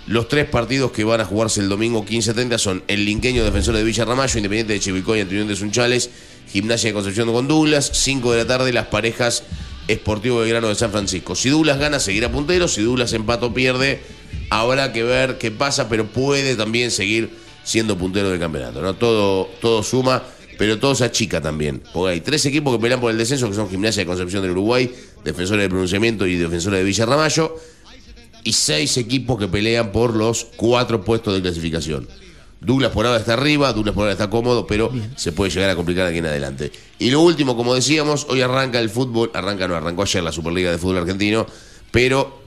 Los 0.07 0.27
tres 0.27 0.47
partidos 0.47 0.91
que 0.91 1.03
van 1.03 1.21
a 1.21 1.25
jugarse 1.25 1.59
el 1.59 1.69
domingo 1.69 2.05
15-30 2.05 2.57
son 2.57 2.83
el 2.87 3.05
Linqueño 3.05 3.43
Defensor 3.43 3.75
de 3.75 3.83
Villa 3.83 4.05
Ramallo, 4.05 4.37
Independiente 4.37 4.73
de 4.73 4.79
Chivicoy, 4.79 5.21
Antonión 5.21 5.47
de 5.47 5.55
Sunchales, 5.55 6.09
Gimnasia 6.51 6.89
de 6.89 6.93
Concepción 6.93 7.31
con 7.31 7.47
Douglas, 7.47 7.91
5 7.93 8.31
de 8.31 8.37
la 8.39 8.47
tarde 8.47 8.73
las 8.73 8.87
parejas 8.87 9.43
Esportivo 9.87 10.39
Belgrano 10.39 10.69
de 10.69 10.75
San 10.75 10.91
Francisco. 10.91 11.35
Si 11.35 11.49
Douglas 11.49 11.79
gana, 11.79 11.99
seguirá 11.99 12.31
puntero, 12.31 12.67
si 12.67 12.81
Douglas 12.81 13.13
empata 13.13 13.53
pierde, 13.53 14.01
habrá 14.49 14.93
que 14.93 15.03
ver 15.03 15.37
qué 15.37 15.51
pasa, 15.51 15.89
pero 15.89 16.07
puede 16.07 16.55
también 16.55 16.91
seguir 16.91 17.29
siendo 17.63 17.97
puntero 17.97 18.29
del 18.29 18.39
campeonato. 18.39 18.81
¿no? 18.81 18.95
Todo, 18.95 19.49
todo 19.59 19.83
suma, 19.83 20.23
pero 20.57 20.79
todo 20.79 20.95
se 20.95 21.05
achica 21.05 21.41
también. 21.41 21.81
Porque 21.93 22.13
hay 22.13 22.21
tres 22.21 22.45
equipos 22.45 22.75
que 22.75 22.81
pelean 22.81 22.99
por 22.99 23.11
el 23.11 23.17
descenso, 23.17 23.49
que 23.49 23.55
son 23.55 23.69
Gimnasia 23.69 24.01
de 24.01 24.07
Concepción 24.07 24.41
del 24.41 24.51
Uruguay, 24.51 24.91
Defensores 25.23 25.61
del 25.61 25.69
Pronunciamiento 25.69 26.25
y 26.25 26.35
Defensores 26.35 26.79
de 26.79 26.83
Villa 26.83 27.05
Ramallo, 27.05 27.55
y 28.43 28.53
seis 28.53 28.97
equipos 28.97 29.37
que 29.39 29.47
pelean 29.47 29.91
por 29.91 30.15
los 30.15 30.45
cuatro 30.55 31.03
puestos 31.03 31.33
de 31.33 31.41
clasificación. 31.41 32.07
Douglas 32.61 32.91
por 32.91 33.07
ahora 33.07 33.19
está 33.19 33.33
arriba, 33.33 33.73
Douglas 33.73 33.95
por 33.95 34.03
ahora 34.03 34.13
está 34.13 34.29
cómodo, 34.29 34.67
pero 34.67 34.91
se 35.15 35.31
puede 35.31 35.49
llegar 35.49 35.71
a 35.71 35.75
complicar 35.75 36.05
aquí 36.05 36.19
en 36.19 36.27
adelante. 36.27 36.71
Y 36.99 37.09
lo 37.09 37.21
último, 37.21 37.57
como 37.57 37.73
decíamos, 37.73 38.27
hoy 38.29 38.41
arranca 38.41 38.79
el 38.79 38.91
fútbol, 38.91 39.31
arranca 39.33 39.67
no, 39.67 39.75
arrancó 39.75 40.03
ayer 40.03 40.21
la 40.21 40.31
Superliga 40.31 40.69
de 40.69 40.77
Fútbol 40.77 40.99
Argentino, 40.99 41.47
pero 41.89 42.39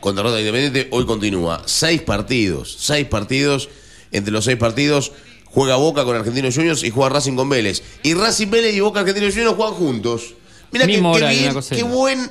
con 0.00 0.14
derrota 0.14 0.38
independiente, 0.38 0.88
hoy 0.90 1.06
continúa. 1.06 1.62
Seis 1.64 2.02
partidos, 2.02 2.76
seis 2.78 3.06
partidos. 3.06 3.70
Entre 4.12 4.30
los 4.30 4.44
seis 4.44 4.58
partidos 4.58 5.12
juega 5.46 5.76
Boca 5.76 6.04
con 6.04 6.14
Argentinos 6.14 6.54
Juniors 6.54 6.84
y 6.84 6.90
juega 6.90 7.08
Racing 7.08 7.34
con 7.34 7.48
Vélez. 7.48 7.82
Y 8.02 8.12
Racing 8.12 8.50
Vélez 8.50 8.74
y 8.74 8.80
Boca 8.80 9.00
Argentinos 9.00 9.32
Juniors 9.32 9.56
juegan 9.56 9.74
juntos. 9.74 10.34
Mira 10.70 10.86
qué, 10.86 11.00
qué 11.00 11.76
qué 11.76 11.82
buen 11.82 12.30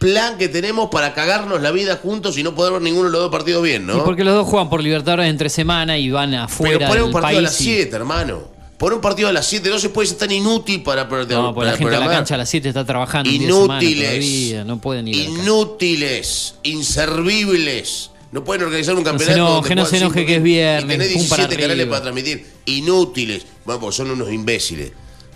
plan 0.00 0.38
que 0.38 0.48
tenemos 0.48 0.88
para 0.90 1.14
cagarnos 1.14 1.60
la 1.60 1.70
vida 1.70 2.00
juntos 2.02 2.36
y 2.38 2.42
no 2.42 2.54
poder 2.54 2.72
ver 2.72 2.82
ninguno 2.82 3.04
de 3.06 3.12
los 3.12 3.20
dos 3.20 3.30
partidos 3.30 3.62
bien, 3.62 3.86
¿no? 3.86 3.98
Y 3.98 4.00
porque 4.00 4.24
los 4.24 4.34
dos 4.34 4.48
juegan 4.48 4.68
por 4.70 4.82
Libertadores 4.82 5.28
entre 5.28 5.48
semana 5.50 5.96
y 5.98 6.10
van 6.10 6.34
afuera 6.34 6.78
Pero 6.78 6.88
poner 6.88 7.02
un 7.04 7.12
partido 7.12 7.38
a 7.38 7.42
las 7.42 7.60
y- 7.60 7.64
7, 7.64 7.94
hermano. 7.96 8.60
Poner 8.78 8.94
un 8.94 9.02
partido 9.02 9.28
a 9.28 9.32
las 9.32 9.46
7 9.46 9.68
no 9.68 9.78
se 9.78 9.90
puede 9.90 10.08
ser 10.08 10.16
tan 10.16 10.30
inútil 10.32 10.82
para, 10.82 11.06
para, 11.06 11.24
No, 11.24 11.54
porque 11.54 11.66
la 11.70 11.76
gente 11.76 11.84
en 11.84 11.90
la 11.90 11.96
programar. 11.98 12.16
cancha 12.16 12.34
a 12.34 12.38
las 12.38 12.48
7 12.48 12.68
está 12.70 12.82
trabajando. 12.86 13.28
Inútiles. 13.30 14.06
todavía, 14.08 14.64
no 14.64 14.80
pueden 14.80 15.06
ir. 15.08 15.16
Inútiles, 15.16 16.54
inservibles. 16.62 18.10
No 18.32 18.44
pueden 18.44 18.62
organizar 18.62 18.94
un 18.94 19.02
campeonato. 19.04 19.36
enoje, 19.36 19.74
no 19.74 19.82
juegan 19.84 19.90
se 19.90 19.96
enoje 20.04 20.24
que 20.24 20.36
es 20.36 20.42
viernes, 20.42 20.84
Y 20.84 20.88
tenés 20.88 21.12
pum, 21.12 21.28
para 21.28 21.42
17 21.46 21.62
canales 21.62 21.86
para 21.88 22.02
transmitir. 22.02 22.46
Inútiles. 22.66 23.44
Bueno, 23.64 23.80
pues 23.80 23.96
son 23.96 24.10
unos 24.12 24.32
imbéciles. 24.32 24.92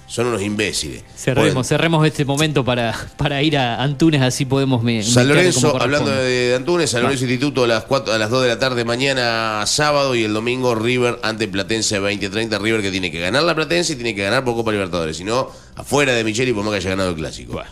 Son 0.06 0.26
unos 0.26 0.43
imbéciles. 0.43 1.02
Cerremos, 1.16 1.55
Bueno, 1.55 1.64
cerremos 1.64 2.06
este 2.06 2.24
momento 2.24 2.64
para, 2.64 2.94
para 3.16 3.43
ir 3.43 3.56
a 3.56 3.82
Antunes, 3.82 4.20
así 4.20 4.44
podemos 4.44 4.82
me, 4.82 5.02
San 5.02 5.26
Lorenzo, 5.28 5.81
hablando 5.81 6.10
de, 6.10 6.55
Antunes, 6.55 6.90
San 6.90 7.01
Va. 7.01 7.05
Lorenzo 7.05 7.24
Instituto 7.24 7.64
a 7.64 7.66
las, 7.66 7.85
4, 7.85 8.12
a 8.12 8.18
las 8.18 8.31
2 8.31 8.43
de 8.43 8.48
la 8.48 8.59
tarde 8.59 8.85
mañana 8.85 9.64
sábado 9.66 10.14
y 10.14 10.22
el 10.24 10.35
domingo 10.35 10.74
River 10.74 11.18
ante 11.22 11.48
Platense 11.48 12.01
20-30. 12.01 12.60
River 12.60 12.82
que 12.82 12.90
tiene 12.90 13.10
que 13.10 13.18
ganar 13.20 13.43
la 13.44 13.55
Platense 13.55 13.94
y 13.94 13.97
tiene 13.97 14.14
que 14.14 14.22
ganar 14.22 14.44
por 14.44 14.55
Copa 14.55 14.72
Libertadores. 14.72 15.16
Si 15.16 15.24
no, 15.24 15.48
afuera 15.74 16.12
de 16.14 16.22
Micheli 16.22 16.52
por 16.52 16.62
más 16.64 16.72
que 16.72 16.76
haya 16.78 16.90
ganado 16.90 17.10
el 17.10 17.16
clásico. 17.16 17.60
Eh, 17.60 17.64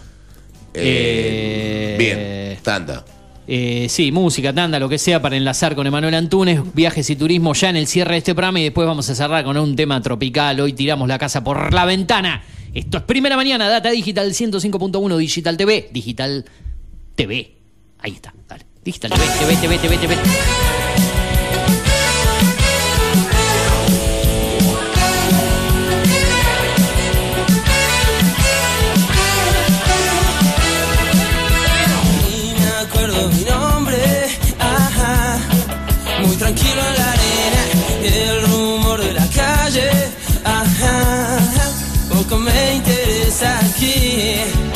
Eh, 0.75 1.97
Bien, 1.99 2.59
tanta. 2.63 3.05
Eh, 3.47 3.87
sí, 3.89 4.13
música, 4.13 4.53
tanda, 4.53 4.79
lo 4.79 4.89
que 4.89 4.99
sea 4.99 5.21
para 5.21 5.37
enlazar 5.37 5.75
con 5.75 5.87
Emanuel 5.87 6.15
Antunes, 6.15 6.61
viajes 6.75 7.11
y 7.11 7.17
turismo 7.17 7.55
ya 7.55 7.71
en 7.71 7.77
el 7.77 7.87
cierre 7.87 8.13
de 8.13 8.19
este 8.19 8.35
programa 8.35 8.61
y 8.61 8.65
después 8.65 8.87
vamos 8.87 9.09
a 9.11 9.15
cerrar 9.15 9.45
con 9.45 9.57
un 9.57 9.75
tema 9.75 10.01
tropical. 10.01 10.61
Hoy 10.61 10.73
tiramos 10.73 11.09
la 11.09 11.19
casa 11.19 11.43
por 11.43 11.73
la 11.73 11.85
ventana. 11.85 12.43
Esto 12.73 12.99
es 12.99 13.05
primera 13.05 13.37
mañana, 13.37 13.69
Data 13.69 13.91
Digital 13.91 14.33
105.1 14.33 15.17
Digital 15.17 15.57
TV, 15.57 15.89
Digital 15.93 16.45
TV. 17.17 17.57
Ahí 17.99 18.13
está, 18.13 18.33
dale. 18.49 18.65
Digital 18.85 19.11
TV, 19.11 19.57
TV, 19.57 19.57
TV, 19.57 19.79
TV, 19.79 19.97
TV. 19.97 20.72
Interesa 43.83 44.72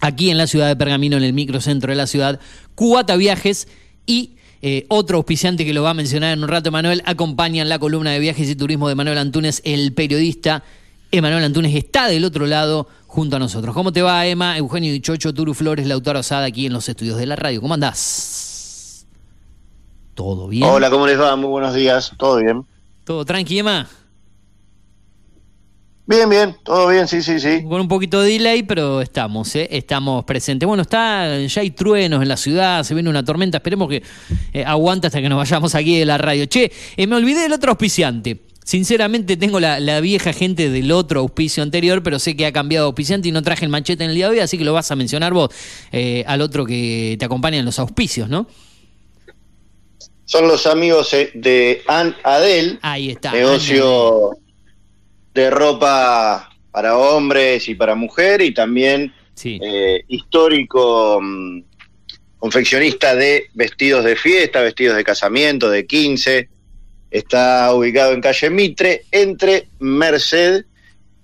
aquí 0.00 0.30
en 0.30 0.38
la 0.38 0.46
ciudad 0.46 0.68
de 0.68 0.76
Pergamino, 0.76 1.16
en 1.16 1.22
el 1.22 1.32
microcentro 1.32 1.90
de 1.90 1.96
la 1.96 2.06
ciudad, 2.06 2.40
Cubata 2.74 3.16
Viajes 3.16 3.68
y 4.06 4.34
eh, 4.66 4.86
otro 4.88 5.18
auspiciante 5.18 5.64
que 5.64 5.74
lo 5.74 5.82
va 5.82 5.90
a 5.90 5.94
mencionar 5.94 6.32
en 6.32 6.42
un 6.42 6.48
rato, 6.48 6.70
Manuel, 6.70 7.02
acompañan 7.04 7.68
la 7.68 7.78
columna 7.78 8.12
de 8.12 8.18
viajes 8.18 8.48
y 8.48 8.56
turismo 8.56 8.88
de 8.88 8.94
Manuel 8.94 9.18
Antunes, 9.18 9.60
el 9.64 9.92
periodista. 9.92 10.64
Emanuel 11.18 11.44
Antunes 11.44 11.72
está 11.76 12.08
del 12.08 12.24
otro 12.24 12.44
lado 12.44 12.88
junto 13.06 13.36
a 13.36 13.38
nosotros. 13.38 13.72
¿Cómo 13.72 13.92
te 13.92 14.02
va, 14.02 14.26
Emma? 14.26 14.58
Eugenio 14.58 14.92
Dichocho, 14.92 15.32
Turu 15.32 15.54
Flores, 15.54 15.86
Lautaro 15.86 16.18
Osada, 16.18 16.46
aquí 16.46 16.66
en 16.66 16.72
los 16.72 16.88
estudios 16.88 17.16
de 17.18 17.26
la 17.26 17.36
radio. 17.36 17.60
¿Cómo 17.60 17.74
andás? 17.74 19.06
¿Todo 20.14 20.48
bien? 20.48 20.68
Hola, 20.68 20.90
¿cómo 20.90 21.06
les 21.06 21.20
va? 21.20 21.36
Muy 21.36 21.48
buenos 21.48 21.72
días. 21.72 22.12
¿Todo 22.18 22.38
bien? 22.38 22.64
¿Todo 23.04 23.24
tranqui, 23.24 23.60
Emma? 23.60 23.88
Bien, 26.06 26.28
bien, 26.28 26.56
todo 26.64 26.88
bien, 26.88 27.06
sí, 27.06 27.22
sí, 27.22 27.38
sí. 27.38 27.62
Con 27.62 27.80
un 27.80 27.88
poquito 27.88 28.20
de 28.20 28.32
delay, 28.32 28.64
pero 28.64 29.00
estamos, 29.00 29.54
¿eh? 29.54 29.68
estamos 29.70 30.24
presentes. 30.24 30.66
Bueno, 30.66 30.82
está, 30.82 31.38
ya 31.38 31.60
hay 31.60 31.70
truenos 31.70 32.20
en 32.22 32.28
la 32.28 32.36
ciudad, 32.36 32.82
se 32.82 32.92
viene 32.92 33.08
una 33.08 33.24
tormenta, 33.24 33.58
esperemos 33.58 33.88
que 33.88 34.02
eh, 34.52 34.64
aguante 34.64 35.06
hasta 35.06 35.22
que 35.22 35.28
nos 35.28 35.38
vayamos 35.38 35.74
aquí 35.76 35.96
de 35.98 36.04
la 36.04 36.18
radio. 36.18 36.44
Che, 36.46 36.70
eh, 36.96 37.06
me 37.06 37.16
olvidé 37.16 37.42
del 37.42 37.52
otro 37.52 37.70
auspiciante. 37.70 38.53
Sinceramente 38.64 39.36
tengo 39.36 39.60
la, 39.60 39.78
la 39.78 40.00
vieja 40.00 40.32
gente 40.32 40.70
del 40.70 40.90
otro 40.90 41.20
auspicio 41.20 41.62
anterior, 41.62 42.02
pero 42.02 42.18
sé 42.18 42.34
que 42.34 42.46
ha 42.46 42.52
cambiado 42.52 42.86
auspiciante 42.86 43.28
y 43.28 43.32
no 43.32 43.42
traje 43.42 43.66
el 43.66 43.70
manchete 43.70 44.04
en 44.04 44.10
el 44.10 44.16
día 44.16 44.26
de 44.30 44.36
hoy, 44.36 44.40
así 44.40 44.56
que 44.56 44.64
lo 44.64 44.72
vas 44.72 44.90
a 44.90 44.96
mencionar 44.96 45.34
vos 45.34 45.50
eh, 45.92 46.24
al 46.26 46.40
otro 46.40 46.64
que 46.64 47.16
te 47.18 47.26
acompaña 47.26 47.58
en 47.58 47.66
los 47.66 47.78
auspicios, 47.78 48.30
¿no? 48.30 48.46
Son 50.24 50.48
los 50.48 50.66
amigos 50.66 51.12
eh, 51.12 51.30
de 51.34 51.82
Ann 51.86 52.16
Adel, 52.24 52.78
Ahí 52.80 53.10
está. 53.10 53.32
negocio 53.32 54.38
de 55.34 55.50
ropa 55.50 56.48
para 56.70 56.96
hombres 56.96 57.68
y 57.68 57.74
para 57.74 57.94
mujeres 57.94 58.48
y 58.48 58.54
también 58.54 59.12
eh, 59.44 60.04
histórico 60.08 61.20
mm, 61.20 61.60
confeccionista 62.38 63.14
de 63.14 63.44
vestidos 63.52 64.06
de 64.06 64.16
fiesta, 64.16 64.62
vestidos 64.62 64.96
de 64.96 65.04
casamiento, 65.04 65.68
de 65.68 65.86
15. 65.86 66.48
Está 67.14 67.72
ubicado 67.72 68.12
en 68.12 68.20
calle 68.20 68.50
Mitre, 68.50 69.04
entre 69.12 69.68
Merced 69.78 70.64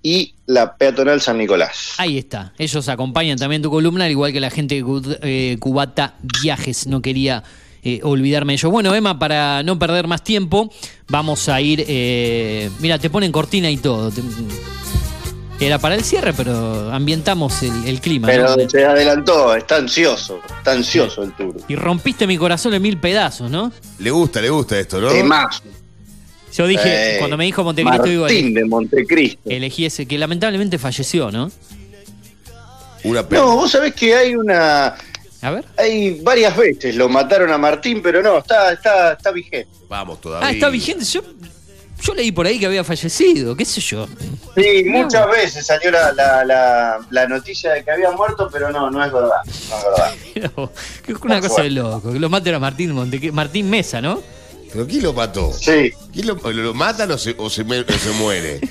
y 0.01 0.33
la 0.45 0.77
peatonal 0.77 1.19
San 1.19 1.37
Nicolás. 1.37 1.95
Ahí 1.97 2.17
está. 2.17 2.53
Ellos 2.57 2.87
acompañan 2.87 3.37
también 3.37 3.61
tu 3.61 3.69
columna, 3.69 4.05
al 4.05 4.11
igual 4.11 4.31
que 4.31 4.39
la 4.39 4.49
gente 4.49 4.81
de 4.81 5.17
eh, 5.21 5.57
Cubata 5.59 6.15
Viajes. 6.41 6.87
No 6.87 7.01
quería 7.01 7.43
eh, 7.83 7.99
olvidarme 8.03 8.53
de 8.53 8.55
ellos. 8.55 8.71
Bueno, 8.71 8.95
Emma, 8.95 9.19
para 9.19 9.63
no 9.63 9.77
perder 9.77 10.07
más 10.07 10.23
tiempo, 10.23 10.71
vamos 11.09 11.49
a 11.49 11.59
ir. 11.59 11.83
eh, 11.85 12.69
mira, 12.79 12.97
te 12.97 13.09
ponen 13.09 13.33
cortina 13.33 13.69
y 13.69 13.75
todo. 13.75 14.13
Era 15.59 15.77
para 15.77 15.95
el 15.95 16.05
cierre, 16.05 16.31
pero 16.31 16.89
ambientamos 16.89 17.63
el, 17.63 17.85
el 17.85 17.99
clima. 17.99 18.29
Pero 18.29 18.55
¿no? 18.55 18.69
se 18.69 18.85
adelantó, 18.85 19.53
está 19.53 19.75
ansioso, 19.75 20.39
está 20.57 20.71
ansioso 20.71 21.21
el 21.21 21.33
tour. 21.33 21.55
Y 21.67 21.75
rompiste 21.75 22.25
mi 22.25 22.37
corazón 22.37 22.73
en 22.75 22.81
mil 22.81 22.97
pedazos, 22.97 23.51
¿no? 23.51 23.73
Le 23.99 24.09
gusta, 24.09 24.41
le 24.41 24.49
gusta 24.49 24.79
esto, 24.79 25.01
¿no? 25.01 25.09
Temazo. 25.09 25.61
Yo 26.53 26.67
dije, 26.67 27.15
Eh, 27.15 27.19
cuando 27.19 27.37
me 27.37 27.45
dijo 27.45 27.63
Montecristo, 27.63 28.03
digo, 28.03 28.21
Martín 28.23 28.53
de 28.53 28.65
Montecristo. 28.65 29.39
elegí 29.49 29.85
ese, 29.85 30.05
que 30.05 30.17
lamentablemente 30.17 30.77
falleció, 30.77 31.31
¿no? 31.31 31.51
Una 33.03 33.25
No, 33.29 33.55
vos 33.55 33.71
sabés 33.71 33.93
que 33.95 34.13
hay 34.15 34.35
una. 34.35 34.95
A 35.41 35.49
ver. 35.51 35.65
Hay 35.77 36.19
varias 36.21 36.55
veces 36.55 36.95
lo 36.95 37.09
mataron 37.09 37.51
a 37.51 37.57
Martín, 37.57 38.01
pero 38.03 38.21
no, 38.21 38.37
está, 38.37 38.73
está, 38.73 39.13
está 39.13 39.31
vigente. 39.31 39.67
Vamos 39.89 40.21
todavía. 40.21 40.47
Ah, 40.47 40.51
está 40.51 40.69
vigente. 40.69 41.03
Yo, 41.03 41.21
yo 42.03 42.13
leí 42.13 42.31
por 42.31 42.45
ahí 42.45 42.59
que 42.59 42.67
había 42.67 42.83
fallecido, 42.83 43.55
qué 43.55 43.65
sé 43.65 43.81
yo. 43.81 44.07
Sí, 44.55 44.83
muchas 44.85 45.27
veces 45.31 45.65
salió 45.65 45.89
la, 45.89 46.11
la, 46.11 46.45
la, 46.45 46.99
la 47.09 47.27
noticia 47.27 47.71
de 47.73 47.83
que 47.83 47.89
había 47.89 48.11
muerto, 48.11 48.49
pero 48.51 48.71
no, 48.71 48.91
no 48.91 49.03
es 49.03 49.11
verdad. 49.11 49.41
No 49.45 49.77
es 49.77 49.83
verdad. 50.35 50.71
Una 51.23 51.41
cosa 51.41 51.63
de 51.63 51.71
loco. 51.71 52.13
Que 52.13 52.19
lo 52.19 52.29
maten 52.29 52.53
a 52.53 52.59
Martín 52.59 52.91
Monte, 52.91 53.31
Martín 53.31 53.67
Mesa, 53.67 53.99
¿no? 53.99 54.21
¿Pero 54.73 54.87
quién 54.87 55.03
lo 55.03 55.13
mató? 55.13 55.51
Sí. 55.53 55.91
¿Quién 56.13 56.27
lo, 56.27 56.35
lo- 56.35 56.51
lo 56.51 56.73
matan 56.73 57.11
o 57.11 57.17
se, 57.17 57.35
o 57.37 57.49
se, 57.49 57.63
me- 57.63 57.79
o 57.81 57.85
se 57.99 58.11
muere? 58.19 58.59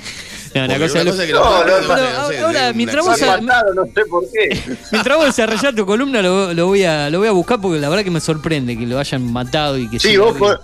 No, 0.52 0.64
una 0.64 0.78
cosa 0.80 1.02
es 1.02 1.16
que 1.20 1.32
lo 1.32 1.44
No, 1.44 1.64
no, 1.64 1.80
no, 1.80 1.86
no, 1.96 1.96
no 2.32 2.46
ahora, 2.46 2.72
mientras 2.72 3.04
una 3.06 3.12
vos- 3.14 3.22
acción. 3.22 3.46
no 3.76 3.84
sé 3.94 4.04
por 4.06 4.24
qué. 4.32 4.60
Mientras 4.90 5.16
vos 5.16 5.26
desarrollás 5.26 5.72
tu 5.76 5.86
columna, 5.86 6.20
lo, 6.22 6.52
lo 6.52 6.66
voy 6.66 6.82
a, 6.82 7.08
lo 7.08 7.20
voy 7.20 7.28
a 7.28 7.30
buscar 7.30 7.60
porque 7.60 7.78
la 7.78 7.88
verdad 7.88 8.02
que 8.02 8.10
me 8.10 8.20
sorprende 8.20 8.76
que 8.76 8.84
lo 8.84 8.98
hayan 8.98 9.32
matado 9.32 9.78
y 9.78 9.88
que 9.88 10.00
Sí, 10.00 10.16
vos, 10.16 10.36
pon- 10.36 10.58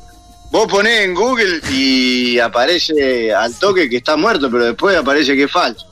vos 0.51 0.67
ponés 0.67 1.03
en 1.05 1.15
Google 1.15 1.61
y 1.71 2.37
aparece 2.41 3.33
al 3.33 3.55
toque 3.55 3.89
que 3.89 3.99
está 3.99 4.17
muerto, 4.17 4.51
pero 4.51 4.65
después 4.65 4.97
aparece 4.97 5.37
que 5.37 5.45
es 5.45 5.53
falso. 5.53 5.87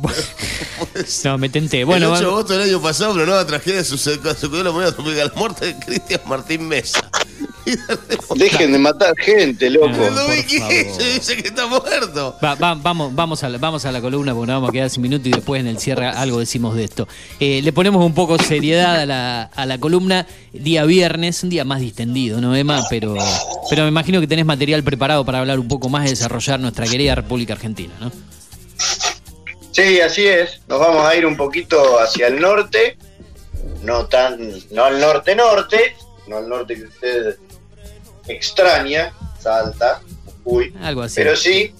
No, 1.24 1.36
me 1.38 1.48
tenté. 1.50 1.80
el 1.80 1.86
Bueno, 1.86 2.12
8 2.12 2.20
de 2.20 2.26
agosto 2.26 2.52
del 2.54 2.62
año 2.62 2.80
pasado, 2.80 3.12
una 3.12 3.26
nueva 3.26 3.46
tragedia 3.46 3.84
sucedió, 3.84 4.32
sucedió 4.34 4.64
la 4.64 4.70
moneda 4.72 4.94
la 5.24 5.32
muerte 5.34 5.66
de 5.66 5.78
Cristian 5.78 6.20
Martín 6.26 6.66
Mesa. 6.66 7.10
Dejen 8.36 8.72
de 8.72 8.78
matar 8.78 9.14
gente, 9.16 9.70
loco. 9.70 9.88
No, 9.88 9.94
En 9.96 10.02
el 10.02 10.08
por 10.08 10.14
2015 10.26 10.84
favor. 10.84 11.02
dice 11.14 11.36
que 11.36 11.48
está 11.48 11.66
muerto. 11.66 12.36
Va- 12.44 12.54
va- 12.56 12.74
vamos, 12.74 13.14
vamos, 13.14 13.42
a 13.42 13.48
la, 13.48 13.58
vamos 13.58 13.84
a 13.84 13.92
la 13.92 14.00
columna 14.00 14.34
porque 14.34 14.46
nos 14.52 14.56
vamos 14.56 14.70
a 14.70 14.72
quedar 14.72 14.90
sin 14.90 15.02
minutos 15.02 15.26
y 15.26 15.30
después 15.30 15.60
en 15.60 15.66
el 15.68 15.78
cierre 15.78 16.06
algo 16.06 16.38
decimos 16.38 16.74
de 16.76 16.84
esto. 16.84 17.08
Eh, 17.40 17.60
le 17.62 17.72
ponemos 17.72 18.04
un 18.04 18.14
poco 18.14 18.38
seriedad 18.38 18.96
a 19.00 19.06
la, 19.06 19.42
a 19.44 19.66
la 19.66 19.78
columna. 19.78 20.26
Día 20.52 20.84
viernes, 20.84 21.42
un 21.42 21.50
día 21.50 21.64
más 21.64 21.80
distendido, 21.80 22.40
¿no, 22.40 22.54
Emma? 22.54 22.84
Pero, 22.90 23.14
pero 23.70 23.82
me 23.82 23.88
imagino 23.88 24.20
que 24.20 24.26
tenés 24.26 24.44
material 24.46 24.82
preparado 24.84 25.24
para 25.24 25.40
hablar 25.40 25.58
un 25.58 25.66
poco 25.68 25.88
más 25.88 26.06
y 26.06 26.10
desarrollar 26.10 26.60
nuestra 26.60 26.86
querida 26.86 27.14
República 27.14 27.54
Argentina, 27.54 27.92
¿no? 28.00 28.12
Sí, 29.72 30.00
así 30.00 30.26
es. 30.26 30.60
Nos 30.68 30.78
vamos 30.78 31.04
a 31.04 31.16
ir 31.16 31.26
un 31.26 31.36
poquito 31.36 31.98
hacia 31.98 32.28
el 32.28 32.40
norte, 32.40 32.96
no 33.82 34.06
tan, 34.06 34.38
no 34.70 34.84
al 34.84 35.00
norte 35.00 35.34
norte, 35.34 35.96
no 36.28 36.36
al 36.36 36.48
norte 36.48 36.74
que 36.76 36.84
usted 36.84 37.36
extraña, 38.26 39.12
Salta, 39.38 40.00
Jujuy, 40.42 40.74
Algo 40.82 41.02
así. 41.02 41.14
pero 41.16 41.36
sí 41.36 41.74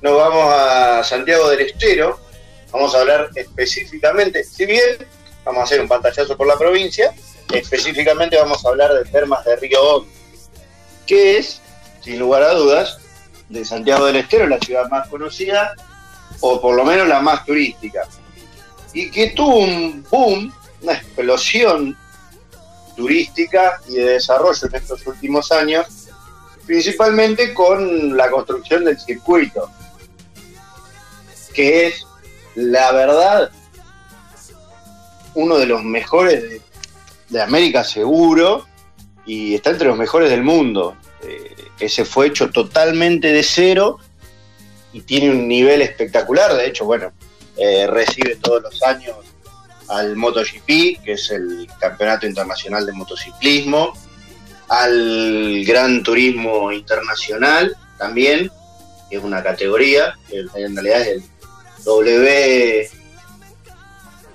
nos 0.00 0.16
vamos 0.16 0.44
a 0.52 1.02
Santiago 1.02 1.48
del 1.50 1.60
Estero. 1.60 2.20
Vamos 2.70 2.94
a 2.94 3.00
hablar 3.00 3.30
específicamente, 3.34 4.44
si 4.44 4.66
bien 4.66 5.06
vamos 5.44 5.60
a 5.60 5.64
hacer 5.64 5.80
un 5.80 5.88
pantallazo 5.88 6.36
por 6.36 6.46
la 6.46 6.56
provincia, 6.56 7.14
específicamente 7.52 8.36
vamos 8.36 8.64
a 8.64 8.68
hablar 8.68 8.92
de 8.92 9.10
termas 9.10 9.44
de 9.44 9.56
Río 9.56 9.82
Hondo, 9.82 10.10
que 11.06 11.38
es, 11.38 11.62
sin 12.02 12.18
lugar 12.18 12.42
a 12.42 12.52
dudas, 12.52 12.98
de 13.48 13.64
Santiago 13.64 14.04
del 14.06 14.16
Estero, 14.16 14.46
la 14.46 14.58
ciudad 14.58 14.88
más 14.90 15.08
conocida 15.08 15.72
o 16.40 16.60
por 16.60 16.76
lo 16.76 16.84
menos 16.84 17.08
la 17.08 17.20
más 17.20 17.44
turística, 17.46 18.06
y 18.92 19.10
que 19.10 19.30
tuvo 19.30 19.56
un 19.58 20.04
boom, 20.10 20.52
una 20.82 20.92
explosión 20.92 21.96
turística 22.98 23.80
y 23.88 23.94
de 23.94 24.14
desarrollo 24.14 24.66
en 24.66 24.74
estos 24.74 25.06
últimos 25.06 25.52
años, 25.52 25.86
principalmente 26.66 27.54
con 27.54 28.16
la 28.16 28.28
construcción 28.28 28.84
del 28.84 28.98
circuito, 28.98 29.70
que 31.54 31.86
es, 31.86 32.04
la 32.56 32.90
verdad, 32.90 33.52
uno 35.34 35.58
de 35.58 35.66
los 35.66 35.84
mejores 35.84 36.60
de, 37.28 37.40
América 37.40 37.84
seguro 37.84 38.66
y 39.24 39.54
está 39.54 39.70
entre 39.70 39.86
los 39.86 39.96
mejores 39.96 40.28
del 40.28 40.42
mundo. 40.42 40.96
Eh, 41.22 41.54
ese 41.78 42.04
fue 42.04 42.26
hecho 42.26 42.50
totalmente 42.50 43.32
de 43.32 43.44
cero 43.44 43.98
y 44.92 45.02
tiene 45.02 45.30
un 45.30 45.46
nivel 45.46 45.82
espectacular. 45.82 46.54
De 46.54 46.66
hecho, 46.66 46.84
bueno, 46.84 47.12
eh, 47.56 47.86
recibe 47.86 48.36
todos 48.36 48.62
los 48.62 48.82
años 48.82 49.14
al 49.88 50.16
MotoGP, 50.16 51.02
que 51.02 51.12
es 51.12 51.30
el 51.30 51.68
Campeonato 51.80 52.26
Internacional 52.26 52.86
de 52.86 52.92
Motociclismo, 52.92 53.92
al 54.68 55.64
Gran 55.64 56.02
Turismo 56.02 56.70
Internacional 56.72 57.76
también, 57.96 58.50
que 59.08 59.16
es 59.16 59.24
una 59.24 59.42
categoría, 59.42 60.14
que 60.28 60.40
en 60.40 60.74
realidad 60.76 61.00
es 61.00 61.08
el 61.08 61.22
W, 61.84 62.90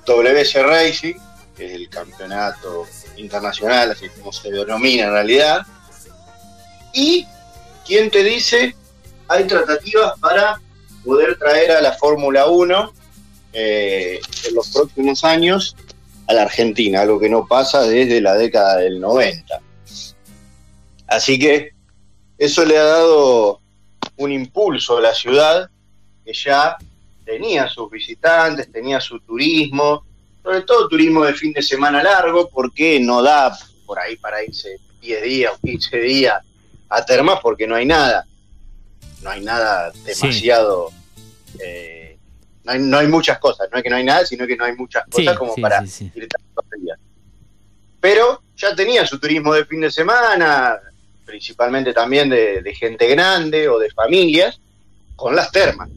WC 0.05 0.63
Racing, 0.63 1.15
que 1.55 1.65
es 1.67 1.73
el 1.73 1.89
campeonato 1.89 2.87
internacional, 3.17 3.91
así 3.91 4.09
como 4.09 4.33
se 4.33 4.51
denomina 4.51 5.05
en 5.05 5.11
realidad. 5.11 5.61
Y, 6.93 7.27
¿quién 7.85 8.09
te 8.09 8.23
dice? 8.23 8.75
Hay 9.27 9.45
tratativas 9.45 10.19
para 10.19 10.59
poder 11.05 11.37
traer 11.37 11.71
a 11.71 11.81
la 11.81 11.93
Fórmula 11.93 12.47
1 12.47 12.93
eh, 13.53 14.19
en 14.47 14.55
los 14.55 14.69
próximos 14.69 15.23
años 15.23 15.75
a 16.27 16.33
la 16.33 16.43
Argentina, 16.43 17.01
algo 17.01 17.19
que 17.19 17.29
no 17.29 17.45
pasa 17.45 17.83
desde 17.83 18.21
la 18.21 18.35
década 18.35 18.77
del 18.77 18.99
90. 18.99 19.61
Así 21.07 21.37
que 21.37 21.71
eso 22.37 22.65
le 22.65 22.77
ha 22.77 22.83
dado 22.83 23.61
un 24.17 24.31
impulso 24.31 24.97
a 24.97 25.01
la 25.01 25.13
ciudad 25.13 25.69
que 26.25 26.33
ya 26.33 26.77
tenía 27.25 27.67
sus 27.67 27.89
visitantes, 27.91 28.71
tenía 28.71 28.99
su 28.99 29.19
turismo, 29.19 30.03
sobre 30.41 30.61
todo 30.61 30.87
turismo 30.87 31.23
de 31.23 31.33
fin 31.33 31.53
de 31.53 31.61
semana 31.61 32.03
largo, 32.03 32.49
porque 32.49 32.99
no 32.99 33.21
da 33.21 33.57
por 33.85 33.99
ahí 33.99 34.15
para 34.17 34.43
irse 34.43 34.77
10 35.01 35.23
días 35.23 35.53
o 35.53 35.59
15 35.65 35.97
días 35.99 36.41
a 36.89 37.05
termas 37.05 37.39
porque 37.41 37.67
no 37.67 37.75
hay 37.75 37.85
nada. 37.85 38.25
No 39.21 39.29
hay 39.29 39.41
nada 39.41 39.91
demasiado. 40.05 40.91
eh, 41.59 42.02
no, 42.63 42.71
hay, 42.71 42.79
no 42.79 42.97
hay 42.97 43.07
muchas 43.07 43.39
cosas. 43.39 43.67
No 43.71 43.77
es 43.77 43.83
que 43.83 43.89
no 43.89 43.95
hay 43.95 44.03
nada, 44.03 44.25
sino 44.25 44.47
que 44.47 44.55
no 44.55 44.65
hay 44.65 44.75
muchas 44.75 45.03
Sí, 45.11 45.25
cosas 45.25 45.37
como 45.37 45.55
sí, 45.55 45.61
para 45.61 45.85
sí, 45.85 46.11
ir. 46.15 46.27
Pero 47.99 48.41
ya 48.57 48.75
tenía 48.75 49.05
su 49.05 49.19
turismo 49.19 49.53
de 49.53 49.65
fin 49.65 49.81
de 49.81 49.91
semana, 49.91 50.77
principalmente 51.25 51.93
también 51.93 52.29
de, 52.29 52.61
de 52.61 52.75
gente 52.75 53.07
grande 53.07 53.67
o 53.69 53.79
de 53.79 53.89
familias, 53.91 54.59
con 55.15 55.35
las 55.35 55.51
termas, 55.51 55.89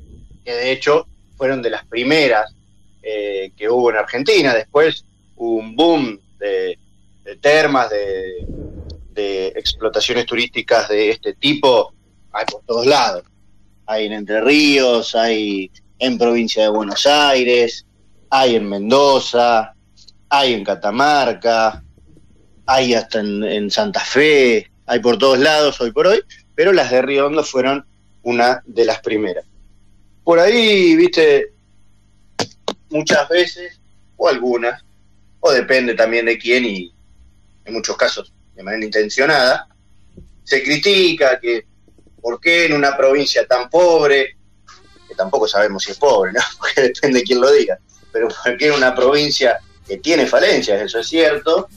que 0.44 0.52
de 0.52 0.70
hecho 0.70 1.06
fueron 1.36 1.62
de 1.62 1.70
las 1.70 1.84
primeras 1.86 2.55
eh, 3.02 3.51
que 3.56 3.68
hubo 3.68 3.90
en 3.90 3.97
Argentina. 3.97 4.55
Después 4.55 5.05
hubo 5.36 5.56
un 5.56 5.74
boom 5.74 6.20
de, 6.38 6.78
de 7.24 7.36
termas, 7.36 7.90
de, 7.90 8.47
de 9.12 9.48
explotaciones 9.48 10.26
turísticas 10.26 10.88
de 10.88 11.10
este 11.10 11.34
tipo, 11.34 11.93
hay 12.32 12.44
por 12.47 12.62
todos 12.62 12.86
lados. 12.86 13.24
Hay 13.86 14.06
en 14.06 14.12
Entre 14.12 14.40
Ríos, 14.40 15.14
hay 15.14 15.70
en 15.98 16.18
provincia 16.18 16.62
de 16.62 16.68
Buenos 16.68 17.06
Aires, 17.06 17.86
hay 18.31 18.56
en 18.56 18.68
Mendoza, 18.68 19.74
hay 20.28 20.55
en 20.55 20.64
Catamarca, 20.64 21.82
hay 22.66 22.94
hasta 22.94 23.20
en, 23.20 23.70
Santa 23.70 24.01
Fe, 24.01 24.70
hay 24.86 25.01
por 25.01 25.18
todos 25.18 25.39
lados 25.39 25.81
hoy 25.81 25.93
por 25.93 26.06
hoy, 26.06 26.23
pero 26.55 26.73
las 26.73 26.90
de 26.90 27.02
Río 27.02 27.27
Hondo 27.27 27.44
fueron 27.44 27.86
una 28.23 28.62
de 28.66 28.85
las 28.85 29.01
primeras. 29.01 29.44
Por 30.24 30.40
ahí, 30.40 30.97
viste, 30.97 31.52
muchas 32.90 33.28
veces, 33.28 33.81
o 34.16 34.28
algunas, 34.28 34.82
o 35.40 35.52
depende 35.52 35.94
también 35.94 36.27
de 36.27 36.39
quién 36.39 36.64
y 36.64 36.93
en 37.64 37.73
muchos 37.73 37.97
casos 37.97 38.32
de 38.55 38.62
manera 38.62 38.85
intencionada, 38.85 39.68
se 40.43 40.62
critica 40.62 41.39
que 41.40 41.66
por 42.20 42.40
qué 42.40 42.66
en 42.66 42.73
una 42.73 42.97
provincia 42.97 43.47
tan 43.47 43.68
pobre, 43.68 44.35
tampoco 45.16 45.48
sabemos 45.48 45.82
si 45.82 45.93
es 45.93 45.98
pobre, 45.98 46.32
¿no? 46.32 46.40
porque 46.59 46.82
depende 46.82 47.20
de 47.20 47.24
quién 47.24 47.40
lo 47.40 47.51
diga, 47.51 47.78
pero 48.12 48.28
por 48.28 48.56
qué 48.56 48.68
en 48.68 48.74
una 48.74 48.94
provincia 48.94 49.59
que 49.86 49.98
tiene 49.98 50.26
falencias, 50.26 50.80
eso 50.82 50.98
es 50.98 51.06
cierto, 51.09 51.68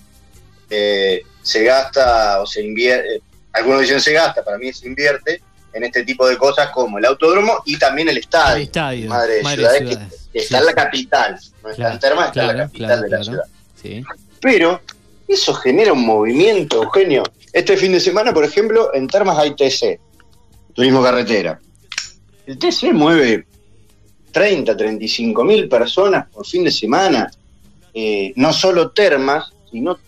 eh, 0.69 1.21
se 1.41 1.63
gasta 1.63 2.41
o 2.41 2.45
se 2.45 2.61
invierte, 2.63 3.21
algunos 3.53 3.81
dicen 3.81 3.99
se 4.01 4.13
gasta, 4.13 4.43
para 4.43 4.57
mí 4.57 4.71
se 4.73 4.87
invierte 4.87 5.41
en 5.73 5.83
este 5.83 6.03
tipo 6.03 6.27
de 6.27 6.37
cosas 6.37 6.69
como 6.71 6.97
el 6.97 7.05
autódromo 7.05 7.61
y 7.65 7.77
también 7.77 8.09
el 8.09 8.17
estadio, 8.17 8.57
El 8.57 8.61
estadio, 8.63 9.09
Madre 9.09 9.35
de 9.35 9.43
Madre 9.43 9.55
Ciudades, 9.57 9.89
de 9.89 9.97
que- 10.33 10.39
está 10.39 10.59
en 10.59 10.65
la 10.65 10.73
capital, 10.73 11.39
no 11.63 11.69
está 11.69 11.93
en 11.93 11.99
Termas, 11.99 12.27
está 12.29 12.41
en 12.41 12.47
la 12.47 12.53
claro, 12.53 12.67
capital 12.69 12.87
claro, 12.87 13.01
de 13.01 13.09
la 13.09 13.17
claro. 13.17 13.23
ciudad. 13.23 13.45
Sí. 13.81 14.03
Pero 14.41 14.81
eso 15.27 15.53
genera 15.53 15.93
un 15.93 16.05
movimiento, 16.05 16.83
Eugenio. 16.83 17.23
Este 17.53 17.77
fin 17.77 17.91
de 17.91 17.99
semana, 17.99 18.33
por 18.33 18.43
ejemplo, 18.43 18.93
en 18.93 19.07
Termas 19.07 19.37
hay 19.37 19.55
TC, 19.55 19.99
Turismo 20.73 21.03
Carretera. 21.03 21.59
El 22.49 22.57
TC 22.57 22.93
mueve 22.93 23.45
30, 24.31 24.75
35 24.75 25.43
mil 25.43 25.69
personas 25.69 26.27
por 26.29 26.47
fin 26.47 26.63
de 26.63 26.71
semana. 26.71 27.29
Eh, 27.93 28.33
no 28.37 28.51
solo 28.53 28.89
Termas, 28.89 29.53
sino 29.69 29.99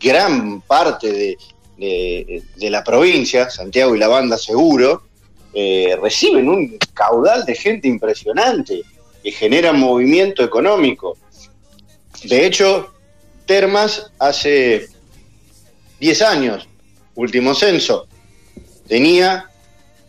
gran 0.00 0.60
parte 0.62 1.36
de, 1.78 2.42
la 2.68 2.82
provincia, 2.82 3.48
Santiago 3.48 3.94
y 3.94 4.00
la 4.00 4.08
banda 4.08 4.38
seguro, 4.38 5.04
eh, 5.54 5.96
reciben 6.02 6.48
un 6.48 6.78
caudal 6.94 7.44
de 7.44 7.54
gente 7.54 7.86
impresionante 7.86 8.82
que 9.22 9.30
genera 9.30 9.72
movimiento 9.72 10.42
económico. 10.42 11.16
De 12.24 12.44
hecho, 12.44 12.92
Termas 13.46 14.10
hace 14.18 14.88
10 16.00 16.22
años, 16.22 16.68
último 17.14 17.54
censo, 17.54 18.08
tenía 18.88 19.48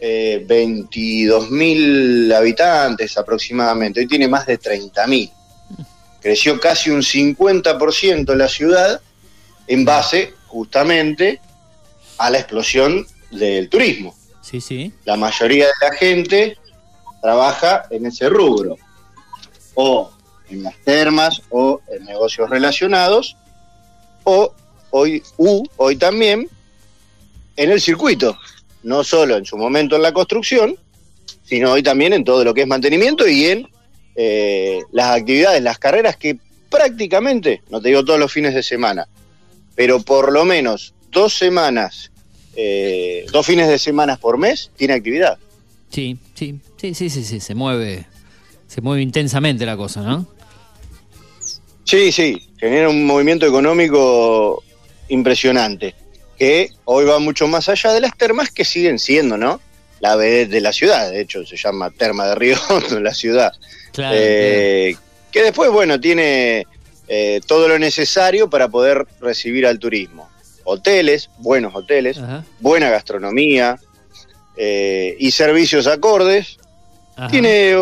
eh, 0.05 0.43
22 0.45 1.49
mil 1.49 2.30
habitantes 2.34 3.17
aproximadamente, 3.17 4.01
hoy 4.01 4.07
tiene 4.07 4.27
más 4.27 4.45
de 4.45 4.57
30 4.57 5.07
mil. 5.07 5.31
Creció 6.19 6.59
casi 6.59 6.89
un 6.89 7.01
50% 7.01 8.35
la 8.35 8.49
ciudad 8.49 8.99
en 9.65 9.85
base 9.85 10.34
justamente 10.47 11.39
a 12.17 12.30
la 12.30 12.39
explosión 12.39 13.07
del 13.31 13.69
turismo. 13.69 14.13
Sí, 14.41 14.59
sí. 14.59 14.91
La 15.05 15.15
mayoría 15.15 15.67
de 15.67 15.89
la 15.89 15.95
gente 15.95 16.57
trabaja 17.21 17.85
en 17.89 18.05
ese 18.05 18.27
rubro, 18.27 18.75
o 19.73 20.11
en 20.49 20.63
las 20.63 20.75
termas, 20.84 21.41
o 21.49 21.80
en 21.88 22.03
negocios 22.03 22.49
relacionados, 22.49 23.38
o 24.25 24.53
hoy, 24.89 25.23
u, 25.38 25.63
hoy 25.77 25.95
también 25.95 26.49
en 27.55 27.71
el 27.71 27.80
circuito, 27.80 28.38
no 28.84 29.03
solo 29.03 29.38
en 29.38 29.45
su 29.45 29.57
momento 29.57 29.95
en 29.95 30.01
la 30.01 30.14
construcción, 30.14 30.77
sino 31.43 31.72
hoy 31.72 31.84
también 31.84 32.14
en 32.14 32.23
todo 32.23 32.43
lo 32.43 32.53
que 32.53 32.61
es 32.61 32.68
mantenimiento 32.68 33.27
y 33.27 33.45
en 33.45 33.68
eh, 34.15 34.80
las 34.91 35.18
actividades, 35.18 35.61
las 35.61 35.80
carreras 35.80 36.18
que 36.18 36.38
prácticamente, 36.69 37.61
no 37.69 37.81
te 37.81 37.89
digo 37.89 38.03
todos 38.03 38.19
los 38.19 38.31
fines 38.31 38.53
de 38.53 38.64
semana, 38.64 39.07
pero 39.76 40.01
por 40.01 40.31
lo 40.31 40.45
menos 40.45 40.93
dos 41.11 41.34
semanas, 41.34 42.11
eh, 42.55 43.26
dos 43.31 43.45
fines 43.45 43.68
de 43.68 43.80
semana 43.80 44.18
por 44.18 44.38
mes, 44.38 44.72
tiene 44.76 44.93
actividad. 44.93 45.38
Sí, 45.89 46.18
sí, 46.34 46.60
sí, 46.77 46.93
sí, 46.93 47.10
sí, 47.10 47.23
sí, 47.23 47.39
se 47.39 47.55
mueve, 47.55 48.05
se 48.68 48.81
mueve 48.81 49.01
intensamente 49.01 49.65
la 49.65 49.77
cosa, 49.77 50.01
¿no? 50.01 50.27
Sí, 51.84 52.11
sí, 52.11 52.49
genera 52.57 52.89
un 52.89 53.05
movimiento 53.05 53.45
económico 53.45 54.64
impresionante, 55.10 55.93
que 56.38 56.69
hoy 56.85 57.05
va 57.05 57.19
mucho 57.19 57.47
más 57.47 57.69
allá 57.69 57.91
de 57.93 58.01
las 58.01 58.15
termas 58.18 58.51
que 58.51 58.65
siguen 58.65 58.99
siendo, 58.99 59.38
¿no? 59.38 59.60
La 59.99 60.18
de 60.18 60.60
la 60.60 60.73
ciudad, 60.73 61.10
de 61.11 61.22
hecho 61.22 61.45
se 61.45 61.55
llama 61.55 61.89
Terma 61.91 62.27
de 62.27 62.35
Río 62.35 62.57
la 63.01 63.14
ciudad. 63.14 63.53
Claro, 63.93 64.15
Eh, 64.19 64.95
Que 65.31 65.43
después, 65.43 65.72
bueno, 65.72 65.99
tiene 65.99 66.68
eh, 67.07 67.41
todo 67.47 67.68
lo 67.68 67.80
necesario 67.80 68.49
para 68.49 68.68
poder 68.68 69.05
recibir 69.22 69.65
al 69.65 69.80
turismo. 69.80 70.30
Hoteles, 70.65 71.30
buenos 71.39 71.73
hoteles, 71.76 72.18
buena 72.60 72.89
gastronomía 72.89 73.80
eh, 74.57 75.15
y 75.19 75.31
servicios 75.31 75.88
acordes. 75.88 76.57
Tiene 77.30 77.76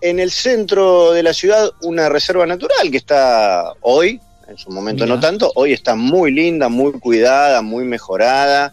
en 0.00 0.18
el 0.18 0.30
centro 0.32 1.12
de 1.12 1.22
la 1.22 1.32
ciudad 1.32 1.70
una 1.82 2.08
reserva 2.08 2.44
natural 2.46 2.90
que 2.90 2.96
está 2.96 3.72
hoy, 3.82 4.20
en 4.52 4.58
su 4.58 4.70
momento 4.70 5.06
no 5.06 5.18
tanto, 5.18 5.50
hoy 5.54 5.72
está 5.72 5.96
muy 5.96 6.30
linda, 6.30 6.68
muy 6.68 6.92
cuidada, 6.92 7.62
muy 7.62 7.84
mejorada, 7.84 8.72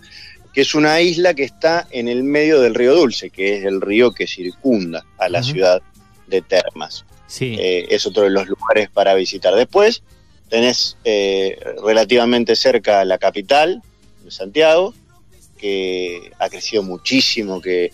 que 0.54 0.62
es 0.62 0.76
una 0.76 1.00
isla 1.02 1.34
que 1.34 1.44
está 1.44 1.88
en 1.92 2.08
el 2.08 2.24
medio 2.24 2.60
del 2.60 2.76
río 2.76 2.96
Dulce, 2.96 3.30
que 3.30 3.58
es 3.58 3.66
el 3.66 3.82
río 3.82 4.12
que 4.12 4.28
circunda 4.28 5.06
a 5.18 5.30
la 5.30 5.42
ciudad 5.42 5.82
de 6.28 6.42
Termas. 6.42 7.06
Sí. 7.28 7.56
Eh, 7.58 7.88
es 7.90 8.06
otro 8.06 8.24
de 8.24 8.30
los 8.30 8.48
lugares 8.48 8.90
para 8.90 9.14
visitar. 9.14 9.56
Después 9.56 10.04
tenés 10.50 10.98
eh, 11.06 11.58
relativamente 11.84 12.56
cerca 12.56 13.06
la 13.06 13.18
capital 13.18 13.82
de 14.24 14.32
Santiago, 14.32 14.94
que 15.58 16.32
ha 16.40 16.50
crecido 16.50 16.84
muchísimo, 16.84 17.62
que 17.62 17.92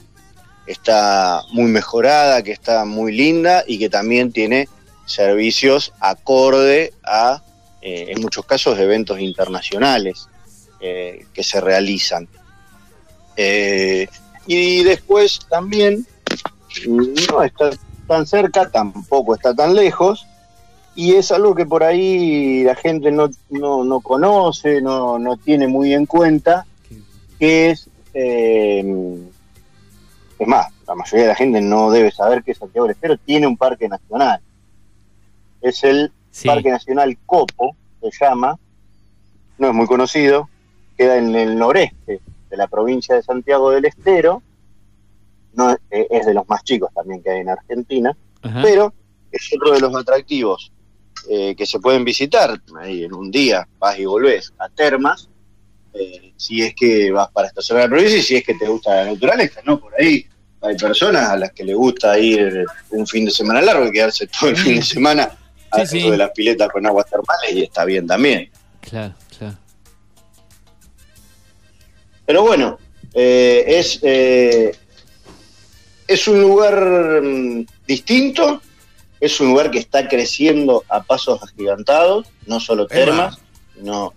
está 0.65 1.43
muy 1.51 1.69
mejorada, 1.69 2.41
que 2.41 2.51
está 2.51 2.85
muy 2.85 3.11
linda 3.11 3.63
y 3.67 3.77
que 3.77 3.89
también 3.89 4.31
tiene 4.31 4.67
servicios 5.05 5.93
acorde 5.99 6.93
a, 7.03 7.43
eh, 7.87 8.07
en 8.09 8.19
muchos 8.19 8.43
casos, 8.47 8.79
eventos 8.79 9.19
internacionales 9.19 10.27
eh, 10.79 11.27
que 11.31 11.43
se 11.43 11.61
realizan. 11.61 12.27
Eh, 13.37 14.07
y 14.47 14.83
después 14.83 15.41
también 15.47 16.03
no 16.87 17.43
está 17.43 17.69
tan 18.07 18.25
cerca, 18.25 18.71
tampoco 18.71 19.35
está 19.35 19.53
tan 19.53 19.75
lejos, 19.75 20.25
y 20.95 21.13
es 21.13 21.31
algo 21.31 21.53
que 21.53 21.67
por 21.67 21.83
ahí 21.83 22.63
la 22.63 22.73
gente 22.73 23.11
no, 23.11 23.29
no, 23.51 23.83
no 23.83 23.99
conoce, 24.01 24.81
no, 24.81 25.19
no 25.19 25.37
tiene 25.37 25.67
muy 25.67 25.93
en 25.93 26.07
cuenta, 26.07 26.65
que 27.37 27.69
es, 27.69 27.87
es 28.15 28.87
más, 30.39 30.73
la 30.87 30.95
mayoría 30.95 31.25
de 31.25 31.29
la 31.29 31.35
gente 31.35 31.61
no 31.61 31.91
debe 31.91 32.09
saber 32.09 32.41
que 32.41 32.55
Santiago 32.55 32.87
del 32.87 32.95
Estero 32.95 33.17
tiene 33.17 33.45
un 33.45 33.57
parque 33.57 33.87
nacional. 33.87 34.41
Es 35.61 35.83
el 35.83 36.11
Parque 36.43 36.69
Nacional 36.69 37.17
Copo 37.25 37.75
se 38.01 38.25
llama, 38.25 38.57
no 39.57 39.67
es 39.69 39.73
muy 39.73 39.87
conocido, 39.87 40.49
queda 40.97 41.17
en 41.17 41.35
el 41.35 41.57
noreste 41.57 42.21
de 42.49 42.57
la 42.57 42.67
provincia 42.67 43.15
de 43.15 43.23
Santiago 43.23 43.71
del 43.71 43.85
Estero, 43.85 44.41
no 45.53 45.71
eh, 45.71 46.07
es 46.09 46.25
de 46.25 46.33
los 46.33 46.47
más 46.47 46.63
chicos 46.63 46.89
también 46.93 47.23
que 47.23 47.31
hay 47.31 47.39
en 47.41 47.49
Argentina, 47.49 48.15
Ajá. 48.41 48.61
pero 48.61 48.93
es 49.31 49.49
otro 49.55 49.73
de 49.73 49.79
los 49.79 49.95
atractivos 49.95 50.71
eh, 51.29 51.55
que 51.55 51.65
se 51.65 51.79
pueden 51.79 52.03
visitar 52.03 52.59
ahí 52.79 53.03
en 53.03 53.13
un 53.13 53.31
día, 53.31 53.67
vas 53.79 53.97
y 53.97 54.05
volvés 54.05 54.53
a 54.59 54.69
Termas, 54.69 55.29
eh, 55.93 56.33
si 56.35 56.61
es 56.61 56.75
que 56.75 57.11
vas 57.11 57.31
para 57.31 57.47
esta 57.47 57.61
zona 57.61 57.81
de 57.81 57.85
la 57.85 57.89
provincia 57.89 58.19
y 58.19 58.21
si 58.21 58.35
es 58.35 58.43
que 58.43 58.53
te 58.55 58.67
gusta 58.67 58.95
la 58.95 59.13
naturaleza, 59.13 59.61
¿no? 59.63 59.79
Por 59.79 59.93
ahí 59.99 60.25
hay 60.61 60.75
personas 60.75 61.29
a 61.29 61.37
las 61.37 61.51
que 61.53 61.63
les 61.63 61.75
gusta 61.75 62.19
ir 62.19 62.65
un 62.91 63.07
fin 63.07 63.25
de 63.25 63.31
semana 63.31 63.61
largo 63.61 63.87
y 63.87 63.91
quedarse 63.91 64.27
todo 64.27 64.49
el 64.49 64.57
fin 64.57 64.75
de 64.75 64.81
semana 64.81 65.29
Sí, 65.85 66.01
sí. 66.01 66.09
de 66.09 66.17
las 66.17 66.31
piletas 66.31 66.69
con 66.69 66.85
aguas 66.85 67.05
termales 67.09 67.51
y 67.53 67.63
está 67.63 67.85
bien 67.85 68.05
también. 68.07 68.49
Claro, 68.81 69.13
claro. 69.37 69.57
Pero 72.25 72.41
bueno, 72.43 72.79
eh, 73.13 73.63
es, 73.67 73.99
eh, 74.01 74.71
es 76.07 76.27
un 76.27 76.41
lugar 76.41 77.21
mm, 77.21 77.65
distinto, 77.87 78.61
es 79.19 79.39
un 79.39 79.49
lugar 79.49 79.71
que 79.71 79.79
está 79.79 80.07
creciendo 80.07 80.83
a 80.89 81.03
pasos 81.03 81.41
agigantados, 81.43 82.27
no 82.47 82.59
solo 82.59 82.87
termas, 82.87 83.37
no. 83.81 84.13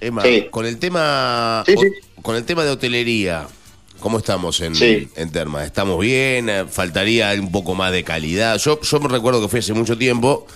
Emma, 0.00 0.22
Sí. 0.22 0.48
con 0.50 0.66
el 0.66 0.78
tema 0.78 1.62
Sí, 1.66 1.74
sí. 1.78 1.86
o- 2.16 2.22
con 2.22 2.36
el 2.36 2.44
tema 2.44 2.64
de 2.64 2.70
hotelería, 2.70 3.46
¿cómo 4.00 4.18
estamos 4.18 4.60
en, 4.60 4.74
Sí. 4.74 5.08
en 5.16 5.30
Terma? 5.32 5.64
¿Estamos 5.64 5.98
bien? 6.00 6.50
¿Faltaría 6.68 7.32
un 7.40 7.50
poco 7.50 7.74
más 7.74 7.92
de 7.92 8.04
calidad? 8.04 8.58
Yo, 8.58 8.80
yo 8.80 9.00
me 9.00 9.08
recuerdo 9.08 9.40
que 9.40 9.48
fui 9.48 9.60
hace 9.60 9.72
mucho 9.72 9.96
tiempo 9.96 10.46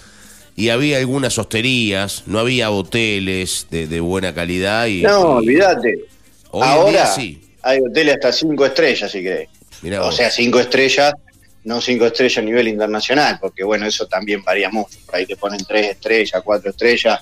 y 0.57 0.69
había 0.71 0.99
algunas 0.99 1.39
hosterías, 1.39 2.25
no 2.27 2.39
había 2.39 2.71
hoteles 2.71 3.67
de, 3.71 3.87
de 3.87 4.01
buena 4.01 4.35
calidad 4.35 4.87
y 4.87 5.03
No, 5.03 5.37
olvídate. 5.37 6.05
Ahora 6.53 7.07
sí. 7.07 7.41
hay 7.63 7.81
hoteles 7.81 8.15
hasta 8.15 8.33
cinco 8.33 8.67
estrellas, 8.67 9.11
si 9.11 9.23
querés. 9.23 9.49
Mirá 9.83 10.03
o 10.03 10.07
vos. 10.07 10.17
sea, 10.17 10.31
cinco 10.31 10.61
estrellas, 10.61 11.15
no 11.65 11.81
cinco 11.81 12.07
estrellas 12.07 12.39
a 12.39 12.43
nivel 12.43 12.69
internacional, 12.69 13.39
porque 13.41 13.65
bueno, 13.65 13.87
eso 13.87 14.07
también 14.07 14.43
varía 14.43 14.69
mucho. 14.71 14.99
Por 15.07 15.17
ahí 15.17 15.27
te 15.27 15.37
ponen 15.37 15.65
tres 15.67 15.91
estrellas, 15.93 16.43
cuatro 16.45 16.71
estrellas. 16.71 17.21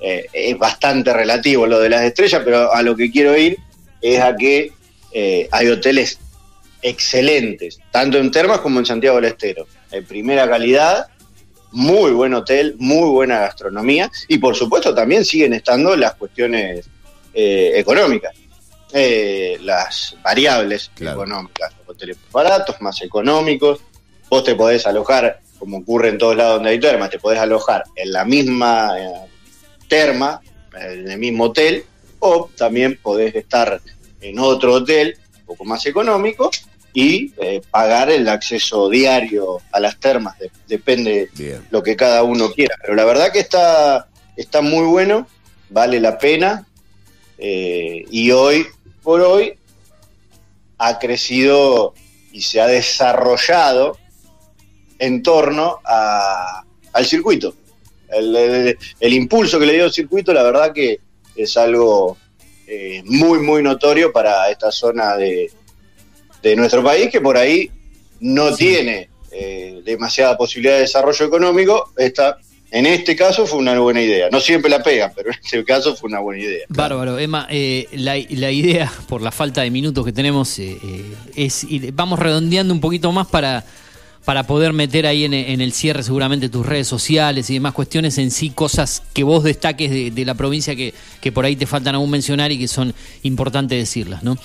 Eh, 0.00 0.26
es 0.32 0.58
bastante 0.58 1.12
relativo 1.12 1.66
lo 1.66 1.80
de 1.80 1.88
las 1.88 2.02
estrellas, 2.02 2.42
pero 2.44 2.72
a 2.72 2.82
lo 2.82 2.94
que 2.94 3.10
quiero 3.10 3.36
ir 3.36 3.58
es 4.02 4.20
a 4.20 4.36
que 4.36 4.72
eh, 5.12 5.48
hay 5.50 5.68
hoteles 5.68 6.18
excelentes, 6.82 7.78
tanto 7.90 8.18
en 8.18 8.30
Termas 8.30 8.60
como 8.60 8.78
en 8.78 8.86
Santiago 8.86 9.16
del 9.16 9.26
Estero. 9.32 9.66
De 9.90 10.02
primera 10.02 10.48
calidad, 10.48 11.06
muy 11.76 12.12
buen 12.12 12.32
hotel, 12.32 12.74
muy 12.78 13.10
buena 13.10 13.40
gastronomía 13.40 14.10
y 14.28 14.38
por 14.38 14.56
supuesto 14.56 14.94
también 14.94 15.26
siguen 15.26 15.52
estando 15.52 15.94
las 15.94 16.14
cuestiones 16.14 16.88
eh, 17.34 17.72
económicas, 17.74 18.34
eh, 18.94 19.58
las 19.60 20.16
variables 20.22 20.90
económicas, 20.98 21.74
los 21.80 21.94
hoteles 21.94 22.16
más 22.16 22.32
baratos, 22.32 22.80
más 22.80 23.02
económicos, 23.02 23.80
vos 24.30 24.42
te 24.42 24.54
podés 24.54 24.86
alojar, 24.86 25.40
como 25.58 25.76
ocurre 25.76 26.08
en 26.08 26.16
todos 26.16 26.34
lados 26.34 26.54
donde 26.54 26.70
hay 26.70 26.80
termas, 26.80 27.10
te 27.10 27.18
podés 27.18 27.40
alojar 27.40 27.84
en 27.94 28.10
la 28.10 28.24
misma 28.24 28.98
eh, 28.98 29.12
terma, 29.86 30.40
en 30.74 31.10
el 31.10 31.18
mismo 31.18 31.44
hotel, 31.44 31.84
o 32.20 32.48
también 32.56 32.98
podés 33.02 33.34
estar 33.34 33.82
en 34.22 34.38
otro 34.38 34.72
hotel 34.72 35.18
un 35.40 35.44
poco 35.44 35.66
más 35.66 35.84
económico 35.84 36.50
y 36.98 37.34
eh, 37.42 37.60
pagar 37.70 38.08
el 38.08 38.26
acceso 38.26 38.88
diario 38.88 39.58
a 39.70 39.80
las 39.80 40.00
termas, 40.00 40.38
de- 40.38 40.50
depende 40.66 41.28
lo 41.70 41.82
que 41.82 41.94
cada 41.94 42.22
uno 42.22 42.50
quiera. 42.52 42.74
Pero 42.80 42.94
la 42.94 43.04
verdad 43.04 43.30
que 43.32 43.40
está, 43.40 44.08
está 44.34 44.62
muy 44.62 44.86
bueno, 44.86 45.28
vale 45.68 46.00
la 46.00 46.16
pena 46.16 46.66
eh, 47.36 48.02
y 48.10 48.30
hoy 48.30 48.66
por 49.02 49.20
hoy 49.20 49.58
ha 50.78 50.98
crecido 50.98 51.92
y 52.32 52.40
se 52.40 52.62
ha 52.62 52.66
desarrollado 52.66 53.98
en 54.98 55.22
torno 55.22 55.80
a- 55.84 56.64
al 56.94 57.04
circuito. 57.04 57.54
El, 58.08 58.34
el- 58.34 58.78
el 59.00 59.12
impulso 59.12 59.58
que 59.60 59.66
le 59.66 59.74
dio 59.74 59.84
el 59.84 59.92
circuito, 59.92 60.32
la 60.32 60.42
verdad 60.44 60.72
que 60.72 60.98
es 61.34 61.58
algo 61.58 62.16
eh, 62.66 63.02
muy, 63.04 63.40
muy 63.40 63.62
notorio 63.62 64.10
para 64.12 64.48
esta 64.50 64.72
zona 64.72 65.14
de, 65.18 65.52
de 66.42 66.56
nuestro 66.56 66.82
país, 66.82 67.10
que 67.10 67.20
por 67.20 67.36
ahí 67.36 67.70
no 68.20 68.54
tiene 68.54 69.08
eh, 69.32 69.80
demasiada 69.84 70.36
posibilidad 70.36 70.74
de 70.74 70.80
desarrollo 70.82 71.26
económico. 71.26 71.92
Esta, 71.96 72.38
en 72.70 72.86
este 72.86 73.14
caso 73.14 73.46
fue 73.46 73.58
una 73.58 73.78
buena 73.78 74.00
idea. 74.00 74.28
No 74.30 74.40
siempre 74.40 74.70
la 74.70 74.82
pegan, 74.82 75.12
pero 75.14 75.30
en 75.30 75.36
este 75.42 75.64
caso 75.64 75.94
fue 75.96 76.08
una 76.08 76.20
buena 76.20 76.42
idea. 76.42 76.64
Bárbaro, 76.68 77.18
Emma, 77.18 77.46
eh, 77.50 77.86
la, 77.92 78.16
la 78.30 78.50
idea, 78.50 78.92
por 79.08 79.22
la 79.22 79.30
falta 79.32 79.62
de 79.62 79.70
minutos 79.70 80.04
que 80.04 80.12
tenemos, 80.12 80.58
eh, 80.58 80.78
eh, 80.82 81.04
es 81.34 81.64
ir- 81.64 81.92
vamos 81.94 82.18
redondeando 82.18 82.72
un 82.72 82.80
poquito 82.80 83.12
más 83.12 83.26
para, 83.26 83.64
para 84.24 84.44
poder 84.46 84.72
meter 84.72 85.06
ahí 85.06 85.24
en, 85.24 85.34
en 85.34 85.60
el 85.60 85.72
cierre 85.72 86.02
seguramente 86.02 86.48
tus 86.48 86.66
redes 86.66 86.88
sociales 86.88 87.48
y 87.50 87.54
demás 87.54 87.72
cuestiones 87.74 88.18
en 88.18 88.30
sí, 88.30 88.50
cosas 88.50 89.02
que 89.12 89.22
vos 89.22 89.44
destaques 89.44 89.90
de, 89.90 90.10
de 90.10 90.24
la 90.24 90.34
provincia 90.34 90.74
que, 90.74 90.94
que 91.20 91.30
por 91.32 91.44
ahí 91.44 91.54
te 91.54 91.66
faltan 91.66 91.94
aún 91.94 92.10
mencionar 92.10 92.50
y 92.50 92.58
que 92.58 92.68
son 92.68 92.94
importantes 93.22 93.78
decirlas, 93.78 94.22
¿no? 94.22 94.36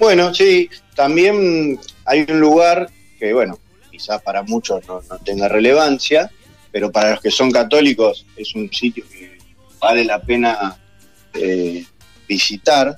Bueno, 0.00 0.32
sí, 0.34 0.68
también 0.96 1.78
hay 2.06 2.26
un 2.28 2.40
lugar 2.40 2.90
que, 3.18 3.32
bueno, 3.34 3.58
quizás 3.90 4.20
para 4.22 4.42
muchos 4.42 4.84
no, 4.88 5.02
no 5.08 5.18
tenga 5.18 5.46
relevancia, 5.46 6.30
pero 6.72 6.90
para 6.90 7.10
los 7.10 7.20
que 7.20 7.30
son 7.30 7.50
católicos 7.52 8.24
es 8.36 8.54
un 8.54 8.72
sitio 8.72 9.04
que 9.12 9.38
vale 9.78 10.04
la 10.04 10.20
pena 10.20 10.76
eh, 11.34 11.84
visitar. 12.26 12.96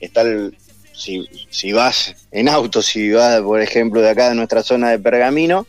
Está 0.00 0.22
el- 0.22 0.56
si, 0.92 1.24
si 1.48 1.72
vas 1.72 2.14
en 2.32 2.48
auto, 2.48 2.82
si 2.82 3.10
vas, 3.12 3.40
por 3.40 3.60
ejemplo, 3.62 4.00
de 4.02 4.10
acá 4.10 4.28
de 4.28 4.34
nuestra 4.34 4.62
zona 4.62 4.90
de 4.90 4.98
Pergamino, 4.98 5.66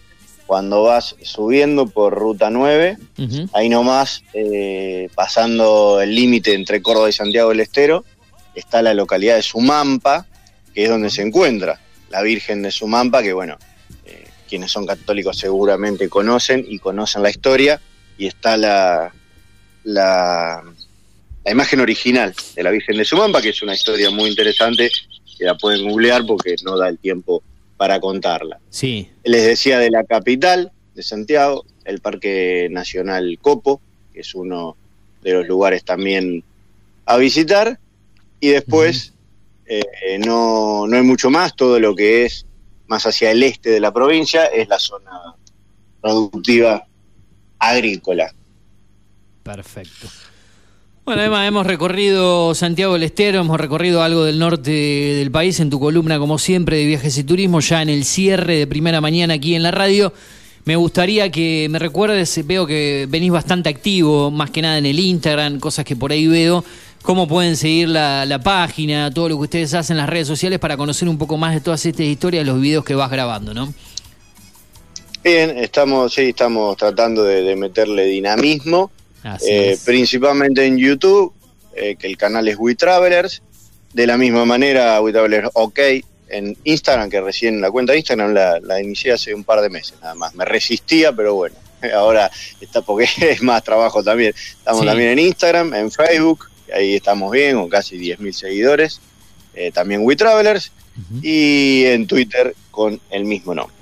cuando 0.47 0.83
vas 0.83 1.15
subiendo 1.21 1.87
por 1.87 2.13
Ruta 2.13 2.49
9, 2.49 2.97
ahí 3.53 3.69
nomás, 3.69 4.23
eh, 4.33 5.07
pasando 5.15 6.01
el 6.01 6.13
límite 6.13 6.53
entre 6.55 6.81
Córdoba 6.81 7.09
y 7.09 7.13
Santiago 7.13 7.49
del 7.49 7.61
Estero, 7.61 8.03
está 8.53 8.81
la 8.81 8.93
localidad 8.93 9.35
de 9.37 9.41
Sumampa, 9.43 10.25
que 10.73 10.83
es 10.83 10.89
donde 10.89 11.09
se 11.09 11.21
encuentra 11.21 11.79
la 12.09 12.21
Virgen 12.21 12.61
de 12.61 12.71
Sumampa, 12.71 13.21
que 13.23 13.33
bueno, 13.33 13.57
eh, 14.05 14.25
quienes 14.47 14.71
son 14.71 14.85
católicos 14.85 15.37
seguramente 15.37 16.09
conocen 16.09 16.65
y 16.67 16.79
conocen 16.79 17.23
la 17.23 17.29
historia, 17.29 17.81
y 18.17 18.27
está 18.27 18.57
la, 18.57 19.11
la, 19.83 20.63
la 21.43 21.51
imagen 21.51 21.79
original 21.79 22.33
de 22.55 22.63
la 22.63 22.71
Virgen 22.71 22.97
de 22.97 23.05
Sumampa, 23.05 23.41
que 23.41 23.49
es 23.49 23.61
una 23.61 23.73
historia 23.73 24.11
muy 24.11 24.29
interesante, 24.29 24.89
que 25.37 25.45
la 25.45 25.55
pueden 25.57 25.89
googlear 25.89 26.25
porque 26.25 26.55
no 26.63 26.77
da 26.77 26.89
el 26.89 26.99
tiempo 26.99 27.41
para 27.77 27.99
contarla. 27.99 28.59
Sí. 28.69 29.09
Les 29.23 29.45
decía 29.45 29.79
de 29.79 29.89
la 29.89 30.03
capital 30.03 30.71
de 30.93 31.03
Santiago, 31.03 31.65
el 31.85 31.99
Parque 31.99 32.67
Nacional 32.69 33.39
Copo, 33.41 33.81
que 34.13 34.21
es 34.21 34.35
uno 34.35 34.77
de 35.23 35.33
los 35.33 35.47
lugares 35.47 35.83
también 35.83 36.43
a 37.05 37.17
visitar, 37.17 37.79
y 38.39 38.49
después 38.49 39.12
eh, 39.65 40.19
no, 40.19 40.87
no 40.87 40.95
hay 40.95 41.03
mucho 41.03 41.29
más, 41.29 41.55
todo 41.55 41.79
lo 41.79 41.95
que 41.95 42.25
es 42.25 42.45
más 42.87 43.05
hacia 43.05 43.31
el 43.31 43.43
este 43.43 43.69
de 43.69 43.79
la 43.79 43.93
provincia 43.93 44.45
es 44.45 44.67
la 44.67 44.79
zona 44.79 45.35
productiva 46.01 46.85
agrícola. 47.59 48.33
Perfecto. 49.41 50.07
Bueno, 51.05 51.21
Emma, 51.21 51.45
hemos 51.45 51.67
recorrido 51.67 52.55
Santiago 52.55 52.93
del 52.93 53.03
Estero, 53.03 53.41
hemos 53.41 53.59
recorrido 53.59 54.03
algo 54.03 54.23
del 54.23 54.39
norte 54.39 54.71
del 54.71 55.31
país 55.31 55.59
en 55.59 55.69
tu 55.69 55.77
columna, 55.77 56.17
como 56.17 56.37
siempre, 56.37 56.77
de 56.77 56.85
viajes 56.85 57.17
y 57.17 57.25
turismo, 57.25 57.59
ya 57.59 57.81
en 57.81 57.89
el 57.89 58.05
cierre 58.05 58.55
de 58.55 58.67
primera 58.67 59.01
mañana 59.01 59.33
aquí 59.33 59.53
en 59.53 59.63
la 59.63 59.71
radio. 59.71 60.13
Me 60.63 60.77
gustaría 60.77 61.29
que 61.29 61.67
me 61.69 61.77
recuerdes, 61.77 62.47
veo 62.47 62.65
que 62.65 63.05
venís 63.09 63.31
bastante 63.31 63.67
activo, 63.67 64.31
más 64.31 64.49
que 64.49 64.61
nada 64.61 64.77
en 64.77 64.85
el 64.85 64.97
Instagram, 64.97 65.59
cosas 65.59 65.83
que 65.83 65.97
por 65.97 66.13
ahí 66.13 66.25
veo. 66.27 66.63
¿Cómo 67.03 67.27
pueden 67.27 67.55
seguir 67.57 67.89
la, 67.89 68.25
la 68.25 68.39
página, 68.39 69.11
todo 69.11 69.29
lo 69.29 69.35
que 69.35 69.43
ustedes 69.43 69.73
hacen 69.73 69.95
en 69.95 69.97
las 69.99 70.09
redes 70.09 70.27
sociales 70.27 70.57
para 70.57 70.77
conocer 70.77 71.07
un 71.09 71.17
poco 71.17 71.37
más 71.37 71.53
de 71.53 71.61
todas 71.61 71.85
estas 71.85 72.05
historias, 72.05 72.45
los 72.45 72.59
videos 72.59 72.83
que 72.85 72.95
vas 72.95 73.11
grabando, 73.11 73.53
¿no? 73.53 73.73
Bien, 75.23 75.57
estamos, 75.57 76.13
sí, 76.13 76.29
estamos 76.29 76.75
tratando 76.77 77.23
de, 77.23 77.43
de 77.43 77.55
meterle 77.55 78.05
dinamismo, 78.05 78.91
Así 79.23 79.49
eh, 79.49 79.71
es. 79.73 79.79
principalmente 79.83 80.65
en 80.65 80.77
YouTube, 80.77 81.33
eh, 81.75 81.95
que 81.97 82.07
el 82.07 82.17
canal 82.17 82.47
es 82.47 82.57
We 82.57 82.75
Travelers. 82.75 83.41
De 83.93 84.07
la 84.07 84.17
misma 84.17 84.43
manera, 84.45 84.99
We 85.01 85.11
Travelers 85.13 85.49
OK 85.53 85.79
en 86.29 86.57
Instagram, 86.63 87.09
que 87.09 87.21
recién 87.21 87.61
la 87.61 87.69
cuenta 87.69 87.93
de 87.93 87.99
Instagram 87.99 88.33
la, 88.33 88.59
la 88.59 88.81
inicié 88.81 89.11
hace 89.11 89.33
un 89.35 89.43
par 89.43 89.61
de 89.61 89.69
meses 89.69 89.93
nada 90.01 90.15
más. 90.15 90.33
Me 90.35 90.45
resistía, 90.45 91.13
pero 91.13 91.35
bueno, 91.35 91.55
ahora 91.95 92.31
está 92.59 92.81
porque 92.81 93.07
es 93.21 93.41
más 93.41 93.63
trabajo 93.63 94.03
también. 94.03 94.33
Estamos 94.35 94.81
Sí. 94.81 94.87
también 94.87 95.09
en 95.11 95.19
Instagram, 95.19 95.73
en 95.75 95.91
Facebook, 95.91 96.47
ahí 96.73 96.95
estamos 96.95 97.31
bien, 97.31 97.55
con 97.55 97.69
casi 97.69 97.97
10.000 97.97 98.31
seguidores. 98.31 98.99
Eh, 99.53 99.71
también 99.71 100.01
We 100.03 100.15
Travelers. 100.15 100.71
Y 101.23 101.85
en 101.85 102.05
Twitter 102.05 102.55
con 102.69 102.99
el 103.09 103.25
mismo 103.25 103.55
nombre. 103.55 103.75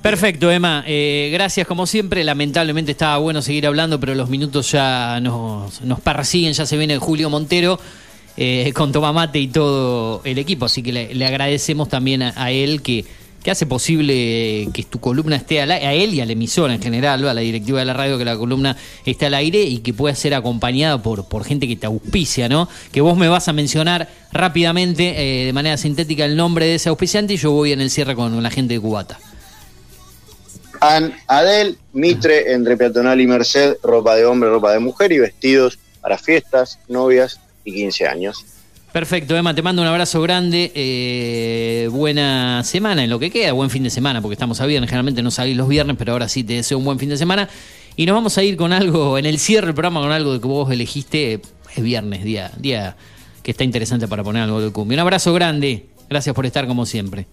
Perfecto, 0.00 0.50
Emma. 0.50 0.82
Eh, 0.86 1.30
gracias 1.32 1.66
como 1.66 1.86
siempre. 1.86 2.24
Lamentablemente 2.24 2.92
estaba 2.92 3.18
bueno 3.18 3.42
seguir 3.42 3.66
hablando, 3.66 4.00
pero 4.00 4.14
los 4.14 4.30
minutos 4.30 4.70
ya 4.70 5.18
nos, 5.20 5.82
nos 5.82 6.00
persiguen. 6.00 6.52
Ya 6.52 6.64
se 6.64 6.76
viene 6.76 6.96
Julio 6.98 7.28
Montero 7.28 7.78
eh, 8.36 8.72
con 8.74 8.92
Tomamate 8.92 9.38
y 9.38 9.48
todo 9.48 10.22
el 10.24 10.38
equipo. 10.38 10.66
Así 10.66 10.82
que 10.82 10.92
le, 10.92 11.14
le 11.14 11.26
agradecemos 11.26 11.88
también 11.88 12.22
a, 12.22 12.32
a 12.36 12.50
él 12.50 12.82
que, 12.82 13.04
que 13.44 13.50
hace 13.50 13.66
posible 13.66 14.70
que 14.72 14.84
tu 14.84 15.00
columna 15.00 15.36
esté 15.36 15.60
al 15.60 15.70
aire, 15.70 15.86
a 15.86 15.92
él 15.92 16.14
y 16.14 16.22
a 16.22 16.24
la 16.24 16.32
emisora 16.32 16.72
en 16.72 16.80
general, 16.80 17.28
a 17.28 17.34
la 17.34 17.42
directiva 17.42 17.78
de 17.78 17.84
la 17.84 17.92
radio, 17.92 18.16
que 18.16 18.24
la 18.24 18.38
columna 18.38 18.74
esté 19.04 19.26
al 19.26 19.34
aire 19.34 19.60
y 19.62 19.80
que 19.80 19.92
pueda 19.92 20.14
ser 20.14 20.32
acompañada 20.32 21.02
por, 21.02 21.44
gente 21.44 21.68
que 21.68 21.76
te 21.76 21.84
auspicia, 21.84 22.48
¿no? 22.48 22.70
Que 22.90 23.02
vos 23.02 23.18
me 23.18 23.28
vas 23.28 23.46
a 23.48 23.52
mencionar 23.52 24.08
rápidamente, 24.32 25.42
eh, 25.42 25.44
de 25.44 25.52
manera 25.52 25.76
sintética, 25.76 26.24
el 26.24 26.36
nombre 26.36 26.64
de 26.64 26.76
ese 26.76 26.88
auspiciante 26.88 27.34
y 27.34 27.36
yo 27.36 27.50
voy 27.50 27.72
en 27.72 27.82
el 27.82 27.90
cierre 27.90 28.14
con 28.14 28.42
la 28.42 28.50
gente 28.50 28.72
de 28.72 28.80
Cubata. 28.80 29.18
An 30.80 31.14
Adel, 31.26 31.76
Mitre, 31.92 32.50
entre 32.54 32.78
peatonal 32.78 33.20
y 33.20 33.26
Merced, 33.26 33.76
ropa 33.82 34.16
de 34.16 34.24
hombre, 34.24 34.48
ropa 34.48 34.72
de 34.72 34.78
mujer 34.78 35.12
y 35.12 35.18
vestidos 35.18 35.78
para 36.00 36.16
fiestas, 36.16 36.78
novias 36.88 37.40
y 37.62 37.74
15 37.74 38.06
años. 38.06 38.46
Perfecto, 38.94 39.36
Emma, 39.36 39.52
te 39.56 39.60
mando 39.60 39.82
un 39.82 39.88
abrazo 39.88 40.22
grande. 40.22 40.70
eh, 40.72 41.88
buena 41.90 42.62
semana 42.62 43.02
en 43.02 43.10
lo 43.10 43.18
que 43.18 43.28
queda, 43.28 43.50
buen 43.50 43.68
fin 43.68 43.82
de 43.82 43.90
semana, 43.90 44.22
porque 44.22 44.34
estamos 44.34 44.60
a 44.60 44.66
viernes. 44.66 44.88
Generalmente 44.88 45.20
no 45.20 45.32
salís 45.32 45.56
los 45.56 45.66
viernes, 45.66 45.96
pero 45.98 46.12
ahora 46.12 46.28
sí 46.28 46.44
te 46.44 46.52
deseo 46.52 46.78
un 46.78 46.84
buen 46.84 47.00
fin 47.00 47.08
de 47.08 47.16
semana. 47.16 47.48
Y 47.96 48.06
nos 48.06 48.14
vamos 48.14 48.38
a 48.38 48.44
ir 48.44 48.56
con 48.56 48.72
algo, 48.72 49.18
en 49.18 49.26
el 49.26 49.40
cierre 49.40 49.66
del 49.66 49.74
programa, 49.74 50.00
con 50.00 50.12
algo 50.12 50.40
que 50.40 50.46
vos 50.46 50.70
elegiste. 50.70 51.40
Es 51.74 51.82
viernes, 51.82 52.22
día, 52.22 52.52
día 52.56 52.96
que 53.42 53.50
está 53.50 53.64
interesante 53.64 54.06
para 54.06 54.22
poner 54.22 54.44
algo 54.44 54.60
de 54.60 54.70
cumbia. 54.70 54.94
Un 54.94 55.00
abrazo 55.00 55.34
grande. 55.34 55.86
Gracias 56.08 56.32
por 56.32 56.46
estar 56.46 56.68
como 56.68 56.86
siempre. 56.86 57.26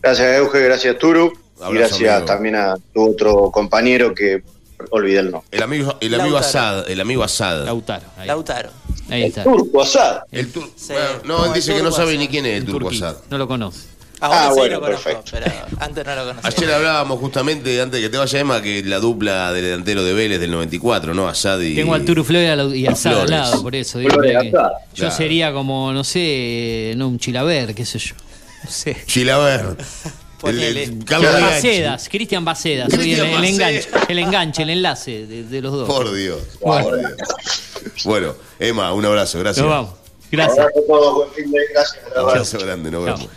Gracias, 0.00 0.38
Euge, 0.38 0.58
gracias, 0.64 0.96
Turu. 0.98 1.34
y 1.70 1.74
gracias 1.74 2.12
amigo. 2.14 2.24
también 2.24 2.56
a 2.56 2.76
tu 2.94 3.10
otro 3.10 3.50
compañero 3.50 4.14
que 4.14 4.42
olvidé 4.90 5.18
el 5.20 5.30
nombre. 5.30 5.48
El 5.50 5.62
amigo, 5.62 5.96
el 6.00 6.14
amigo 6.14 6.38
Lautaro. 6.40 6.58
Asad, 6.78 6.90
el 6.90 7.00
amigo 7.00 7.22
Asad. 7.24 7.64
Lautaro. 7.64 8.06
Ahí, 8.16 8.26
Lautaro. 8.26 8.70
ahí 9.10 9.22
está. 9.24 9.42
Turco 9.44 9.82
Asad. 9.82 10.20
El 10.32 10.52
tur- 10.52 10.70
Sí. 10.76 10.92
bueno, 10.92 11.08
no, 11.24 11.38
No, 11.38 11.44
él 11.44 11.48
el 11.50 11.54
dice 11.54 11.74
que 11.74 11.82
no 11.82 11.90
sabe 11.92 12.10
Asad. 12.12 12.20
ni 12.20 12.28
quién 12.28 12.46
es 12.46 12.56
el 12.58 12.64
turco 12.64 12.80
Turquí. 12.88 12.96
Asad. 12.96 13.16
No 13.30 13.38
lo 13.38 13.46
conoce. 13.48 13.90
Ahora 14.22 14.48
Ah, 14.48 14.50
sí 14.52 14.58
bueno, 14.58 14.74
lo 14.74 14.80
conozco, 14.82 15.04
perfecto. 15.10 15.30
pero 15.32 15.76
antes 15.82 16.04
no 16.04 16.14
lo 16.14 16.24
conocía. 16.26 16.50
Ayer 16.54 16.72
hablábamos 16.74 17.18
justamente, 17.20 17.80
antes 17.80 18.00
de 18.02 18.06
que 18.06 18.10
te 18.10 18.18
vaya 18.18 18.38
Emma, 18.38 18.60
que 18.60 18.82
la 18.84 18.98
dupla 18.98 19.50
del 19.54 19.64
delantero 19.64 20.04
de 20.04 20.12
Vélez 20.12 20.38
del 20.38 20.50
94, 20.50 21.14
¿no? 21.14 21.26
Asad 21.26 21.58
y... 21.60 21.74
Tengo 21.74 21.94
al 21.94 22.04
Turu 22.04 22.22
Flores 22.22 22.74
y 22.74 22.86
al 22.86 22.96
Sado 22.98 23.22
al 23.22 23.30
lado, 23.30 23.62
por 23.62 23.74
eso. 23.74 23.98
digo 23.98 24.10
Flores, 24.10 24.32
que 24.42 24.48
Asad. 24.48 24.68
yo 24.92 24.94
Claro. 24.94 25.16
sería 25.16 25.52
como, 25.54 25.90
no 25.94 26.04
sé, 26.04 26.92
no 26.98 27.08
un 27.08 27.18
chilaver, 27.18 27.74
qué 27.74 27.86
sé 27.86 27.98
yo. 27.98 28.14
No 28.62 28.70
sé. 28.70 28.94
Chilaver. 29.06 29.74
El, 30.42 30.56
Ponele. 30.56 30.98
Carlos. 31.04 31.40
Bacedas, 31.40 32.08
Cristian 32.08 32.44
Bacedas, 32.44 32.88
soy 32.92 33.12
el, 33.12 33.20
Cristian 33.20 33.44
el 33.44 33.44
enganche, 33.44 33.88
el 34.08 34.18
enganche, 34.18 34.62
el 34.62 34.70
enlace 34.70 35.26
de, 35.26 35.44
de 35.44 35.60
los 35.60 35.72
dos. 35.72 35.86
Por 35.86 36.12
Dios. 36.12 36.40
por 36.60 36.98
Dios. 36.98 37.12
Bueno, 38.04 38.34
Emma, 38.58 38.92
un 38.92 39.04
abrazo, 39.04 39.38
gracias. 39.38 39.64
Nos 39.64 39.74
vamos. 39.74 39.94
Gracias. 40.30 40.58
Abrazo 40.58 40.78
a 40.78 40.86
todos, 40.86 41.14
buen 41.14 41.30
fin 41.32 41.50
de 41.50 41.60
gracias. 41.72 42.02
Un 42.10 42.18
abrazo 42.18 42.58
grande, 42.58 42.90
nos 42.90 43.04
Chao. 43.04 43.30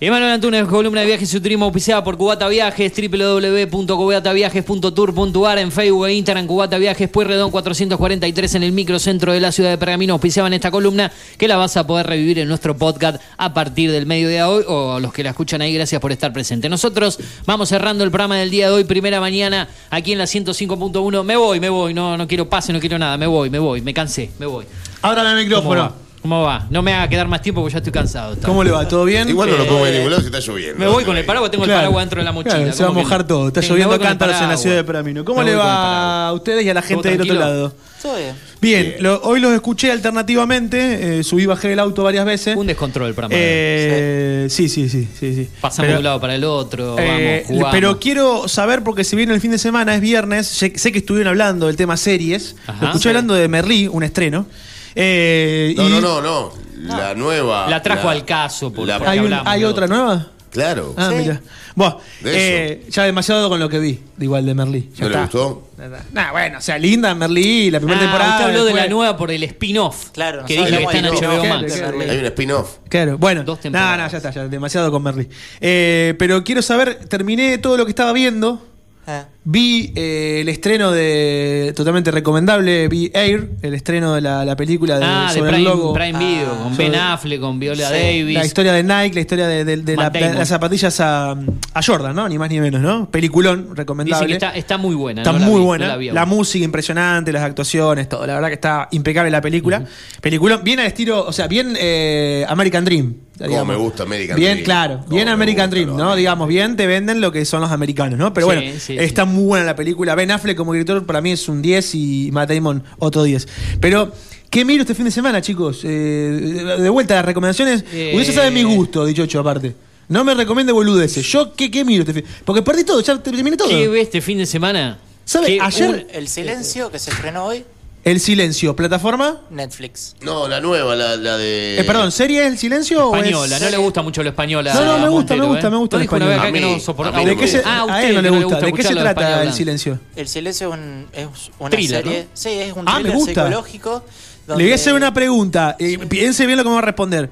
Vemos. 0.00 0.16
Emanuel 0.16 0.32
Antunes, 0.32 0.64
columna 0.66 1.00
de 1.00 1.06
viajes 1.06 1.32
y 1.32 1.40
turismo 1.40 1.64
auspiciada 1.64 2.04
por 2.04 2.16
Cubata 2.16 2.48
Viajes, 2.48 2.92
www.cubataviajes.tour.ar 2.94 5.58
en 5.58 5.72
Facebook 5.72 6.06
e 6.06 6.14
Instagram, 6.14 6.46
Cubata 6.46 6.78
Viajes, 6.78 7.08
Pueyrredón 7.08 7.50
443 7.50 8.54
en 8.56 8.62
el 8.62 8.72
microcentro 8.72 9.32
de 9.32 9.40
la 9.40 9.52
ciudad 9.52 9.70
de 9.70 9.78
Pergamino, 9.78 10.12
auspiciaban 10.12 10.52
esta 10.52 10.70
columna 10.70 11.10
que 11.38 11.48
la 11.48 11.56
vas 11.56 11.76
a 11.76 11.86
poder 11.86 12.06
revivir 12.06 12.38
en 12.38 12.48
nuestro 12.48 12.76
podcast 12.76 13.22
a 13.36 13.54
partir 13.54 13.90
del 13.90 14.06
mediodía 14.06 14.44
de 14.44 14.50
hoy 14.50 14.64
o 14.68 15.00
los 15.00 15.12
que 15.12 15.22
la 15.22 15.30
escuchan 15.30 15.62
ahí, 15.62 15.74
gracias 15.74 16.00
por 16.00 16.12
estar 16.12 16.32
presente. 16.32 16.68
Nosotros 16.68 17.18
vamos 17.46 17.70
cerrando 17.70 18.04
el 18.04 18.10
programa 18.10 18.36
del 18.36 18.50
día 18.50 18.68
de 18.68 18.74
hoy, 18.74 18.84
primera 18.84 19.20
mañana, 19.20 19.68
aquí 19.90 20.12
en 20.12 20.18
la 20.18 20.24
105.1. 20.24 21.24
Me 21.24 21.36
voy, 21.36 21.60
me 21.60 21.70
voy, 21.70 21.94
no, 21.94 22.16
no 22.16 22.28
quiero 22.28 22.48
pase, 22.48 22.72
no 22.72 22.80
quiero 22.80 22.98
nada, 22.98 23.16
me 23.16 23.26
voy, 23.26 23.50
me 23.50 23.58
voy, 23.58 23.80
me 23.80 23.94
cansé, 23.94 24.30
me 24.38 24.46
voy. 24.46 24.66
Ábrame 25.02 25.42
el 25.42 25.50
¿Cómo 25.50 25.70
micrófono. 25.70 26.05
¿Cómo 26.22 26.42
va? 26.42 26.66
No 26.70 26.82
me 26.82 26.92
haga 26.92 27.08
quedar 27.08 27.28
más 27.28 27.40
tiempo 27.40 27.60
porque 27.60 27.74
ya 27.74 27.78
estoy 27.78 27.92
cansado. 27.92 28.36
¿Cómo 28.44 28.64
le 28.64 28.70
va? 28.72 28.88
¿Todo 28.88 29.04
bien? 29.04 29.28
Igual 29.28 29.50
no 29.50 29.56
lo 29.58 29.64
Eh, 29.64 29.66
pongo 29.68 29.86
en 29.86 29.94
ningún 29.94 30.10
lado 30.10 30.22
si 30.22 30.26
está 30.26 30.40
lloviendo. 30.40 30.78
Me 30.78 30.86
voy 30.88 31.04
con 31.04 31.16
el 31.16 31.24
paraguas, 31.24 31.50
tengo 31.52 31.64
el 31.64 31.70
paraguas 31.70 32.02
dentro 32.04 32.20
de 32.20 32.24
la 32.24 32.32
mochila. 32.32 32.56
Claro, 32.56 32.72
se 32.72 32.82
va 32.82 32.86
a 32.86 32.88
¿cómo 32.88 33.00
que 33.00 33.04
mojar 33.04 33.20
no? 33.20 33.26
todo. 33.26 33.48
Está 33.48 33.62
Sí, 33.62 33.66
me 33.66 33.70
lloviendo 33.70 33.88
voy 33.90 33.98
con 33.98 34.06
el 34.06 34.10
cántaros 34.10 34.34
en 34.34 34.40
la 34.40 34.46
paraguas. 34.46 34.62
ciudad 34.62 34.76
de 34.76 34.84
Peramino. 34.84 35.24
¿Cómo 35.24 35.38
Me 35.40 35.44
le 35.46 35.50
voy 35.52 35.60
con 35.60 35.66
el 35.70 35.72
va 35.76 35.82
paraguas. 35.82 36.30
a 36.30 36.32
ustedes 36.32 36.64
y 36.64 36.68
a 36.70 36.74
la 36.74 36.82
gente 36.82 36.94
¿Todo 37.02 37.10
del 37.12 37.20
otro 37.20 37.26
tranquilo? 37.36 37.40
lado? 37.56 37.74
Todo 38.02 38.16
bien. 38.16 38.34
Bien, 38.60 38.96
lo- 39.00 39.20
hoy 39.22 39.40
los 39.40 39.52
escuché 39.52 39.90
alternativamente, 39.92 41.18
eh, 41.18 41.24
subí 41.24 41.42
y 41.42 41.46
bajé 41.46 41.72
el 41.72 41.78
auto 41.78 42.02
varias 42.02 42.24
veces. 42.24 42.56
Un 42.56 42.66
descontrol 42.66 43.08
el 43.08 43.14
programa. 43.14 43.34
Eh, 43.38 44.46
sí, 44.50 44.68
sí, 44.68 44.88
sí, 44.88 45.06
sí, 45.18 45.34
sí. 45.34 45.48
Pasamos 45.60 45.82
Pero- 45.86 45.92
de 45.92 45.98
un 45.98 46.04
lado 46.04 46.20
para 46.20 46.34
el 46.34 46.44
otro, 46.44 46.98
Eh, 46.98 47.42
vamos, 47.44 47.48
jugamos. 47.48 47.70
pero 47.72 47.98
quiero 48.00 48.48
saber, 48.48 48.82
porque 48.82 49.04
si 49.04 49.14
viene 49.16 49.34
el 49.34 49.40
fin 49.40 49.50
de 49.50 49.58
semana, 49.58 49.94
es 49.94 50.00
viernes, 50.00 50.46
sé, 50.46 50.72
sé 50.76 50.90
que 50.92 50.98
estuvieron 50.98 51.28
hablando 51.30 51.66
del 51.66 51.76
tema 51.76 51.96
series. 51.96 52.56
Ajá. 52.66 52.78
Lo 52.80 52.86
escuché 52.88 53.02
Sí. 53.04 53.08
hablando 53.08 53.34
de 53.34 53.48
Merlí, 53.48 53.88
un 53.88 54.02
estreno. 54.02 54.46
Eh, 54.96 55.74
No, 55.76 55.88
y- 55.88 55.92
no, 55.92 56.00
no, 56.00 56.20
no. 56.22 56.52
La 56.96 57.14
nueva. 57.14 57.68
La 57.68 57.82
trajo 57.82 58.08
al 58.08 58.24
caso, 58.24 58.72
por, 58.72 58.86
la- 58.86 58.98
porque 58.98 59.10
¿Hay, 59.10 59.18
un- 59.18 59.24
hablamos 59.26 59.46
¿hay 59.52 59.60
de 59.60 59.66
otra 59.66 59.86
nueva? 59.86 60.26
Claro. 60.50 60.94
Ah, 60.96 61.08
Sí. 61.10 61.16
mira. 61.18 61.40
Bueno, 61.74 61.98
eh, 62.24 62.86
ya 62.88 63.02
demasiado 63.04 63.50
con 63.50 63.60
lo 63.60 63.68
que 63.68 63.78
vi, 63.78 64.00
de 64.16 64.24
igual 64.24 64.46
de 64.46 64.54
Merlí. 64.54 64.88
Ya 64.94 65.04
¿No 65.04 65.08
le 65.10 65.14
está. 65.16 65.20
gustó? 65.24 65.68
Nah, 66.12 66.32
bueno, 66.32 66.56
o 66.56 66.60
sea, 66.62 66.78
linda 66.78 67.14
Merlí, 67.14 67.70
la 67.70 67.78
primera 67.80 67.98
Ah, 67.98 68.02
temporada. 68.04 68.30
usted 68.36 68.44
habló 68.46 68.64
de 68.64 68.72
la 68.72 68.86
nueva 68.88 69.14
por 69.18 69.30
el 69.30 69.42
spin-off. 69.42 70.10
Claro, 70.12 70.46
que 70.46 70.54
dije 70.56 70.78
que 70.78 70.82
está 70.84 70.98
en 70.98 71.04
HBO. 71.06 71.44
Max. 71.44 71.74
Claro, 71.76 72.00
Hay 72.00 72.18
un 72.18 72.24
spin-off. 72.24 72.76
Claro, 72.88 73.18
bueno. 73.18 73.42
Dos 73.44 73.58
No, 73.58 73.62
temporadas. 73.62 73.98
no, 73.98 74.08
ya 74.08 74.16
está, 74.16 74.30
ya, 74.30 74.48
demasiado 74.48 74.90
con 74.90 75.02
Merlí. 75.02 75.28
Eh, 75.60 76.14
pero 76.18 76.42
quiero 76.42 76.62
saber, 76.62 77.04
terminé 77.06 77.58
todo 77.58 77.76
lo 77.76 77.84
que 77.84 77.90
estaba 77.90 78.14
viendo. 78.14 78.66
Ah, 79.08 79.26
Vi 79.44 79.92
eh, 79.94 80.38
el 80.40 80.48
estreno 80.48 80.90
de. 80.90 81.72
Totalmente 81.76 82.10
recomendable. 82.10 82.88
Vi 82.88 83.10
Air, 83.14 83.50
el 83.62 83.74
estreno 83.74 84.12
de 84.14 84.20
la, 84.20 84.44
la 84.44 84.56
película 84.56 84.98
de, 84.98 85.04
Ah, 85.04 85.26
de 85.32 85.38
sobre 85.38 85.52
Prime, 85.52 85.58
el 85.70 85.76
logo. 85.76 85.92
Prime 85.94 86.18
Video, 86.18 86.48
Ah, 86.52 86.62
con 86.64 86.72
sobre- 86.74 86.90
Ben 86.90 86.98
Affleck, 87.00 87.40
con 87.40 87.60
Viola 87.60 87.86
Sí, 87.88 87.92
Davis. 87.94 88.34
La 88.34 88.44
historia 88.44 88.72
de 88.72 88.82
Nike, 88.82 89.14
la 89.14 89.20
historia 89.20 89.46
de, 89.46 89.64
de- 89.64 89.76
de 89.76 89.96
la- 89.96 90.10
de 90.10 90.34
las 90.34 90.48
zapatillas 90.48 90.98
a, 90.98 91.30
a 91.32 91.82
Jordan, 91.86 92.16
¿no? 92.16 92.28
Ni 92.28 92.36
más 92.36 92.50
ni 92.50 92.58
menos, 92.58 92.80
¿no? 92.80 93.08
Peliculón, 93.08 93.62
Dice 93.66 93.74
recomendable. 93.76 94.26
que 94.26 94.32
está, 94.32 94.50
está 94.56 94.76
muy 94.78 94.96
buena. 94.96 95.20
Está 95.22 95.32
no 95.32 95.38
la 95.38 95.44
muy 95.46 95.54
vi, 95.54 95.60
no 95.60 95.66
buena. 95.66 95.86
la 95.86 95.96
vi 95.96 96.10
la 96.10 96.20
aún. 96.22 96.30
música 96.30 96.64
impresionante, 96.64 97.30
las 97.32 97.44
actuaciones, 97.44 98.08
todo. 98.08 98.26
La 98.26 98.34
verdad 98.34 98.48
que 98.48 98.54
está 98.54 98.88
impecable 98.90 99.30
la 99.30 99.40
película. 99.40 99.84
Película 100.20 100.56
bien 100.56 100.80
al 100.80 100.86
estilo, 100.86 101.24
o 101.24 101.32
sea, 101.32 101.46
bien 101.46 101.76
eh, 101.78 102.44
American 102.48 102.84
Dream. 102.84 103.14
Como 103.38 103.64
me 103.64 103.76
gusta 103.76 104.04
American 104.04 104.36
bien, 104.36 104.52
Dream. 104.54 104.64
claro, 104.64 104.98
Como 105.04 105.10
bien 105.16 105.26
me 105.26 105.30
American 105.32 105.66
gusta 105.70 105.80
Dream, 105.82 105.96
¿no? 105.96 106.16
Digamos, 106.16 106.48
bien 106.48 106.76
te 106.76 106.86
venden 106.86 107.20
lo 107.20 107.30
que 107.32 107.44
son 107.44 107.60
los 107.60 107.70
americanos, 107.70 108.18
¿no? 108.18 108.32
Pero 108.32 108.48
Sí, 108.50 108.54
bueno, 108.56 108.72
sí, 108.80 108.96
está 108.98 109.24
sí. 109.24 109.28
muy 109.30 109.44
buena 109.44 109.64
la 109.66 109.76
película. 109.76 110.14
Ben 110.14 110.30
Affleck 110.30 110.56
como 110.56 110.72
director 110.72 111.04
para 111.04 111.20
mí 111.20 111.32
es 111.32 111.48
un 111.48 111.60
10 111.62 111.94
y 111.94 112.30
Matt 112.32 112.50
Damon 112.50 112.82
otro 112.98 113.22
10. 113.24 113.46
Pero, 113.80 114.12
¿qué 114.48 114.64
miro 114.64 114.82
este 114.82 114.94
fin 114.94 115.04
de 115.04 115.10
semana, 115.10 115.42
chicos? 115.42 115.80
Eh, 115.84 116.76
de 116.78 116.88
vuelta, 116.88 117.14
las 117.16 117.24
recomendaciones. 117.24 117.84
Eh. 117.92 118.12
Usted 118.16 118.32
ya 118.32 118.38
sabe 118.40 118.50
mi 118.50 118.62
gusto, 118.62 119.04
dicho 119.04 119.22
hecho 119.24 119.40
aparte. 119.40 119.74
No 120.08 120.22
me 120.24 120.34
recomiende 120.34 120.72
boludeces. 120.72 121.26
Yo, 121.26 121.52
¿qué, 121.54 121.70
qué 121.70 121.84
miro 121.84 122.02
este 122.02 122.14
fin? 122.14 122.24
Porque 122.44 122.62
perdí 122.62 122.84
todo, 122.84 123.00
ya 123.00 123.20
terminé 123.20 123.56
todo. 123.56 123.68
¿Qué 123.68 123.88
ve 123.88 124.00
este 124.00 124.20
fin 124.20 124.38
de 124.38 124.46
semana? 124.46 124.98
¿Sabe? 125.24 125.46
¿Qué- 125.48 125.58
Ayer- 125.60 125.88
un- 125.90 126.16
El 126.16 126.28
silencio 126.28 126.90
que 126.92 127.00
se 127.00 127.10
estrenó 127.10 127.46
hoy, 127.46 127.64
El 128.06 128.20
silencio, 128.20 128.76
plataforma. 128.76 129.40
Netflix. 129.50 130.14
No, 130.20 130.46
la 130.46 130.60
nueva, 130.60 130.94
la, 130.94 131.16
la 131.16 131.36
de. 131.36 131.80
Eh, 131.80 131.82
perdón, 131.82 132.12
¿serie 132.12 132.46
El 132.46 132.56
silencio 132.56 133.08
o 133.08 133.16
es- 133.16 133.20
Española, 133.24 133.58
no 133.58 133.68
le 133.68 133.76
gusta 133.78 134.00
mucho 134.02 134.22
lo 134.22 134.28
española. 134.28 134.72
No, 134.74 134.84
no, 134.84 134.98
me 135.00 135.08
gusta, 135.08 135.34
me 135.34 135.44
gusta, 135.44 135.66
¿eh? 135.66 135.70
me 135.70 135.76
gusta 135.76 135.96
No 135.96 136.00
el 136.02 136.04
español. 136.04 136.32
A 136.32 136.36
no 136.46 136.52
mí- 136.52 136.80
soporta- 136.80 137.16
a 137.16 137.18
mí 137.18 137.24
no 137.24 137.30
¿De 137.32 137.36
qué 137.36 137.48
se. 137.48 137.62
Ah, 137.64 137.84
a 137.90 138.04
él 138.04 138.14
no 138.14 138.22
le 138.22 138.30
no 138.30 138.42
gusta. 138.42 138.60
¿De 138.60 138.72
qué 138.72 138.82
se 138.84 138.94
trata 138.94 139.42
el 139.42 139.52
silencio? 139.52 139.98
El 140.14 140.28
silencio 140.28 140.68
es, 140.68 140.74
un- 140.78 141.06
es 141.12 141.26
una 141.58 141.70
Thriller, 141.70 142.04
serie. 142.04 142.28
Sí, 142.32 142.48
es 142.50 142.72
un 142.76 142.84
Ah, 142.88 142.92
me 142.98 143.00
thriller 143.00 143.16
gusta. 143.16 143.44
psicológico. 143.44 144.04
Le 144.46 144.54
voy 144.54 144.70
a 144.70 144.74
hacer 144.76 144.94
una 144.94 145.12
pregunta. 145.12 145.74
eh, 145.76 145.98
piense 146.08 146.46
bien 146.46 146.58
lo 146.58 146.62
que 146.62 146.68
me 146.68 146.74
va 146.76 146.82
a 146.82 146.84
responder. 146.84 147.28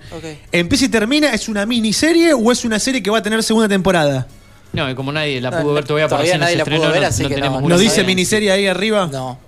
¿Empieza 0.50 0.86
y 0.86 0.88
termina? 0.88 1.32
¿Es 1.32 1.48
una 1.48 1.64
miniserie 1.66 2.32
o 2.34 2.50
es 2.50 2.64
una 2.64 2.80
serie 2.80 3.00
que 3.00 3.10
va 3.10 3.18
a 3.18 3.22
tener 3.22 3.40
segunda 3.44 3.68
temporada? 3.68 4.26
No, 4.72 4.90
y 4.90 4.96
como 4.96 5.12
nadie 5.12 5.40
la 5.40 5.52
No, 5.52 5.62
pudo 5.62 5.74
ver 5.74 5.84
todavía 5.84 6.08
por 6.08 6.18
todavía 6.18 6.36
nadie 6.36 6.56
la 6.56 6.64
pudo 6.64 6.90
ver, 6.90 7.02
no- 7.02 7.06
así 7.06 7.22
no 7.22 7.28
que 7.28 7.36
tenemos 7.36 7.60
no. 7.60 7.66
una 7.66 7.76
¿No 7.76 7.80
dice 7.80 8.02
miniserie 8.02 8.50
ahí 8.50 8.66
arriba? 8.66 9.08
No. 9.12 9.38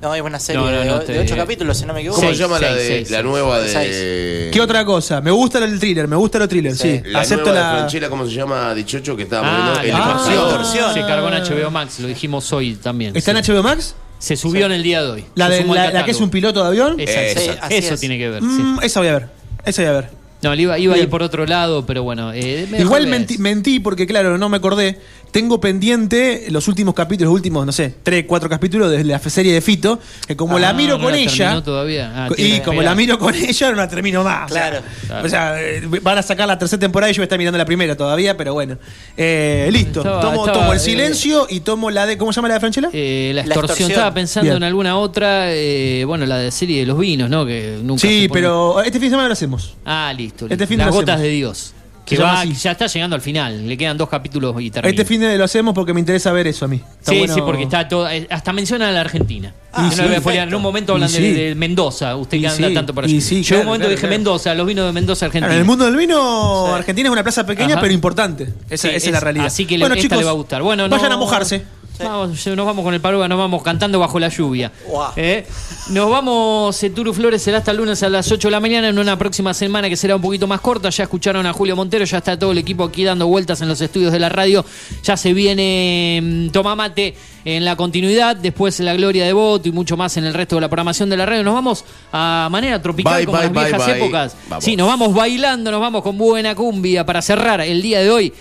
No, 0.00 0.14
es 0.14 0.20
una 0.20 0.38
serie 0.38 0.60
No, 0.60 0.70
no, 0.70 0.84
no, 0.84 0.98
de, 0.98 1.04
te- 1.06 1.18
ocho 1.20 1.34
capítulos, 1.36 1.78
si 1.78 1.86
no 1.86 1.94
me 1.94 2.00
equivoco. 2.00 2.20
¿Cómo 2.20 2.28
Seis, 2.28 2.36
se 2.38 2.42
llama 2.44 2.58
la, 2.60 2.68
seis, 2.68 2.78
de, 2.78 2.86
seis, 2.86 3.10
la 3.10 3.16
seis. 3.18 3.24
nueva 3.30 3.60
de. 3.60 4.50
¿Qué 4.52 4.60
otra 4.60 4.84
cosa? 4.84 5.20
Me 5.22 5.30
gusta 5.30 5.58
el 5.64 5.78
thriller, 5.80 6.06
me 6.06 6.16
gusta 6.16 6.38
los 6.38 6.48
thrillers, 6.48 6.78
sí. 6.78 7.00
Sí. 7.02 7.10
La 7.10 7.20
Acepto 7.20 7.46
nueva 7.50 7.58
de 7.58 7.64
la. 7.72 7.78
Franchella, 7.78 8.08
¿cómo 8.10 8.26
se 8.26 8.32
llama? 8.32 8.74
Dichocho, 8.74 9.16
que 9.16 9.22
estábamos 9.22 9.52
Ah, 9.54 9.80
viendo. 9.82 9.98
la 9.98 10.04
El 10.04 10.10
Ah, 10.10 10.12
Extorsión. 10.16 10.44
Extorsión. 10.44 10.94
Se 10.94 11.00
cargó 11.00 11.28
en 11.28 11.34
HBO 11.42 11.70
Max, 11.70 12.00
lo 12.00 12.08
dijimos 12.08 12.52
hoy 12.52 12.74
también. 12.74 13.16
¿Está 13.16 13.30
en 13.30 13.42
sí. 13.42 13.52
HBO 13.52 13.62
Max? 13.62 13.94
Se 14.18 14.36
subió 14.36 14.66
en 14.66 14.72
el 14.72 14.82
día 14.82 15.02
de 15.02 15.10
hoy. 15.10 15.24
La, 15.34 15.46
Se 15.48 15.52
de, 15.54 15.60
sumó 15.62 15.72
al 15.74 15.78
la, 15.78 15.84
la 15.84 15.90
que 15.90 15.96
es 15.96 16.02
catálogo. 16.18 16.24
un 16.24 16.30
piloto 16.30 16.62
de 16.62 16.68
avión. 16.68 17.00
Exacto. 17.00 17.40
Sí, 17.40 17.50
así 17.60 17.74
Eso 17.74 17.94
es. 17.94 18.00
tiene 18.00 18.18
que 18.18 18.28
ver. 18.28 18.42
sí. 18.42 18.46
Mm, 18.48 18.78
esa 18.82 19.00
voy 19.00 19.08
a 19.08 19.12
ver. 19.14 19.28
Esa 19.64 19.82
voy 19.82 19.88
a 19.90 19.92
ver. 19.94 20.10
No, 20.42 20.54
le 20.54 20.62
iba, 20.62 20.78
iba 20.78 20.94
a 20.94 20.98
ir 20.98 21.08
por 21.08 21.22
otro 21.22 21.46
lado, 21.46 21.86
pero 21.86 22.02
bueno. 22.02 22.32
eh, 22.34 22.66
me 22.70 22.78
Igual 22.78 22.78
dejó 22.78 22.92
ver. 22.94 23.06
mentí, 23.08 23.38
mentí 23.38 23.80
porque, 23.80 24.06
claro, 24.06 24.36
no 24.36 24.48
me 24.50 24.58
acordé 24.58 25.00
tengo 25.30 25.60
pendiente 25.60 26.46
los 26.50 26.66
últimos 26.68 26.94
capítulos, 26.94 27.28
los 27.30 27.34
últimos, 27.36 27.66
no 27.66 27.72
sé, 27.72 27.94
tres, 28.02 28.24
cuatro 28.26 28.48
capítulos 28.48 28.90
de 28.90 29.04
la 29.04 29.18
serie 29.18 29.52
de 29.52 29.60
Fito, 29.60 29.98
que 30.26 30.34
como 30.36 30.58
la 30.58 30.70
Ah, 30.70 30.72
miro 30.72 30.96
no 30.96 31.04
con 31.04 31.12
la 31.12 31.18
ella. 31.18 31.62
todavía. 31.62 32.12
Ah, 32.14 32.28
y 32.36 32.60
como 32.60 32.80
la 32.82 32.94
miro 32.94 33.18
con 33.18 33.34
ella, 33.34 33.70
no 33.70 33.76
la 33.76 33.88
termino 33.88 34.24
más. 34.24 34.50
Claro. 34.50 34.78
O 35.22 35.28
sea, 35.28 35.60
eh, 35.62 35.82
van 36.02 36.18
a 36.18 36.22
sacar 36.22 36.46
la 36.48 36.58
tercera 36.58 36.80
temporada 36.80 37.10
y 37.10 37.14
yo 37.14 37.20
voy 37.20 37.24
a 37.24 37.26
estar 37.26 37.38
mirando 37.38 37.58
la 37.58 37.64
primera 37.66 37.96
todavía, 37.96 38.36
pero 38.36 38.54
bueno. 38.54 38.78
Eh, 39.16 39.68
listo. 39.72 40.00
Estaba- 40.00 40.20
tomo, 40.20 40.46
estaba, 40.46 40.58
tomo 40.60 40.72
el 40.72 40.78
eh, 40.78 40.82
silencio 40.82 41.46
y 41.50 41.60
tomo 41.60 41.90
la 41.90 42.06
de. 42.06 42.16
¿Cómo 42.16 42.32
se 42.32 42.36
llama 42.36 42.48
la 42.48 42.54
de 42.54 42.60
Franchella? 42.60 42.88
Eh, 42.92 43.32
la 43.34 43.42
La 43.42 43.46
extorsión. 43.46 43.64
extorsión. 43.64 43.90
Estaba 43.90 44.14
pensando 44.14 44.44
Bien. 44.50 44.56
en 44.56 44.62
alguna 44.64 44.96
otra, 44.98 45.52
eh, 45.52 46.04
bueno, 46.06 46.24
la 46.26 46.38
de 46.38 46.50
serie 46.50 46.80
de 46.80 46.86
los 46.86 46.98
vinos, 46.98 47.28
¿no? 47.30 47.44
Que 47.46 47.78
nunca 47.82 48.00
se 48.00 48.08
sí, 48.08 48.28
pone- 48.28 48.40
pero 48.40 48.80
este 48.82 48.98
fin 48.98 49.08
de 49.08 49.10
semana 49.10 49.28
lo 49.28 49.32
hacemos. 49.32 49.74
Ah, 49.84 50.12
listo. 50.16 50.46
Este 50.48 50.66
fin 50.66 50.78
de 50.78 50.84
Las 50.84 50.94
gotas 50.94 51.14
hacemos. 51.16 51.22
de 51.22 51.28
Dios. 51.30 51.72
Que 52.06 52.16
va, 52.18 52.40
así. 52.42 52.54
ya 52.54 52.70
está 52.70 52.86
llegando 52.86 53.16
al 53.16 53.22
final. 53.22 53.66
Le 53.66 53.76
quedan 53.76 53.98
dos 53.98 54.08
capítulos 54.08 54.54
y 54.60 54.70
termina. 54.70 54.90
Este 54.90 55.04
fin 55.04 55.20
de 55.20 55.36
lo 55.36 55.44
hacemos 55.44 55.74
porque 55.74 55.92
me 55.92 55.98
interesa 56.00 56.30
ver 56.30 56.46
eso 56.46 56.64
a 56.64 56.68
mí. 56.68 56.76
Está 56.76 57.10
sí, 57.10 57.18
bueno- 57.18 57.34
sí, 57.34 57.40
porque 57.44 57.64
está 57.64 57.88
todo. 57.88 58.08
eh, 58.08 58.26
Hasta 58.30 58.52
menciona 58.52 58.88
a 58.88 58.92
la 58.92 59.00
Argentina. 59.00 59.52
Ah, 59.72 59.90
sí, 59.92 60.00
no 60.00 60.32
en 60.32 60.54
un 60.54 60.62
momento 60.62 60.94
hablan 60.94 61.08
sí. 61.08 61.32
de, 61.32 61.54
Mendoza. 61.54 62.16
Usted 62.16 62.40
que 62.40 62.48
anda 62.48 62.72
tanto 62.72 62.98
allí. 63.00 63.20
sí, 63.20 63.42
Llegó 63.42 63.46
claro, 63.48 63.60
un 63.60 63.66
momento 63.66 63.80
claro, 63.82 63.90
dije 63.90 64.00
claro. 64.00 64.14
Mendoza, 64.14 64.54
los 64.54 64.66
vinos 64.66 64.86
de 64.86 64.92
Mendoza, 64.92 65.26
Argentina. 65.26 65.52
En 65.52 65.58
el 65.60 65.64
mundo 65.66 65.84
del 65.84 65.96
vino, 65.96 66.74
Argentina 66.74 67.08
es 67.08 67.12
una 67.12 67.22
plaza 67.22 67.44
pequeña, 67.44 67.72
Ajá. 67.74 67.80
pero 67.82 67.92
importante. 67.92 68.54
Esa, 68.70 68.88
es, 68.90 69.10
la 69.10 69.20
realidad. 69.20 69.46
Así 69.46 69.66
que 69.66 69.76
bueno, 69.76 69.94
esta 69.94 70.02
chicos, 70.02 70.18
le 70.18 70.24
va 70.24 70.30
a 70.30 70.34
gustar. 70.34 70.62
Bueno, 70.62 70.88
vayan 70.88 71.08
no- 71.10 71.14
a 71.16 71.18
mojarse. 71.18 71.62
Vamos, 72.04 72.46
nos 72.46 72.66
vamos 72.66 72.84
con 72.84 72.94
el 72.94 73.00
paruga, 73.00 73.28
nos 73.28 73.38
vamos 73.38 73.62
cantando 73.62 73.98
bajo 73.98 74.18
la 74.18 74.28
lluvia. 74.28 74.72
¿Eh? 75.16 75.46
Nos 75.90 76.10
vamos, 76.10 76.82
eh, 76.82 76.90
Turu 76.90 77.12
Flores 77.14 77.42
será 77.42 77.58
hasta 77.58 77.70
el 77.70 77.78
lunes 77.78 78.02
a 78.02 78.08
las 78.08 78.30
8 78.30 78.48
de 78.48 78.52
la 78.52 78.60
mañana 78.60 78.88
en 78.88 78.98
una 78.98 79.16
próxima 79.18 79.54
semana 79.54 79.88
que 79.88 79.96
será 79.96 80.16
un 80.16 80.22
poquito 80.22 80.46
más 80.46 80.60
corta. 80.60 80.90
Ya 80.90 81.04
escucharon 81.04 81.46
a 81.46 81.52
Julio 81.52 81.76
Montero, 81.76 82.04
ya 82.04 82.18
está 82.18 82.38
todo 82.38 82.52
el 82.52 82.58
equipo 82.58 82.84
aquí 82.84 83.04
dando 83.04 83.26
vueltas 83.26 83.60
en 83.62 83.68
los 83.68 83.80
estudios 83.80 84.12
de 84.12 84.18
la 84.18 84.28
radio. 84.28 84.64
Ya 85.02 85.16
se 85.16 85.32
viene 85.32 86.20
mm, 86.22 86.48
Toma 86.50 86.74
Mate 86.74 87.14
en 87.44 87.64
la 87.64 87.76
continuidad, 87.76 88.36
después 88.36 88.80
la 88.80 88.94
Gloria 88.94 89.24
de 89.24 89.32
Voto 89.32 89.68
y 89.68 89.72
mucho 89.72 89.96
más 89.96 90.16
en 90.16 90.24
el 90.24 90.34
resto 90.34 90.56
de 90.56 90.62
la 90.62 90.68
programación 90.68 91.08
de 91.08 91.16
la 91.16 91.26
radio. 91.26 91.44
Nos 91.44 91.54
vamos 91.54 91.84
a 92.12 92.48
manera 92.50 92.82
tropical 92.82 93.18
Bye, 93.18 93.26
como 93.26 93.38
bye, 93.38 93.46
en 93.46 93.54
las 93.54 93.62
bye, 93.62 93.70
viejas 93.70 93.86
bye. 93.86 94.02
épocas. 94.02 94.36
Vamos. 94.48 94.64
Sí, 94.64 94.76
nos 94.76 94.88
vamos 94.88 95.14
bailando, 95.14 95.70
nos 95.70 95.80
vamos 95.80 96.02
con 96.02 96.18
buena 96.18 96.54
cumbia 96.54 97.06
para 97.06 97.22
cerrar 97.22 97.60
el 97.60 97.80
día 97.80 98.00
de 98.00 98.10
hoy. 98.10 98.32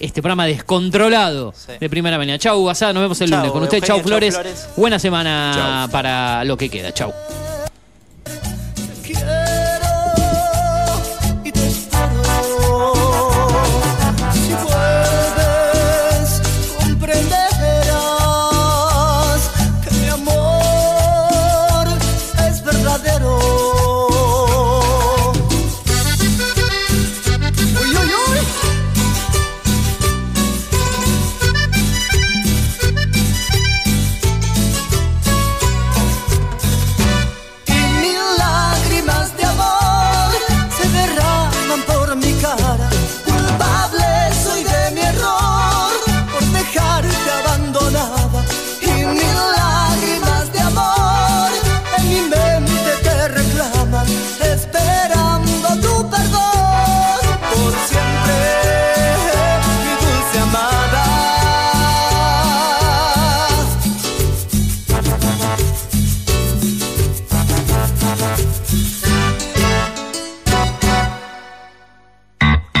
Este 0.00 0.22
programa 0.22 0.46
descontrolado 0.46 1.52
de 1.78 1.90
primera 1.90 2.16
mañana. 2.16 2.38
Chau, 2.38 2.64
Basada, 2.64 2.94
nos 2.94 3.02
vemos 3.02 3.20
el 3.20 3.28
Chau, 3.28 3.38
lunes. 3.38 3.52
Con 3.52 3.62
usted, 3.62 3.80
Chau 3.80 3.98
chau, 3.98 4.06
Flores. 4.06 4.34
Flores. 4.34 4.68
Buena 4.74 4.98
semana 4.98 5.52
Chau. 5.84 5.90
para 5.92 6.42
lo 6.44 6.56
que 6.56 6.70
queda. 6.70 6.92
Chau. 6.92 7.12